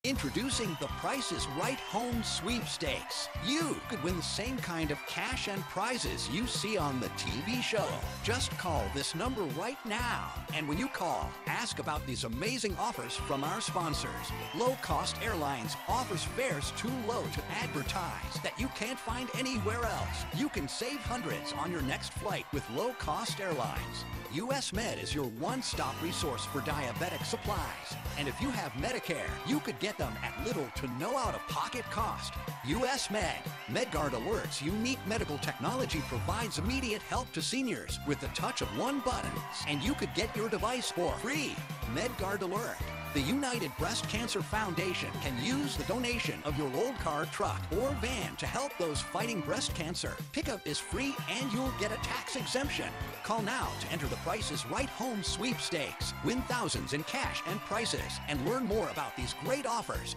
Introducing 0.07 0.77
the 0.81 0.87
Price 0.87 1.33
is 1.33 1.49
Right 1.61 1.81
Home 1.81 2.23
Sweepstakes. 2.23 3.29
You 3.45 3.75
could 3.89 4.01
win 4.05 4.17
the 4.17 4.23
same 4.23 4.57
kind 4.59 4.93
of 4.93 5.05
cash 5.09 5.49
and 5.49 5.61
prizes 5.63 6.31
you 6.31 6.47
see 6.47 6.79
on 6.79 7.01
the 7.01 7.09
TV 7.19 7.61
show. 7.61 7.89
Just 8.23 8.57
call 8.57 8.85
this 8.95 9.17
number 9.17 9.43
right 9.59 9.85
now. 9.85 10.31
And 10.55 10.69
when 10.69 10.79
you 10.79 10.87
call, 10.87 11.29
ask 11.49 11.81
about 11.81 12.07
these 12.07 12.23
amazing 12.23 12.77
offers 12.79 13.17
from 13.17 13.43
our 13.43 13.61
sponsors. 13.61 14.31
Low 14.55 14.77
Cost 14.81 15.17
Airlines 15.25 15.75
offers 15.89 16.23
fares 16.23 16.73
too 16.77 16.93
low 17.09 17.25
to 17.33 17.43
advertise 17.61 18.41
that 18.45 18.55
you 18.61 18.69
can't 18.77 19.01
find 19.01 19.29
anywhere 19.37 19.85
else. 19.85 20.25
You 20.37 20.49
can 20.51 20.69
save 20.69 21.01
hundreds 21.01 21.53
on 21.55 21.73
your 21.73 21.83
next 21.83 22.13
flight 22.13 22.47
with 22.53 22.63
Low 22.71 22.93
Cost 22.93 23.41
Airlines. 23.41 24.05
US 24.33 24.73
Med 24.73 24.99
is 24.99 25.15
your 25.15 25.27
one-stop 25.39 25.95
resource 26.03 26.45
for 26.45 26.61
diabetic 26.61 27.25
supplies. 27.25 27.97
And 28.19 28.29
if 28.29 28.41
you 28.41 28.51
have 28.51 28.73
Medicare, 28.73 29.31
you 29.47 29.61
could 29.61 29.79
get 29.79 29.96
them 29.99 30.13
at 30.23 30.47
little 30.47 30.67
to 30.77 30.89
no 30.99 31.17
out-of-pocket 31.17 31.85
cost. 31.91 32.33
US 32.67 33.11
Med. 33.11 33.39
MedGuard 33.69 34.11
Alerts 34.11 34.63
unique 34.63 34.99
medical 35.07 35.39
technology 35.39 36.01
provides 36.09 36.59
immediate 36.59 37.03
help 37.03 37.33
to 37.33 37.43
seniors 37.43 37.99
with 38.07 38.21
the 38.21 38.29
touch 38.29 38.63
of 38.63 38.69
one 38.79 39.01
button. 39.01 39.31
And 39.69 39.83
you 39.83 39.95
could 39.95 40.15
get 40.15 40.35
your 40.37 40.49
device 40.49 40.91
for 40.91 41.13
free. 41.15 41.55
MedGuard 41.95 42.43
Alert. 42.43 42.77
The 43.17 43.23
United 43.23 43.75
Breast 43.79 44.07
Cancer 44.11 44.43
Foundation 44.43 45.09
can 45.23 45.43
use 45.43 45.75
the 45.75 45.85
donation 45.85 46.39
of 46.45 46.59
your 46.59 46.71
old 46.77 46.99
car, 46.99 47.25
truck, 47.25 47.63
or 47.81 47.89
van 47.93 48.37
to 48.37 48.47
help 48.47 48.77
those 48.77 49.01
fighting 49.01 49.41
breast 49.41 49.75
cancer. 49.75 50.15
Pickup 50.33 50.67
is 50.67 50.79
free 50.79 51.15
and 51.31 51.51
you'll 51.51 51.73
get 51.81 51.91
a 51.93 51.97
tax 52.03 52.37
exemption. 52.37 52.85
Call 53.23 53.41
now 53.41 53.71
to 53.81 53.91
enter 53.91 54.07
the 54.07 54.17
Price 54.17 54.51
is 54.51 54.67
Right 54.67 54.91
Home 54.91 55.23
Sweepstakes. 55.23 56.13
Win 56.27 56.43
thousands 56.43 56.93
in 56.93 57.05
cash 57.05 57.43
and 57.47 57.59
prizes 57.61 58.21
and 58.29 58.47
learn 58.47 58.67
more 58.67 58.91
about 58.91 59.17
these 59.17 59.35
great 59.43 59.65
offers. 59.65 60.15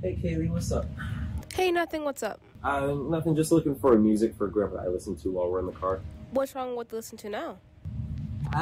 Hey 0.00 0.18
Kaylee, 0.24 0.48
what's 0.48 0.72
up? 0.72 0.86
Hey, 1.52 1.70
nothing. 1.70 2.02
What's 2.02 2.22
up? 2.22 2.40
Uh, 2.64 2.94
nothing. 3.10 3.36
Just 3.36 3.52
looking 3.52 3.74
for 3.74 3.92
a 3.92 3.98
music 3.98 4.34
for 4.38 4.48
Grandpa 4.48 4.84
I 4.84 4.88
listen 4.88 5.16
to 5.16 5.30
while 5.32 5.50
we're 5.50 5.60
in 5.60 5.66
the 5.66 5.72
car. 5.72 6.00
What's 6.30 6.54
wrong 6.54 6.76
with 6.76 6.94
listen 6.94 7.18
to 7.18 7.28
now? 7.28 7.58
Uh, 8.52 8.58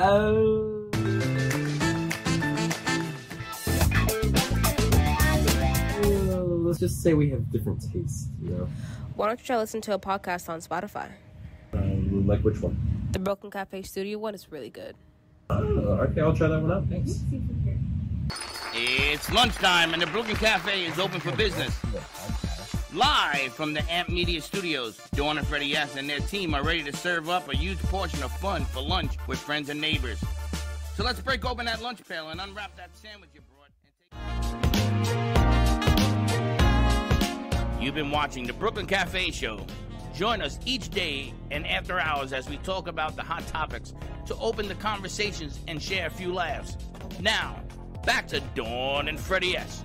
uh, 6.02 6.42
let's 6.64 6.78
just 6.78 7.02
say 7.02 7.14
we 7.14 7.30
have 7.30 7.50
different 7.50 7.80
tastes, 7.92 8.28
you 8.42 8.50
know. 8.50 8.68
Why 9.16 9.28
don't 9.28 9.40
you 9.40 9.46
try 9.46 9.56
listen 9.56 9.80
to 9.82 9.94
a 9.94 9.98
podcast 9.98 10.48
on 10.48 10.60
Spotify? 10.60 11.08
Um, 11.72 12.26
like 12.26 12.40
which 12.42 12.60
one? 12.60 12.76
The 13.12 13.18
Brooklyn 13.18 13.50
Cafe 13.50 13.82
Studio 13.82 14.18
one 14.18 14.34
is 14.34 14.52
really 14.52 14.70
good. 14.70 14.94
Uh, 15.50 15.54
okay, 15.54 16.20
I'll 16.20 16.36
try 16.36 16.48
that 16.48 16.60
one 16.60 16.70
out. 16.70 16.86
Thanks. 16.88 17.20
It's 18.74 19.32
lunchtime 19.32 19.94
and 19.94 20.02
the 20.02 20.06
Brooklyn 20.06 20.36
Cafe 20.36 20.84
is 20.84 20.98
open 20.98 21.20
for 21.20 21.34
business. 21.34 21.74
Live 22.94 23.52
from 23.52 23.74
the 23.74 23.82
Amp 23.92 24.08
Media 24.08 24.40
Studios, 24.40 24.96
Dawn 25.14 25.36
and 25.36 25.46
Freddie 25.46 25.76
S. 25.76 25.96
and 25.96 26.08
their 26.08 26.20
team 26.20 26.54
are 26.54 26.62
ready 26.62 26.82
to 26.84 26.96
serve 26.96 27.28
up 27.28 27.46
a 27.50 27.54
huge 27.54 27.78
portion 27.80 28.22
of 28.22 28.32
fun 28.38 28.64
for 28.64 28.80
lunch 28.80 29.12
with 29.26 29.38
friends 29.38 29.68
and 29.68 29.78
neighbors. 29.78 30.18
So 30.94 31.04
let's 31.04 31.20
break 31.20 31.44
open 31.44 31.66
that 31.66 31.82
lunch 31.82 32.02
pail 32.08 32.30
and 32.30 32.40
unwrap 32.40 32.74
that 32.78 32.96
sandwich 32.96 33.28
you 33.34 33.42
brought. 33.42 33.68
Take... 37.74 37.82
You've 37.82 37.94
been 37.94 38.10
watching 38.10 38.46
the 38.46 38.54
Brooklyn 38.54 38.86
Cafe 38.86 39.32
Show. 39.32 39.66
Join 40.14 40.40
us 40.40 40.58
each 40.64 40.88
day 40.88 41.34
and 41.50 41.66
after 41.66 42.00
hours 42.00 42.32
as 42.32 42.48
we 42.48 42.56
talk 42.58 42.88
about 42.88 43.16
the 43.16 43.22
hot 43.22 43.46
topics 43.48 43.92
to 44.24 44.34
open 44.36 44.66
the 44.66 44.74
conversations 44.76 45.60
and 45.68 45.82
share 45.82 46.06
a 46.06 46.10
few 46.10 46.32
laughs. 46.32 46.78
Now, 47.20 47.62
back 48.06 48.28
to 48.28 48.40
Dawn 48.54 49.08
and 49.08 49.20
Freddie 49.20 49.58
S. 49.58 49.84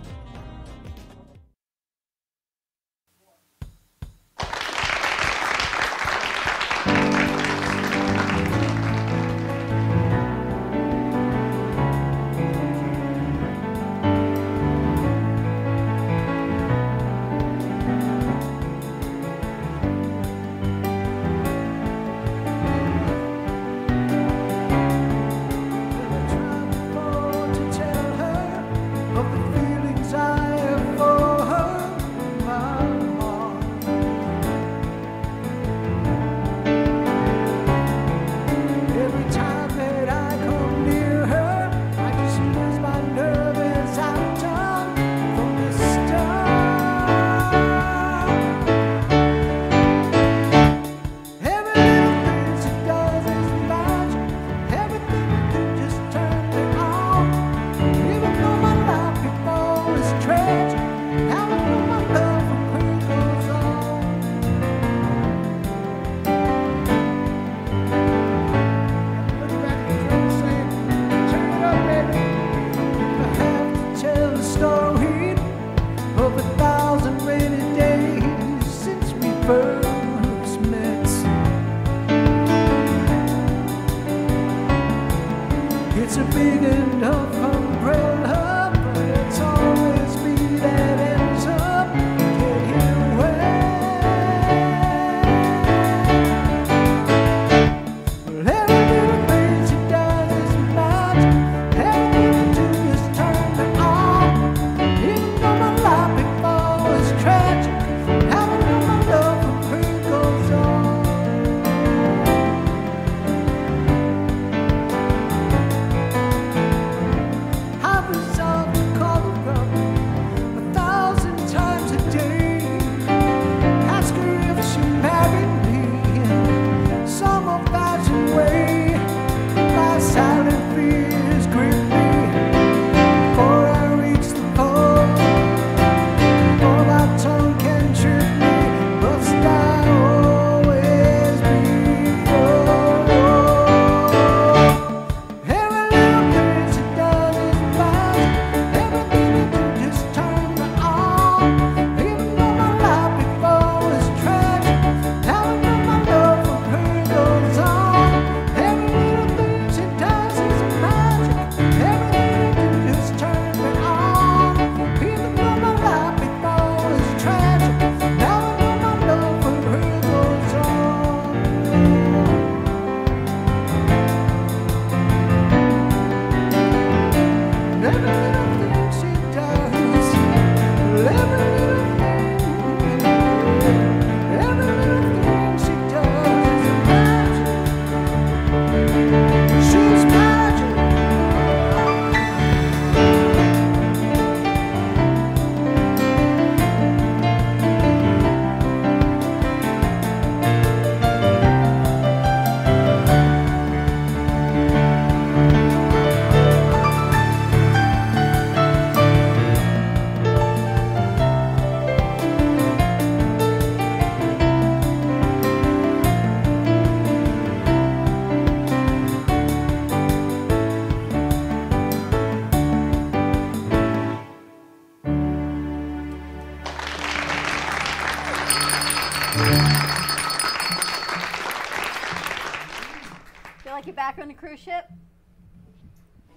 on 234.24 234.30
the 234.30 234.34
cruise 234.34 234.60
ship? 234.62 234.86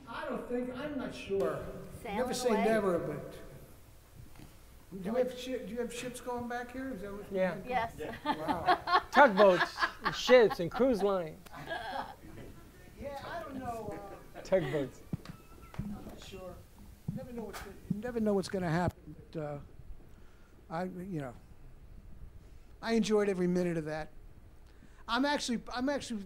I 0.08 0.24
don't 0.28 0.48
think, 0.48 0.70
I'm 0.76 0.98
not 0.98 1.14
sure. 1.14 1.58
Sailing 2.02 2.18
Never 2.18 2.34
say 2.34 2.48
away? 2.50 2.64
never, 2.64 2.98
but. 2.98 3.32
Do 5.02 5.10
you 5.10 5.14
have 5.16 5.38
shi 5.38 5.52
do 5.66 5.72
you 5.72 5.78
have 5.80 5.92
ships 5.92 6.20
going 6.20 6.48
back 6.48 6.72
here? 6.72 6.90
Is 6.94 7.02
that 7.02 7.12
what? 7.12 7.24
Yeah. 7.30 7.54
Yes. 7.68 7.92
Wow. 8.24 8.78
Tugboats, 9.12 9.70
and 10.04 10.14
ships, 10.14 10.60
and 10.60 10.70
cruise 10.70 11.02
lines. 11.02 11.38
Yeah, 13.00 13.10
I 13.24 13.42
don't 13.42 13.58
know. 13.60 13.94
uh, 14.36 14.40
Tugboats. 14.42 14.98
I'm 15.78 15.90
not 15.92 16.26
sure. 16.26 16.40
Never 17.14 17.32
know 17.32 17.42
what's, 17.42 17.60
gonna- 17.60 17.72
you 17.94 18.00
never 18.02 18.20
know 18.20 18.32
what's 18.34 18.48
gonna 18.48 18.70
happen, 18.70 19.14
but, 19.32 19.40
uh, 19.40 19.58
I, 20.70 20.84
you 20.84 21.20
know, 21.20 21.32
I 22.82 22.94
enjoyed 22.94 23.28
every 23.28 23.46
minute 23.46 23.76
of 23.76 23.84
that. 23.84 24.08
I'm 25.06 25.24
actually, 25.24 25.60
I'm 25.74 25.88
actually 25.88 26.22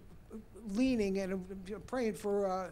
leaning 0.74 1.18
and 1.18 1.34
uh, 1.74 1.78
praying 1.86 2.14
for, 2.14 2.46
uh, 2.46 2.70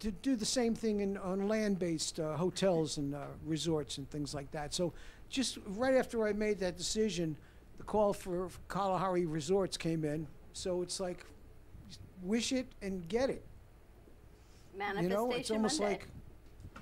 to 0.00 0.10
do 0.10 0.36
the 0.36 0.44
same 0.46 0.74
thing 0.74 1.00
in, 1.00 1.16
on 1.18 1.48
land-based 1.48 2.20
uh, 2.20 2.36
hotels 2.36 2.98
and 2.98 3.14
uh, 3.14 3.24
resorts 3.44 3.98
and 3.98 4.08
things 4.10 4.34
like 4.34 4.50
that. 4.52 4.74
So 4.74 4.92
just 5.28 5.58
right 5.66 5.94
after 5.94 6.26
I 6.26 6.32
made 6.32 6.58
that 6.60 6.76
decision, 6.76 7.36
the 7.78 7.84
call 7.84 8.12
for 8.12 8.48
Kalahari 8.68 9.26
Resorts 9.26 9.76
came 9.76 10.04
in. 10.04 10.26
So 10.52 10.82
it's 10.82 11.00
like, 11.00 11.24
wish 12.22 12.52
it 12.52 12.66
and 12.82 13.06
get 13.08 13.30
it. 13.30 13.44
Manifestation 14.76 15.10
You 15.10 15.16
know, 15.16 15.32
it's 15.32 15.50
almost 15.50 15.80
Monday. 15.80 15.94
like, 15.94 16.08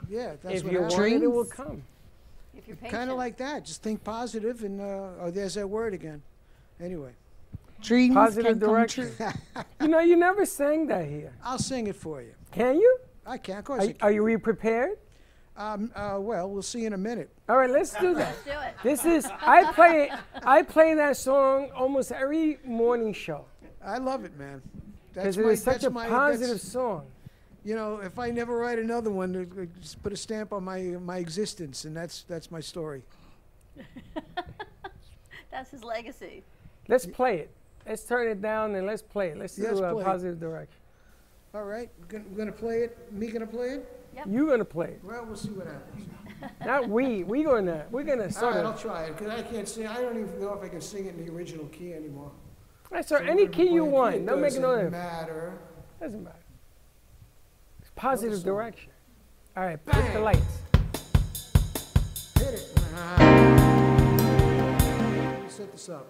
yeah, 0.08 0.34
that's 0.42 0.56
If 0.56 0.64
what 0.64 0.72
you 0.72 0.78
happens. 0.80 0.98
want 0.98 1.12
it, 1.12 1.22
it 1.22 1.32
will 1.32 1.44
come. 1.44 1.82
If 2.56 2.68
you're 2.68 2.76
Kind 2.90 3.10
of 3.10 3.16
like 3.16 3.36
that. 3.38 3.64
Just 3.64 3.82
think 3.82 4.04
positive, 4.04 4.62
and 4.62 4.80
uh, 4.80 4.84
oh, 5.20 5.30
there's 5.32 5.54
that 5.54 5.68
word 5.68 5.94
again. 5.94 6.22
Anyway, 6.80 7.12
Dreams 7.84 8.14
Positive 8.14 8.52
can 8.52 8.60
come 8.60 8.68
direction. 8.70 9.10
true. 9.16 9.32
you 9.82 9.88
know, 9.88 10.00
you 10.00 10.16
never 10.16 10.44
sang 10.46 10.86
that 10.88 11.06
here. 11.06 11.32
I'll 11.44 11.58
sing 11.58 11.86
it 11.86 11.96
for 11.96 12.22
you. 12.22 12.32
Can 12.50 12.76
you? 12.76 12.98
I 13.26 13.38
can, 13.38 13.58
of 13.58 13.64
course. 13.64 13.82
Are, 13.84 13.88
I 13.88 13.92
can. 13.92 13.96
are 14.02 14.10
you 14.12 14.38
prepared? 14.38 14.98
Um, 15.56 15.92
uh, 15.94 16.16
well, 16.18 16.50
we'll 16.50 16.62
see 16.62 16.84
in 16.86 16.94
a 16.94 16.98
minute. 16.98 17.30
All 17.48 17.56
right, 17.56 17.70
let's 17.70 17.94
do 17.94 18.14
that. 18.14 18.34
Let's 18.34 18.44
do 18.44 18.50
it. 18.50 18.74
This 18.82 19.04
is 19.04 19.30
I 19.40 19.72
play 19.72 20.10
I 20.42 20.62
play 20.62 20.94
that 20.94 21.16
song 21.16 21.70
almost 21.76 22.10
every 22.10 22.58
morning 22.64 23.12
show 23.12 23.44
I 23.84 23.98
love 23.98 24.24
it, 24.24 24.36
man. 24.36 24.60
because 25.12 25.36
it 25.38 25.44
my- 25.44 25.50
is 25.52 25.62
such 25.62 25.74
that's 25.74 25.84
a 25.84 25.90
my- 25.90 26.08
positive 26.08 26.60
song. 26.60 27.06
You 27.64 27.76
know, 27.76 27.98
if 27.98 28.18
I 28.18 28.30
never 28.30 28.56
write 28.56 28.78
another 28.80 29.10
one, 29.10 29.34
it- 29.36 29.56
it 29.56 29.80
just 29.80 30.02
put 30.02 30.12
a 30.12 30.16
stamp 30.16 30.52
on 30.52 30.64
my 30.64 30.80
my 31.00 31.18
existence, 31.18 31.84
and 31.84 31.96
that's 31.96 32.24
that's 32.24 32.50
my 32.50 32.60
story. 32.60 33.02
That's 35.50 35.70
his 35.70 35.84
legacy. 35.84 36.42
Let's 36.88 37.06
play 37.06 37.38
it. 37.38 37.50
Let's 37.86 38.04
turn 38.04 38.28
it 38.28 38.40
down 38.40 38.74
and 38.74 38.86
let's 38.86 39.02
play 39.02 39.28
it. 39.28 39.38
Let's 39.38 39.56
do 39.56 39.62
Yes, 39.62 39.78
a 39.78 39.90
play 39.92 40.00
it. 40.02 40.04
positive 40.04 40.40
direction. 40.40 40.78
All 41.54 41.64
right, 41.64 41.90
we're 42.00 42.06
gonna, 42.06 42.24
we're 42.30 42.38
gonna 42.38 42.52
play 42.52 42.78
it. 42.82 43.12
Me 43.12 43.28
gonna 43.30 43.46
play 43.46 43.68
it? 43.74 44.00
You're 44.28 44.48
gonna 44.48 44.64
play 44.64 44.88
it, 44.88 45.00
Well, 45.02 45.24
we'll 45.26 45.34
see 45.36 45.48
what 45.50 45.66
happens. 45.66 46.06
not 46.64 46.88
we. 46.88 47.24
We 47.24 47.42
gonna 47.42 47.84
we're 47.90 48.02
gonna 48.04 48.24
All 48.24 48.30
sort 48.30 48.54
right, 48.54 48.60
of. 48.64 48.72
I'll 48.72 48.78
try 48.78 49.04
it 49.04 49.16
because 49.16 49.32
I 49.32 49.42
can't 49.42 49.68
sing. 49.68 49.86
I 49.86 50.00
don't 50.00 50.18
even 50.18 50.40
know 50.40 50.54
if 50.54 50.62
I 50.62 50.68
can 50.68 50.80
sing 50.80 51.06
it 51.06 51.14
in 51.16 51.24
the 51.26 51.32
original 51.32 51.66
key 51.66 51.92
anymore. 51.94 52.30
That's 52.90 53.10
all 53.12 53.18
right. 53.18 53.26
So 53.26 53.32
Any 53.32 53.46
key 53.48 53.68
you 53.70 53.84
want. 53.84 54.14
It 54.16 54.26
Don't 54.26 54.40
make 54.40 54.54
no 54.54 54.60
doesn't 54.76 54.84
difference. 54.92 54.92
matter. 54.92 55.58
Doesn't 56.00 56.22
matter. 56.24 56.36
It's 57.80 57.90
positive 57.96 58.36
song? 58.38 58.44
direction. 58.44 58.90
All 59.56 59.64
right, 59.64 59.84
put 59.84 59.94
the 59.94 60.00
Bang. 60.02 60.22
lights. 60.22 60.58
Hit 62.38 62.54
it. 62.54 62.70
Let 65.28 65.42
me 65.42 65.48
set 65.48 65.72
this 65.72 65.88
up. 65.88 66.06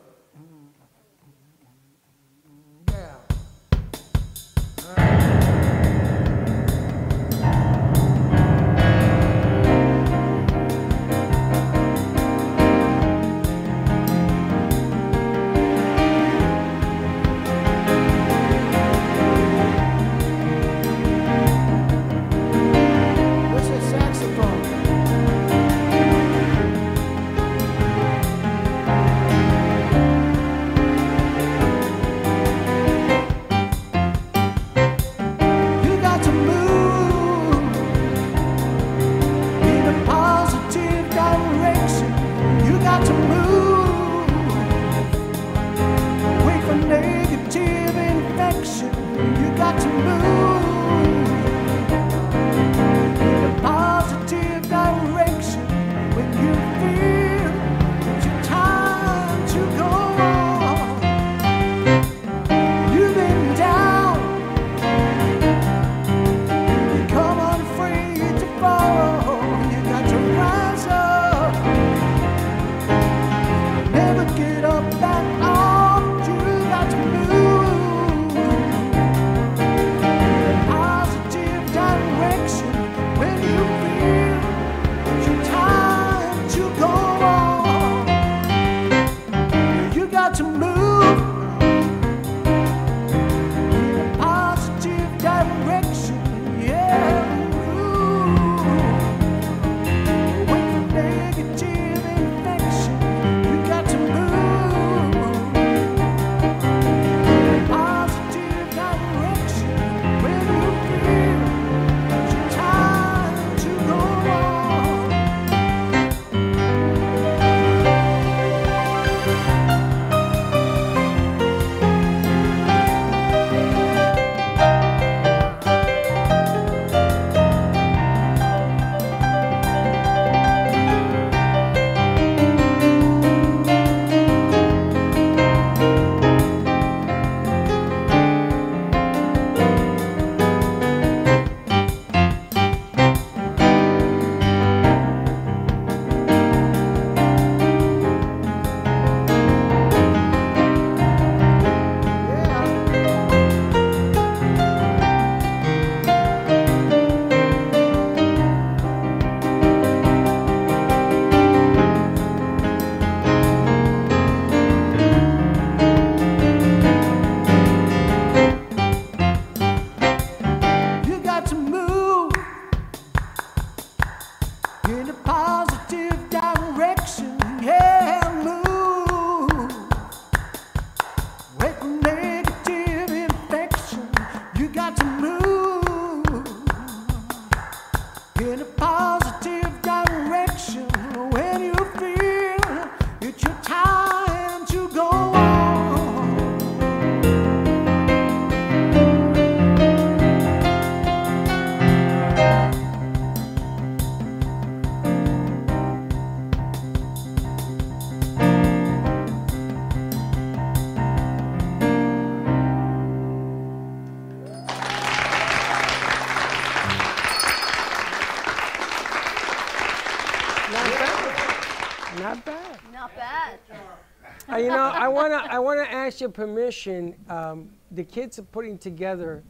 Ask 226.07 226.21
your 226.21 226.31
permission. 226.31 227.15
Um, 227.29 227.71
the 227.91 228.05
kids 228.05 228.39
are 228.39 228.43
putting 228.43 228.79
together. 228.79 229.43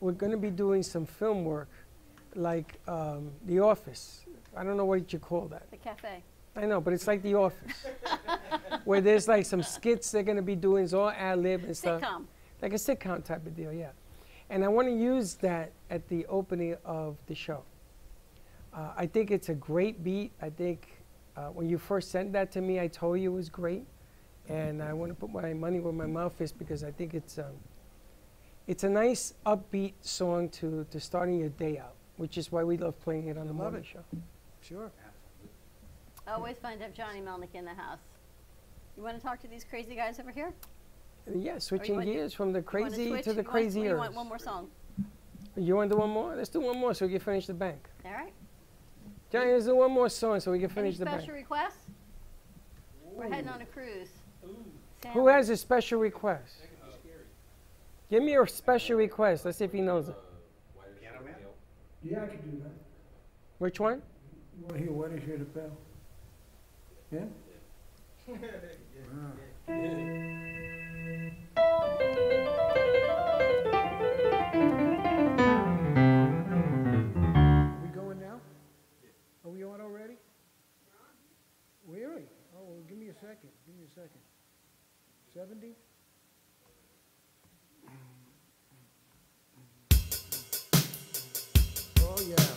We're 0.00 0.12
gonna 0.12 0.36
be 0.36 0.50
doing 0.50 0.82
some 0.82 1.04
film 1.04 1.44
work, 1.44 1.68
like 2.34 2.78
um, 2.88 3.30
The 3.46 3.60
Office. 3.60 4.24
I 4.56 4.64
don't 4.64 4.76
know 4.76 4.84
what 4.84 5.12
you 5.12 5.18
call 5.18 5.46
that. 5.48 5.70
The 5.70 5.76
cafe. 5.76 6.22
I 6.56 6.66
know, 6.66 6.80
but 6.80 6.92
it's 6.92 7.06
like 7.06 7.22
The 7.22 7.34
Office, 7.34 7.86
where 8.84 9.00
there's 9.00 9.28
like 9.28 9.46
some 9.46 9.62
skits 9.62 10.10
they're 10.10 10.22
gonna 10.22 10.42
be 10.42 10.56
doing. 10.56 10.84
It's 10.84 10.92
all 10.92 11.10
ad 11.10 11.38
lib 11.38 11.64
and 11.64 11.76
stuff. 11.76 12.00
Sitcom. 12.00 12.24
Like 12.62 12.72
a 12.72 12.76
sitcom 12.76 13.24
type 13.24 13.46
of 13.46 13.54
deal, 13.56 13.72
yeah. 13.72 13.90
And 14.50 14.64
I 14.64 14.68
want 14.68 14.88
to 14.88 14.94
use 14.94 15.34
that 15.34 15.70
at 15.90 16.08
the 16.08 16.26
opening 16.26 16.76
of 16.84 17.16
the 17.26 17.34
show. 17.34 17.62
Uh, 18.74 18.90
I 18.96 19.06
think 19.06 19.30
it's 19.30 19.48
a 19.48 19.54
great 19.54 20.02
beat. 20.02 20.32
I 20.42 20.50
think 20.50 20.88
uh, 21.36 21.48
when 21.48 21.68
you 21.68 21.78
first 21.78 22.10
sent 22.10 22.32
that 22.32 22.50
to 22.52 22.60
me, 22.60 22.80
I 22.80 22.88
told 22.88 23.20
you 23.20 23.32
it 23.32 23.34
was 23.34 23.48
great, 23.48 23.84
and 24.48 24.82
I 24.82 24.92
want 24.92 25.10
to 25.10 25.14
put 25.14 25.30
my 25.30 25.52
money 25.52 25.80
where 25.80 25.92
my 25.92 26.06
mouth 26.06 26.40
is 26.40 26.52
because 26.52 26.82
I 26.84 26.90
think 26.90 27.14
it's 27.14 27.38
um, 27.38 27.54
it's 28.66 28.84
a 28.84 28.88
nice 28.88 29.34
upbeat 29.46 29.94
song 30.00 30.48
to 30.50 30.86
to 30.90 31.00
starting 31.00 31.38
your 31.38 31.50
day 31.50 31.78
out, 31.78 31.94
which 32.16 32.38
is 32.38 32.50
why 32.52 32.64
we 32.64 32.76
love 32.76 32.98
playing 33.00 33.28
it 33.28 33.38
on 33.38 33.46
the 33.46 33.52
morning 33.52 33.80
it. 33.80 33.86
show. 33.86 34.04
Sure. 34.60 34.90
Always 36.28 36.58
fun 36.58 36.76
to 36.78 36.82
have 36.84 36.94
Johnny 36.94 37.20
Melnick 37.20 37.54
in 37.54 37.64
the 37.64 37.74
house. 37.74 37.98
You 38.96 39.02
want 39.02 39.16
to 39.16 39.22
talk 39.22 39.40
to 39.40 39.48
these 39.48 39.64
crazy 39.64 39.94
guys 39.96 40.20
over 40.20 40.30
here? 40.30 40.52
Uh, 41.26 41.38
Yeah, 41.38 41.58
switching 41.58 41.98
gears 42.00 42.32
from 42.34 42.52
the 42.52 42.60
You 42.60 42.64
wanna 42.80 42.90
crazy 42.90 43.22
to 43.22 43.32
the 43.32 43.42
crazier. 43.42 43.90
You 43.92 43.96
want 43.96 44.14
one 44.14 44.28
more 44.28 44.38
song? 44.38 44.68
You 45.56 45.74
want 45.76 45.90
to 45.90 45.96
do 45.96 46.00
one 46.00 46.10
more? 46.10 46.36
Let's 46.36 46.48
do 46.50 46.60
one 46.60 46.78
more 46.78 46.94
so 46.94 47.06
we 47.06 47.12
can 47.12 47.20
finish 47.20 47.46
the 47.46 47.54
bank. 47.54 47.88
All 48.04 48.12
right. 48.12 48.32
Johnny, 49.32 49.52
let's 49.52 49.64
do 49.64 49.74
one 49.74 49.90
more 49.90 50.08
song 50.08 50.38
so 50.40 50.52
we 50.52 50.58
can 50.58 50.66
Any 50.66 50.74
finish 50.74 50.98
the 50.98 51.04
bank. 51.04 51.22
special 51.22 51.34
requests? 51.34 51.86
We're 53.12 53.28
heading 53.28 53.48
on 53.48 53.60
a 53.60 53.66
cruise. 53.66 54.10
Who 55.08 55.28
has 55.28 55.48
a 55.48 55.56
special 55.56 55.98
request? 55.98 56.54
Give 58.10 58.22
me 58.22 58.36
a 58.36 58.46
special 58.46 58.96
request. 58.96 59.44
Let's 59.44 59.58
see 59.58 59.64
if 59.64 59.72
he 59.72 59.80
knows 59.80 60.08
it. 60.08 60.16
Yeah, 62.02 62.22
I 62.22 62.26
could 62.26 62.42
do 62.50 62.58
that. 62.62 62.72
Which 63.58 63.78
one? 63.78 64.02
You 64.58 64.64
want 64.64 64.78
to 64.78 64.82
hear 64.82 64.92
Why 64.92 65.08
Did 65.08 65.20
You 65.20 65.26
Hear 65.26 65.38
the 65.38 65.44
Bell? 65.44 65.76
Yeah? 67.12 67.20
Are 68.28 68.34
we 77.82 77.88
going 77.88 78.20
now? 78.20 78.40
Are 79.44 79.50
we 79.50 79.62
on 79.64 79.80
already? 79.80 80.14
Really? 81.86 82.22
Oh, 82.56 82.64
well, 82.64 82.82
give 82.88 82.98
me 82.98 83.08
a 83.08 83.14
second. 83.14 83.50
Give 83.66 83.76
me 83.76 83.84
a 83.86 83.90
second. 83.90 84.20
70? 85.34 85.76
Oh, 92.02 92.16
yeah. 92.28 92.49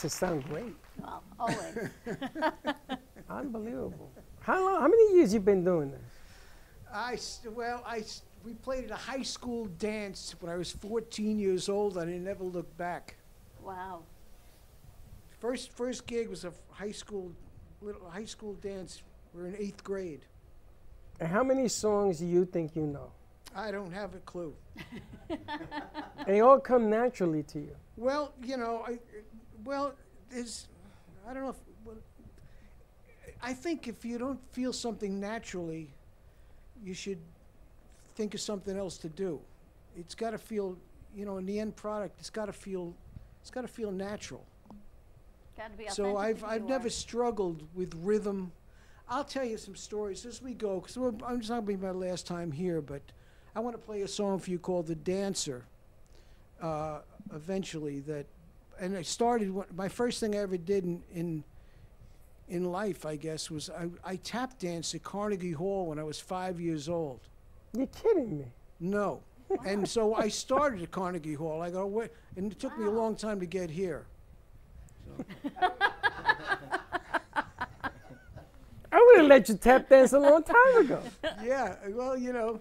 It 0.00 0.04
makes 0.04 0.14
it 0.14 0.18
sound 0.18 0.44
great. 0.48 0.74
Well, 0.98 1.22
always. 1.38 1.90
Unbelievable. 3.28 4.10
How 4.40 4.64
long? 4.64 4.80
How 4.80 4.88
many 4.88 5.14
years 5.16 5.34
you 5.34 5.40
been 5.40 5.62
doing 5.62 5.90
this? 5.90 6.00
I 6.92 7.12
s- 7.14 7.40
well, 7.54 7.82
I 7.86 7.98
s- 7.98 8.22
we 8.42 8.54
played 8.54 8.84
at 8.84 8.90
a 8.92 8.96
high 8.96 9.22
school 9.22 9.66
dance 9.78 10.34
when 10.40 10.50
I 10.50 10.56
was 10.56 10.72
14 10.72 11.38
years 11.38 11.68
old, 11.68 11.98
and 11.98 12.10
I 12.10 12.16
never 12.16 12.44
looked 12.44 12.76
back. 12.78 13.16
wow. 13.62 14.02
First 15.38 15.72
first 15.72 16.06
gig 16.06 16.28
was 16.28 16.44
a 16.44 16.48
f- 16.48 16.54
high 16.70 16.92
school 16.92 17.32
little 17.82 18.08
high 18.08 18.24
school 18.26 18.54
dance. 18.54 19.02
We're 19.34 19.46
in 19.48 19.56
eighth 19.56 19.84
grade. 19.84 20.24
And 21.18 21.28
how 21.28 21.42
many 21.44 21.68
songs 21.68 22.18
do 22.20 22.26
you 22.26 22.44
think 22.46 22.74
you 22.74 22.86
know? 22.86 23.10
I 23.54 23.70
don't 23.70 23.92
have 23.92 24.14
a 24.14 24.20
clue. 24.20 24.54
They 26.26 26.40
all 26.40 26.60
come 26.60 26.90
naturally 26.90 27.42
to 27.44 27.58
you. 27.58 27.74
Well, 27.96 28.34
you 28.44 28.56
know, 28.58 28.84
I 28.86 28.98
well, 29.64 29.94
there's 30.30 30.68
I 31.28 31.34
don't 31.34 31.42
know 31.44 31.50
if 31.50 31.56
well, 31.84 31.96
I 33.42 33.52
think 33.52 33.88
if 33.88 34.04
you 34.04 34.18
don't 34.18 34.40
feel 34.52 34.72
something 34.72 35.18
naturally, 35.20 35.92
you 36.82 36.94
should 36.94 37.18
think 38.14 38.34
of 38.34 38.40
something 38.40 38.76
else 38.76 38.98
to 38.98 39.08
do. 39.08 39.40
It's 39.96 40.14
got 40.14 40.30
to 40.30 40.38
feel, 40.38 40.76
you 41.14 41.24
know, 41.24 41.38
in 41.38 41.46
the 41.46 41.58
end 41.58 41.76
product, 41.76 42.18
it's 42.20 42.30
got 42.30 42.46
to 42.46 42.52
feel 42.52 42.94
it's 43.40 43.50
got 43.50 43.62
to 43.62 43.68
feel 43.68 43.90
natural. 43.90 44.44
Got 45.56 45.72
to 45.72 45.78
be 45.78 45.88
So 45.88 46.16
I've 46.16 46.44
I've 46.44 46.64
never 46.64 46.86
are. 46.86 46.90
struggled 46.90 47.66
with 47.74 47.94
rhythm. 48.02 48.52
I'll 49.08 49.24
tell 49.24 49.44
you 49.44 49.56
some 49.58 49.74
stories 49.74 50.24
as 50.24 50.40
we 50.40 50.54
go 50.54 50.80
because 50.80 50.96
I'm 50.96 51.38
just 51.40 51.50
not 51.50 51.56
gonna 51.56 51.62
be 51.62 51.76
my 51.76 51.90
last 51.90 52.26
time 52.26 52.52
here, 52.52 52.80
but 52.80 53.02
I 53.56 53.60
want 53.60 53.74
to 53.74 53.82
play 53.82 54.02
a 54.02 54.08
song 54.08 54.38
for 54.38 54.50
you 54.50 54.58
called 54.58 54.86
"The 54.86 54.94
Dancer." 54.94 55.64
Uh, 56.60 57.00
eventually, 57.34 58.00
that, 58.00 58.26
and 58.80 58.96
I 58.96 59.02
started. 59.02 59.54
My 59.76 59.88
first 59.88 60.20
thing 60.20 60.34
I 60.34 60.38
ever 60.38 60.56
did 60.56 60.84
in 60.84 61.02
in, 61.12 61.44
in 62.48 62.64
life, 62.72 63.06
I 63.06 63.16
guess, 63.16 63.50
was 63.50 63.70
I, 63.70 63.88
I 64.04 64.16
tap 64.16 64.58
danced 64.58 64.94
at 64.94 65.02
Carnegie 65.02 65.52
Hall 65.52 65.86
when 65.86 65.98
I 65.98 66.02
was 66.02 66.18
five 66.18 66.60
years 66.60 66.88
old. 66.88 67.20
You're 67.76 67.86
kidding 67.86 68.38
me. 68.38 68.46
No. 68.80 69.22
and 69.66 69.88
so 69.88 70.14
I 70.14 70.28
started 70.28 70.82
at 70.82 70.90
Carnegie 70.90 71.34
Hall. 71.34 71.60
I 71.60 71.70
go, 71.70 71.86
what? 71.86 72.12
And 72.36 72.52
it 72.52 72.58
took 72.58 72.76
me 72.78 72.86
a 72.86 72.90
long 72.90 73.16
time 73.16 73.40
to 73.40 73.46
get 73.46 73.70
here. 73.70 74.06
I 78.92 79.06
would 79.06 79.18
have 79.18 79.26
let 79.26 79.48
you 79.48 79.56
tap 79.56 79.88
dance 79.88 80.12
a 80.12 80.18
long 80.18 80.42
time 80.42 80.76
ago. 80.78 81.02
yeah, 81.44 81.76
well, 81.90 82.16
you 82.16 82.32
know, 82.32 82.60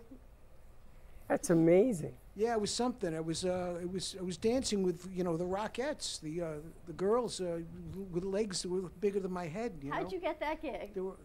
That's 1.27 1.49
amazing. 1.49 2.13
Yeah, 2.39 2.53
it 2.53 2.61
was 2.61 2.73
something. 2.73 3.13
I 3.13 3.19
was, 3.19 3.43
uh, 3.43 3.77
it 3.81 3.91
was, 3.91 4.15
I 4.17 4.23
was 4.23 4.37
dancing 4.37 4.81
with, 4.81 5.09
you 5.13 5.25
know, 5.25 5.35
the 5.35 5.43
Rockettes, 5.43 6.21
the, 6.21 6.41
uh, 6.41 6.47
the 6.87 6.93
girls 6.93 7.41
uh, 7.41 7.59
with 8.13 8.23
legs 8.23 8.61
that 8.61 8.69
were 8.69 8.83
bigger 9.01 9.19
than 9.19 9.33
my 9.33 9.45
head. 9.45 9.73
You 9.83 9.91
How'd 9.91 10.03
know? 10.03 10.09
you 10.11 10.19
get 10.19 10.39
that 10.39 10.61
gig? 10.61 10.93
They 10.93 11.01
were, 11.01 11.17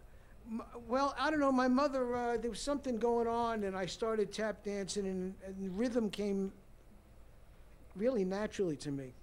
m- 0.51 0.65
well, 0.89 1.15
I 1.17 1.31
don't 1.31 1.39
know. 1.39 1.53
My 1.53 1.69
mother, 1.69 2.17
uh, 2.17 2.37
there 2.37 2.51
was 2.51 2.61
something 2.61 2.99
going 2.99 3.29
on, 3.29 3.63
and 3.63 3.77
I 3.77 3.87
started 3.87 4.33
tap 4.33 4.65
dancing, 4.65 5.07
and, 5.07 5.35
and 5.47 5.79
rhythm 5.79 6.11
came 6.11 6.53
really 7.95 8.25
naturally 8.25 8.77
to 8.79 8.91
me. 8.91 9.15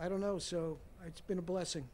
I 0.00 0.08
don't 0.08 0.20
know, 0.20 0.40
so 0.40 0.78
it's 1.06 1.20
been 1.20 1.38
a 1.38 1.42
blessing. 1.42 1.84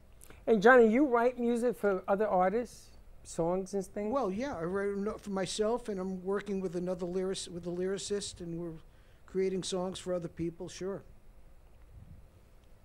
And 0.47 0.63
Johnny, 0.63 0.87
you 0.87 1.07
write 1.07 1.39
music 1.39 1.77
for 1.77 2.03
other 2.09 2.27
artists, 2.27 2.89
songs 3.25 3.75
and 3.75 3.85
things. 3.85 4.11
Well, 4.11 4.31
yeah, 4.33 4.57
I 4.57 4.63
write 4.63 5.21
for 5.21 5.31
myself, 5.31 5.91
and 5.91 6.01
I'm 6.01 6.25
working 6.25 6.61
with 6.61 6.77
another 6.77 7.05
lyricist, 7.05 7.49
with 7.51 7.67
a 7.67 7.71
lyricist, 7.71 8.41
and 8.41 8.59
we're 8.59 8.79
creating 9.35 9.65
songs 9.65 9.99
for 9.99 10.15
other 10.15 10.29
people. 10.29 10.69
Sure. 10.69 11.03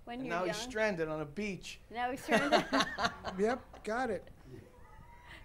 When 0.04 0.18
And 0.18 0.26
you're 0.26 0.34
now 0.34 0.44
young. 0.44 0.52
he's 0.52 0.56
stranded 0.64 1.06
on 1.08 1.20
a 1.20 1.24
beach. 1.24 1.78
Now 1.94 2.10
he's 2.10 2.26
turned. 2.26 2.64
Yep, 3.38 3.60
got 3.84 4.10
it. 4.10 4.24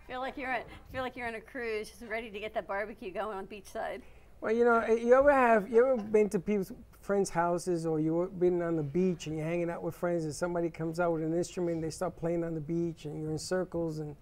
feel 0.08 0.20
like 0.20 0.36
you're 0.36 0.52
on, 0.52 0.62
feel 0.92 1.04
like 1.04 1.16
you're 1.16 1.28
on 1.28 1.36
a 1.36 1.42
cruise, 1.42 1.90
just 1.90 2.02
ready 2.10 2.32
to 2.32 2.40
get 2.40 2.56
that 2.56 2.68
barbecue 2.68 3.12
going 3.14 3.38
on 3.38 3.46
beachside. 3.46 4.02
Well, 4.42 4.52
you 4.52 4.66
know, 4.66 4.80
eh, 4.80 4.96
you 4.96 5.14
ever 5.14 5.32
have 5.32 5.70
you 5.70 5.86
ever 5.86 6.02
been 6.02 6.28
to 6.30 6.40
people's 6.40 6.72
friends' 7.02 7.30
houses, 7.30 7.86
or 7.86 8.00
you've 8.00 8.40
been 8.40 8.64
on 8.64 8.76
the 8.76 8.82
beach 8.84 9.28
and 9.28 9.38
you're 9.38 9.46
hanging 9.46 9.70
out 9.70 9.84
with 9.84 9.94
friends, 9.94 10.24
and 10.24 10.34
somebody 10.34 10.72
comes 10.72 11.00
out 11.00 11.14
with 11.14 11.22
an 11.22 11.36
instrument, 11.38 11.76
and 11.76 11.84
they 11.84 11.92
start 11.92 12.18
playing 12.18 12.44
on 12.44 12.56
the 12.56 12.60
beach, 12.62 13.06
and 13.06 13.22
you're 13.22 13.30
in 13.30 13.38
circles, 13.38 14.00
and 14.00 14.16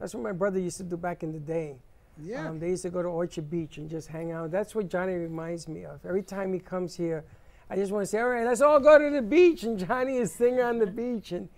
that's 0.00 0.12
what 0.16 0.24
my 0.24 0.32
brother 0.32 0.58
used 0.58 0.78
to 0.78 0.82
do 0.82 0.96
back 0.96 1.22
in 1.22 1.30
the 1.30 1.38
day. 1.38 1.76
Yeah. 2.22 2.48
Um, 2.48 2.58
they 2.60 2.68
used 2.70 2.82
to 2.82 2.90
go 2.90 3.02
to 3.02 3.08
Orchard 3.08 3.50
Beach 3.50 3.76
and 3.78 3.88
just 3.90 4.08
hang 4.08 4.30
out. 4.32 4.50
That's 4.50 4.74
what 4.74 4.88
Johnny 4.88 5.14
reminds 5.14 5.66
me 5.68 5.84
of. 5.84 6.04
Every 6.06 6.22
time 6.22 6.52
he 6.52 6.58
comes 6.60 6.94
here, 6.94 7.24
I 7.68 7.76
just 7.76 7.90
want 7.92 8.04
to 8.04 8.06
say, 8.06 8.20
all 8.20 8.28
right, 8.28 8.46
let's 8.46 8.60
all 8.60 8.78
go 8.80 8.98
to 8.98 9.10
the 9.10 9.22
beach. 9.22 9.64
And 9.64 9.78
Johnny 9.78 10.16
is 10.18 10.32
singing 10.32 10.60
on 10.60 10.78
the 10.78 10.86
beach 10.86 11.32
and 11.32 11.48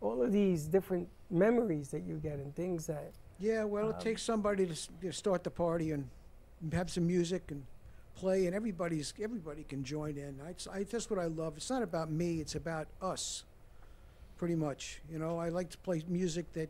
all 0.00 0.22
of 0.22 0.30
these 0.32 0.66
different 0.66 1.08
memories 1.30 1.88
that 1.88 2.02
you 2.04 2.16
get 2.16 2.34
and 2.34 2.54
things 2.54 2.86
that. 2.86 3.12
Yeah, 3.40 3.64
well, 3.64 3.90
it 3.90 3.96
Um, 3.96 4.00
takes 4.00 4.22
somebody 4.22 4.66
to, 4.66 4.72
s- 4.72 4.88
to 5.00 5.10
start 5.12 5.42
the 5.42 5.50
party 5.50 5.90
and 5.90 6.08
have 6.72 6.90
some 6.90 7.06
music 7.06 7.50
and 7.50 7.64
play, 8.14 8.46
and 8.46 8.54
everybody's 8.54 9.12
everybody 9.20 9.64
can 9.64 9.82
join 9.82 10.16
in. 10.16 10.38
I, 10.40 10.54
I, 10.72 10.84
that's 10.84 11.10
what 11.10 11.18
I 11.18 11.24
love. 11.26 11.56
It's 11.56 11.68
not 11.68 11.82
about 11.82 12.12
me; 12.12 12.40
it's 12.40 12.54
about 12.54 12.86
us, 13.02 13.42
pretty 14.36 14.54
much. 14.54 15.00
You 15.10 15.18
know, 15.18 15.38
I 15.38 15.48
like 15.48 15.70
to 15.70 15.78
play 15.78 16.02
music 16.06 16.52
that 16.52 16.68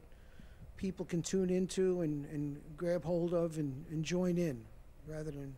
people 0.77 1.05
can 1.05 1.23
tune 1.23 1.51
into 1.51 2.01
and, 2.03 2.27
and 2.27 2.61
grab 2.77 3.05
hold 3.05 3.33
of 3.35 3.59
and, 3.59 3.85
and 3.91 4.05
join 4.05 4.39
in, 4.39 4.61
rather 5.07 5.31
than. 5.31 5.55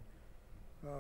Uh, 0.87 0.91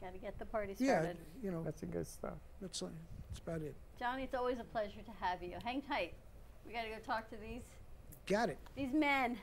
Got 0.00 0.12
to 0.14 0.18
get 0.18 0.38
the 0.38 0.44
party 0.46 0.74
started. 0.74 0.86
yeah, 0.90 1.00
started. 1.02 1.16
you 1.42 1.50
know, 1.52 1.62
That's 1.62 1.82
a 1.82 1.86
good 1.86 2.06
stuff. 2.06 2.34
that's 2.60 2.82
like, 2.82 2.92
that's 3.30 3.40
about 3.40 3.62
it. 3.62 3.74
Johnny, 3.98 4.24
it's 4.24 4.34
always 4.34 4.58
a 4.58 4.64
pleasure 4.64 5.00
to 5.04 5.24
have 5.24 5.42
you. 5.42 5.56
Hang 5.64 5.80
tight. 5.82 6.12
We 6.66 6.72
got 6.72 6.82
to 6.82 6.88
go 6.88 6.96
talk 7.06 7.28
to 7.30 7.36
these 7.36 7.62
Got 8.26 8.48
it. 8.50 8.58
these 8.76 8.92
men 8.92 9.38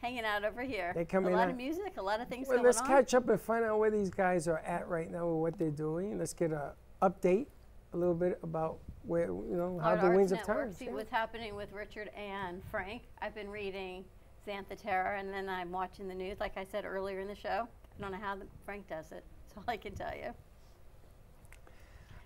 hanging 0.00 0.24
out 0.24 0.44
over 0.44 0.62
here. 0.62 0.92
They 0.94 1.04
come 1.04 1.24
a 1.24 1.28
in 1.28 1.34
A 1.34 1.36
lot 1.36 1.48
of 1.50 1.56
music, 1.56 1.94
a 1.96 2.02
lot 2.02 2.20
of 2.20 2.28
things 2.28 2.46
Well, 2.48 2.58
going 2.58 2.66
let's 2.66 2.80
on. 2.80 2.86
catch 2.86 3.14
up 3.14 3.28
and 3.28 3.40
find 3.40 3.64
out 3.64 3.78
where 3.78 3.90
these 3.90 4.10
guys 4.10 4.46
are 4.46 4.58
at 4.58 4.86
right 4.88 5.10
now 5.10 5.26
with 5.26 5.40
what 5.54 5.58
they're 5.58 5.70
doing. 5.70 6.18
Let's 6.18 6.34
get 6.34 6.52
a 6.52 6.72
update 7.02 7.46
a 7.94 7.96
little 7.96 8.14
bit 8.14 8.38
about 8.42 8.78
where 9.08 9.26
you 9.26 9.56
know 9.56 9.80
how 9.82 9.96
the 9.96 10.02
Arts 10.02 10.16
winds 10.16 10.32
of 10.32 10.42
time. 10.42 10.72
See 10.72 10.90
what's 10.90 11.10
happening 11.10 11.56
with 11.56 11.72
Richard 11.72 12.10
and 12.14 12.62
Frank. 12.70 13.02
I've 13.22 13.34
been 13.34 13.48
reading 13.48 14.04
Xantha 14.46 14.80
Terror, 14.80 15.14
and 15.14 15.32
then 15.32 15.48
I'm 15.48 15.72
watching 15.72 16.06
the 16.08 16.14
news. 16.14 16.38
Like 16.38 16.56
I 16.56 16.64
said 16.64 16.84
earlier 16.84 17.18
in 17.20 17.26
the 17.26 17.34
show, 17.34 17.66
I 17.66 18.02
don't 18.02 18.12
know 18.12 18.18
how 18.18 18.36
the, 18.36 18.44
Frank 18.66 18.86
does 18.86 19.10
it. 19.10 19.24
That's 19.48 19.56
all 19.56 19.64
I 19.66 19.78
can 19.78 19.94
tell 19.94 20.14
you. 20.14 20.34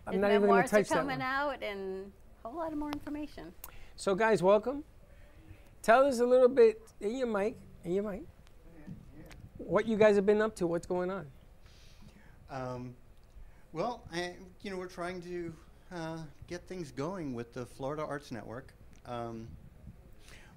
I'm 0.06 0.14
His 0.14 0.20
not 0.20 0.30
even 0.30 0.40
going 0.42 0.50
memoirs 0.50 0.70
to 0.70 0.76
touch 0.76 0.90
are 0.90 0.94
coming 0.94 1.22
out, 1.22 1.62
and 1.62 2.10
a 2.44 2.48
whole 2.48 2.59
lot 2.59 2.72
of 2.72 2.78
more 2.78 2.90
information. 2.90 3.52
So, 3.94 4.16
guys, 4.16 4.42
welcome. 4.42 4.82
Tell 5.82 6.04
us 6.04 6.18
a 6.18 6.26
little 6.26 6.48
bit 6.48 6.82
in 7.00 7.16
your 7.16 7.28
mic, 7.28 7.56
in 7.84 7.92
your 7.92 8.10
mic, 8.10 8.22
what 9.59 9.86
you 9.86 9.96
guys 9.96 10.16
have 10.16 10.26
been 10.26 10.42
up 10.42 10.56
to. 10.56 10.66
What's 10.66 10.86
going 10.86 11.10
on? 11.10 11.26
Um, 12.50 12.94
well, 13.72 14.02
I, 14.12 14.34
you 14.62 14.70
know, 14.70 14.76
we're 14.76 14.86
trying 14.86 15.22
to 15.22 15.54
uh, 15.94 16.19
get 16.47 16.66
things 16.66 16.90
going 16.90 17.35
with 17.35 17.52
the 17.52 17.66
Florida 17.66 18.05
Arts 18.05 18.31
Network. 18.31 18.73
Um, 19.06 19.48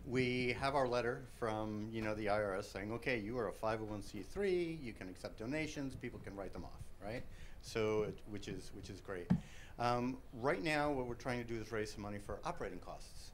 we 0.07 0.55
have 0.59 0.75
our 0.75 0.87
letter 0.87 1.23
from, 1.39 1.89
you 1.91 2.01
know, 2.01 2.13
the 2.13 2.27
IRS 2.27 2.71
saying, 2.71 2.91
okay, 2.93 3.19
you 3.19 3.37
are 3.37 3.49
a 3.49 3.51
501c3, 3.51 4.83
you 4.83 4.93
can 4.93 5.09
accept 5.09 5.39
donations, 5.39 5.95
people 5.95 6.19
can 6.23 6.35
write 6.35 6.53
them 6.53 6.63
off, 6.63 6.79
right? 7.03 7.23
So, 7.61 8.03
it, 8.03 8.19
which 8.29 8.47
is 8.47 8.71
which 8.75 8.91
is 8.91 8.99
great. 9.01 9.27
Um, 9.79 10.17
right 10.41 10.63
now, 10.63 10.91
what 10.91 11.07
we're 11.07 11.15
trying 11.15 11.41
to 11.43 11.47
do 11.47 11.59
is 11.59 11.71
raise 11.71 11.91
some 11.91 12.03
money 12.03 12.19
for 12.19 12.39
operating 12.45 12.79
costs. 12.79 13.31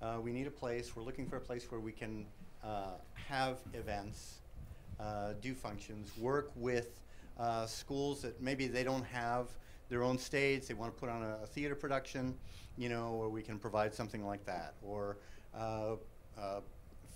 Uh, 0.00 0.16
we 0.22 0.32
need 0.32 0.46
a 0.46 0.50
place. 0.50 0.96
We're 0.96 1.02
looking 1.02 1.28
for 1.28 1.36
a 1.36 1.40
place 1.40 1.70
where 1.70 1.80
we 1.80 1.92
can 1.92 2.24
uh, 2.64 2.94
have 3.28 3.58
events, 3.74 4.38
uh, 4.98 5.34
do 5.42 5.54
functions, 5.54 6.10
work 6.16 6.50
with 6.56 7.00
uh, 7.38 7.66
schools 7.66 8.22
that 8.22 8.40
maybe 8.40 8.66
they 8.66 8.82
don't 8.82 9.04
have 9.04 9.48
their 9.88 10.02
own 10.02 10.18
stage. 10.18 10.66
They 10.66 10.74
want 10.74 10.94
to 10.94 11.00
put 11.00 11.08
on 11.08 11.22
a, 11.22 11.42
a 11.42 11.46
theater 11.46 11.74
production, 11.74 12.34
you 12.76 12.88
know, 12.88 13.08
or 13.10 13.28
we 13.28 13.42
can 13.42 13.58
provide 13.58 13.94
something 13.94 14.24
like 14.24 14.44
that, 14.46 14.74
or 14.82 15.18
uh, 15.56 15.96
uh, 16.38 16.60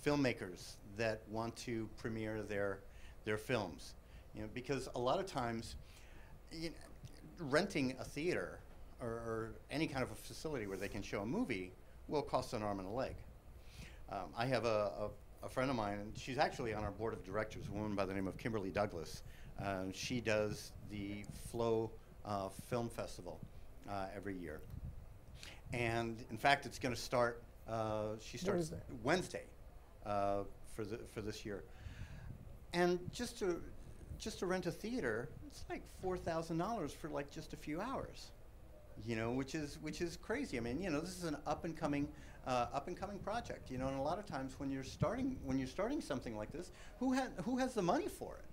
filmmakers 0.05 0.75
that 0.97 1.21
want 1.29 1.55
to 1.57 1.87
premiere 1.97 2.41
their 2.41 2.79
their 3.23 3.37
films, 3.37 3.93
you 4.35 4.41
know, 4.41 4.49
because 4.53 4.89
a 4.95 4.99
lot 4.99 5.19
of 5.19 5.25
times, 5.25 5.75
you 6.51 6.69
know, 6.69 6.75
renting 7.39 7.95
a 7.99 8.03
theater 8.03 8.59
or, 8.99 9.07
or 9.07 9.51
any 9.69 9.87
kind 9.87 10.03
of 10.03 10.11
a 10.11 10.15
facility 10.15 10.67
where 10.67 10.77
they 10.77 10.87
can 10.87 11.01
show 11.01 11.21
a 11.21 11.25
movie 11.25 11.71
will 12.07 12.21
cost 12.21 12.53
an 12.53 12.63
arm 12.63 12.79
and 12.79 12.87
a 12.87 12.91
leg. 12.91 13.15
Um, 14.11 14.29
I 14.37 14.45
have 14.47 14.65
a, 14.65 14.91
a, 14.99 15.45
a 15.45 15.49
friend 15.49 15.69
of 15.69 15.75
mine, 15.75 15.99
and 15.99 16.17
she's 16.17 16.37
actually 16.37 16.73
on 16.73 16.83
our 16.83 16.91
board 16.91 17.13
of 17.13 17.23
directors, 17.23 17.67
a 17.67 17.71
woman 17.71 17.95
by 17.95 18.05
the 18.05 18.13
name 18.13 18.27
of 18.27 18.37
Kimberly 18.37 18.69
Douglas. 18.69 19.23
Um, 19.63 19.93
she 19.93 20.19
does 20.19 20.71
the 20.89 21.23
Flow 21.51 21.91
uh, 22.25 22.49
Film 22.69 22.89
Festival 22.89 23.39
uh, 23.89 24.05
every 24.15 24.35
year. 24.35 24.61
And 25.73 26.17
in 26.29 26.37
fact, 26.37 26.65
it's 26.65 26.79
going 26.79 26.93
to 26.93 26.99
start, 27.01 27.41
uh, 27.69 28.15
she 28.19 28.37
starts 28.37 28.71
Wednesday. 28.71 28.83
Wednesday 29.03 29.43
uh, 30.05 30.43
for, 30.75 30.83
the, 30.83 30.99
for 31.13 31.21
this 31.21 31.45
year. 31.45 31.63
And 32.73 32.99
just 33.13 33.39
to, 33.39 33.61
just 34.17 34.39
to 34.39 34.45
rent 34.45 34.65
a 34.65 34.71
theater, 34.71 35.29
it's 35.47 35.63
like 35.69 35.81
four 36.01 36.15
thousand 36.15 36.57
dollars 36.57 36.93
for 36.93 37.09
like 37.09 37.29
just 37.31 37.53
a 37.53 37.57
few 37.57 37.81
hours. 37.81 38.31
You 39.05 39.15
know, 39.15 39.31
which 39.31 39.55
is 39.55 39.79
which 39.81 39.99
is 39.99 40.15
crazy. 40.15 40.57
I 40.57 40.61
mean, 40.61 40.81
you 40.81 40.89
know, 40.89 41.01
this 41.01 41.17
is 41.17 41.23
an 41.23 41.35
up 41.47 41.65
and 41.65 41.75
coming 41.75 42.07
uh, 42.45 42.67
up 42.73 42.87
and 42.87 42.95
coming 42.95 43.17
project. 43.19 43.71
You 43.71 43.77
know, 43.79 43.87
and 43.87 43.97
a 43.97 44.01
lot 44.01 44.19
of 44.19 44.25
times 44.25 44.53
when 44.59 44.69
you're 44.69 44.83
starting 44.83 45.37
when 45.43 45.57
you're 45.57 45.67
starting 45.67 46.01
something 46.01 46.37
like 46.37 46.51
this, 46.51 46.71
who 46.99 47.15
ha- 47.15 47.31
who 47.43 47.57
has 47.57 47.73
the 47.73 47.81
money 47.81 48.07
for 48.07 48.35
it? 48.35 48.45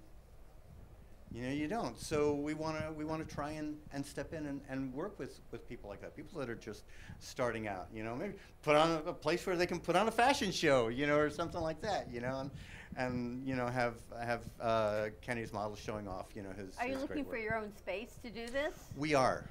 You 1.31 1.43
know, 1.43 1.51
you 1.51 1.69
don't. 1.69 1.99
So 1.99 2.35
we 2.35 2.55
want 2.55 2.79
to 2.79 2.91
we 2.93 3.05
want 3.05 3.27
to 3.27 3.35
try 3.35 3.51
and, 3.53 3.77
and 3.93 4.05
step 4.05 4.33
in 4.33 4.47
and, 4.47 4.61
and 4.69 4.93
work 4.95 5.19
with, 5.19 5.41
with 5.51 5.69
people 5.69 5.91
like 5.91 6.01
that, 6.01 6.17
people 6.17 6.41
that 6.41 6.49
are 6.49 6.55
just 6.55 6.85
starting 7.19 7.69
out. 7.69 7.89
You 7.95 8.03
know, 8.03 8.17
maybe 8.17 8.35
put 8.63 8.77
on 8.77 9.03
a, 9.07 9.11
a 9.11 9.13
place 9.13 9.47
where 9.47 9.57
they 9.57 9.67
can 9.67 9.79
put 9.79 9.95
on 9.95 10.09
a 10.09 10.11
fashion 10.11 10.51
show, 10.51 10.89
you 10.89 11.07
know, 11.07 11.19
or 11.19 11.29
something 11.29 11.61
like 11.61 11.83
that. 11.83 12.09
You 12.11 12.21
know, 12.21 12.41
and, 12.41 12.51
and 12.97 13.47
you 13.47 13.57
know 13.57 13.67
have 13.67 13.95
have 14.21 14.43
uh, 14.61 15.07
Kenny's 15.21 15.53
model 15.53 15.77
showing 15.77 16.09
off. 16.09 16.27
You 16.35 16.43
know 16.43 16.51
his. 16.51 16.77
Are 16.79 16.87
you 16.87 16.95
his 16.95 17.03
great 17.05 17.11
looking 17.11 17.25
work. 17.25 17.35
for 17.35 17.39
your 17.39 17.57
own 17.57 17.77
space 17.77 18.19
to 18.23 18.31
do 18.31 18.47
this? 18.47 18.75
We 18.97 19.15
are, 19.15 19.45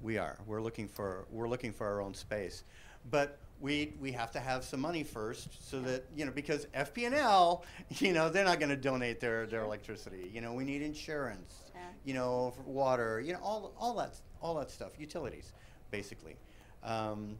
we 0.00 0.18
are. 0.18 0.38
We're 0.46 0.62
looking 0.62 0.88
for 0.88 1.26
we're 1.30 1.48
looking 1.48 1.72
for 1.72 1.86
our 1.86 2.00
own 2.00 2.14
space, 2.14 2.64
but 3.10 3.38
we 3.60 3.94
we 4.00 4.12
have 4.12 4.30
to 4.32 4.40
have 4.40 4.64
some 4.64 4.80
money 4.80 5.04
first, 5.04 5.68
so 5.70 5.80
that 5.80 6.04
you 6.16 6.24
know 6.24 6.32
because 6.32 6.66
FP&L, 6.74 7.64
you 7.88 8.12
know, 8.12 8.28
they're 8.28 8.44
not 8.44 8.58
going 8.58 8.70
to 8.70 8.76
donate 8.76 9.20
their 9.20 9.46
their 9.46 9.62
electricity. 9.62 10.30
You 10.32 10.40
know, 10.40 10.52
we 10.52 10.64
need 10.64 10.82
insurance. 10.82 11.70
yeah. 11.74 11.80
You 12.04 12.14
know, 12.14 12.52
for 12.56 12.62
water. 12.62 13.20
You 13.20 13.34
know, 13.34 13.40
all 13.42 13.72
all 13.78 13.94
that 13.96 14.16
all 14.40 14.54
that 14.56 14.70
stuff, 14.70 14.92
utilities, 14.98 15.52
basically. 15.90 16.36
Um, 16.82 17.38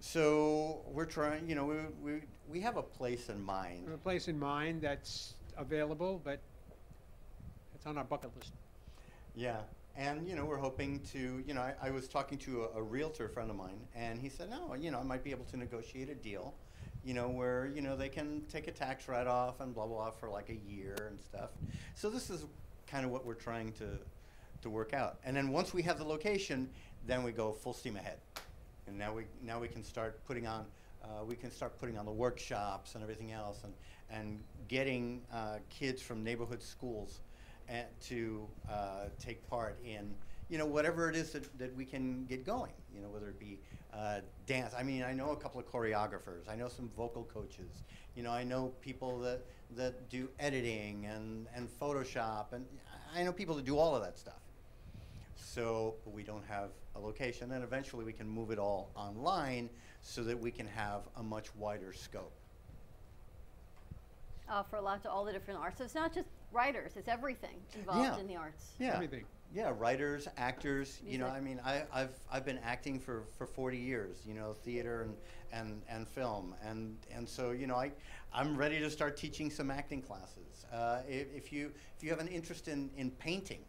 so 0.00 0.82
we're 0.92 1.06
trying. 1.06 1.48
You 1.48 1.54
know, 1.54 1.64
we 1.64 1.76
we 2.02 2.20
we 2.48 2.60
have 2.60 2.76
a 2.76 2.82
place 2.82 3.28
in 3.28 3.42
mind. 3.42 3.88
A 3.92 3.96
place 3.98 4.28
in 4.28 4.38
mind 4.38 4.82
that's 4.82 5.34
available, 5.56 6.20
but 6.24 6.40
it's 7.74 7.86
on 7.86 7.96
our 7.98 8.04
bucket 8.04 8.30
list. 8.36 8.52
Yeah, 9.36 9.60
and 9.96 10.26
you 10.28 10.34
know 10.34 10.44
we're 10.44 10.58
hoping 10.58 11.00
to. 11.12 11.42
You 11.46 11.54
know, 11.54 11.60
I, 11.60 11.74
I 11.82 11.90
was 11.90 12.08
talking 12.08 12.38
to 12.38 12.64
a, 12.64 12.78
a 12.78 12.82
realtor 12.82 13.28
friend 13.28 13.50
of 13.50 13.56
mine, 13.56 13.80
and 13.94 14.20
he 14.20 14.28
said, 14.28 14.50
"No, 14.50 14.74
you 14.74 14.90
know, 14.90 14.98
I 14.98 15.02
might 15.02 15.22
be 15.22 15.30
able 15.30 15.44
to 15.46 15.56
negotiate 15.56 16.08
a 16.08 16.14
deal, 16.14 16.54
you 17.04 17.14
know, 17.14 17.28
where 17.28 17.70
you 17.74 17.80
know 17.80 17.96
they 17.96 18.08
can 18.08 18.42
take 18.50 18.68
a 18.68 18.72
tax 18.72 19.08
write-off 19.08 19.60
and 19.60 19.74
blah 19.74 19.86
blah 19.86 20.10
for 20.10 20.28
like 20.28 20.50
a 20.50 20.56
year 20.70 20.96
and 21.08 21.20
stuff." 21.20 21.50
So 21.94 22.10
this 22.10 22.30
is 22.30 22.44
kind 22.86 23.04
of 23.04 23.10
what 23.10 23.24
we're 23.24 23.34
trying 23.34 23.72
to 23.74 23.98
to 24.62 24.70
work 24.70 24.94
out. 24.94 25.18
And 25.24 25.36
then 25.36 25.50
once 25.50 25.72
we 25.72 25.82
have 25.82 25.98
the 25.98 26.04
location, 26.04 26.68
then 27.06 27.22
we 27.22 27.32
go 27.32 27.52
full 27.52 27.74
steam 27.74 27.96
ahead, 27.96 28.18
and 28.86 28.98
now 28.98 29.14
we 29.14 29.24
now 29.42 29.60
we 29.60 29.68
can 29.68 29.84
start 29.84 30.24
putting 30.26 30.46
on. 30.46 30.66
Uh, 31.04 31.22
we 31.22 31.36
can 31.36 31.50
start 31.50 31.78
putting 31.78 31.98
on 31.98 32.06
the 32.06 32.12
workshops 32.12 32.94
and 32.94 33.02
everything 33.02 33.30
else, 33.30 33.60
and 33.62 33.74
and 34.10 34.42
getting 34.68 35.22
uh, 35.32 35.58
kids 35.70 36.02
from 36.02 36.24
neighborhood 36.24 36.62
schools 36.62 37.20
to 38.00 38.46
uh, 38.68 39.06
take 39.18 39.48
part 39.48 39.78
in 39.84 40.14
you 40.48 40.58
know 40.58 40.66
whatever 40.66 41.08
it 41.08 41.16
is 41.16 41.32
that, 41.32 41.58
that 41.58 41.74
we 41.74 41.84
can 41.84 42.24
get 42.26 42.44
going 42.44 42.72
you 42.94 43.00
know 43.00 43.08
whether 43.08 43.28
it 43.28 43.38
be 43.38 43.58
uh, 43.92 44.20
dance. 44.46 44.74
I 44.76 44.82
mean 44.82 45.02
i 45.02 45.12
know 45.12 45.30
a 45.30 45.36
couple 45.36 45.60
of 45.60 45.70
choreographers. 45.70 46.48
I 46.48 46.56
know 46.56 46.68
some 46.68 46.90
vocal 46.96 47.24
coaches. 47.32 47.82
You 48.16 48.22
know 48.22 48.30
i 48.30 48.44
know 48.44 48.72
people 48.80 49.18
that 49.20 49.40
that 49.76 50.08
do 50.10 50.28
editing 50.38 51.06
and 51.06 51.46
and 51.54 51.68
photoshop 51.80 52.52
and 52.52 52.66
i 53.14 53.22
know 53.22 53.32
people 53.32 53.54
that 53.56 53.64
do 53.64 53.78
all 53.78 53.94
of 53.94 54.02
that 54.02 54.18
stuff. 54.18 54.34
So 55.36 55.94
we 56.04 56.22
don't 56.22 56.44
have 56.48 56.70
a 56.96 57.00
location. 57.00 57.52
And 57.52 57.62
eventually 57.62 58.04
we 58.04 58.12
can 58.12 58.28
move 58.28 58.50
it 58.50 58.58
all 58.58 58.90
online 58.94 59.70
so 60.02 60.22
that 60.24 60.38
we 60.38 60.50
can 60.50 60.66
have 60.66 61.02
a 61.16 61.22
much 61.22 61.54
wider 61.56 61.92
scope. 61.92 62.32
Offer 64.48 64.76
a 64.76 64.82
lot 64.82 65.02
to 65.02 65.10
all 65.10 65.24
the 65.24 65.32
different 65.32 65.60
arts. 65.60 65.78
So 65.78 65.84
it's 65.84 65.94
not 65.94 66.14
just 66.14 66.28
writers; 66.54 66.92
it's 66.96 67.08
everything 67.08 67.56
involved 67.74 68.00
Yeah. 68.00 68.18
in 68.20 68.26
the 68.26 68.36
arts. 68.36 68.72
Yeah. 68.78 69.02
Yeah, 69.52 69.72
writers, 69.78 70.26
actors. 70.36 71.00
You 71.06 71.18
know, 71.18 71.28
I 71.28 71.40
mean, 71.40 71.60
I, 71.64 71.84
I've 71.92 72.18
I've 72.32 72.44
been 72.44 72.58
acting 72.64 72.98
for, 72.98 73.22
for 73.38 73.46
40 73.46 73.78
years. 73.78 74.16
You 74.26 74.34
know, 74.34 74.52
theater 74.52 75.02
and, 75.02 75.14
and, 75.52 75.82
and 75.88 76.08
film, 76.08 76.54
and 76.64 76.96
and 77.14 77.28
so 77.28 77.52
you 77.52 77.66
know, 77.68 77.76
I 77.76 77.92
I'm 78.32 78.56
ready 78.56 78.80
to 78.80 78.90
start 78.90 79.16
teaching 79.16 79.50
some 79.50 79.70
acting 79.70 80.02
classes. 80.02 80.66
Uh, 80.72 81.02
if, 81.08 81.28
if 81.32 81.52
you 81.52 81.70
if 81.96 82.02
you 82.02 82.10
have 82.10 82.18
an 82.18 82.26
interest 82.28 82.66
in, 82.66 82.90
in 82.96 83.10
painting, 83.12 83.60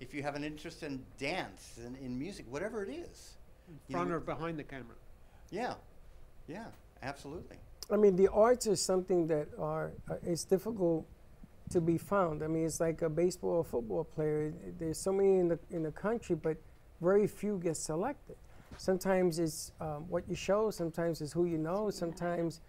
if 0.00 0.14
you 0.14 0.22
have 0.22 0.34
an 0.34 0.44
interest 0.44 0.82
in 0.82 1.04
dance 1.18 1.78
and 1.84 1.96
in 1.98 2.18
music, 2.18 2.46
whatever 2.48 2.82
it 2.82 2.88
is, 2.90 3.34
you 3.88 3.92
Front 3.92 4.08
know, 4.08 4.16
or 4.16 4.20
behind 4.20 4.58
the 4.58 4.64
camera. 4.64 4.96
yeah, 5.50 5.74
yeah, 6.48 6.66
absolutely. 7.02 7.56
I 7.92 7.96
mean, 7.96 8.16
the 8.16 8.28
arts 8.28 8.66
is 8.66 8.82
something 8.82 9.26
that 9.26 9.48
are 9.58 9.92
uh, 10.10 10.14
it's 10.24 10.44
difficult 10.44 11.06
to 11.70 11.80
be 11.80 11.98
found. 11.98 12.42
I 12.42 12.46
mean, 12.46 12.64
it's 12.64 12.80
like 12.80 13.02
a 13.02 13.08
baseball 13.08 13.50
or 13.50 13.64
football 13.64 14.04
player. 14.04 14.52
There's 14.78 14.98
so 14.98 15.12
many 15.12 15.38
in 15.38 15.48
the 15.48 15.58
in 15.70 15.82
the 15.82 15.90
country, 15.92 16.36
but 16.36 16.56
very 17.00 17.26
few 17.26 17.58
get 17.62 17.76
selected. 17.76 18.36
Sometimes 18.78 19.38
it's 19.38 19.72
um, 19.80 20.08
what 20.08 20.28
you 20.28 20.34
show. 20.34 20.70
Sometimes 20.70 21.20
it's 21.20 21.32
who 21.32 21.46
you 21.46 21.58
know. 21.58 21.90
Sometimes, 21.90 22.60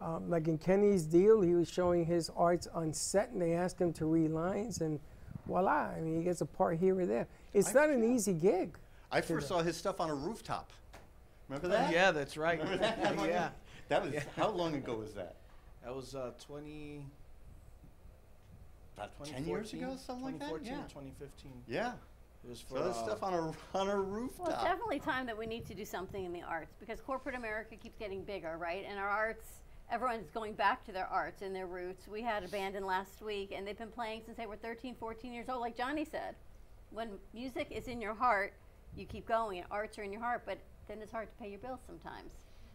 um, 0.00 0.28
like 0.30 0.48
in 0.48 0.58
Kenny's 0.58 1.04
deal, 1.04 1.40
he 1.40 1.54
was 1.54 1.68
showing 1.68 2.04
his 2.04 2.30
arts 2.36 2.66
on 2.72 2.92
set, 2.92 3.30
and 3.30 3.42
they 3.42 3.54
asked 3.54 3.80
him 3.80 3.92
to 3.94 4.06
read 4.06 4.30
lines, 4.30 4.80
and 4.80 5.00
voila! 5.46 5.90
I 5.96 6.00
mean, 6.00 6.18
he 6.18 6.22
gets 6.24 6.40
a 6.40 6.46
part 6.46 6.78
here 6.78 6.98
or 6.98 7.06
there. 7.06 7.26
It's 7.52 7.74
not 7.74 7.90
an 7.90 8.04
easy 8.04 8.32
gig. 8.32 8.76
I 9.10 9.20
first 9.20 9.48
do. 9.48 9.54
saw 9.54 9.62
his 9.62 9.76
stuff 9.76 10.00
on 10.00 10.10
a 10.10 10.14
rooftop. 10.14 10.70
Remember 11.48 11.68
Oh, 11.68 11.70
that? 11.70 11.92
yeah, 11.92 12.10
that's 12.10 12.36
right. 12.36 12.58
Remember 12.58 12.78
that? 12.78 12.98
Yeah. 13.28 13.50
That 13.88 14.02
was 14.04 14.12
Yeah. 14.14 14.24
how 14.36 14.48
long 14.50 14.74
ago 14.74 14.96
was 14.96 15.14
that? 15.14 15.36
That 15.84 15.94
was 15.94 16.16
uh, 16.16 16.32
20. 16.44 17.04
About 18.96 19.24
10 19.24 19.46
years 19.46 19.72
ago, 19.74 19.90
2014, 19.92 19.98
something 19.98 20.24
like 20.24 20.38
that? 20.38 20.48
2014 20.48 20.72
Yeah. 20.72 20.84
or 20.84 20.88
2015. 20.88 21.52
Yeah. 21.68 21.92
It 22.44 22.48
was 22.48 22.60
for 22.60 22.78
So 22.78 22.84
this 22.88 22.96
uh, 22.96 23.04
stuff 23.04 23.22
on 23.22 23.34
a 23.34 23.52
on 23.78 23.88
a 23.88 23.96
rooftop. 24.00 24.46
Well, 24.46 24.54
it's 24.54 24.64
definitely 24.64 25.00
time 25.00 25.26
that 25.26 25.36
we 25.36 25.46
need 25.46 25.66
to 25.66 25.74
do 25.74 25.84
something 25.84 26.24
in 26.24 26.32
the 26.32 26.42
arts 26.42 26.74
because 26.80 27.00
corporate 27.00 27.34
America 27.34 27.76
keeps 27.76 27.98
getting 27.98 28.22
bigger, 28.22 28.56
right? 28.56 28.84
And 28.88 28.98
our 28.98 29.08
arts, 29.08 29.44
everyone's 29.90 30.30
going 30.30 30.54
back 30.54 30.84
to 30.86 30.92
their 30.92 31.06
arts 31.06 31.42
and 31.42 31.54
their 31.54 31.66
roots. 31.66 32.06
We 32.08 32.22
had 32.22 32.42
a 32.44 32.48
band 32.48 32.74
in 32.76 32.86
last 32.86 33.20
week, 33.20 33.52
and 33.54 33.66
they've 33.66 33.76
been 33.76 33.90
playing 33.90 34.22
since 34.24 34.36
they 34.38 34.46
were 34.46 34.56
13, 34.56 34.94
14 34.94 35.32
years 35.32 35.48
old. 35.48 35.60
Like 35.60 35.76
Johnny 35.76 36.04
said, 36.04 36.36
when 36.90 37.10
music 37.34 37.68
is 37.70 37.88
in 37.88 38.00
your 38.00 38.14
heart, 38.14 38.54
you 38.96 39.04
keep 39.06 39.26
going, 39.26 39.58
and 39.58 39.66
arts 39.70 39.98
are 39.98 40.02
in 40.04 40.12
your 40.12 40.22
heart, 40.22 40.42
but 40.46 40.58
then 40.88 41.02
it's 41.02 41.12
hard 41.12 41.28
to 41.28 41.42
pay 41.42 41.50
your 41.50 41.58
bills 41.58 41.80
sometimes. 41.86 42.30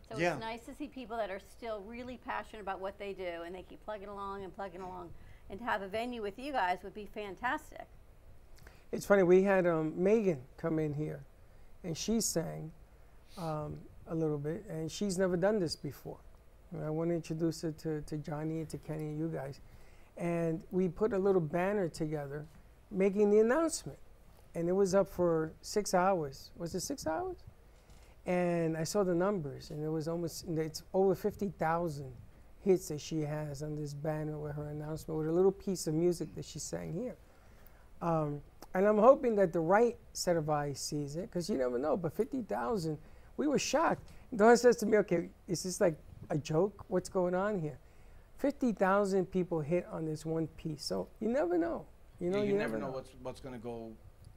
So 0.10 0.18
Yeah. 0.18 0.34
it's 0.34 0.41
nice 0.41 0.65
to 0.65 0.76
see 0.76 0.88
people 0.89 1.15
that 1.15 1.31
are 1.31 1.39
still 1.39 1.80
really 1.88 2.18
passionate 2.18 2.61
about 2.61 2.81
what 2.81 2.99
they 2.99 3.14
do, 3.14 3.43
and 3.45 3.56
they 3.56 3.64
keep 3.64 3.84
plugging 3.85 4.10
along 4.10 4.43
and 4.43 4.53
plugging 4.53 4.81
along. 4.81 5.11
And 5.51 5.59
to 5.59 5.65
have 5.65 5.81
a 5.81 5.87
venue 5.87 6.21
with 6.21 6.39
you 6.39 6.53
guys 6.53 6.79
would 6.81 6.93
be 6.93 7.09
fantastic. 7.13 7.85
It's 8.93 9.05
funny. 9.05 9.23
We 9.23 9.43
had 9.43 9.67
um, 9.67 9.93
Megan 10.01 10.39
come 10.55 10.79
in 10.79 10.93
here, 10.93 11.19
and 11.83 11.95
she 11.95 12.21
sang 12.21 12.71
um, 13.37 13.77
a 14.07 14.15
little 14.15 14.37
bit, 14.37 14.63
and 14.69 14.89
she's 14.89 15.17
never 15.17 15.35
done 15.35 15.59
this 15.59 15.75
before. 15.75 16.19
And 16.71 16.85
I 16.85 16.89
want 16.89 17.09
to 17.09 17.15
introduce 17.15 17.61
her 17.63 17.73
to, 17.73 18.01
to 18.01 18.17
Johnny 18.17 18.59
and 18.59 18.69
to 18.69 18.77
Kenny 18.77 19.07
and 19.07 19.19
you 19.19 19.27
guys. 19.27 19.59
And 20.17 20.63
we 20.71 20.87
put 20.87 21.11
a 21.11 21.19
little 21.19 21.41
banner 21.41 21.89
together, 21.89 22.45
making 22.89 23.29
the 23.29 23.39
announcement, 23.39 23.99
and 24.55 24.69
it 24.69 24.73
was 24.73 24.95
up 24.95 25.09
for 25.09 25.51
six 25.61 25.93
hours. 25.93 26.51
Was 26.57 26.73
it 26.75 26.81
six 26.81 27.05
hours? 27.05 27.43
And 28.25 28.77
I 28.77 28.85
saw 28.85 29.03
the 29.03 29.15
numbers, 29.15 29.71
and 29.71 29.83
it 29.83 29.89
was 29.89 30.07
almost 30.07 30.45
it's 30.47 30.83
over 30.93 31.13
fifty 31.13 31.49
thousand 31.49 32.13
hits 32.63 32.88
that 32.89 33.01
she 33.01 33.21
has 33.21 33.63
on 33.63 33.75
this 33.75 33.93
banner 33.93 34.38
with 34.38 34.55
her 34.55 34.69
announcement 34.69 35.17
with 35.17 35.27
a 35.27 35.31
little 35.31 35.51
piece 35.51 35.88
of 35.88 35.93
music 35.93 36.33
that 36.35 36.45
she 36.45 36.59
sang 36.59 36.93
here. 36.93 37.15
Um, 38.01 38.41
and 38.73 38.88
I'm 38.88 38.97
hoping 38.97 39.35
that 39.35 39.51
the 39.51 39.59
right 39.59 39.97
set 40.13 40.38
of 40.38 40.49
eyes 40.49 40.79
sees 40.79 41.15
it, 41.15 41.23
because 41.23 41.49
you 41.49 41.57
never 41.57 41.77
know. 41.77 41.97
But 41.97 42.15
50,000, 42.15 42.97
we 43.38 43.47
were 43.47 43.59
shocked. 43.59 44.03
Dawn 44.35 44.55
says 44.55 44.77
to 44.77 44.85
me, 44.85 44.97
okay, 44.99 45.29
is 45.47 45.63
this 45.63 45.81
like 45.81 45.97
a 46.29 46.38
joke? 46.38 46.85
What's 46.88 47.09
going 47.09 47.35
on 47.35 47.59
here? 47.59 47.77
50,000 48.38 49.25
people 49.25 49.59
hit 49.59 49.85
on 49.91 50.05
this 50.05 50.25
one 50.25 50.47
piece. 50.47 50.83
So 50.83 51.09
you 51.19 51.27
never 51.27 51.57
know. 51.57 51.85
You 52.19 52.29
know, 52.29 52.38
yeah, 52.38 52.43
you, 52.43 52.53
you, 52.53 52.57
never 52.57 52.77
know, 52.77 52.91
what's 52.91 53.09
what's 53.23 53.39
gonna 53.39 53.57
go. 53.57 53.91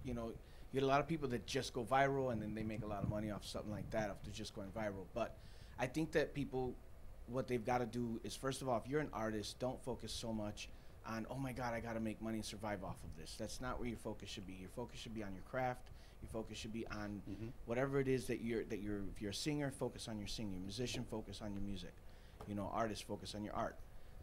You 0.05 0.15
know, 0.15 0.29
you 0.29 0.81
get 0.81 0.83
a 0.83 0.87
lot 0.87 1.01
of 1.01 1.07
people 1.07 1.29
that 1.29 1.47
just 1.47 1.75
go 1.75 1.85
viral 1.85 2.33
and 2.33 2.41
then 2.41 2.55
they 2.55 2.63
make 2.63 2.83
a 2.83 2.87
lot 2.87 3.03
of 3.03 3.11
money 3.11 3.31
off 3.31 3.45
something 3.45 3.71
like 3.71 3.91
that 3.91 4.11
if 4.11 4.23
they're 4.25 4.33
just 4.33 4.55
going 4.55 4.69
viral. 4.71 5.05
But 5.15 5.37
I 5.79 5.87
think 5.87 6.11
that 6.13 6.35
people, 6.35 6.75
what 7.27 7.49
they've 7.49 7.65
got 7.65 7.79
to 7.79 7.87
do 7.87 8.21
is 8.25 8.35
first 8.37 8.63
of 8.63 8.69
all, 8.69 8.77
if 8.79 8.89
you're 8.89 9.01
an 9.01 9.11
artist, 9.13 9.59
don't 9.59 9.83
focus 9.83 10.13
so 10.13 10.33
much 10.33 10.69
on 11.07 11.27
oh 11.31 11.37
my 11.37 11.53
god, 11.53 11.75
I 11.75 11.81
got 11.81 11.95
to 11.95 12.01
make 12.01 12.21
money 12.23 12.39
and 12.39 12.45
survive 12.45 12.83
off 12.85 12.97
of 13.05 13.17
this. 13.21 13.37
That's 13.39 13.61
not 13.61 13.79
where 13.79 13.89
your 13.89 13.99
focus 13.99 14.29
should 14.31 14.47
be. 14.47 14.55
Your 14.55 14.71
focus 14.71 14.99
should 15.01 15.15
be 15.15 15.23
on 15.23 15.35
your 15.35 15.43
craft. 15.51 15.91
Your 16.23 16.31
focus 16.31 16.57
should 16.57 16.73
be 16.73 16.87
on 16.89 17.21
whatever 17.67 18.01
it 18.01 18.09
is 18.09 18.27
that 18.27 18.41
you're 18.41 18.65
that 18.65 18.81
you're. 18.81 19.01
If 19.15 19.21
you're 19.21 19.33
a 19.33 19.35
singer, 19.35 19.71
focus 19.71 20.09
on 20.09 20.19
your 20.19 20.27
singing. 20.29 20.63
Musician, 20.63 21.05
focus 21.11 21.41
on 21.43 21.53
your 21.53 21.61
music. 21.63 21.93
You 22.49 22.55
know, 22.55 22.71
artist, 22.73 23.07
focus 23.07 23.35
on 23.35 23.45
your 23.45 23.55
art. 23.55 23.77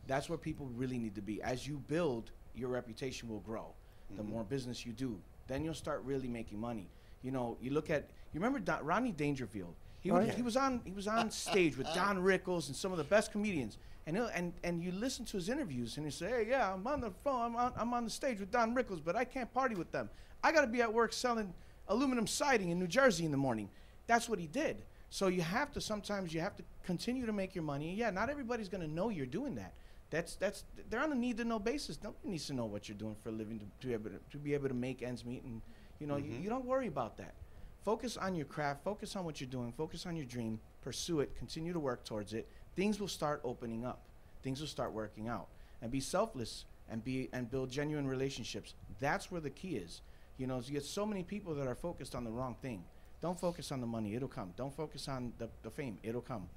That's 0.07 0.27
where 0.29 0.37
people 0.37 0.67
really 0.75 0.97
need 0.97 1.13
to 1.15 1.21
be. 1.21 1.41
As 1.43 1.67
you 1.67 1.77
build, 1.87 2.31
your 2.55 2.69
reputation 2.69 3.29
will 3.29 3.39
grow. 3.41 3.73
The 4.17 4.23
Mhm. 4.23 4.29
more 4.29 4.43
business 4.43 4.85
you 4.85 4.93
do, 4.93 5.21
then 5.47 5.63
you'll 5.63 5.73
start 5.75 6.01
really 6.03 6.27
making 6.27 6.59
money. 6.59 6.89
You 7.21 7.31
know, 7.31 7.57
you 7.61 7.69
look 7.71 7.89
at 7.91 8.09
you 8.33 8.39
remember 8.39 8.59
Don, 8.59 8.83
Rodney 8.83 9.11
Dangerfield. 9.11 9.75
He, 10.01 10.11
Oh, 10.11 10.19
yeah. 10.19 10.31
he 10.33 10.41
was 10.41 10.57
on 10.57 10.81
he 10.83 10.91
was 10.91 11.07
on 11.07 11.31
stage 11.31 11.77
with 11.77 11.87
Don 11.93 12.17
Rickles 12.17 12.67
and 12.67 12.75
some 12.75 12.91
of 12.91 12.97
the 12.97 13.03
best 13.03 13.31
comedians. 13.31 13.77
And 14.07 14.15
he'll, 14.17 14.27
and 14.33 14.51
and 14.63 14.81
you 14.83 14.91
listen 14.91 15.25
to 15.25 15.37
his 15.37 15.47
interviews 15.47 15.97
and 15.97 16.05
he 16.05 16.11
say, 16.11 16.29
hey, 16.29 16.47
yeah, 16.49 16.73
I'm 16.73 16.85
on 16.87 17.01
the 17.01 17.11
phone, 17.23 17.41
I'm 17.51 17.55
on, 17.55 17.73
I'm 17.77 17.93
on 17.93 18.03
the 18.03 18.09
stage 18.09 18.39
with 18.39 18.51
Don 18.51 18.75
Rickles, 18.75 18.99
but 19.03 19.15
I 19.15 19.23
can't 19.25 19.51
party 19.53 19.75
with 19.75 19.91
them. 19.91 20.09
I 20.43 20.51
got 20.51 20.61
to 20.61 20.67
be 20.67 20.81
at 20.81 20.91
work 20.91 21.13
selling 21.13 21.53
aluminum 21.87 22.25
siding 22.25 22.69
in 22.69 22.79
New 22.79 22.87
Jersey 22.87 23.25
in 23.25 23.31
the 23.31 23.37
morning. 23.37 23.69
That's 24.07 24.27
what 24.27 24.39
he 24.39 24.47
did. 24.47 24.81
So 25.11 25.27
you 25.27 25.41
have 25.43 25.71
to 25.73 25.81
sometimes 25.81 26.33
you 26.33 26.41
have 26.41 26.55
to 26.57 26.63
continue 26.83 27.25
to 27.27 27.33
make 27.33 27.53
your 27.53 27.63
money. 27.63 27.93
Yeah, 27.93 28.09
not 28.09 28.29
everybody's 28.29 28.69
going 28.69 28.81
to 28.81 28.91
know 28.91 29.09
you're 29.09 29.25
doing 29.27 29.53
that. 29.55 29.73
That's 30.09 30.35
that's 30.35 30.63
they're 30.89 30.99
on 31.01 31.11
a 31.11 31.15
need 31.15 31.37
to 31.37 31.45
know 31.45 31.59
basis. 31.59 31.99
Nobody 32.03 32.29
needs 32.29 32.47
to 32.47 32.53
know 32.53 32.65
what 32.65 32.89
you're 32.89 32.97
doing 32.97 33.15
for 33.21 33.29
a 33.29 33.31
living 33.31 33.59
to, 33.59 33.65
to 33.81 33.87
be 33.87 33.93
able 33.93 34.09
to, 34.09 34.19
to 34.31 34.37
be 34.37 34.53
able 34.55 34.67
to 34.67 34.73
make 34.73 35.03
ends 35.03 35.23
meet. 35.23 35.43
And 35.43 35.61
you 35.99 36.07
know 36.07 36.17
you, 36.17 36.31
Mhm. 36.31 36.43
you 36.43 36.49
don't 36.49 36.65
worry 36.65 36.87
about 36.87 37.17
that. 37.17 37.35
Focus 37.83 38.17
on 38.17 38.35
your 38.35 38.45
craft. 38.45 38.83
Focus 38.83 39.15
on 39.15 39.25
what 39.25 39.41
you're 39.41 39.49
doing. 39.49 39.73
Focus 39.75 40.05
on 40.05 40.15
your 40.15 40.25
dream. 40.25 40.59
Pursue 40.81 41.21
it. 41.21 41.35
Continue 41.35 41.73
to 41.73 41.79
work 41.79 42.05
towards 42.05 42.33
it. 42.33 42.47
Things 42.75 42.99
will 42.99 43.07
start 43.07 43.41
opening 43.43 43.85
up. 43.85 44.03
Things 44.43 44.59
will 44.59 44.67
start 44.67 44.93
working 44.93 45.27
out. 45.27 45.47
And 45.81 45.91
be 45.91 45.99
selfless 45.99 46.65
and 46.89 47.03
be 47.03 47.29
and 47.33 47.49
build 47.49 47.71
genuine 47.71 48.07
relationships. 48.07 48.75
That's 48.99 49.31
where 49.31 49.41
the 49.41 49.49
key 49.49 49.77
is. 49.77 50.01
You 50.37 50.47
know, 50.47 50.61
you 50.63 50.73
get 50.73 50.85
so 50.85 51.05
many 51.05 51.23
people 51.23 51.55
that 51.55 51.67
are 51.67 51.75
focused 51.75 52.13
on 52.13 52.23
the 52.23 52.31
wrong 52.31 52.55
thing. 52.61 52.83
Don't 53.21 53.39
focus 53.39 53.71
on 53.71 53.81
the 53.81 53.87
money; 53.87 54.15
it'll 54.15 54.27
come. 54.27 54.53
Don't 54.57 54.75
focus 54.75 55.07
on 55.07 55.33
the, 55.37 55.49
the 55.63 55.69
fame; 55.69 55.97
it'll 56.03 56.21
come. 56.21 56.47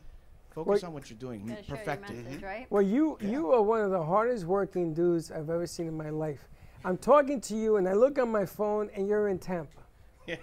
Focus 0.51 0.83
Well- 0.83 0.91
on 0.91 0.95
what 0.95 1.11
you're 1.11 1.19
doing. 1.19 1.47
Gotta 1.47 1.63
your 1.63 1.77
Perfect 1.77 2.11
it. 2.11 2.17
message, 2.17 2.33
mm-hmm. 2.37 2.45
right? 2.45 2.67
Well, 2.71 2.83
you 2.83 3.19
you 3.21 3.53
are 3.53 3.63
one 3.63 3.81
of 3.81 3.91
the 3.91 4.03
hardest 4.03 4.45
working 4.45 4.95
dudes 4.95 5.31
I've 5.31 5.51
ever 5.51 5.67
seen 5.67 5.89
in 5.89 5.97
my 5.97 6.11
life. 6.11 6.49
I'm 6.85 6.99
talking 6.99 7.41
to 7.43 7.57
you, 7.57 7.77
and 7.77 7.89
I 7.89 7.95
look 7.95 8.19
on 8.19 8.31
my 8.31 8.45
phone, 8.45 8.91
and 8.95 9.09
you're 9.09 9.29
in 9.29 9.39
Tampa. 9.39 9.84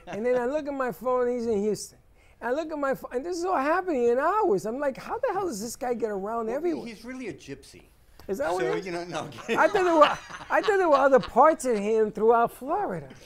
And 0.08 0.26
then 0.26 0.38
I 0.38 0.46
look 0.46 0.68
at 0.68 0.74
my 0.74 0.92
phone, 0.92 1.30
he's 1.30 1.46
in 1.46 1.62
Houston. 1.62 1.98
I 2.42 2.52
look 2.52 2.72
at 2.72 2.78
my 2.78 2.96
phone, 2.96 3.12
and 3.14 3.26
this 3.26 3.38
is 3.38 3.46
all 3.46 3.58
happening 3.58 4.08
in 4.08 4.18
hours. 4.18 4.66
I'm 4.66 4.80
like, 4.80 4.98
how 4.98 5.18
the 5.20 5.30
hell 5.34 5.48
does 5.48 5.62
this 5.62 5.76
guy 5.76 5.94
get 5.94 6.10
around 6.10 6.48
Well, 6.48 6.56
everywhere? 6.56 6.88
He's 6.88 7.06
really 7.06 7.28
a 7.28 7.34
gypsy. 7.34 7.84
Is 8.28 8.40
that 8.40 8.52
what 8.52 8.62
so, 8.62 8.68
it 8.68 8.80
is? 8.80 8.86
you 8.86 8.92
know, 8.92 9.04
no. 9.04 9.30
I 9.50 9.68
thought 9.68 9.74
there 9.74 9.96
were 9.96 10.18
I 10.50 10.62
thought 10.62 10.78
there 10.78 10.90
were 10.90 10.96
other 10.96 11.20
parts 11.20 11.66
of 11.66 11.78
him 11.78 12.12
throughout 12.12 12.52
Florida. 12.52 13.10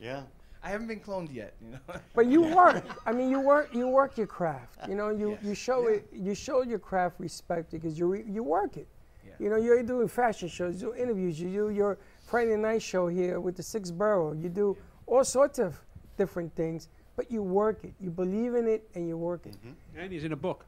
Yeah. 0.00 0.22
I 0.62 0.70
haven't 0.70 0.86
been 0.86 1.00
cloned 1.00 1.30
yet. 1.30 1.54
You 1.62 1.72
know. 1.72 2.00
But 2.14 2.26
you 2.26 2.40
work. 2.40 2.82
I 3.04 3.12
mean, 3.12 3.30
you 3.30 3.38
work. 3.38 3.74
You 3.74 3.86
work 3.86 4.16
your 4.16 4.26
craft. 4.26 4.78
You 4.88 4.94
know, 4.94 5.10
you 5.10 5.36
you 5.42 5.54
show 5.54 5.88
it. 5.88 6.08
You 6.10 6.34
show 6.34 6.62
your 6.62 6.78
craft 6.78 7.20
respect 7.20 7.70
because 7.70 7.98
you 7.98 8.06
re, 8.06 8.24
you 8.26 8.42
work 8.42 8.78
it. 8.78 8.88
Yeah. 9.26 9.32
You 9.38 9.50
know, 9.50 9.56
you're 9.56 9.82
doing 9.82 10.08
fashion 10.08 10.48
shows, 10.48 10.80
you 10.80 10.88
do 10.88 10.94
interviews, 10.94 11.38
you 11.38 11.50
do 11.50 11.70
your 11.70 11.98
Friday 12.26 12.56
night 12.56 12.80
show 12.82 13.08
here 13.08 13.40
with 13.40 13.56
the 13.56 13.62
Six 13.62 13.90
Borough. 13.90 14.32
You 14.32 14.48
do 14.48 14.76
all 15.06 15.24
sorts 15.24 15.58
of 15.58 15.78
different 16.20 16.54
things, 16.54 16.88
but 17.16 17.30
you 17.30 17.42
work 17.42 17.82
it. 17.82 17.94
You 17.98 18.10
believe 18.10 18.54
in 18.54 18.68
it 18.68 18.86
and 18.94 19.08
you 19.08 19.16
work 19.16 19.46
it. 19.46 19.56
And 19.96 20.12
he's 20.12 20.24
in 20.24 20.32
a 20.32 20.36
book. 20.36 20.66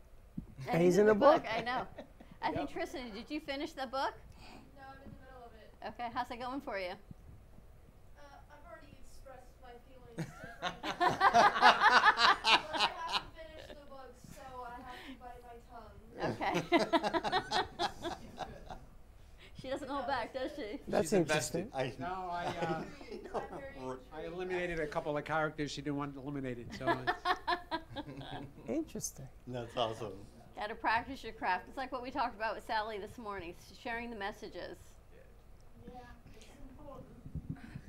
And 0.70 0.82
he's 0.82 0.96
in 0.96 1.10
a 1.10 1.14
book. 1.14 1.44
I 1.54 1.60
know. 1.60 1.86
I 2.40 2.52
think 2.52 2.72
Tristan, 2.72 3.10
did 3.14 3.26
you 3.28 3.38
finish 3.38 3.72
the 3.72 3.86
book? 3.86 4.14
No, 4.74 4.80
I'm 4.88 4.96
in 5.04 5.10
the 5.12 5.18
middle 5.20 5.44
of 5.44 5.52
it. 5.62 5.68
Okay, 5.90 6.08
how's 6.14 6.30
it 6.30 6.40
going 6.40 6.62
for 6.62 6.78
you? 6.78 6.94
I've 8.52 8.64
already 8.66 8.96
expressed 9.06 9.52
my 9.62 9.74
feelings 9.86 10.16
to 10.16 10.22
I 10.62 10.64
haven't 13.04 13.28
finished 13.36 13.68
the 13.68 13.74
book, 13.92 14.12
so 14.32 14.44
I 14.64 14.66
have 14.88 15.00
to 15.06 15.12
bite 15.20 15.40
my 15.48 15.56
tongue. 15.68 15.96
Okay. 16.32 16.52
she 19.60 19.68
doesn't 19.68 19.90
hold 19.90 20.06
back, 20.06 20.32
does 20.32 20.52
she? 20.56 20.80
That's 20.88 21.08
She's 21.08 21.12
invested. 21.12 21.66
interesting. 21.66 22.00
No, 22.00 22.30
I, 22.30 22.46
uh, 22.46 22.52
I 22.62 22.84
eliminated 24.52 24.80
a 24.80 24.86
couple 24.86 25.16
of 25.16 25.24
characters 25.24 25.70
she 25.70 25.80
didn't 25.82 25.96
want 25.96 26.16
eliminated. 26.16 26.68
So 26.78 26.86
uh, 26.86 26.96
Interesting. 28.68 29.26
That's 29.46 29.76
awesome. 29.76 30.12
Got 30.56 30.68
to 30.68 30.74
practice 30.74 31.24
your 31.24 31.32
craft. 31.32 31.64
It's 31.68 31.76
like 31.76 31.90
what 31.92 32.02
we 32.02 32.10
talked 32.10 32.36
about 32.36 32.54
with 32.54 32.66
Sally 32.66 32.98
this 32.98 33.18
morning, 33.18 33.54
s- 33.58 33.72
sharing 33.82 34.10
the 34.10 34.16
messages. 34.16 34.76
Yeah, 35.86 36.00
it's 36.36 36.46
important. 36.78 37.06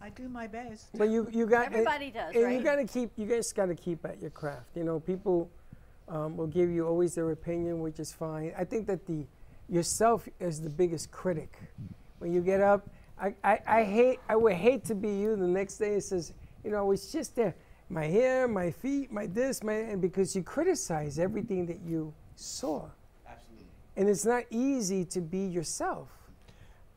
I 0.00 0.10
do 0.10 0.28
my 0.28 0.46
best. 0.46 0.86
But 0.96 1.10
you 1.10 1.28
you 1.32 1.46
got 1.46 1.66
and- 1.66 1.74
Everybody 1.74 2.10
does, 2.10 2.34
and 2.34 2.44
right? 2.44 2.56
you 2.56 2.62
got 2.62 2.76
to 2.76 2.84
keep 2.86 3.10
you 3.16 3.26
guys 3.26 3.52
got 3.52 3.66
to 3.66 3.74
keep 3.74 4.04
at 4.06 4.20
your 4.20 4.30
craft. 4.30 4.76
You 4.76 4.84
know, 4.84 5.00
people 5.00 5.50
um, 6.08 6.36
will 6.36 6.46
give 6.46 6.70
you 6.70 6.86
always 6.86 7.14
their 7.16 7.30
opinion, 7.32 7.80
which 7.80 7.98
is 7.98 8.12
fine. 8.12 8.52
I 8.56 8.64
think 8.64 8.86
that 8.86 9.06
the 9.06 9.26
yourself 9.68 10.28
is 10.40 10.60
the 10.60 10.70
biggest 10.70 11.10
critic. 11.10 11.58
When 12.20 12.32
you 12.32 12.40
get 12.40 12.60
up, 12.60 12.88
I, 13.20 13.34
I, 13.42 13.60
I 13.66 13.84
hate 13.84 14.20
I 14.28 14.36
would 14.36 14.54
hate 14.54 14.84
to 14.86 14.94
be 14.94 15.10
you 15.10 15.36
the 15.36 15.46
next 15.46 15.78
day. 15.78 15.94
It 15.94 16.04
says, 16.04 16.32
you 16.64 16.70
know, 16.70 16.90
it's 16.92 17.10
just 17.12 17.34
there, 17.36 17.54
my 17.88 18.04
hair, 18.04 18.46
my 18.48 18.70
feet, 18.70 19.10
my 19.12 19.26
this, 19.26 19.62
my 19.62 19.74
and 19.74 20.00
because 20.00 20.34
you 20.36 20.42
criticize 20.42 21.18
everything 21.18 21.66
that 21.66 21.80
you 21.86 22.12
saw, 22.36 22.88
Absolutely. 23.26 23.66
and 23.96 24.08
it's 24.08 24.24
not 24.24 24.44
easy 24.50 25.04
to 25.06 25.20
be 25.20 25.46
yourself. 25.46 26.08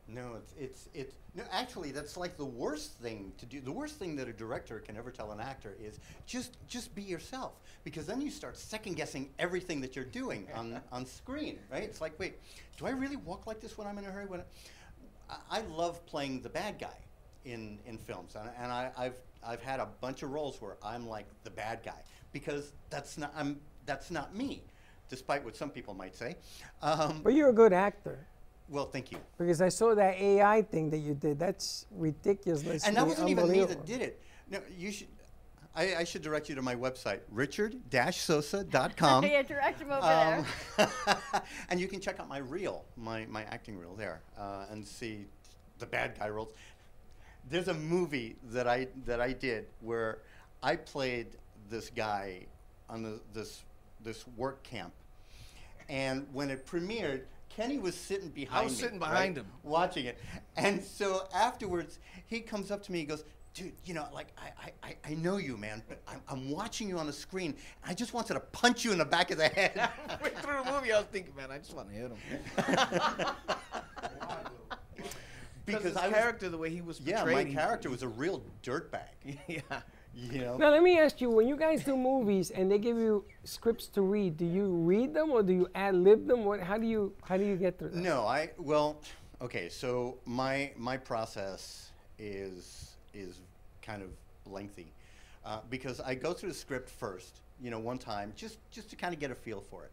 No, 0.07 0.35
it's 0.35 0.53
it's 0.60 0.89
it's 0.93 1.15
no. 1.35 1.43
Actually, 1.52 1.91
that's 1.91 2.18
like 2.18 2.35
the 2.35 2.45
worst 2.45 2.91
thing 2.99 3.31
to 3.38 3.45
do. 3.45 3.61
The 3.61 3.72
worst 3.72 3.95
thing 3.95 4.18
that 4.18 4.27
a 4.27 4.34
director 4.34 4.80
can 4.80 4.98
ever 4.98 5.10
tell 5.10 5.31
an 5.31 5.39
actor 5.39 5.76
is 5.81 5.99
just 6.26 6.57
just 6.68 6.93
be 6.93 7.02
yourself, 7.02 7.53
because 7.85 8.06
then 8.06 8.19
you 8.19 8.30
start 8.30 8.57
second 8.57 8.98
guessing 8.98 9.30
everything 9.39 9.80
that 9.81 9.95
you're 9.95 10.03
doing 10.03 10.48
on 10.53 10.81
on 10.91 11.06
screen, 11.06 11.60
right? 11.72 11.84
It's 11.84 12.02
like, 12.02 12.19
wait, 12.19 12.35
do 12.77 12.85
I 12.85 12.89
really 12.89 13.15
walk 13.15 13.48
like 13.48 13.61
this 13.61 13.77
when 13.77 13.88
I'm 13.88 13.98
in 13.99 14.06
a 14.06 14.11
hurry? 14.11 14.26
When 14.26 14.41
I, 14.41 14.43
I 15.49 15.62
love 15.62 16.06
playing 16.06 16.41
the 16.41 16.49
bad 16.49 16.80
guy 16.80 16.98
in 17.45 17.80
in 17.86 17.98
films, 17.98 18.36
and, 18.36 18.49
and 18.60 18.72
I, 18.72 18.91
I've 18.98 19.16
I've 19.44 19.62
had 19.62 19.80
a 19.80 19.88
bunch 20.02 20.24
of 20.24 20.32
roles 20.32 20.62
where 20.62 20.78
I'm 20.84 21.08
like 21.08 21.26
the 21.44 21.49
bad 21.49 21.80
guy 21.84 22.02
because 22.32 22.74
that's 22.90 23.18
not 23.18 23.34
I'm 23.36 23.60
that's 23.86 24.12
not 24.12 24.36
me, 24.36 24.64
despite 25.10 25.44
what 25.44 25.56
some 25.56 25.70
people 25.70 25.94
might 25.94 26.16
say. 26.16 26.36
Um, 26.82 27.22
But 27.24 27.34
you're 27.34 27.49
a 27.49 27.53
good 27.53 27.74
actor. 27.74 28.28
well, 28.70 28.86
thank 28.86 29.12
you. 29.12 29.18
Because 29.38 29.62
I 29.62 29.70
saw 29.70 29.95
that 29.95 30.16
AI 30.20 30.62
thing 30.62 30.90
that 30.91 30.99
you 30.99 31.14
did. 31.16 31.40
That's 31.40 31.86
ridiculous. 31.91 32.64
And 32.86 32.95
that 32.95 33.08
wasn't 33.08 33.30
even 33.30 33.49
me 33.52 33.64
that 33.66 33.86
did 33.86 34.02
it. 34.02 34.22
No, 34.49 34.60
you 34.78 34.91
should. 34.91 35.08
I, 35.76 35.95
I 35.95 36.03
should 36.03 36.22
direct 36.22 36.49
you 36.49 36.56
to 36.56 36.61
my 36.61 36.76
website, 36.76 37.22
richard-sosa.com. 37.31 39.23
yeah, 39.26 39.41
direct 39.41 39.80
him 39.81 39.91
over 39.91 40.02
there. 40.02 40.45
Um, 40.77 41.41
and 41.69 41.80
you 41.80 41.88
can 41.88 42.02
check 42.02 42.19
out 42.19 42.27
my 42.27 42.39
reel, 42.39 42.84
my, 42.98 43.26
my 43.27 43.43
acting 43.43 43.77
reel 43.77 43.95
there, 43.95 44.22
uh, 44.38 44.65
and 44.69 44.85
see 44.85 45.26
the 45.80 45.85
bad 45.85 46.19
guy 46.19 46.27
roles. 46.30 46.53
There's 47.49 47.69
a 47.69 47.73
movie 47.73 48.35
that 48.52 48.68
I 48.68 48.88
that 49.06 49.19
I 49.19 49.34
did 49.34 49.65
where 49.80 50.19
I 50.61 50.76
played 50.76 51.38
this 51.69 51.89
guy 51.89 52.45
on 52.89 53.02
the, 53.02 53.19
this 53.34 53.64
this 54.03 54.27
work 54.38 54.61
camp, 54.64 54.93
and 55.89 56.27
when 56.34 56.52
it 56.52 56.68
premiered, 56.68 57.23
Kenny 57.49 57.80
was 57.80 57.95
sitting 57.95 58.30
behind 58.30 58.60
I 58.60 58.64
was 58.65 58.73
me, 58.73 58.80
sitting 58.80 58.99
right, 58.99 59.10
behind 59.10 59.38
him. 59.38 59.48
watching 59.64 60.06
it, 60.06 60.19
and 60.56 60.84
so 60.84 61.27
afterwards 61.34 61.98
he 62.27 62.41
comes 62.41 62.69
up 62.69 62.84
to 62.84 62.91
me, 62.91 62.99
he 62.99 63.06
goes. 63.06 63.23
Dude, 63.53 63.73
you 63.84 63.94
know, 63.94 64.07
like 64.14 64.28
I, 64.38 64.52
I, 64.65 64.90
I- 64.90 65.11
I 65.11 65.14
know 65.15 65.38
you, 65.38 65.57
man, 65.57 65.84
but 65.90 66.02
I'm, 66.07 66.22
I'm 66.30 66.49
watching 66.52 66.88
you 66.88 66.98
on 66.98 67.06
the 67.07 67.14
screen. 67.14 67.56
I 67.86 67.94
just 67.94 68.14
wanted 68.14 68.36
to 68.36 68.40
punch 68.40 68.86
you 68.86 68.91
in 68.94 68.98
the 68.98 69.06
back 69.06 69.30
of 69.32 69.38
the 69.38 69.49
head. 69.49 69.76
Went 70.22 70.38
through 70.38 70.64
the 70.64 70.72
movie, 70.72 70.94
I 70.94 70.99
was 70.99 71.07
thinking, 71.11 71.36
man, 71.36 71.52
I 71.52 71.57
just 71.57 71.76
want 71.76 71.90
to 71.90 71.94
hit 71.95 72.11
him. 72.11 72.18
because 75.65 75.84
his 75.84 75.98
I 75.98 76.07
was, 76.07 76.15
character, 76.15 76.49
the 76.49 76.57
way 76.57 76.69
he 76.69 76.82
was 76.82 76.99
yeah, 77.02 77.23
my 77.26 77.44
character 77.44 77.90
was 77.90 78.03
a 78.03 78.07
real 78.07 78.41
dirtbag. 78.64 79.10
yeah. 79.48 79.60
You 80.14 80.41
know. 80.41 80.57
Now 80.57 80.72
let 80.72 80.84
me 80.84 80.99
ask 80.99 81.22
you: 81.22 81.30
When 81.30 81.48
you 81.48 81.56
guys 81.56 81.84
do 81.86 81.95
movies 81.95 82.52
and 82.52 82.69
they 82.69 82.78
give 82.78 82.98
you 82.98 83.23
scripts 83.45 83.88
to 83.88 84.02
read, 84.02 84.36
do 84.38 84.45
you 84.45 84.68
read 84.68 85.14
them 85.14 85.32
or 85.32 85.41
do 85.41 85.53
you 85.53 85.68
ad 85.73 85.95
lib 85.95 86.28
them? 86.28 86.44
What? 86.44 86.60
How 86.60 86.78
do 86.78 86.86
you 86.86 87.14
how 87.23 87.38
do 87.38 87.45
you 87.45 87.56
get 87.56 87.80
through 87.80 87.90
that? 87.90 87.98
No, 87.98 88.28
I 88.28 88.49
well, 88.57 88.99
okay. 89.41 89.69
So 89.69 90.18
my 90.26 90.72
my 90.76 90.98
process 90.98 91.91
is 92.19 92.91
is 93.14 93.40
kind 93.82 94.02
of 94.02 94.10
lengthy 94.52 94.94
uh, 95.46 95.60
because 95.70 96.00
I 96.00 96.16
go 96.16 96.34
through 96.34 96.50
the 96.50 96.56
script 96.56 96.90
first, 96.90 97.42
you 97.62 97.72
know, 97.72 97.80
one 97.80 97.98
time 97.98 98.34
just 98.36 98.58
just 98.72 98.90
to 98.90 98.96
kind 98.96 99.14
of 99.14 99.20
get 99.20 99.32
a 99.32 99.36
feel 99.36 99.62
for 99.62 99.84
it, 99.84 99.92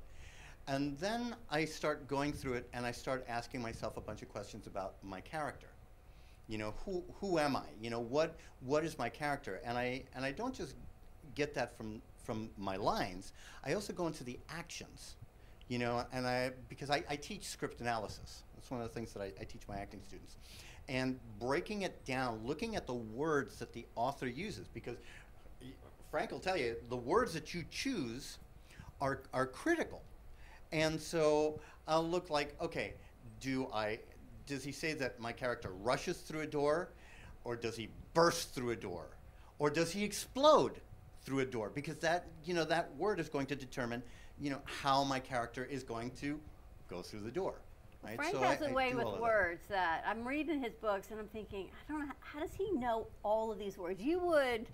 and 0.67 0.99
then 0.99 1.35
I 1.51 1.65
start 1.65 2.07
going 2.09 2.33
through 2.33 2.55
it 2.55 2.69
and 2.73 2.85
I 2.85 2.93
start 2.93 3.25
asking 3.29 3.63
myself 3.63 3.97
a 3.97 4.01
bunch 4.01 4.23
of 4.23 4.29
questions 4.29 4.67
about 4.67 4.95
my 5.03 5.21
character. 5.21 5.69
You 6.49 6.59
know, 6.59 6.75
who 6.85 7.03
who 7.21 7.39
am 7.39 7.57
I? 7.57 7.67
You 7.81 7.91
know, 7.91 8.01
what 8.01 8.37
what 8.61 8.85
is 8.85 8.99
my 8.99 9.09
character? 9.09 9.61
And 9.65 9.77
I 9.77 10.05
and 10.15 10.25
I 10.25 10.33
don't 10.33 10.55
just 10.55 10.75
get 11.35 11.55
that 11.55 11.77
from 11.77 12.03
from 12.25 12.51
my 12.59 12.77
lines. 12.77 13.33
I 13.65 13.75
also 13.75 13.93
go 13.93 14.07
into 14.07 14.25
the 14.25 14.39
actions 14.51 15.17
you 15.69 15.79
know, 15.79 16.05
and 16.13 16.27
I 16.27 16.51
because 16.69 16.91
I, 16.91 17.05
I 17.09 17.17
teach 17.17 17.45
script 17.45 17.81
analysis. 17.81 18.43
That's 18.55 18.71
one 18.71 18.81
of 18.81 18.89
the 18.89 18.95
things 18.95 19.13
that 19.13 19.23
I, 19.23 19.33
I 19.41 19.45
teach 19.45 19.63
my 19.69 19.77
acting 19.77 20.01
students, 20.07 20.37
and 20.89 21.19
breaking 21.39 21.83
it 21.83 22.05
down, 22.05 22.41
looking 22.45 22.77
at 22.77 22.87
the 22.87 22.95
words 22.95 23.59
that 23.59 23.73
the 23.73 23.87
author 23.95 24.27
uses, 24.27 24.67
because 24.69 24.97
Frank 26.11 26.31
will 26.31 26.41
tell 26.41 26.57
you 26.57 26.77
the 26.89 26.97
words 26.97 27.35
that 27.35 27.55
you 27.55 27.65
choose 27.71 28.39
are 29.01 29.23
are 29.33 29.47
critical, 29.47 30.03
and 30.73 31.01
so 31.01 31.61
I'll 31.87 32.09
look 32.09 32.31
like 32.31 32.55
okay, 32.61 32.95
do 33.41 33.69
I 33.73 33.99
does 34.47 34.65
he 34.65 34.73
say 34.73 34.95
that 34.95 35.21
my 35.21 35.33
character 35.33 35.71
rushes 35.83 36.19
through 36.19 36.41
a 36.41 36.47
door, 36.47 36.89
or 37.45 37.57
does 37.57 37.77
he 37.77 37.89
burst 38.15 38.55
through 38.55 38.71
a 38.71 38.77
door, 38.77 39.07
or 39.59 39.71
does 39.71 39.93
he 39.93 40.03
explode 40.03 40.81
through 41.23 41.41
a 41.41 41.45
door? 41.45 41.71
Because 41.75 41.99
that 41.99 42.27
you 42.45 42.55
know 42.55 42.65
that 42.65 42.95
word 42.97 43.21
is 43.21 43.29
going 43.29 43.47
to 43.47 43.57
determine 43.57 44.03
you 44.41 44.51
know 44.51 44.61
how 44.65 45.05
my 45.05 45.21
character 45.21 45.65
is 45.65 45.83
going 45.83 46.11
to 46.13 46.41
go 46.89 47.03
through 47.03 47.21
the 47.21 47.31
door. 47.31 47.61
Right? 48.05 48.17
Frank 48.17 48.33
So 48.37 48.41
has 48.43 48.63
I- 48.63 48.67
a 48.67 48.71
I 48.71 48.73
way 48.73 48.95
with 48.95 49.05
all 49.05 49.15
of 49.15 49.19
that. 49.19 49.23
words 49.23 49.61
that. 49.69 50.05
I'm 50.07 50.27
reading 50.27 50.63
his 50.63 50.75
books 50.75 51.11
and 51.11 51.19
I'm 51.21 51.27
thinking, 51.29 51.69
I 51.89 51.93
don't 51.93 52.07
know, 52.07 52.15
how 52.21 52.41
does 52.41 52.55
he 52.55 52.71
know 52.73 53.07
all 53.23 53.51
of 53.53 53.59
these 53.59 53.77
words? 53.77 54.01
You 54.01 54.19
would 54.21 54.67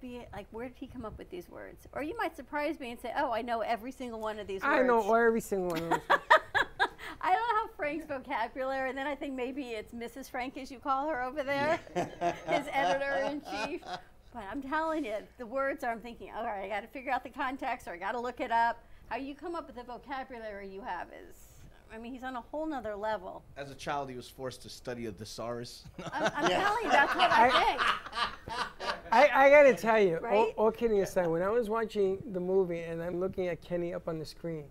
be 0.00 0.24
like, 0.32 0.46
where 0.52 0.68
did 0.68 0.76
he 0.78 0.86
come 0.86 1.04
up 1.04 1.18
with 1.18 1.28
these 1.30 1.48
words? 1.48 1.86
Or 1.92 2.02
you 2.02 2.16
might 2.16 2.36
surprise 2.36 2.78
me 2.78 2.92
and 2.92 3.00
say, 3.00 3.12
oh, 3.16 3.32
I 3.32 3.42
know 3.42 3.60
every 3.60 3.90
single 3.90 4.20
one 4.20 4.38
of 4.38 4.46
these 4.46 4.62
I 4.62 4.76
words. 4.76 4.84
I 4.84 4.86
know 4.86 5.14
every 5.14 5.40
single 5.40 5.70
one 5.70 5.82
of 5.82 5.90
those. 5.90 6.00
I 7.20 7.32
don't 7.32 7.40
know 7.48 7.56
how 7.56 7.66
Frank's 7.76 8.06
vocabulary, 8.06 8.90
and 8.90 8.96
then 8.96 9.08
I 9.08 9.16
think 9.16 9.34
maybe 9.34 9.70
it's 9.70 9.92
Mrs. 9.92 10.30
Frank, 10.30 10.56
as 10.56 10.70
you 10.70 10.78
call 10.78 11.08
her 11.08 11.20
over 11.24 11.42
there, 11.42 11.80
his 12.46 12.66
editor 12.72 13.14
in 13.28 13.42
chief. 13.66 13.80
But 14.32 14.44
I'm 14.50 14.62
telling 14.62 15.04
you, 15.04 15.16
the 15.36 15.46
words 15.46 15.82
are, 15.82 15.90
I'm 15.90 16.00
thinking, 16.00 16.30
all 16.36 16.44
right, 16.44 16.64
I 16.64 16.68
got 16.68 16.82
to 16.82 16.86
figure 16.86 17.10
out 17.10 17.24
the 17.24 17.30
context 17.30 17.88
or 17.88 17.92
I 17.92 17.96
got 17.96 18.12
to 18.12 18.20
look 18.20 18.38
it 18.40 18.52
up. 18.52 18.78
How 19.08 19.16
you 19.16 19.34
come 19.34 19.56
up 19.56 19.66
with 19.66 19.74
the 19.76 19.82
vocabulary 19.82 20.68
you 20.68 20.80
have 20.82 21.08
is, 21.08 21.36
I 21.92 21.98
mean, 21.98 22.12
he's 22.12 22.22
on 22.22 22.36
a 22.36 22.40
whole 22.40 22.66
nother 22.66 22.94
level. 22.94 23.42
As 23.56 23.70
a 23.70 23.74
child, 23.74 24.10
he 24.10 24.16
was 24.16 24.28
forced 24.28 24.62
to 24.62 24.68
study 24.68 25.06
a 25.06 25.12
thesaurus. 25.12 25.84
I'm, 26.12 26.30
I'm 26.36 26.50
telling 26.50 26.84
you, 26.84 26.90
that's 26.90 27.14
what 27.14 27.30
I 27.30 27.50
think. 27.50 27.82
I, 29.10 29.28
I 29.46 29.50
gotta 29.50 29.74
tell 29.74 29.98
you, 30.00 30.16
all, 30.16 30.22
Right? 30.22 30.54
all 30.56 30.70
kidding 30.70 31.00
aside, 31.00 31.26
when 31.28 31.42
I 31.42 31.48
was 31.48 31.68
watching 31.70 32.22
the 32.32 32.40
movie 32.40 32.80
and 32.80 33.02
I'm 33.02 33.18
looking 33.18 33.48
at 33.48 33.62
Kenny 33.62 33.94
up 33.94 34.06
on 34.06 34.18
the 34.18 34.24
screen, 34.24 34.64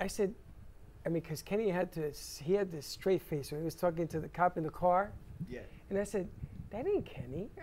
I 0.00 0.06
said, 0.06 0.34
I 1.04 1.10
mean, 1.10 1.22
because 1.22 1.42
Kenny 1.42 1.68
had 1.68 1.92
to, 1.92 2.10
he 2.42 2.54
had 2.54 2.72
this 2.72 2.86
straight 2.86 3.22
face 3.22 3.50
when 3.52 3.60
he 3.60 3.64
was 3.64 3.74
talking 3.74 4.08
to 4.08 4.20
the 4.20 4.28
cop 4.28 4.56
in 4.56 4.64
the 4.64 4.70
car. 4.70 5.12
Yeah. 5.48 5.60
And 5.90 5.98
I 5.98 6.04
said, 6.04 6.28
that 6.70 6.86
ain't 6.86 7.04
Kenny. 7.06 7.48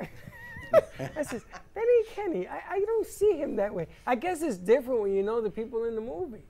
I 0.72 1.22
said, 1.24 1.42
that 1.74 1.84
ain't 1.98 2.10
Kenny. 2.10 2.48
I, 2.48 2.62
I 2.70 2.80
don't 2.86 3.06
see 3.08 3.34
him 3.34 3.56
that 3.58 3.74
way. 3.74 3.88
I 4.06 4.16
guess 4.16 4.42
it's 4.42 4.58
different 4.58 5.02
when 5.02 5.14
you 5.14 5.24
know 5.24 5.42
the 5.42 5.50
people 5.50 5.86
in 5.86 5.96
the 5.96 6.02
movie. 6.02 6.44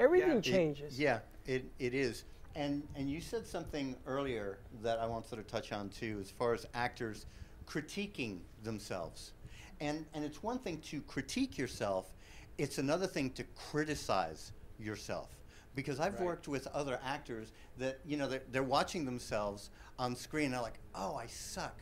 Everything 0.00 0.38
It- 0.38 0.44
changes. 0.44 0.98
yeah, 0.98 1.20
it, 1.46 1.64
it 1.78 1.94
is. 1.94 2.24
And 2.56 2.82
and 2.96 3.08
you 3.08 3.20
said 3.20 3.46
something 3.46 3.94
earlier 4.06 4.58
that 4.82 4.98
I 4.98 5.06
want 5.06 5.22
to 5.24 5.28
sort 5.28 5.40
of 5.40 5.46
touch 5.46 5.70
on 5.72 5.88
too, 5.90 6.18
as 6.20 6.30
far 6.30 6.52
as 6.54 6.66
actors 6.74 7.26
critiquing 7.66 8.40
themselves. 8.64 9.32
And 9.80 10.04
and 10.14 10.24
it's 10.24 10.42
one 10.42 10.58
thing 10.58 10.78
to 10.90 11.00
critique 11.02 11.56
yourself, 11.56 12.12
it's 12.58 12.78
another 12.78 13.06
thing 13.06 13.30
to 13.32 13.44
criticize 13.70 14.52
yourself. 14.80 15.28
Because 15.76 16.00
I've 16.00 16.14
Right. 16.14 16.24
worked 16.24 16.48
with 16.48 16.66
other 16.68 16.98
actors 17.04 17.52
that, 17.78 18.00
you 18.04 18.16
know, 18.16 18.26
they're, 18.28 18.42
they're 18.50 18.62
watching 18.64 19.04
themselves 19.04 19.70
on 20.00 20.16
screen 20.16 20.46
and 20.46 20.54
they're 20.54 20.60
like, 20.62 20.80
oh, 20.96 21.14
I 21.14 21.26
suck. 21.28 21.78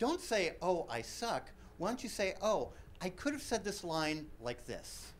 Don't 0.00 0.20
say, 0.20 0.56
oh, 0.60 0.86
I 0.90 1.02
suck. 1.02 1.50
Why 1.78 1.88
don't 1.88 2.02
you 2.02 2.08
say, 2.08 2.34
oh, 2.42 2.72
I 3.00 3.10
could 3.10 3.32
have 3.32 3.42
said 3.42 3.62
this 3.62 3.84
line 3.84 4.26
like 4.40 4.66
this? 4.66 5.12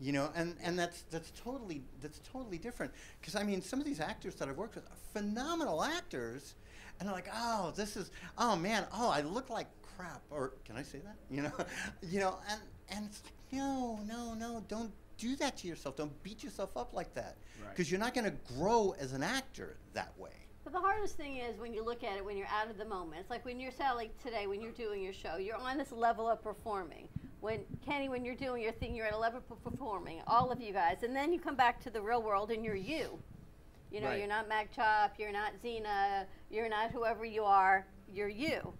You 0.00 0.12
know 0.12 0.30
and 0.34 0.56
and 0.62 0.78
that's 0.78 1.02
that's 1.10 1.30
totally 1.32 1.82
that's 2.00 2.20
totally 2.32 2.58
different. 2.58 2.92
Because 3.20 3.36
i 3.36 3.42
mean 3.42 3.60
some 3.62 3.78
of 3.80 3.86
these 3.86 4.00
actors 4.00 4.34
that 4.36 4.48
i've 4.48 4.56
worked 4.56 4.74
with 4.74 4.84
are 4.86 4.96
phenomenal 5.12 5.82
actors 5.84 6.54
and 6.98 7.08
they're 7.08 7.14
like 7.14 7.28
oh 7.34 7.72
this 7.76 7.96
is 7.96 8.10
oh 8.38 8.56
man 8.56 8.86
oh 8.92 9.10
i 9.10 9.20
look 9.20 9.50
like 9.50 9.66
crap. 9.96 10.22
Or 10.30 10.54
can 10.64 10.76
i 10.76 10.82
say 10.82 10.98
that? 10.98 11.16
You 11.30 11.42
know 11.42 11.52
you 12.02 12.20
know 12.20 12.38
and 12.50 12.60
and 12.88 13.06
it's 13.06 13.22
like 13.24 13.34
no 13.52 14.00
no 14.06 14.34
no 14.34 14.64
don't 14.68 14.92
do 15.18 15.36
that 15.36 15.56
to 15.58 15.68
yourself. 15.68 15.96
Don't 15.96 16.22
beat 16.22 16.42
yourself 16.42 16.76
up 16.76 16.94
like 16.94 17.14
that. 17.14 17.36
Right. 17.62 17.70
because 17.70 17.90
you're 17.90 18.00
not 18.00 18.14
going 18.14 18.24
to 18.24 18.34
grow 18.56 18.94
as 18.98 19.12
an 19.12 19.22
actor 19.22 19.76
that 19.92 20.12
way. 20.18 20.30
But 20.64 20.72
the 20.72 20.80
hardest 20.80 21.16
thing 21.16 21.36
is 21.36 21.58
when 21.58 21.74
you 21.74 21.84
look 21.84 22.02
at 22.04 22.16
it 22.16 22.24
when 22.24 22.36
you're 22.38 22.46
out 22.48 22.70
of 22.70 22.78
the 22.78 22.84
moment. 22.86 23.20
It's 23.20 23.30
like 23.30 23.44
when 23.44 23.60
you're 23.60 23.70
Sally 23.72 24.10
today, 24.22 24.46
when 24.46 24.60
you're 24.62 24.72
doing 24.72 25.02
your 25.02 25.12
show, 25.12 25.36
you're 25.36 25.56
on 25.56 25.76
this 25.78 25.92
level 25.92 26.26
of 26.28 26.42
performing. 26.42 27.06
When 27.40 27.60
Kenny, 27.84 28.08
when 28.08 28.24
you're 28.24 28.34
doing 28.34 28.62
your 28.62 28.72
thing, 28.72 28.94
you're 28.94 29.06
at 29.06 29.14
a 29.14 29.18
level 29.18 29.40
performing. 29.64 30.20
All 30.26 30.52
of 30.52 30.60
you 30.60 30.72
guys, 30.72 31.02
and 31.02 31.16
then 31.16 31.32
you 31.32 31.40
come 31.40 31.56
back 31.56 31.80
to 31.82 31.90
the 31.90 32.00
real 32.00 32.22
world 32.22 32.50
and 32.50 32.64
you're 32.64 32.74
you. 32.74 33.18
You 33.90 34.00
know, 34.00 34.08
Right. 34.08 34.18
you're 34.18 34.28
not 34.28 34.48
Magchop, 34.48 35.18
you're 35.18 35.32
not 35.32 35.52
Xena, 35.64 36.26
you're 36.50 36.68
not 36.68 36.90
whoever 36.90 37.24
you 37.24 37.44
are. 37.44 37.86
You're 38.12 38.28
you. 38.28 38.74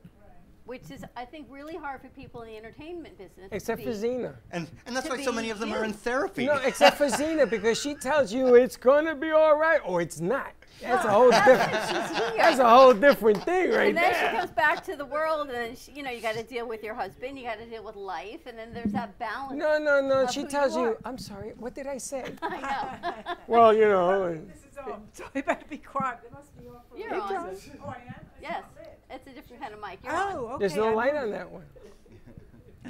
Which 0.67 0.91
is, 0.91 1.05
I 1.17 1.25
think, 1.25 1.47
really 1.51 1.77
hard 1.77 2.01
for 2.01 2.09
people 2.09 2.43
in 2.43 2.49
the 2.49 2.57
entertainment 2.57 3.19
business. 3.19 3.49
Except 3.51 3.83
for 3.83 3.91
be- 3.91 3.97
Xena. 3.97 4.35
and 4.53 4.69
and 4.87 4.95
that's 4.95 5.07
To 5.09 5.15
why 5.17 5.23
so 5.23 5.33
many 5.33 5.51
of 5.51 5.59
them 5.59 5.73
are 5.73 5.85
in 5.85 5.93
therapy 5.93 6.47
No, 6.47 6.55
except 6.65 6.97
for 6.97 7.07
Xena, 7.21 7.49
because 7.49 7.81
she 7.81 7.95
tells 7.95 8.33
you 8.33 8.55
it's 8.55 8.77
gonna 8.77 9.15
be 9.17 9.31
all 9.33 9.57
right 9.59 9.81
or 9.85 10.01
it's 10.01 10.21
not. 10.21 10.53
That's 10.81 11.05
a 11.05 11.11
whole 11.11 11.31
That's 11.31 11.47
different. 11.47 12.21
when. 12.31 12.37
That's 12.39 12.59
a 12.59 12.69
whole 12.71 12.95
different 12.95 13.45
thing 13.45 13.71
right 13.71 13.89
and 13.89 13.97
then 13.99 14.13
there. 14.13 14.31
she 14.31 14.37
comes 14.39 14.51
back 14.53 14.83
to 14.85 14.97
the 14.97 15.05
world, 15.05 15.51
and 15.51 15.77
she, 15.77 15.93
you 15.93 16.03
know 16.03 16.11
you 16.11 16.23
got 16.23 16.37
to 16.37 16.43
deal 16.43 16.67
with 16.67 16.83
your 16.83 16.95
husband, 16.95 17.39
you 17.39 17.45
got 17.45 17.59
to 17.59 17.67
deal 17.67 17.85
with 17.85 17.97
life, 17.97 18.47
and 18.47 18.57
then 18.59 18.73
there's 18.73 18.93
that 18.93 19.19
balance. 19.19 19.59
No, 19.59 19.77
no, 19.79 20.01
no. 20.01 20.27
She 20.29 20.45
tells 20.45 20.75
you, 20.77 20.83
are. 20.83 20.99
I'm 21.05 21.19
sorry, 21.19 21.53
what 21.59 21.75
did 21.75 21.87
I 21.87 21.99
say? 21.99 22.25
I 22.43 22.61
know. 22.61 23.35
well, 23.47 23.75
you 23.75 23.89
know. 23.89 24.33
This 24.35 24.65
is 24.73 24.79
on. 24.79 25.03
So 25.13 25.25
I 25.35 25.41
better 25.43 25.67
be 25.69 25.77
quiet. 25.79 26.21
They 26.25 26.31
must 26.31 26.57
be 26.59 26.67
on 26.69 26.81
You're 26.97 27.11
reason. 27.11 27.37
on. 27.37 27.57
Oh, 27.85 27.89
I 27.89 28.03
am? 28.07 28.27
Yes, 28.41 28.63
it's 29.11 29.27
a 29.27 29.31
different 29.31 29.63
kind 29.63 29.75
of 29.75 29.81
mic. 29.81 29.99
You're 30.05 30.13
Oh, 30.13 30.17
on. 30.47 30.53
okay. 30.55 30.59
There's 30.61 30.77
no 30.77 30.89
I 30.89 30.95
light 30.95 31.13
moved 31.15 31.25
on 31.25 31.31
that 31.33 31.51
one. 31.51 31.65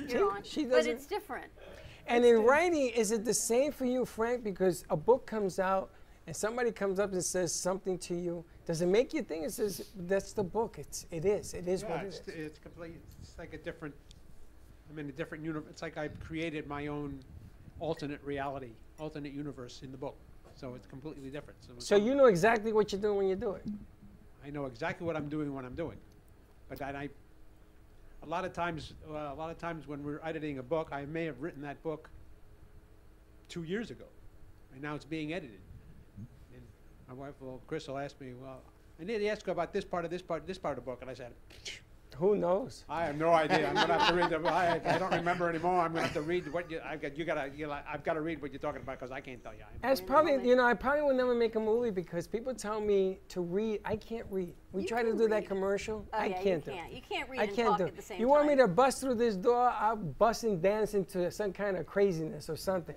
You're 0.09 0.31
on. 0.31 0.43
she 0.43 0.65
but 0.65 0.77
doesn't- 0.77 0.93
it's 0.93 1.07
different. 1.07 1.51
And 2.07 2.25
in 2.25 2.43
writing, 2.45 2.89
is 2.89 3.13
it 3.13 3.25
the 3.25 3.35
same 3.35 3.71
for 3.73 3.85
you, 3.85 4.05
Frank? 4.05 4.43
Because 4.43 4.85
a 4.91 4.97
book 4.97 5.27
comes 5.27 5.59
out 5.59 5.91
and 6.27 6.35
somebody 6.35 6.73
comes 6.73 6.99
up 6.99 7.13
and 7.13 7.23
says 7.25 7.55
something 7.55 7.99
to 7.99 8.15
you. 8.15 8.45
Does 8.67 8.83
it 8.83 8.87
make 8.87 9.13
you 9.15 9.23
think 9.23 9.45
it 9.45 9.53
says 9.53 9.91
that's 9.97 10.33
the 10.33 10.43
book? 10.43 10.77
It's 10.79 11.07
it 11.11 11.25
is. 11.25 11.55
It 11.55 11.69
is 11.69 11.83
yeah, 11.83 11.91
what 11.91 12.05
it 12.05 12.07
it's, 12.09 12.19
is. 12.29 12.47
It's 12.47 12.59
complete. 12.59 13.01
It's 13.23 13.39
like 13.39 13.53
a 13.53 13.59
different. 13.59 13.95
I'm 14.91 14.99
in 14.99 15.09
a 15.09 15.13
different 15.13 15.45
universe. 15.45 15.69
It's 15.71 15.83
like 15.83 15.97
I've 15.97 16.19
created 16.21 16.67
my 16.67 16.89
own 16.89 17.21
alternate 17.79 18.23
reality, 18.25 18.71
alternate 18.99 19.33
universe 19.33 19.83
in 19.83 19.93
the 19.93 19.99
book. 19.99 20.17
So 20.57 20.75
it's 20.75 20.87
completely 20.87 21.31
different. 21.31 21.59
So, 21.65 21.73
So 21.79 21.97
you 21.97 22.15
know 22.15 22.27
exactly 22.27 22.73
what 22.73 22.93
you're 22.93 23.01
doing 23.01 23.17
when 23.19 23.29
you 23.29 23.37
do 23.37 23.53
it. 23.53 23.65
I 24.45 24.51
know 24.51 24.67
exactly 24.67 25.07
what 25.07 25.17
I'm 25.17 25.29
doing 25.29 25.55
when 25.55 25.65
I'm 25.65 25.75
doing. 25.77 25.97
But 26.71 26.81
I, 26.83 27.09
a 28.23 28.27
lot 28.27 28.45
of 28.45 28.53
times, 28.53 28.95
uh, 29.09 29.13
a 29.13 29.35
lot 29.35 29.51
of 29.51 29.59
times 29.59 29.89
when 29.89 30.05
we're 30.05 30.21
editing 30.25 30.59
a 30.59 30.63
book, 30.63 30.91
I 30.93 31.05
may 31.05 31.25
have 31.25 31.43
written 31.43 31.63
that 31.63 31.83
book 31.83 32.09
two 33.49 33.65
years 33.65 33.91
ago, 33.91 34.05
and 34.73 34.81
now 34.81 34.95
it's 34.95 35.05
being 35.05 35.33
edited. 35.33 35.59
And 36.55 36.63
my 37.09 37.15
wife, 37.15 37.35
well, 37.41 37.61
Chris 37.67 37.89
will 37.89 37.99
ask 37.99 38.19
me, 38.21 38.35
well, 38.41 38.63
I 39.01 39.05
need 39.05 39.19
to 39.19 39.27
ask 39.27 39.45
you 39.47 39.53
about 39.53 39.73
this 39.73 39.85
part 39.85 40.05
of 40.05 40.13
this 40.13 40.23
part, 40.23 40.47
this 40.47 40.59
part 40.59 40.79
of 40.79 40.85
the 40.85 40.89
book, 40.89 40.99
and 41.01 41.11
I 41.11 41.15
said, 41.15 41.33
Who 42.17 42.37
knows? 42.37 42.85
I 42.89 43.07
have 43.07 43.17
no 43.17 43.31
idea. 43.31 43.69
I'm 43.69 43.75
gonna 43.75 43.99
have 43.99 44.09
to 44.09 44.15
read 44.15 44.31
the. 44.31 44.39
I, 44.49 44.81
I 44.85 44.99
don't 44.99 45.13
remember 45.13 45.49
anymore. 45.49 45.81
I'm 45.81 45.93
gonna 45.93 46.03
have 46.05 46.13
to 46.15 46.21
read 46.23 46.53
what 46.53 46.71
you. 46.71 46.81
I've 46.85 47.01
got. 47.01 47.17
You 47.17 47.25
gotta. 47.25 47.51
You 47.57 47.67
like, 47.67 47.85
I've 47.91 48.05
got 48.05 48.15
to 48.15 48.21
read 48.21 48.43
what 48.43 48.53
you're 48.53 48.61
talking 48.61 48.83
about 48.83 48.99
because 48.99 49.11
I 49.11 49.21
can't 49.21 49.43
tell 49.43 49.55
you. 49.55 49.61
I'm 49.63 49.79
That's 49.81 50.01
probably, 50.01 50.47
you 50.47 50.55
know, 50.57 50.65
I 50.65 50.75
probably 50.75 51.03
will 51.03 51.15
never 51.15 51.35
make 51.35 51.55
a 51.57 51.61
movie 51.61 51.91
because 51.91 52.27
people 52.27 52.55
tell 52.55 52.81
me 52.81 53.21
to 53.29 53.41
read. 53.41 53.81
I 53.85 53.97
can't 53.97 54.27
read. 54.31 54.55
We 54.73 54.83
You 54.83 54.89
try 54.89 55.03
to 55.03 55.09
can 55.11 55.19
do 55.19 55.29
that 55.29 55.47
commercial. 55.47 56.07
Oh, 56.13 56.19
I 56.19 56.27
yeah, 56.27 56.43
can't 56.43 56.65
do 56.65 56.73
can't. 56.73 56.91
it. 56.93 56.95
You 56.97 57.03
can't 57.09 57.29
read 57.31 57.41
I 57.41 57.45
and 57.45 57.57
can't 57.57 57.69
talk 57.69 57.79
do 57.79 57.85
at 57.85 57.89
it. 57.91 57.97
the 57.97 58.03
same 58.03 58.21
You 58.21 58.29
want 58.29 58.47
me 58.47 58.57
to 58.57 58.69
bust 58.69 59.01
through 59.01 59.15
this 59.15 59.37
door? 59.37 59.71
I'll 59.71 59.97
bust 59.97 60.45
and 60.45 60.61
dance 60.61 60.95
into 60.95 61.31
some 61.31 61.53
kind 61.53 61.77
of 61.77 61.87
craziness 61.87 62.51
or 62.51 62.57
something. 62.57 62.95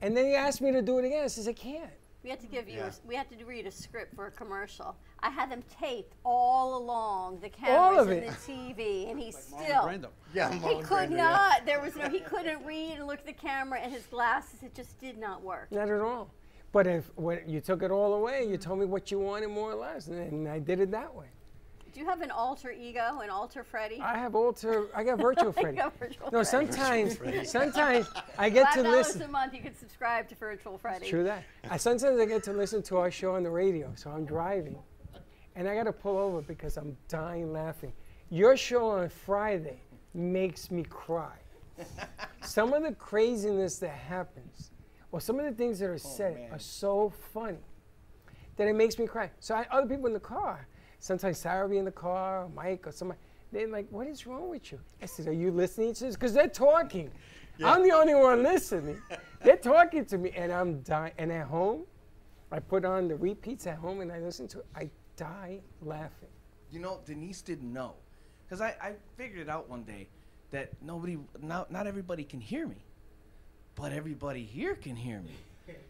And 0.00 0.16
then 0.16 0.24
he 0.26 0.34
asked 0.34 0.60
me 0.60 0.72
to 0.72 0.82
do 0.82 0.98
it 0.98 1.04
again. 1.04 1.24
I 1.24 1.26
says, 1.28 1.46
I 1.46 1.52
can't. 1.52 1.90
We 2.22 2.30
had 2.30 2.40
to 2.40 2.46
give 2.46 2.68
you. 2.68 2.76
Yeah. 2.78 2.84
A, 2.84 2.88
s- 2.88 3.00
we 3.04 3.14
had 3.16 3.28
to 3.30 3.44
read 3.44 3.66
a 3.66 3.70
script 3.70 4.14
for 4.14 4.26
a 4.26 4.30
commercial. 4.30 4.96
I 5.20 5.30
had 5.30 5.50
them 5.50 5.62
taped 5.80 6.14
all 6.24 6.76
along 6.78 7.40
the 7.40 7.50
All 7.68 7.94
cameras 7.96 8.08
and 8.08 8.22
the 8.22 8.30
TV, 8.74 9.10
and 9.10 9.18
he 9.18 9.30
Marlon 9.30 9.34
still. 9.34 9.82
Brando. 9.82 10.08
Yeah, 10.32 10.52
he 10.52 10.58
Marlon 10.60 10.84
could 10.84 11.08
Brando, 11.10 11.16
yeah. 11.16 11.16
not. 11.32 11.66
There 11.66 11.80
was 11.80 11.96
no. 11.96 12.08
He 12.08 12.20
couldn't 12.20 12.64
read 12.64 12.98
and 12.98 13.06
look 13.06 13.18
at 13.20 13.26
the 13.26 13.32
camera, 13.32 13.80
and 13.80 13.92
his 13.92 14.06
glasses. 14.06 14.62
It 14.62 14.74
just 14.74 15.00
did 15.00 15.18
not 15.18 15.42
work. 15.42 15.72
Not 15.72 15.88
at 15.90 16.00
all. 16.00 16.30
But 16.72 16.86
if 16.86 17.10
when 17.16 17.40
you 17.48 17.60
took 17.60 17.82
it 17.82 17.90
all 17.90 18.14
away, 18.14 18.46
you 18.48 18.56
told 18.56 18.78
me 18.78 18.86
what 18.86 19.10
you 19.10 19.18
wanted 19.18 19.48
more 19.50 19.72
or 19.72 19.74
less, 19.74 20.06
and, 20.06 20.18
and 20.18 20.48
I 20.48 20.58
did 20.58 20.80
it 20.80 20.90
that 20.92 21.12
way. 21.14 21.26
Do 21.92 22.00
you 22.00 22.06
have 22.06 22.22
an 22.22 22.30
alter 22.30 22.72
ego, 22.72 23.20
an 23.22 23.28
alter 23.28 23.62
Freddy? 23.62 24.00
I 24.00 24.16
have 24.16 24.34
alter. 24.34 24.86
I 24.94 25.04
got 25.04 25.18
virtual 25.20 25.50
I 25.50 25.60
Freddy. 25.60 25.76
got 25.76 25.98
Virtual 25.98 26.30
no, 26.32 26.42
Freddy. 26.42 26.72
sometimes, 26.72 27.50
sometimes 27.50 28.08
I 28.38 28.48
get 28.48 28.72
to 28.72 28.82
listen. 28.82 29.20
$5 29.20 29.24
a 29.26 29.28
month. 29.28 29.54
You 29.54 29.60
can 29.60 29.76
subscribe 29.76 30.26
to 30.30 30.34
Virtual 30.34 30.78
Freddy. 30.78 31.08
True 31.08 31.24
that. 31.24 31.44
I, 31.68 31.76
sometimes 31.76 32.18
I 32.18 32.24
get 32.24 32.42
to 32.44 32.52
listen 32.54 32.82
to 32.84 32.96
our 32.96 33.10
show 33.10 33.34
on 33.34 33.42
the 33.42 33.50
radio, 33.50 33.92
so 33.94 34.10
I'm 34.10 34.24
driving, 34.24 34.78
and 35.54 35.68
I 35.68 35.74
got 35.74 35.84
to 35.84 35.92
pull 35.92 36.16
over 36.16 36.40
because 36.40 36.78
I'm 36.78 36.96
dying 37.08 37.52
laughing. 37.52 37.92
Your 38.30 38.56
show 38.56 38.88
on 38.88 39.10
Friday 39.10 39.78
makes 40.14 40.70
me 40.70 40.84
cry. 40.84 41.36
some 42.42 42.72
of 42.72 42.84
the 42.84 42.92
craziness 42.92 43.78
that 43.80 43.90
happens, 43.94 44.70
or 45.10 45.20
some 45.20 45.38
of 45.38 45.44
the 45.44 45.52
things 45.52 45.78
that 45.80 45.90
are 45.90 45.94
oh, 45.94 45.98
said, 45.98 46.36
man. 46.36 46.52
are 46.52 46.58
so 46.58 47.12
funny 47.34 47.58
that 48.56 48.66
it 48.66 48.74
makes 48.74 48.98
me 48.98 49.06
cry. 49.06 49.30
So 49.40 49.54
I, 49.54 49.66
other 49.70 49.86
people 49.86 50.06
in 50.06 50.14
the 50.14 50.20
car, 50.20 50.66
sometimes 51.02 51.38
Sarah 51.38 51.64
will 51.64 51.70
be 51.70 51.78
in 51.78 51.84
the 51.84 51.90
car, 51.90 52.48
Mike, 52.54 52.86
or 52.86 52.92
somebody, 52.92 53.20
they're 53.50 53.68
like, 53.68 53.86
"What 53.90 54.06
is 54.06 54.26
wrong 54.26 54.48
with 54.48 54.72
you?" 54.72 54.78
I 55.02 55.06
said, 55.06 55.26
"Are 55.28 55.32
you 55.32 55.50
listening 55.50 55.92
to 55.94 56.04
this?" 56.04 56.14
Because 56.14 56.32
they're 56.32 56.48
talking. 56.48 57.10
I'm 57.62 57.82
the 57.82 57.92
only 57.92 58.14
one 58.14 58.42
listening. 58.42 59.00
they're 59.42 59.56
talking 59.58 60.04
to 60.06 60.16
me, 60.18 60.30
and 60.34 60.50
I'm 60.52 60.80
dying. 60.82 61.12
And 61.18 61.30
at 61.30 61.46
home, 61.46 61.82
I 62.50 62.60
put 62.60 62.84
on 62.84 63.08
the 63.08 63.16
repeats 63.16 63.66
at 63.66 63.76
home, 63.76 64.00
and 64.00 64.10
I 64.10 64.20
listen 64.20 64.48
to 64.48 64.60
it. 64.60 64.66
I 64.74 64.90
die 65.16 65.60
laughing. 65.82 66.30
You 66.70 66.80
know, 66.80 67.00
Denise 67.04 67.42
didn't 67.42 67.70
know. 67.72 67.94
Because 68.44 68.60
I, 68.60 68.74
I 68.80 68.92
figured 69.16 69.40
it 69.40 69.48
out 69.50 69.68
one 69.68 69.84
day. 69.84 70.08
that 70.50 70.70
nobody, 70.82 71.18
not 71.40 71.70
not 71.70 71.86
everybody 71.86 72.24
can 72.24 72.40
hear 72.40 72.66
me, 72.66 72.76
but 73.74 73.92
everybody 73.92 74.44
here 74.44 74.74
can 74.74 74.96
hear 74.96 75.20
me. 75.20 75.34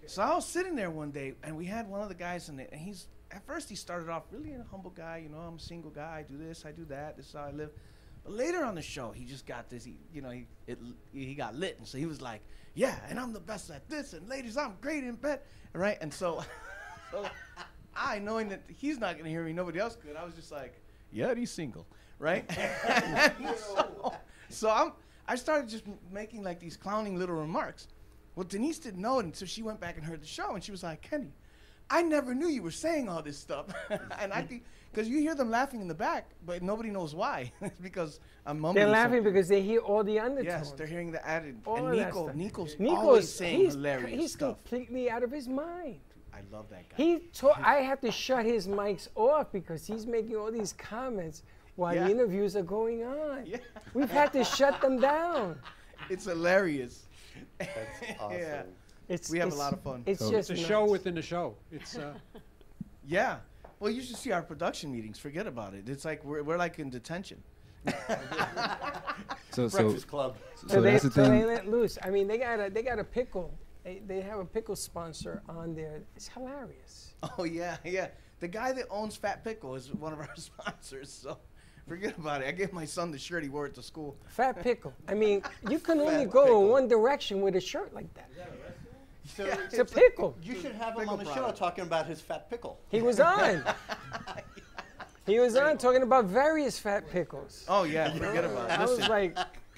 So 0.06 0.22
I 0.22 0.34
was 0.34 0.47
sitting 0.47 0.76
there 0.76 0.90
one 0.90 1.10
day, 1.10 1.34
and 1.43 1.56
we 1.56 1.66
had 1.66 1.89
one 1.89 2.01
of 2.01 2.09
the 2.09 2.14
guys 2.14 2.48
in 2.48 2.60
it, 2.60 2.70
and 2.72 2.80
he's 2.80 3.09
at 3.32 3.46
first 3.46 3.68
he 3.68 3.74
started 3.74 4.09
off 4.09 4.24
really 4.30 4.52
a 4.52 4.64
humble 4.70 4.90
guy, 4.90 5.18
you 5.22 5.28
know, 5.28 5.38
I'm 5.38 5.56
a 5.56 5.60
single 5.60 5.90
guy, 5.90 6.18
I 6.18 6.30
do 6.30 6.36
this, 6.36 6.64
I 6.66 6.72
do 6.72 6.84
that, 6.86 7.16
this 7.16 7.26
is 7.26 7.32
how 7.32 7.44
I 7.44 7.50
live. 7.50 7.70
But 8.22 8.32
later 8.34 8.64
on 8.64 8.74
the 8.74 8.82
show, 8.82 9.10
he 9.10 9.24
just 9.24 9.46
got 9.46 9.68
this, 9.68 9.84
he, 9.84 9.96
you 10.12 10.22
know, 10.22 10.30
he 10.30 10.46
it, 10.66 10.78
he 11.12 11.34
got 11.34 11.54
lit, 11.54 11.76
and 11.78 11.86
so 11.86 11.98
he 11.98 12.06
was 12.06 12.20
like, 12.20 12.42
yeah, 12.74 12.98
and 13.09 13.18
I'm 13.18 13.32
the 13.32 13.40
best 13.40 13.70
at 13.70 13.88
this, 13.88 14.12
and 14.12 14.28
ladies, 14.28 14.56
I'm 14.56 14.74
great 14.80 15.04
in 15.04 15.14
bed, 15.14 15.40
right? 15.72 15.98
And 16.00 16.12
so, 16.12 16.44
so 17.10 17.26
I 17.96 18.18
knowing 18.18 18.48
that 18.50 18.62
he's 18.68 18.98
not 18.98 19.16
gonna 19.16 19.30
hear 19.30 19.44
me, 19.44 19.52
nobody 19.52 19.78
else 19.78 19.96
could. 19.96 20.16
I 20.16 20.24
was 20.24 20.34
just 20.34 20.52
like, 20.52 20.80
yeah, 21.10 21.34
he's 21.34 21.50
single, 21.50 21.86
right? 22.18 22.50
so, 23.56 24.14
so 24.48 24.70
I'm, 24.70 24.92
I 25.26 25.36
started 25.36 25.68
just 25.68 25.84
making 26.10 26.42
like 26.42 26.60
these 26.60 26.76
clowning 26.76 27.18
little 27.18 27.36
remarks. 27.36 27.88
Well, 28.34 28.46
Denise 28.48 28.78
didn't 28.78 29.00
know 29.00 29.18
it 29.18 29.26
until 29.26 29.46
she 29.46 29.62
went 29.62 29.78
back 29.78 29.96
and 29.96 30.04
heard 30.04 30.22
the 30.22 30.26
show, 30.26 30.54
and 30.54 30.64
she 30.64 30.70
was 30.70 30.82
like, 30.82 31.02
Kenny, 31.02 31.32
I 31.93 32.02
never 32.02 32.35
knew 32.35 32.48
you 32.48 32.62
were 32.62 32.70
saying 32.70 33.09
all 33.09 33.23
this 33.23 33.39
stuff. 33.39 33.66
and 34.20 34.32
I 34.32 34.43
think, 34.43 34.64
because 34.90 35.09
you 35.09 35.19
hear 35.20 35.35
them 35.35 35.51
laughing 35.51 35.81
in 35.81 35.89
the 35.89 35.94
back, 35.94 36.31
but 36.47 36.62
nobody 36.62 36.90
knows 36.90 37.14
why. 37.14 37.52
it's 37.60 37.78
because 37.89 38.19
I'm 38.47 38.59
mumbling. 38.59 38.85
They're 38.85 38.93
laughing 38.93 39.19
something. 39.19 39.32
because 39.32 39.48
they 39.48 39.60
hear 39.62 39.81
all 39.81 40.02
the 40.02 40.19
undertones. 40.19 40.47
Yes, 40.69 40.73
they're 40.73 40.86
hearing 40.86 41.12
the 41.12 41.27
added. 41.27 41.60
all 41.66 41.77
and 41.77 41.89
of 41.89 41.97
that 41.97 42.06
Nico, 42.06 42.24
stuff. 42.24 42.35
Nico's, 42.36 42.77
Nico's 42.78 42.98
always 42.98 43.28
saying 43.32 43.60
he's, 43.60 43.74
hilarious 43.74 44.20
He's 44.20 44.32
stuff. 44.32 44.56
completely 44.64 45.10
out 45.10 45.23
of 45.23 45.31
his 45.31 45.48
mind. 45.48 46.01
I 46.35 46.39
love 46.51 46.66
that 46.70 46.89
guy. 46.89 46.97
He 46.97 47.19
ta- 47.35 47.60
I 47.62 47.77
have 47.90 48.01
to 48.01 48.10
shut 48.10 48.47
his 48.47 48.66
mics 48.66 49.09
off 49.14 49.52
because 49.52 49.86
he's 49.86 50.06
making 50.06 50.35
all 50.36 50.51
these 50.51 50.73
comments 50.73 51.43
while 51.77 51.94
Yeah. 51.94 52.05
the 52.05 52.10
interviews 52.10 52.56
are 52.56 52.62
going 52.62 53.05
on. 53.05 53.44
Yeah. 53.47 53.59
We've 53.93 54.10
had 54.10 54.32
to 54.32 54.43
shut 54.44 54.81
them 54.81 54.98
down. 54.98 55.59
It's 56.10 56.24
hilarious. 56.24 57.05
That's 57.59 57.70
awesome. 58.19 58.39
yeah. 58.39 58.62
It's, 59.12 59.28
we 59.30 59.39
have 59.39 59.52
a 59.52 59.56
lot 59.56 59.74
of 59.74 59.82
fun. 59.82 60.02
It's 60.06 60.20
So 60.20 60.30
just 60.30 60.51
it's 60.51 60.59
a 60.59 60.62
nuts. 60.62 60.68
show 60.68 60.84
within 60.86 61.18
a 61.18 61.22
show. 61.22 61.55
It's 61.70 61.98
uh, 61.98 62.14
Yeah. 63.06 63.39
Well, 63.78 63.90
you 63.90 64.01
should 64.01 64.16
see 64.16 64.32
our 64.32 64.43
production 64.43 64.90
meetings. 64.90 65.18
Forget 65.18 65.47
about 65.47 65.74
it. 65.74 65.89
It's 65.89 66.05
like 66.05 66.24
we're, 66.24 66.43
we're 66.43 66.56
like 66.56 66.78
in 66.78 66.89
detention. 66.90 67.43
So, 69.51 69.68
so, 69.68 69.82
Breakfast 69.82 70.09
Club. 70.09 70.36
so, 70.66 70.80
they, 70.80 70.93
that's 70.93 71.05
the 71.05 71.10
so 71.10 71.28
they 71.28 71.44
let 71.44 71.68
loose. 71.68 71.98
I 72.02 72.09
mean, 72.09 72.26
they 72.26 72.39
got 72.39 72.59
a 72.59 72.70
they 72.70 72.82
got 72.82 72.98
a 72.98 73.05
pickle. 73.05 73.52
They, 73.84 74.01
they 74.06 74.22
have 74.22 74.39
a 74.39 74.47
pickle 74.47 74.74
sponsor 74.76 75.43
on 75.47 75.74
there. 75.74 76.01
It's 76.16 76.26
hilarious. 76.28 77.14
Oh 77.39 77.44
yeah, 77.44 77.76
yeah. 77.84 78.09
The 78.40 78.48
guy 78.48 78.72
that 78.72 78.86
owns 78.90 79.14
Fat 79.14 79.44
Pickle 79.44 79.74
is 79.74 79.93
one 79.93 80.12
of 80.14 80.20
our 80.20 80.30
sponsors. 80.36 81.12
So 81.12 81.36
forget 81.86 82.16
about 82.16 82.40
it. 82.43 82.48
I 82.48 82.52
gave 82.52 82.72
my 82.72 82.86
son 82.86 83.10
the 83.12 83.18
shirt 83.18 83.43
he 83.43 83.51
wore 83.51 83.66
it 83.66 83.74
to 83.74 83.82
school. 83.82 84.16
Fat 84.26 84.60
pickle. 84.62 84.94
I 85.06 85.12
mean, 85.14 85.43
you 85.68 85.78
can 85.78 86.01
only 86.01 86.24
go 86.24 86.44
pickle. 86.44 86.64
in 86.64 86.68
one 86.70 86.89
direction 86.89 87.43
with 87.43 87.55
a 87.56 87.60
shirt 87.60 87.93
like 87.94 88.12
that. 88.14 88.30
So 89.24 89.44
It's 89.44 89.78
a 89.78 89.85
pickle. 89.85 90.36
You 90.43 90.61
should 90.61 90.73
have 90.73 90.99
him 90.99 91.09
on 91.09 91.19
the 91.19 91.35
show 91.35 91.51
talking 91.53 91.85
about 91.85 92.07
his 92.07 92.20
fat 92.20 92.51
pickle. 92.51 92.78
He 92.89 93.03
was 93.03 93.20
on. 93.20 93.65
he 95.27 95.39
was 95.39 95.57
on 95.57 95.78
talking 95.78 96.03
about 96.03 96.27
various 96.27 96.78
fat 96.78 97.09
pickles. 97.11 97.65
Oh 97.69 97.85
yeah, 97.85 98.12
forget 98.12 98.44
about 98.44 98.70
it. 98.70 98.78
I 98.78 98.85
was 98.85 99.09
like, 99.09 99.36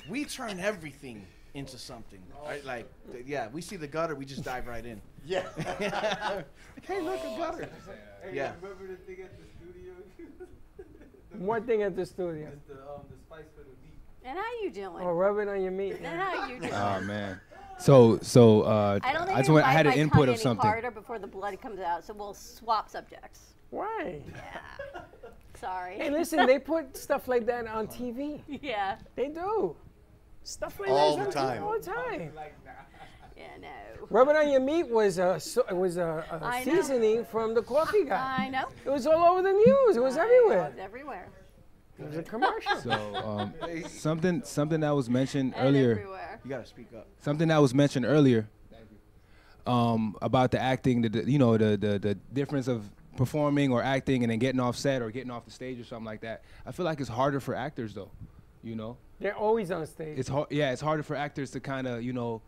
we 0.08 0.24
turn 0.24 0.60
everything 0.60 1.26
into 1.54 1.78
something. 1.78 2.20
Right? 2.44 2.64
Like, 2.64 2.90
yeah, 3.26 3.48
we 3.52 3.62
see 3.62 3.76
the 3.76 3.86
gutter, 3.86 4.14
we 4.14 4.24
just 4.24 4.44
dive 4.44 4.66
right 4.66 4.84
in. 4.84 5.00
Yeah. 5.26 5.48
hey, 6.82 7.00
look, 7.00 7.18
a 7.18 7.38
gutter. 7.38 7.70
Yeah. 8.30 8.52
Remember 8.60 8.86
the 8.86 8.96
thing 8.96 9.24
at 9.24 9.30
the 9.38 9.44
studio? 9.56 9.94
one 11.38 11.64
thing 11.64 11.82
at 11.82 11.96
the 11.96 12.04
studio. 12.04 12.50
the, 12.68 12.74
um, 12.74 13.00
the 13.08 13.16
spice 13.16 13.46
for 13.56 13.62
the 13.62 13.70
beat. 13.80 13.98
And 14.22 14.36
how 14.36 14.62
you 14.62 14.70
doing? 14.70 15.02
Oh, 15.02 15.12
rub 15.12 15.38
it 15.38 15.48
on 15.48 15.62
your 15.62 15.70
meat. 15.70 15.96
And 15.96 16.06
how 16.06 16.46
you 16.46 16.60
doing? 16.60 16.74
Oh 16.74 17.00
man. 17.00 17.40
So, 17.78 18.18
so 18.22 18.62
uh, 18.62 18.98
I 19.02 19.12
don't 19.12 19.26
think 19.26 19.36
just 19.38 19.48
you 19.48 19.54
want, 19.54 19.66
I 19.66 19.72
had 19.72 19.86
bite 19.86 19.94
an 19.94 20.00
input 20.00 20.28
of 20.28 20.38
something. 20.38 20.66
harder 20.66 20.90
before 20.90 21.18
the 21.18 21.26
blood 21.26 21.60
comes 21.60 21.80
out, 21.80 22.04
so 22.04 22.14
we'll 22.14 22.34
swap 22.34 22.88
subjects. 22.88 23.54
Why? 23.70 24.20
Yeah. 24.34 25.00
Sorry. 25.60 25.96
Hey, 25.96 26.10
listen, 26.10 26.46
they 26.46 26.58
put 26.58 26.96
stuff 26.96 27.26
like 27.28 27.46
that 27.46 27.66
on 27.66 27.86
TV. 27.86 28.40
yeah. 28.62 28.96
They 29.16 29.28
do. 29.28 29.76
Stuff 30.42 30.78
like 30.78 30.90
All 30.90 31.16
that 31.16 31.32
the 31.32 31.38
on 31.40 31.46
TV 31.46 31.54
time. 31.54 31.62
all 31.62 31.78
the 31.78 31.84
time. 31.84 32.32
Yeah, 33.36 33.46
no. 33.60 33.68
Rubbing 34.10 34.36
on 34.36 34.50
your 34.50 34.60
meat 34.60 34.88
was 34.88 35.18
a 35.18 35.40
so, 35.40 35.64
it 35.68 35.76
was 35.76 35.96
a, 35.96 36.24
a 36.30 36.44
I 36.44 36.62
know. 36.64 36.74
seasoning 36.76 37.24
from 37.24 37.54
the 37.54 37.62
coffee 37.62 38.04
guy. 38.04 38.44
I 38.46 38.48
know. 38.50 38.68
It 38.84 38.90
was 38.90 39.06
all 39.06 39.24
over 39.24 39.42
the 39.42 39.52
news. 39.52 39.96
It 39.96 40.02
was 40.02 40.16
everywhere. 40.16 40.66
It 40.66 40.74
was 40.74 40.78
everywhere. 40.78 41.28
It 41.98 42.04
was 42.06 42.16
a 42.16 42.22
commercial. 42.22 42.76
So, 42.78 42.92
um, 43.16 43.54
something, 43.88 44.42
something 44.44 44.80
that 44.80 44.90
was 44.90 45.08
mentioned 45.08 45.54
And 45.56 45.66
earlier. 45.68 45.92
everywhere. 45.92 46.40
You 46.44 46.50
gotta 46.50 46.66
speak 46.66 46.88
up. 46.96 47.06
Something 47.20 47.48
that 47.48 47.58
was 47.58 47.74
mentioned 47.74 48.04
earlier. 48.06 48.48
Um, 49.66 50.14
about 50.20 50.50
the 50.50 50.60
acting, 50.60 51.00
the, 51.00 51.08
the 51.08 51.30
you 51.30 51.38
know 51.38 51.56
the, 51.56 51.78
the 51.78 51.98
the 51.98 52.14
difference 52.34 52.68
of 52.68 52.84
performing 53.16 53.72
or 53.72 53.82
acting 53.82 54.22
and 54.22 54.30
then 54.30 54.38
getting 54.38 54.60
off 54.60 54.76
set 54.76 55.00
or 55.00 55.10
getting 55.10 55.30
off 55.30 55.46
the 55.46 55.50
stage 55.50 55.80
or 55.80 55.84
something 55.84 56.04
like 56.04 56.20
that. 56.20 56.42
I 56.66 56.72
feel 56.72 56.84
like 56.84 57.00
it's 57.00 57.08
harder 57.08 57.40
for 57.40 57.54
actors 57.54 57.94
though, 57.94 58.10
you 58.62 58.74
know. 58.76 58.98
They're 59.20 59.34
always 59.36 59.70
on 59.70 59.86
stage. 59.86 60.18
It's 60.18 60.28
hard. 60.28 60.48
Yeah, 60.50 60.72
it's 60.72 60.82
harder 60.82 61.02
for 61.02 61.16
actors 61.16 61.50
to 61.52 61.60
kind 61.60 61.86
of, 61.86 62.02
you 62.02 62.12
know, 62.12 62.42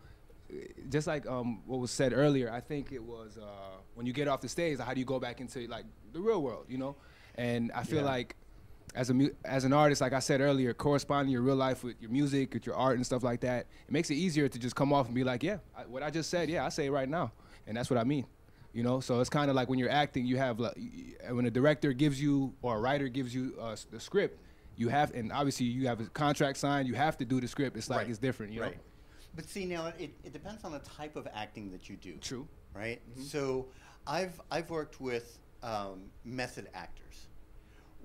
just 0.91 1.07
like 1.07 1.25
um, 1.25 1.63
what 1.65 1.79
was 1.79 1.89
said 1.89 2.13
earlier. 2.13 2.51
I 2.51 2.59
think 2.59 2.91
it 2.91 3.01
was 3.03 3.39
uh, 3.39 3.45
when 3.95 4.05
you 4.05 4.13
get 4.13 4.27
off 4.27 4.41
the 4.41 4.49
stage, 4.49 4.77
how 4.77 4.93
do 4.93 4.99
you 4.99 5.05
go 5.05 5.19
back 5.19 5.41
into 5.41 5.65
like 5.67 5.85
the 6.13 6.19
real 6.19 6.43
world, 6.43 6.65
you 6.69 6.77
know? 6.77 6.97
And 7.33 7.71
I 7.71 7.81
feel 7.83 7.99
Yeah. 8.01 8.05
like 8.11 8.35
as 8.95 9.09
a 9.09 9.13
mu- 9.13 9.29
as 9.45 9.63
an 9.63 9.73
artist, 9.73 10.01
like 10.01 10.13
I 10.13 10.19
said 10.19 10.41
earlier, 10.41 10.73
corresponding 10.73 11.31
your 11.31 11.41
real 11.41 11.55
life 11.55 11.83
with 11.83 12.01
your 12.01 12.09
music, 12.09 12.53
with 12.53 12.65
your 12.65 12.75
art 12.75 12.95
and 12.95 13.05
stuff 13.05 13.23
like 13.23 13.41
that, 13.41 13.67
it 13.87 13.91
makes 13.91 14.09
it 14.09 14.15
easier 14.15 14.47
to 14.47 14.59
just 14.59 14.75
come 14.75 14.93
off 14.93 15.05
and 15.07 15.15
be 15.15 15.23
like, 15.23 15.43
yeah, 15.43 15.57
I, 15.77 15.81
what 15.83 16.03
I 16.03 16.09
just 16.09 16.29
said, 16.29 16.49
yeah, 16.49 16.65
I 16.65 16.69
say 16.69 16.87
it 16.87 16.91
right 16.91 17.09
now, 17.09 17.31
and 17.67 17.77
that's 17.77 17.89
what 17.89 17.99
I 17.99 18.03
mean. 18.03 18.25
You 18.73 18.83
know, 18.83 18.99
so 18.99 19.19
it's 19.21 19.29
kind 19.29 19.49
of 19.49 19.55
like 19.55 19.69
when 19.69 19.79
you're 19.79 19.89
acting, 19.89 20.25
you 20.25 20.37
have 20.37 20.59
like, 20.59 20.77
when 21.31 21.45
a 21.45 21.51
director 21.51 21.93
gives 21.93 22.21
you 22.21 22.53
or 22.61 22.77
a 22.77 22.79
writer 22.79 23.07
gives 23.07 23.33
you 23.33 23.55
uh, 23.59 23.75
the 23.89 23.99
script, 23.99 24.39
you 24.75 24.89
have, 24.89 25.13
and 25.15 25.31
obviously 25.31 25.65
you 25.65 25.87
have 25.87 25.99
a 25.99 26.05
contract 26.05 26.57
signed, 26.57 26.87
you 26.87 26.93
have 26.93 27.17
to 27.17 27.25
do 27.25 27.41
the 27.41 27.47
script. 27.47 27.75
It's 27.75 27.89
like 27.89 27.99
Right. 28.01 28.09
it's 28.09 28.19
different, 28.19 28.53
you 28.53 28.59
know. 28.59 28.67
Right. 28.67 28.77
But 29.35 29.49
see 29.49 29.65
now 29.65 29.87
it, 29.97 30.13
it 30.23 30.31
depends 30.33 30.63
on 30.63 30.71
the 30.71 30.79
type 30.79 31.15
of 31.15 31.27
acting 31.33 31.71
that 31.71 31.89
you 31.89 31.95
do. 31.95 32.17
True. 32.17 32.47
Right? 32.75 33.01
So 33.19 33.67
I've 34.05 34.39
I've 34.51 34.69
worked 34.69 35.01
with 35.01 35.39
um, 35.63 36.03
method 36.23 36.67
actors 36.75 37.26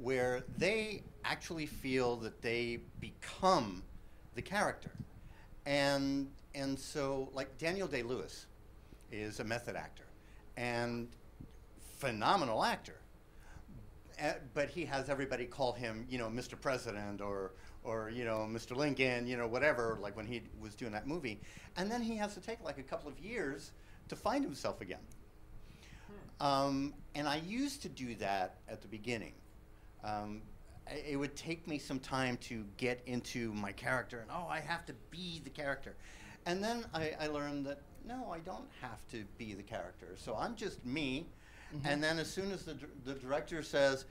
where 0.02 0.42
they 0.58 1.02
actually 1.24 1.66
feel 1.66 2.16
that 2.16 2.42
they 2.42 2.80
become 3.00 3.82
the 4.34 4.42
character. 4.42 4.90
And 5.64 6.30
and 6.54 6.78
so 6.78 7.30
like 7.32 7.56
Daniel 7.58 7.86
Day 7.88 8.02
Lewis 8.02 8.46
is 9.10 9.40
a 9.40 9.44
method 9.44 9.76
actor 9.76 10.04
and 10.56 11.08
phenomenal 11.98 12.64
actor. 12.64 12.96
Uh, 14.22 14.32
but 14.54 14.68
he 14.68 14.84
has 14.84 15.08
everybody 15.08 15.46
call 15.46 15.72
him, 15.72 16.06
you 16.08 16.18
know, 16.18 16.28
Mr. 16.28 16.60
President 16.60 17.20
or, 17.20 17.52
or 17.82 18.10
you 18.10 18.24
know, 18.24 18.46
Mr. 18.48 18.76
Lincoln, 18.76 19.26
you 19.26 19.36
know, 19.36 19.46
whatever. 19.46 19.98
Like 20.00 20.16
when 20.16 20.26
he 20.26 20.42
was 20.60 20.74
doing 20.74 20.92
that 20.92 21.06
movie, 21.06 21.40
and 21.76 21.90
then 21.90 22.02
he 22.02 22.16
has 22.16 22.34
to 22.34 22.40
take 22.40 22.62
like 22.62 22.78
a 22.78 22.82
couple 22.82 23.10
of 23.10 23.18
years 23.18 23.72
to 24.08 24.16
find 24.16 24.44
himself 24.44 24.80
again. 24.80 25.00
Um, 26.40 26.92
and 27.14 27.28
I 27.28 27.36
used 27.36 27.82
to 27.82 27.88
do 27.88 28.14
that 28.16 28.56
at 28.68 28.82
the 28.82 28.88
beginning. 28.88 29.32
Um, 30.04 30.42
it 31.06 31.16
would 31.16 31.36
take 31.36 31.66
me 31.68 31.78
some 31.78 32.00
time 32.00 32.36
to 32.38 32.64
get 32.76 33.02
into 33.06 33.52
my 33.54 33.72
character, 33.72 34.20
and 34.20 34.30
oh, 34.32 34.46
I 34.48 34.60
have 34.60 34.84
to 34.86 34.94
be 35.10 35.40
the 35.44 35.50
character. 35.50 35.94
And 36.44 36.62
then 36.62 36.84
I, 36.92 37.12
I 37.20 37.26
learned 37.28 37.66
that 37.66 37.82
no, 38.04 38.32
I 38.32 38.40
don't 38.40 38.68
have 38.80 39.06
to 39.12 39.24
be 39.38 39.54
the 39.54 39.62
character. 39.62 40.14
So 40.16 40.34
I'm 40.36 40.56
just 40.56 40.84
me. 40.84 41.26
And 41.84 42.02
then 42.02 42.18
as 42.18 42.30
soon 42.30 42.52
as 42.52 42.64
the, 42.64 42.74
dir- 42.74 42.90
the 43.04 43.14
director 43.14 43.62
says, 43.62 44.04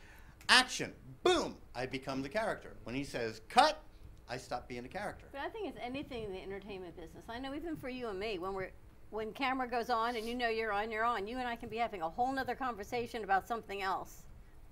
action, 0.50 0.94
boom, 1.24 1.56
I 1.76 1.86
become 1.86 2.24
the 2.24 2.30
character. 2.30 2.74
When 2.86 2.96
he 2.96 3.04
says, 3.04 3.42
cut, 3.50 3.84
I 4.28 4.38
stop 4.38 4.68
being 4.68 4.84
the 4.84 4.90
character. 4.90 5.28
But 5.32 5.42
I 5.42 5.50
think 5.50 5.68
it's 5.68 5.78
anything 5.80 6.24
in 6.24 6.32
the 6.32 6.42
entertainment 6.42 6.96
business. 6.96 7.26
I 7.30 7.38
know 7.38 7.54
even 7.54 7.76
for 7.76 7.90
you 7.90 8.08
and 8.08 8.20
me, 8.20 8.40
when 8.40 8.54
we're 8.54 8.72
when 9.12 9.34
camera 9.34 9.68
goes 9.68 9.90
on 9.90 10.16
and 10.16 10.26
you 10.26 10.34
know 10.34 10.48
you're 10.48 10.72
on, 10.72 10.90
you're 10.90 11.04
on. 11.04 11.28
You 11.28 11.38
and 11.38 11.48
I 11.48 11.58
can 11.58 11.68
be 11.68 11.76
having 11.76 12.02
a 12.02 12.10
whole 12.10 12.32
nother 12.32 12.56
conversation 12.56 13.26
about 13.26 13.46
something 13.46 13.82
else, 13.82 14.24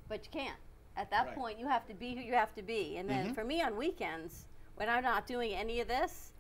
but 0.08 0.26
you 0.26 0.32
can't. 0.32 0.58
At 1.00 1.10
that 1.12 1.28
Right. 1.28 1.36
point, 1.36 1.58
you 1.60 1.66
have 1.66 1.88
to 1.88 1.94
be 1.94 2.14
who 2.14 2.20
you 2.22 2.34
have 2.34 2.54
to 2.56 2.62
be. 2.62 2.98
And 2.98 3.10
then 3.10 3.20
Mm-hmm. 3.28 3.32
Mhm. 3.32 3.36
for 3.36 3.44
me 3.46 3.62
on 3.62 3.78
weekends, 3.78 4.46
when 4.76 4.90
I'm 4.90 5.02
not 5.04 5.26
doing 5.28 5.54
any 5.54 5.80
of 5.80 5.88
this, 5.88 6.34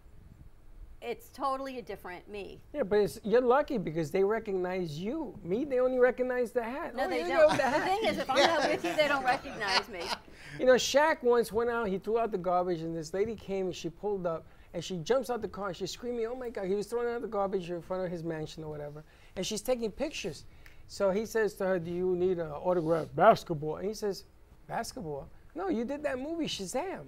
it's 1.01 1.29
totally 1.29 1.77
a 1.79 1.81
different 1.81 2.27
me. 2.27 2.59
Yeah, 2.73 2.83
but 2.83 2.99
it's, 2.99 3.21
you're 3.23 3.39
lucky 3.39 3.77
because 3.77 4.11
they 4.11 4.21
recognize 4.21 4.99
you. 4.99 5.33
Me, 5.43 5.63
they 5.63 5.79
only 5.79 5.97
recognize 5.97 6.51
the 6.51 6.61
hat. 6.61 6.93
No, 6.93 7.05
Oh, 7.05 7.07
they 7.09 7.19
don't. 7.23 7.29
got 7.29 7.51
the 7.51 7.79
The 7.79 7.85
thing 7.85 7.99
is, 8.03 8.17
if 8.17 8.29
I'm 8.29 8.35
not 8.35 8.67
with 8.69 8.83
you, 8.83 8.93
they 8.97 9.07
don't 9.07 9.23
recognize 9.23 9.87
me. 9.87 10.01
You 10.59 10.65
know, 10.65 10.73
Shaq 10.73 11.21
once 11.23 11.53
went 11.53 11.69
out, 11.69 11.87
he 11.87 11.99
threw 11.99 12.17
out 12.19 12.31
the 12.31 12.37
garbage, 12.37 12.81
and 12.81 12.93
this 12.93 13.13
lady 13.13 13.35
came 13.35 13.67
and 13.67 13.75
she 13.75 13.87
pulled 13.87 14.25
up 14.25 14.45
and 14.73 14.83
she 14.83 14.97
jumps 14.97 15.29
out 15.29 15.41
the 15.43 15.47
car 15.47 15.67
and 15.67 15.77
she's 15.77 15.91
screaming, 15.91 16.25
Oh 16.25 16.33
my 16.35 16.49
God, 16.49 16.65
he 16.65 16.73
was 16.73 16.87
throwing 16.87 17.07
out 17.07 17.21
the 17.21 17.27
garbage 17.27 17.69
in 17.69 17.81
front 17.83 18.03
of 18.03 18.11
his 18.11 18.23
mansion 18.23 18.63
or 18.63 18.69
whatever. 18.69 19.03
And 19.37 19.45
she's 19.45 19.61
taking 19.61 19.89
pictures. 19.91 20.45
So 20.87 21.11
he 21.11 21.25
says 21.27 21.53
to 21.55 21.65
her, 21.65 21.79
Do 21.79 21.91
you 21.91 22.15
need 22.15 22.39
an 22.39 22.49
autograph 22.49 23.07
basketball? 23.15 23.77
And 23.77 23.87
he 23.87 23.93
says, 23.93 24.25
Basketball? 24.69 25.27
No, 25.55 25.67
you 25.67 25.83
did 25.83 26.03
that 26.03 26.19
movie, 26.19 26.45
Shazam. 26.45 27.05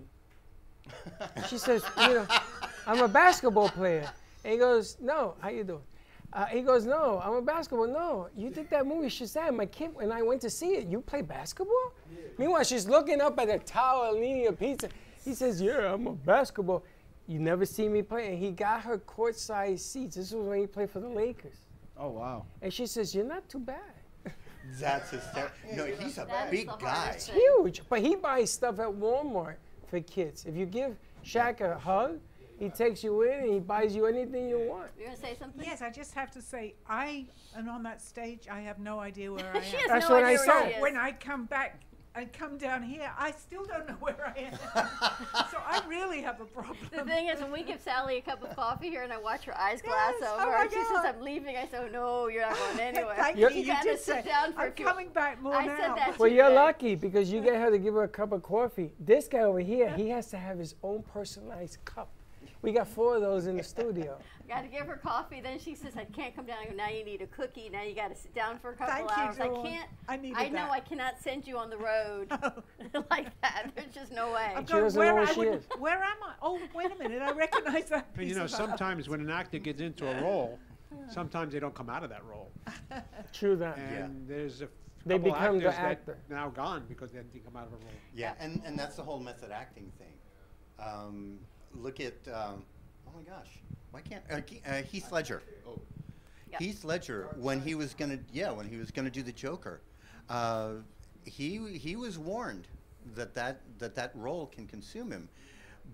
She 1.48 1.58
says, 1.58 1.84
you 2.02 2.16
know, 2.16 2.28
I'm 2.88 3.02
a 3.02 3.08
basketball 3.08 3.70
player. 3.70 4.12
And 4.44 4.54
he 4.54 4.60
goes, 4.60 4.98
no, 5.00 5.36
how 5.40 5.50
you 5.50 5.64
doing? 5.64 5.84
Uh, 6.34 6.46
he 6.46 6.62
goes, 6.62 6.86
no, 6.86 7.22
I'm 7.24 7.34
a 7.34 7.42
basketball. 7.42 7.88
No, 7.88 8.30
you 8.36 8.50
did 8.50 8.70
that 8.72 8.88
movie 8.88 9.08
Shazam. 9.08 9.56
My 9.56 9.68
kid 9.68 9.92
and 10.02 10.12
I 10.12 10.24
went 10.24 10.42
to 10.42 10.50
see 10.50 10.76
it. 10.76 10.88
You 10.88 11.02
play 11.02 11.22
basketball? 11.22 11.94
Meanwhile, 12.38 12.64
she's 12.64 12.88
looking 12.88 13.22
up 13.22 13.40
at 13.40 13.50
a 13.50 13.60
tower 13.60 14.16
and 14.16 14.24
eating 14.24 14.48
a 14.48 14.54
pizza. 14.54 14.90
He 15.24 15.36
says, 15.36 15.62
yeah, 15.62 15.94
I'm 15.94 16.08
a 16.08 16.14
basketball. 16.14 16.84
You 17.28 17.38
never 17.40 17.66
see 17.66 17.88
me 17.88 18.02
play. 18.02 18.30
And 18.30 18.40
he 18.40 18.52
got 18.52 18.82
her 18.82 18.98
court-side 18.98 19.80
seats. 19.80 20.16
This 20.16 20.32
was 20.32 20.48
when 20.48 20.60
he 20.60 20.68
played 20.68 20.90
for 20.90 21.00
the 21.00 21.08
Lakers. 21.08 21.58
Oh 21.96 22.10
wow. 22.10 22.46
And 22.62 22.74
she 22.74 22.88
says, 22.88 23.14
you're 23.14 23.24
not 23.24 23.48
too 23.48 23.60
bad. 23.60 23.94
That's 24.80 25.10
hysterical. 25.12 25.56
No, 25.76 25.86
he's 25.86 26.18
a 26.18 26.26
That 26.26 26.46
is 26.46 26.52
big 26.52 26.68
guy. 26.80 26.90
hardest 26.90 27.32
thing. 27.32 27.42
Huge. 27.58 27.82
But 27.90 28.02
he 28.02 28.16
buys 28.16 28.52
stuff 28.52 28.80
at 28.80 28.88
Walmart 28.90 29.56
for 29.88 30.00
kids. 30.02 30.46
If 30.46 30.56
you 30.56 30.66
give 30.66 30.96
Shaq 31.26 31.62
a 31.62 31.78
hug, 31.78 32.20
he 32.58 32.70
takes 32.70 33.04
you 33.04 33.24
in 33.24 33.40
and 33.40 33.54
he 33.54 33.60
buys 33.60 33.96
you 33.96 34.06
anything 34.06 34.48
you 34.48 34.60
want. 34.60 34.92
You're 34.98 35.08
gonna 35.08 35.18
say 35.20 35.36
something? 35.40 35.64
Yes, 35.66 35.82
I 35.82 35.90
just 35.90 36.14
have 36.14 36.30
to 36.32 36.42
say, 36.42 36.76
I 36.88 37.26
am 37.58 37.68
on 37.70 37.82
that 37.84 38.02
stage. 38.02 38.48
I 38.52 38.62
have 38.62 38.78
no 38.80 39.00
idea 39.00 39.32
where 39.34 39.52
I 39.54 39.58
am. 39.58 39.64
She 39.64 39.78
has 39.78 39.88
That's 39.88 40.10
no 40.10 40.16
what 40.16 40.24
I 40.24 40.28
idea 40.34 40.38
where 40.46 40.62
said. 40.62 40.70
she 40.70 40.76
is. 40.76 40.82
When 40.82 40.96
I 40.98 41.12
come 41.14 41.46
back 41.46 41.80
and 42.14 42.32
come 42.34 42.58
down 42.58 42.84
here, 42.84 43.10
I 43.18 43.32
still 43.32 43.64
don't 43.66 43.88
know 43.88 43.94
where 44.00 44.34
I 44.36 44.40
am. 44.42 44.58
so 45.50 45.58
I 45.66 45.82
really 45.88 46.22
have 46.22 46.42
a 46.42 46.46
problem. 46.46 46.78
The 46.94 47.04
thing 47.06 47.28
is, 47.30 47.40
when 47.40 47.52
we 47.52 47.64
give 47.64 47.80
Sally 47.80 48.18
a 48.18 48.22
cup 48.22 48.44
of 48.44 48.54
coffee 48.56 48.90
here 48.90 49.04
and 49.04 49.14
I 49.14 49.18
watch 49.18 49.46
her 49.46 49.58
eyes 49.58 49.82
glass 49.82 50.14
Yes, 50.20 50.30
oh 50.30 50.36
over, 50.42 50.48
oh 50.48 50.58
my 50.58 50.62
and 50.64 50.72
she 50.72 50.84
says, 50.84 50.98
I'm 51.06 51.22
leaving, 51.22 51.56
I 51.56 51.66
say, 51.68 51.78
oh, 51.80 51.88
no, 51.88 52.28
you're 52.28 52.42
not 52.42 52.58
going 52.58 52.80
anywhere. 52.82 53.16
Thank 53.16 53.38
you, 53.38 53.50
You 53.50 53.56
you 53.62 53.66
gotta 53.68 53.90
did 53.90 54.00
sit 54.00 54.24
say, 54.24 54.30
down 54.30 54.54
for 54.54 54.62
a 54.62 54.66
I'm 54.66 54.72
few- 54.74 54.86
coming 54.86 55.10
back 55.10 55.42
more 55.42 55.56
I 55.56 55.66
now. 55.66 55.78
said 55.78 55.96
that 55.96 56.20
Well, 56.20 56.30
to 56.30 56.36
you're 56.36 56.50
you. 56.50 56.56
lucky 56.56 56.96
because 56.96 57.32
you 57.32 57.42
get 57.42 57.56
her 57.56 57.72
to 57.72 57.78
give 57.80 57.94
her 57.94 58.04
a 58.04 58.08
cup 58.10 58.34
of 58.34 58.44
coffee. 58.44 58.92
This 59.00 59.28
guy 59.28 59.40
over 59.40 59.60
here, 59.60 59.90
he 59.96 60.10
has 60.10 60.28
to 60.28 60.38
have 60.38 60.58
his 60.60 60.76
own 60.84 61.04
personalized 61.04 61.78
cup. 61.86 62.10
We 62.62 62.72
got 62.72 62.88
four 62.88 63.16
of 63.16 63.22
those 63.22 63.48
in 63.48 63.58
the 63.58 63.64
studio. 63.64 64.18
Got 64.48 64.64
to 64.64 64.68
give 64.68 64.86
her 64.86 64.98
coffee. 64.98 65.40
Then 65.40 65.58
she 65.60 65.74
says, 65.76 65.94
I 65.96 66.04
can't 66.04 66.36
come 66.36 66.46
down. 66.46 66.58
I 66.62 66.66
go, 66.70 66.76
now 66.76 66.90
you 66.90 67.06
need 67.06 67.22
a 67.22 67.28
cookie. 67.28 67.70
Now 67.72 67.84
you 67.84 67.96
got 67.96 68.10
to 68.14 68.22
sit 68.22 68.36
down 68.36 68.60
for 68.60 68.72
a 68.72 68.76
couple 68.76 68.94
Thank 69.08 69.10
you, 69.10 69.16
hours. 69.16 69.40
I 69.40 69.48
can't. 69.70 69.90
I 70.10 70.18
needed 70.18 70.38
I 70.38 70.50
know 70.50 70.56
that. 70.66 70.72
I 70.72 70.80
cannot 70.82 71.14
send 71.22 71.48
you 71.48 71.58
on 71.58 71.70
the 71.70 71.78
road 71.78 72.30
like 73.10 73.28
that. 73.42 73.72
There's 73.76 73.94
just 73.94 74.12
no 74.12 74.34
way. 74.34 74.52
I'm 74.54 74.66
She 74.66 74.74
going, 74.74 74.84
doesn't 74.84 75.00
where, 75.00 75.08
know 75.10 75.16
where 75.16 75.24
I 75.30 75.34
she 75.34 75.40
would- 75.40 75.48
is. 75.54 75.64
where 75.80 76.04
am 76.04 76.18
I? 76.22 76.34
Oh, 76.42 76.60
wait 76.76 76.92
a 76.92 76.96
minute. 77.02 77.22
I 77.22 77.32
recognize 77.32 77.86
that. 77.90 78.14
But 78.14 78.26
you 78.26 78.36
know, 78.36 78.44
of 78.44 78.50
sometimes 78.52 79.08
when 79.08 79.22
an 79.22 79.30
actor 79.30 79.58
gets 79.58 79.80
into 79.80 80.06
a 80.12 80.22
role, 80.22 80.60
sometimes 81.10 81.54
they 81.54 81.60
don't 81.60 81.74
come 81.74 81.90
out 81.90 82.04
of 82.04 82.10
that 82.10 82.26
role. 82.26 82.52
True 83.32 83.56
that. 83.56 83.78
And 83.78 84.28
there's 84.28 84.60
a 84.62 84.66
f- 84.66 84.70
They 85.06 85.18
become 85.18 85.60
the 85.60 85.68
actors 85.68 85.80
actor. 85.80 86.18
now 86.30 86.50
gone 86.50 86.84
because 86.90 87.12
they 87.12 87.20
didn't 87.20 87.46
come 87.46 87.56
out 87.56 87.68
of 87.68 87.74
a 87.74 87.78
role. 87.78 87.94
Yeah, 88.14 88.34
and, 88.38 88.62
and 88.66 88.78
that's 88.78 88.98
the 88.98 89.04
whole 89.04 89.20
method 89.22 89.50
acting 89.52 89.90
thing. 89.98 90.14
Um, 90.86 91.40
look 91.76 91.99
at, 91.99 92.14
um, 92.34 92.64
oh 93.07 93.11
my 93.15 93.23
gosh, 93.23 93.48
why 93.91 94.02
can't, 94.02 94.23
uh, 94.31 94.41
Ke- 94.41 94.68
uh, 94.68 94.81
Heath 94.84 95.11
Ledger. 95.11 95.41
Heath 96.60 96.84
Ledger, 96.84 97.30
when 97.38 97.61
he 97.61 97.76
was 97.76 97.93
gonna, 97.93 98.19
yeah, 98.34 98.52
when 98.52 98.68
he 98.68 98.76
was 98.76 98.91
gonna 98.91 99.10
do 99.10 99.23
the 99.23 99.31
Joker, 99.31 99.81
uh, 100.30 100.73
he, 101.23 101.77
he 101.77 101.95
was 101.95 102.19
warned 102.19 102.68
that 103.15 103.34
that, 103.34 103.61
that 103.80 103.95
that 103.95 104.11
role 104.15 104.48
can 104.48 104.68
consume 104.68 105.11
him. 105.11 105.30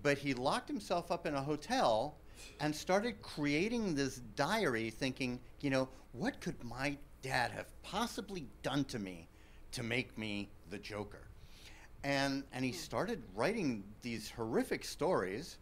But 0.02 0.18
he 0.18 0.34
locked 0.34 0.68
himself 0.68 1.10
up 1.12 1.26
in 1.26 1.34
a 1.34 1.42
hotel 1.42 2.16
and 2.60 2.74
started 2.74 3.22
creating 3.22 3.94
this 3.94 4.16
diary 4.36 4.90
thinking, 4.90 5.40
you 5.60 5.70
know, 5.70 5.88
what 6.12 6.40
could 6.40 6.62
my 6.64 6.96
dad 7.22 7.52
have 7.52 7.66
possibly 7.82 8.46
done 8.62 8.84
to 8.86 8.98
me 8.98 9.28
to 9.72 9.82
make 9.82 10.18
me 10.18 10.48
the 10.70 10.78
Joker? 10.78 11.28
and 12.04 12.44
and 12.52 12.64
he 12.64 12.72
started 12.72 13.22
writing 13.34 13.82
these 14.02 14.30
horrific 14.30 14.84
stories 14.84 15.58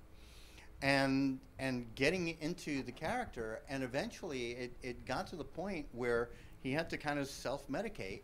and 0.82 1.40
and 1.58 1.86
getting 1.94 2.36
into 2.40 2.82
the 2.82 2.92
character 2.92 3.62
and 3.68 3.82
eventually 3.82 4.52
it, 4.52 4.72
it 4.82 5.06
got 5.06 5.26
to 5.26 5.36
the 5.36 5.44
point 5.44 5.86
where 5.92 6.30
he 6.60 6.70
had 6.72 6.90
to 6.90 6.98
kind 6.98 7.18
of 7.18 7.26
self-medicate 7.26 8.20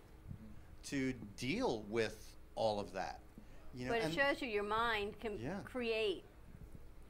to 0.83 1.15
deal 1.39 1.85
with 1.89 2.37
all 2.55 2.79
of 2.79 2.93
that 2.93 3.21
you 3.75 3.87
know 3.87 3.93
but 3.93 4.03
it 4.03 4.13
shows 4.13 4.43
you 4.43 4.49
your 4.49 4.63
mind 4.63 5.19
can 5.19 5.39
Yeah. 5.39 5.61
create 5.65 6.25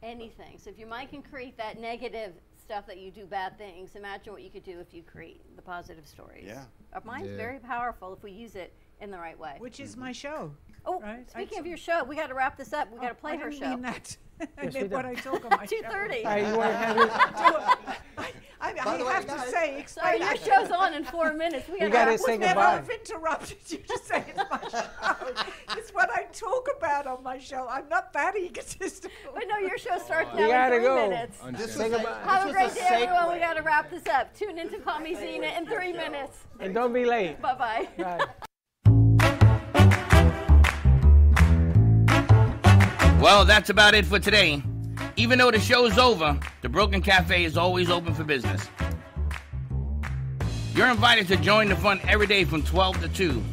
anything. 0.02 0.58
So 0.58 0.70
if 0.70 0.78
your 0.78 0.88
mind 0.88 1.10
can 1.10 1.22
create 1.22 1.56
that 1.56 1.80
negative 1.80 2.32
stuff 2.60 2.86
that 2.86 2.98
you 2.98 3.10
do 3.10 3.24
bad 3.24 3.56
things, 3.58 3.94
imagine 3.96 4.32
what 4.32 4.42
you 4.42 4.50
could 4.50 4.64
do 4.64 4.78
if 4.80 4.92
you 4.92 5.02
create 5.02 5.40
the 5.56 5.62
positive 5.62 6.06
stories. 6.06 6.44
Yeah. 6.46 6.64
Our 6.92 7.02
mind's 7.04 7.30
Yeah. 7.30 7.36
very 7.36 7.58
powerful 7.58 8.12
if 8.12 8.22
we 8.22 8.32
use 8.32 8.56
it 8.56 8.72
in 9.00 9.10
the 9.10 9.18
right 9.18 9.38
way. 9.38 9.56
Which 9.58 9.80
is 9.80 9.96
my 9.96 10.10
mm-hmm. 10.10 10.12
show. 10.12 10.54
Oh, 10.84 11.00
right? 11.00 11.28
speaking 11.30 11.58
of 11.58 11.66
your 11.66 11.76
show, 11.76 12.02
we 12.04 12.16
got 12.16 12.26
to 12.28 12.34
wrap 12.34 12.56
this 12.56 12.72
up. 12.72 12.90
We 12.92 12.98
got 12.98 13.08
to 13.08 13.10
Oh, 13.12 13.14
play 13.14 13.32
I 13.32 13.36
her 13.36 13.50
didn't 13.50 13.62
show. 13.62 13.70
mean 13.70 13.82
that. 13.82 14.16
I 14.40 14.46
Yes, 14.64 14.74
we 14.74 14.80
meant 14.80 14.92
what. 14.92 15.06
I 15.06 15.14
talk 15.14 15.44
on 15.44 15.50
my 15.50 15.66
show. 15.66 15.76
2:30. 15.76 15.86
All 15.86 16.24
right, 16.24 16.46
you 16.48 16.56
wanna 16.56 16.72
have 16.76 16.96
it? 16.96 17.10
I, 18.18 18.32
I 18.60 18.96
the 18.96 19.04
way, 19.04 19.12
have 19.12 19.26
guys- 19.26 19.44
to 19.44 19.50
say, 19.50 19.84
Sorry, 19.86 20.18
your 20.20 20.36
show's 20.46 20.70
on 20.70 20.94
in 20.94 21.04
four 21.04 21.32
minutes. 21.32 21.68
We 21.68 21.74
You 21.74 21.80
gotta 21.88 21.92
gotta 21.92 22.10
wrap 22.12 22.20
say 22.20 22.32
would 22.32 22.40
never 22.40 22.60
have 22.60 22.90
interrupted 22.90 23.58
you 23.68 23.78
to 23.78 23.98
say 24.02 24.24
it's 24.28 24.50
my 24.50 24.60
show. 24.68 25.76
it's 25.76 25.90
what 25.94 26.10
I 26.10 26.24
talk 26.32 26.68
about 26.76 27.06
on 27.06 27.22
my 27.22 27.38
show. 27.38 27.66
I'm 27.68 27.88
not 27.88 28.12
that 28.14 28.36
egotistical. 28.36 29.10
But 29.34 29.44
no, 29.48 29.58
your 29.58 29.78
show 29.78 29.98
starts 29.98 30.30
You 30.36 30.48
now 30.48 30.66
in 30.66 30.72
three 30.72 30.82
go. 30.82 31.08
minutes. 31.08 31.38
this 31.52 31.74
Say 31.74 31.88
was 31.90 31.98
goodbye. 32.00 32.18
Have 32.24 32.48
a 32.48 32.52
great 32.52 32.74
day, 32.74 32.80
everyone. 32.90 33.32
We 33.34 33.38
got 33.40 33.54
to 33.54 33.62
wrap 33.62 33.90
this 33.90 34.06
up. 34.08 34.34
Tune 34.36 34.58
in 34.58 34.68
to 34.70 34.78
Call 34.78 34.98
Me 35.00 35.14
Zena 35.14 35.46
in 35.56 35.66
three 35.66 35.92
minutes. 35.92 36.38
And 36.60 36.74
don't 36.74 36.92
be 36.92 37.04
late. 37.04 37.40
Bye 37.40 37.54
bye. 37.96 38.26
Well, 43.22 43.44
that's 43.44 43.70
about 43.70 43.94
it 43.94 44.04
for 44.04 44.18
today. 44.18 44.60
Even 45.14 45.38
though 45.38 45.52
the 45.52 45.60
show's 45.60 45.96
over, 45.96 46.40
the 46.60 46.68
Brooklyn 46.68 47.02
Cafe 47.02 47.44
is 47.44 47.56
always 47.56 47.88
open 47.88 48.14
for 48.14 48.24
business. 48.24 48.68
You're 50.74 50.88
invited 50.88 51.28
to 51.28 51.36
join 51.36 51.68
the 51.68 51.76
fun 51.76 52.00
every 52.08 52.26
day 52.26 52.42
from 52.42 52.64
12 52.64 53.00
to 53.02 53.08
2. 53.08 53.44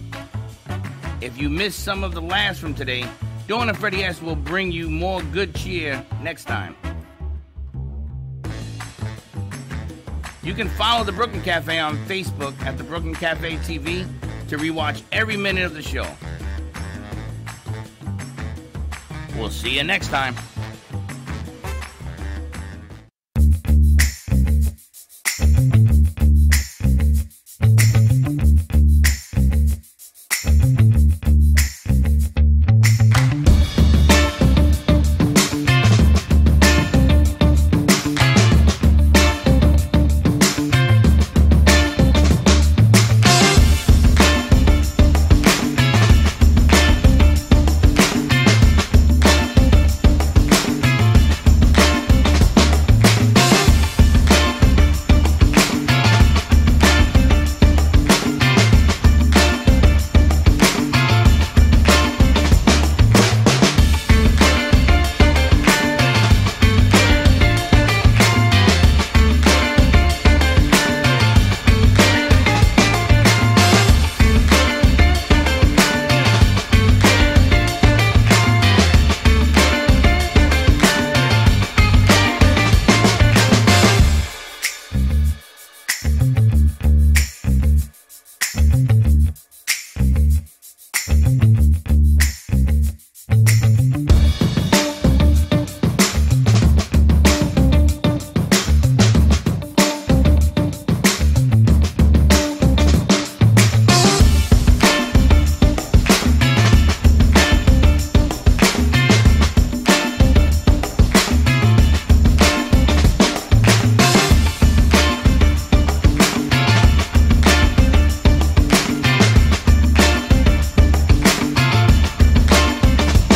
If 1.21 1.37
you 1.37 1.51
missed 1.51 1.83
some 1.83 2.03
of 2.03 2.15
the 2.15 2.21
laughs 2.21 2.57
from 2.57 2.73
today, 2.73 3.07
Dawn 3.45 3.69
and 3.69 3.77
Freddie 3.77 4.03
S 4.03 4.23
will 4.23 4.35
bring 4.35 4.71
you 4.71 4.89
more 4.89 5.21
good 5.21 5.53
cheer 5.53 6.03
next 6.23 6.45
time. 6.45 6.75
You 10.41 10.55
can 10.55 10.67
follow 10.69 11.03
the 11.03 11.11
Brooklyn 11.11 11.43
Cafe 11.43 11.77
on 11.77 11.95
Facebook 12.07 12.59
at 12.63 12.79
the 12.79 12.83
Brooklyn 12.83 13.13
Cafe 13.13 13.57
TV 13.57 14.07
to 14.47 14.57
rewatch 14.57 15.03
every 15.11 15.37
minute 15.37 15.63
of 15.63 15.75
the 15.75 15.83
show. 15.83 16.07
We'll 19.39 19.49
see 19.49 19.77
you 19.77 19.83
next 19.83 20.09
time. 20.09 20.35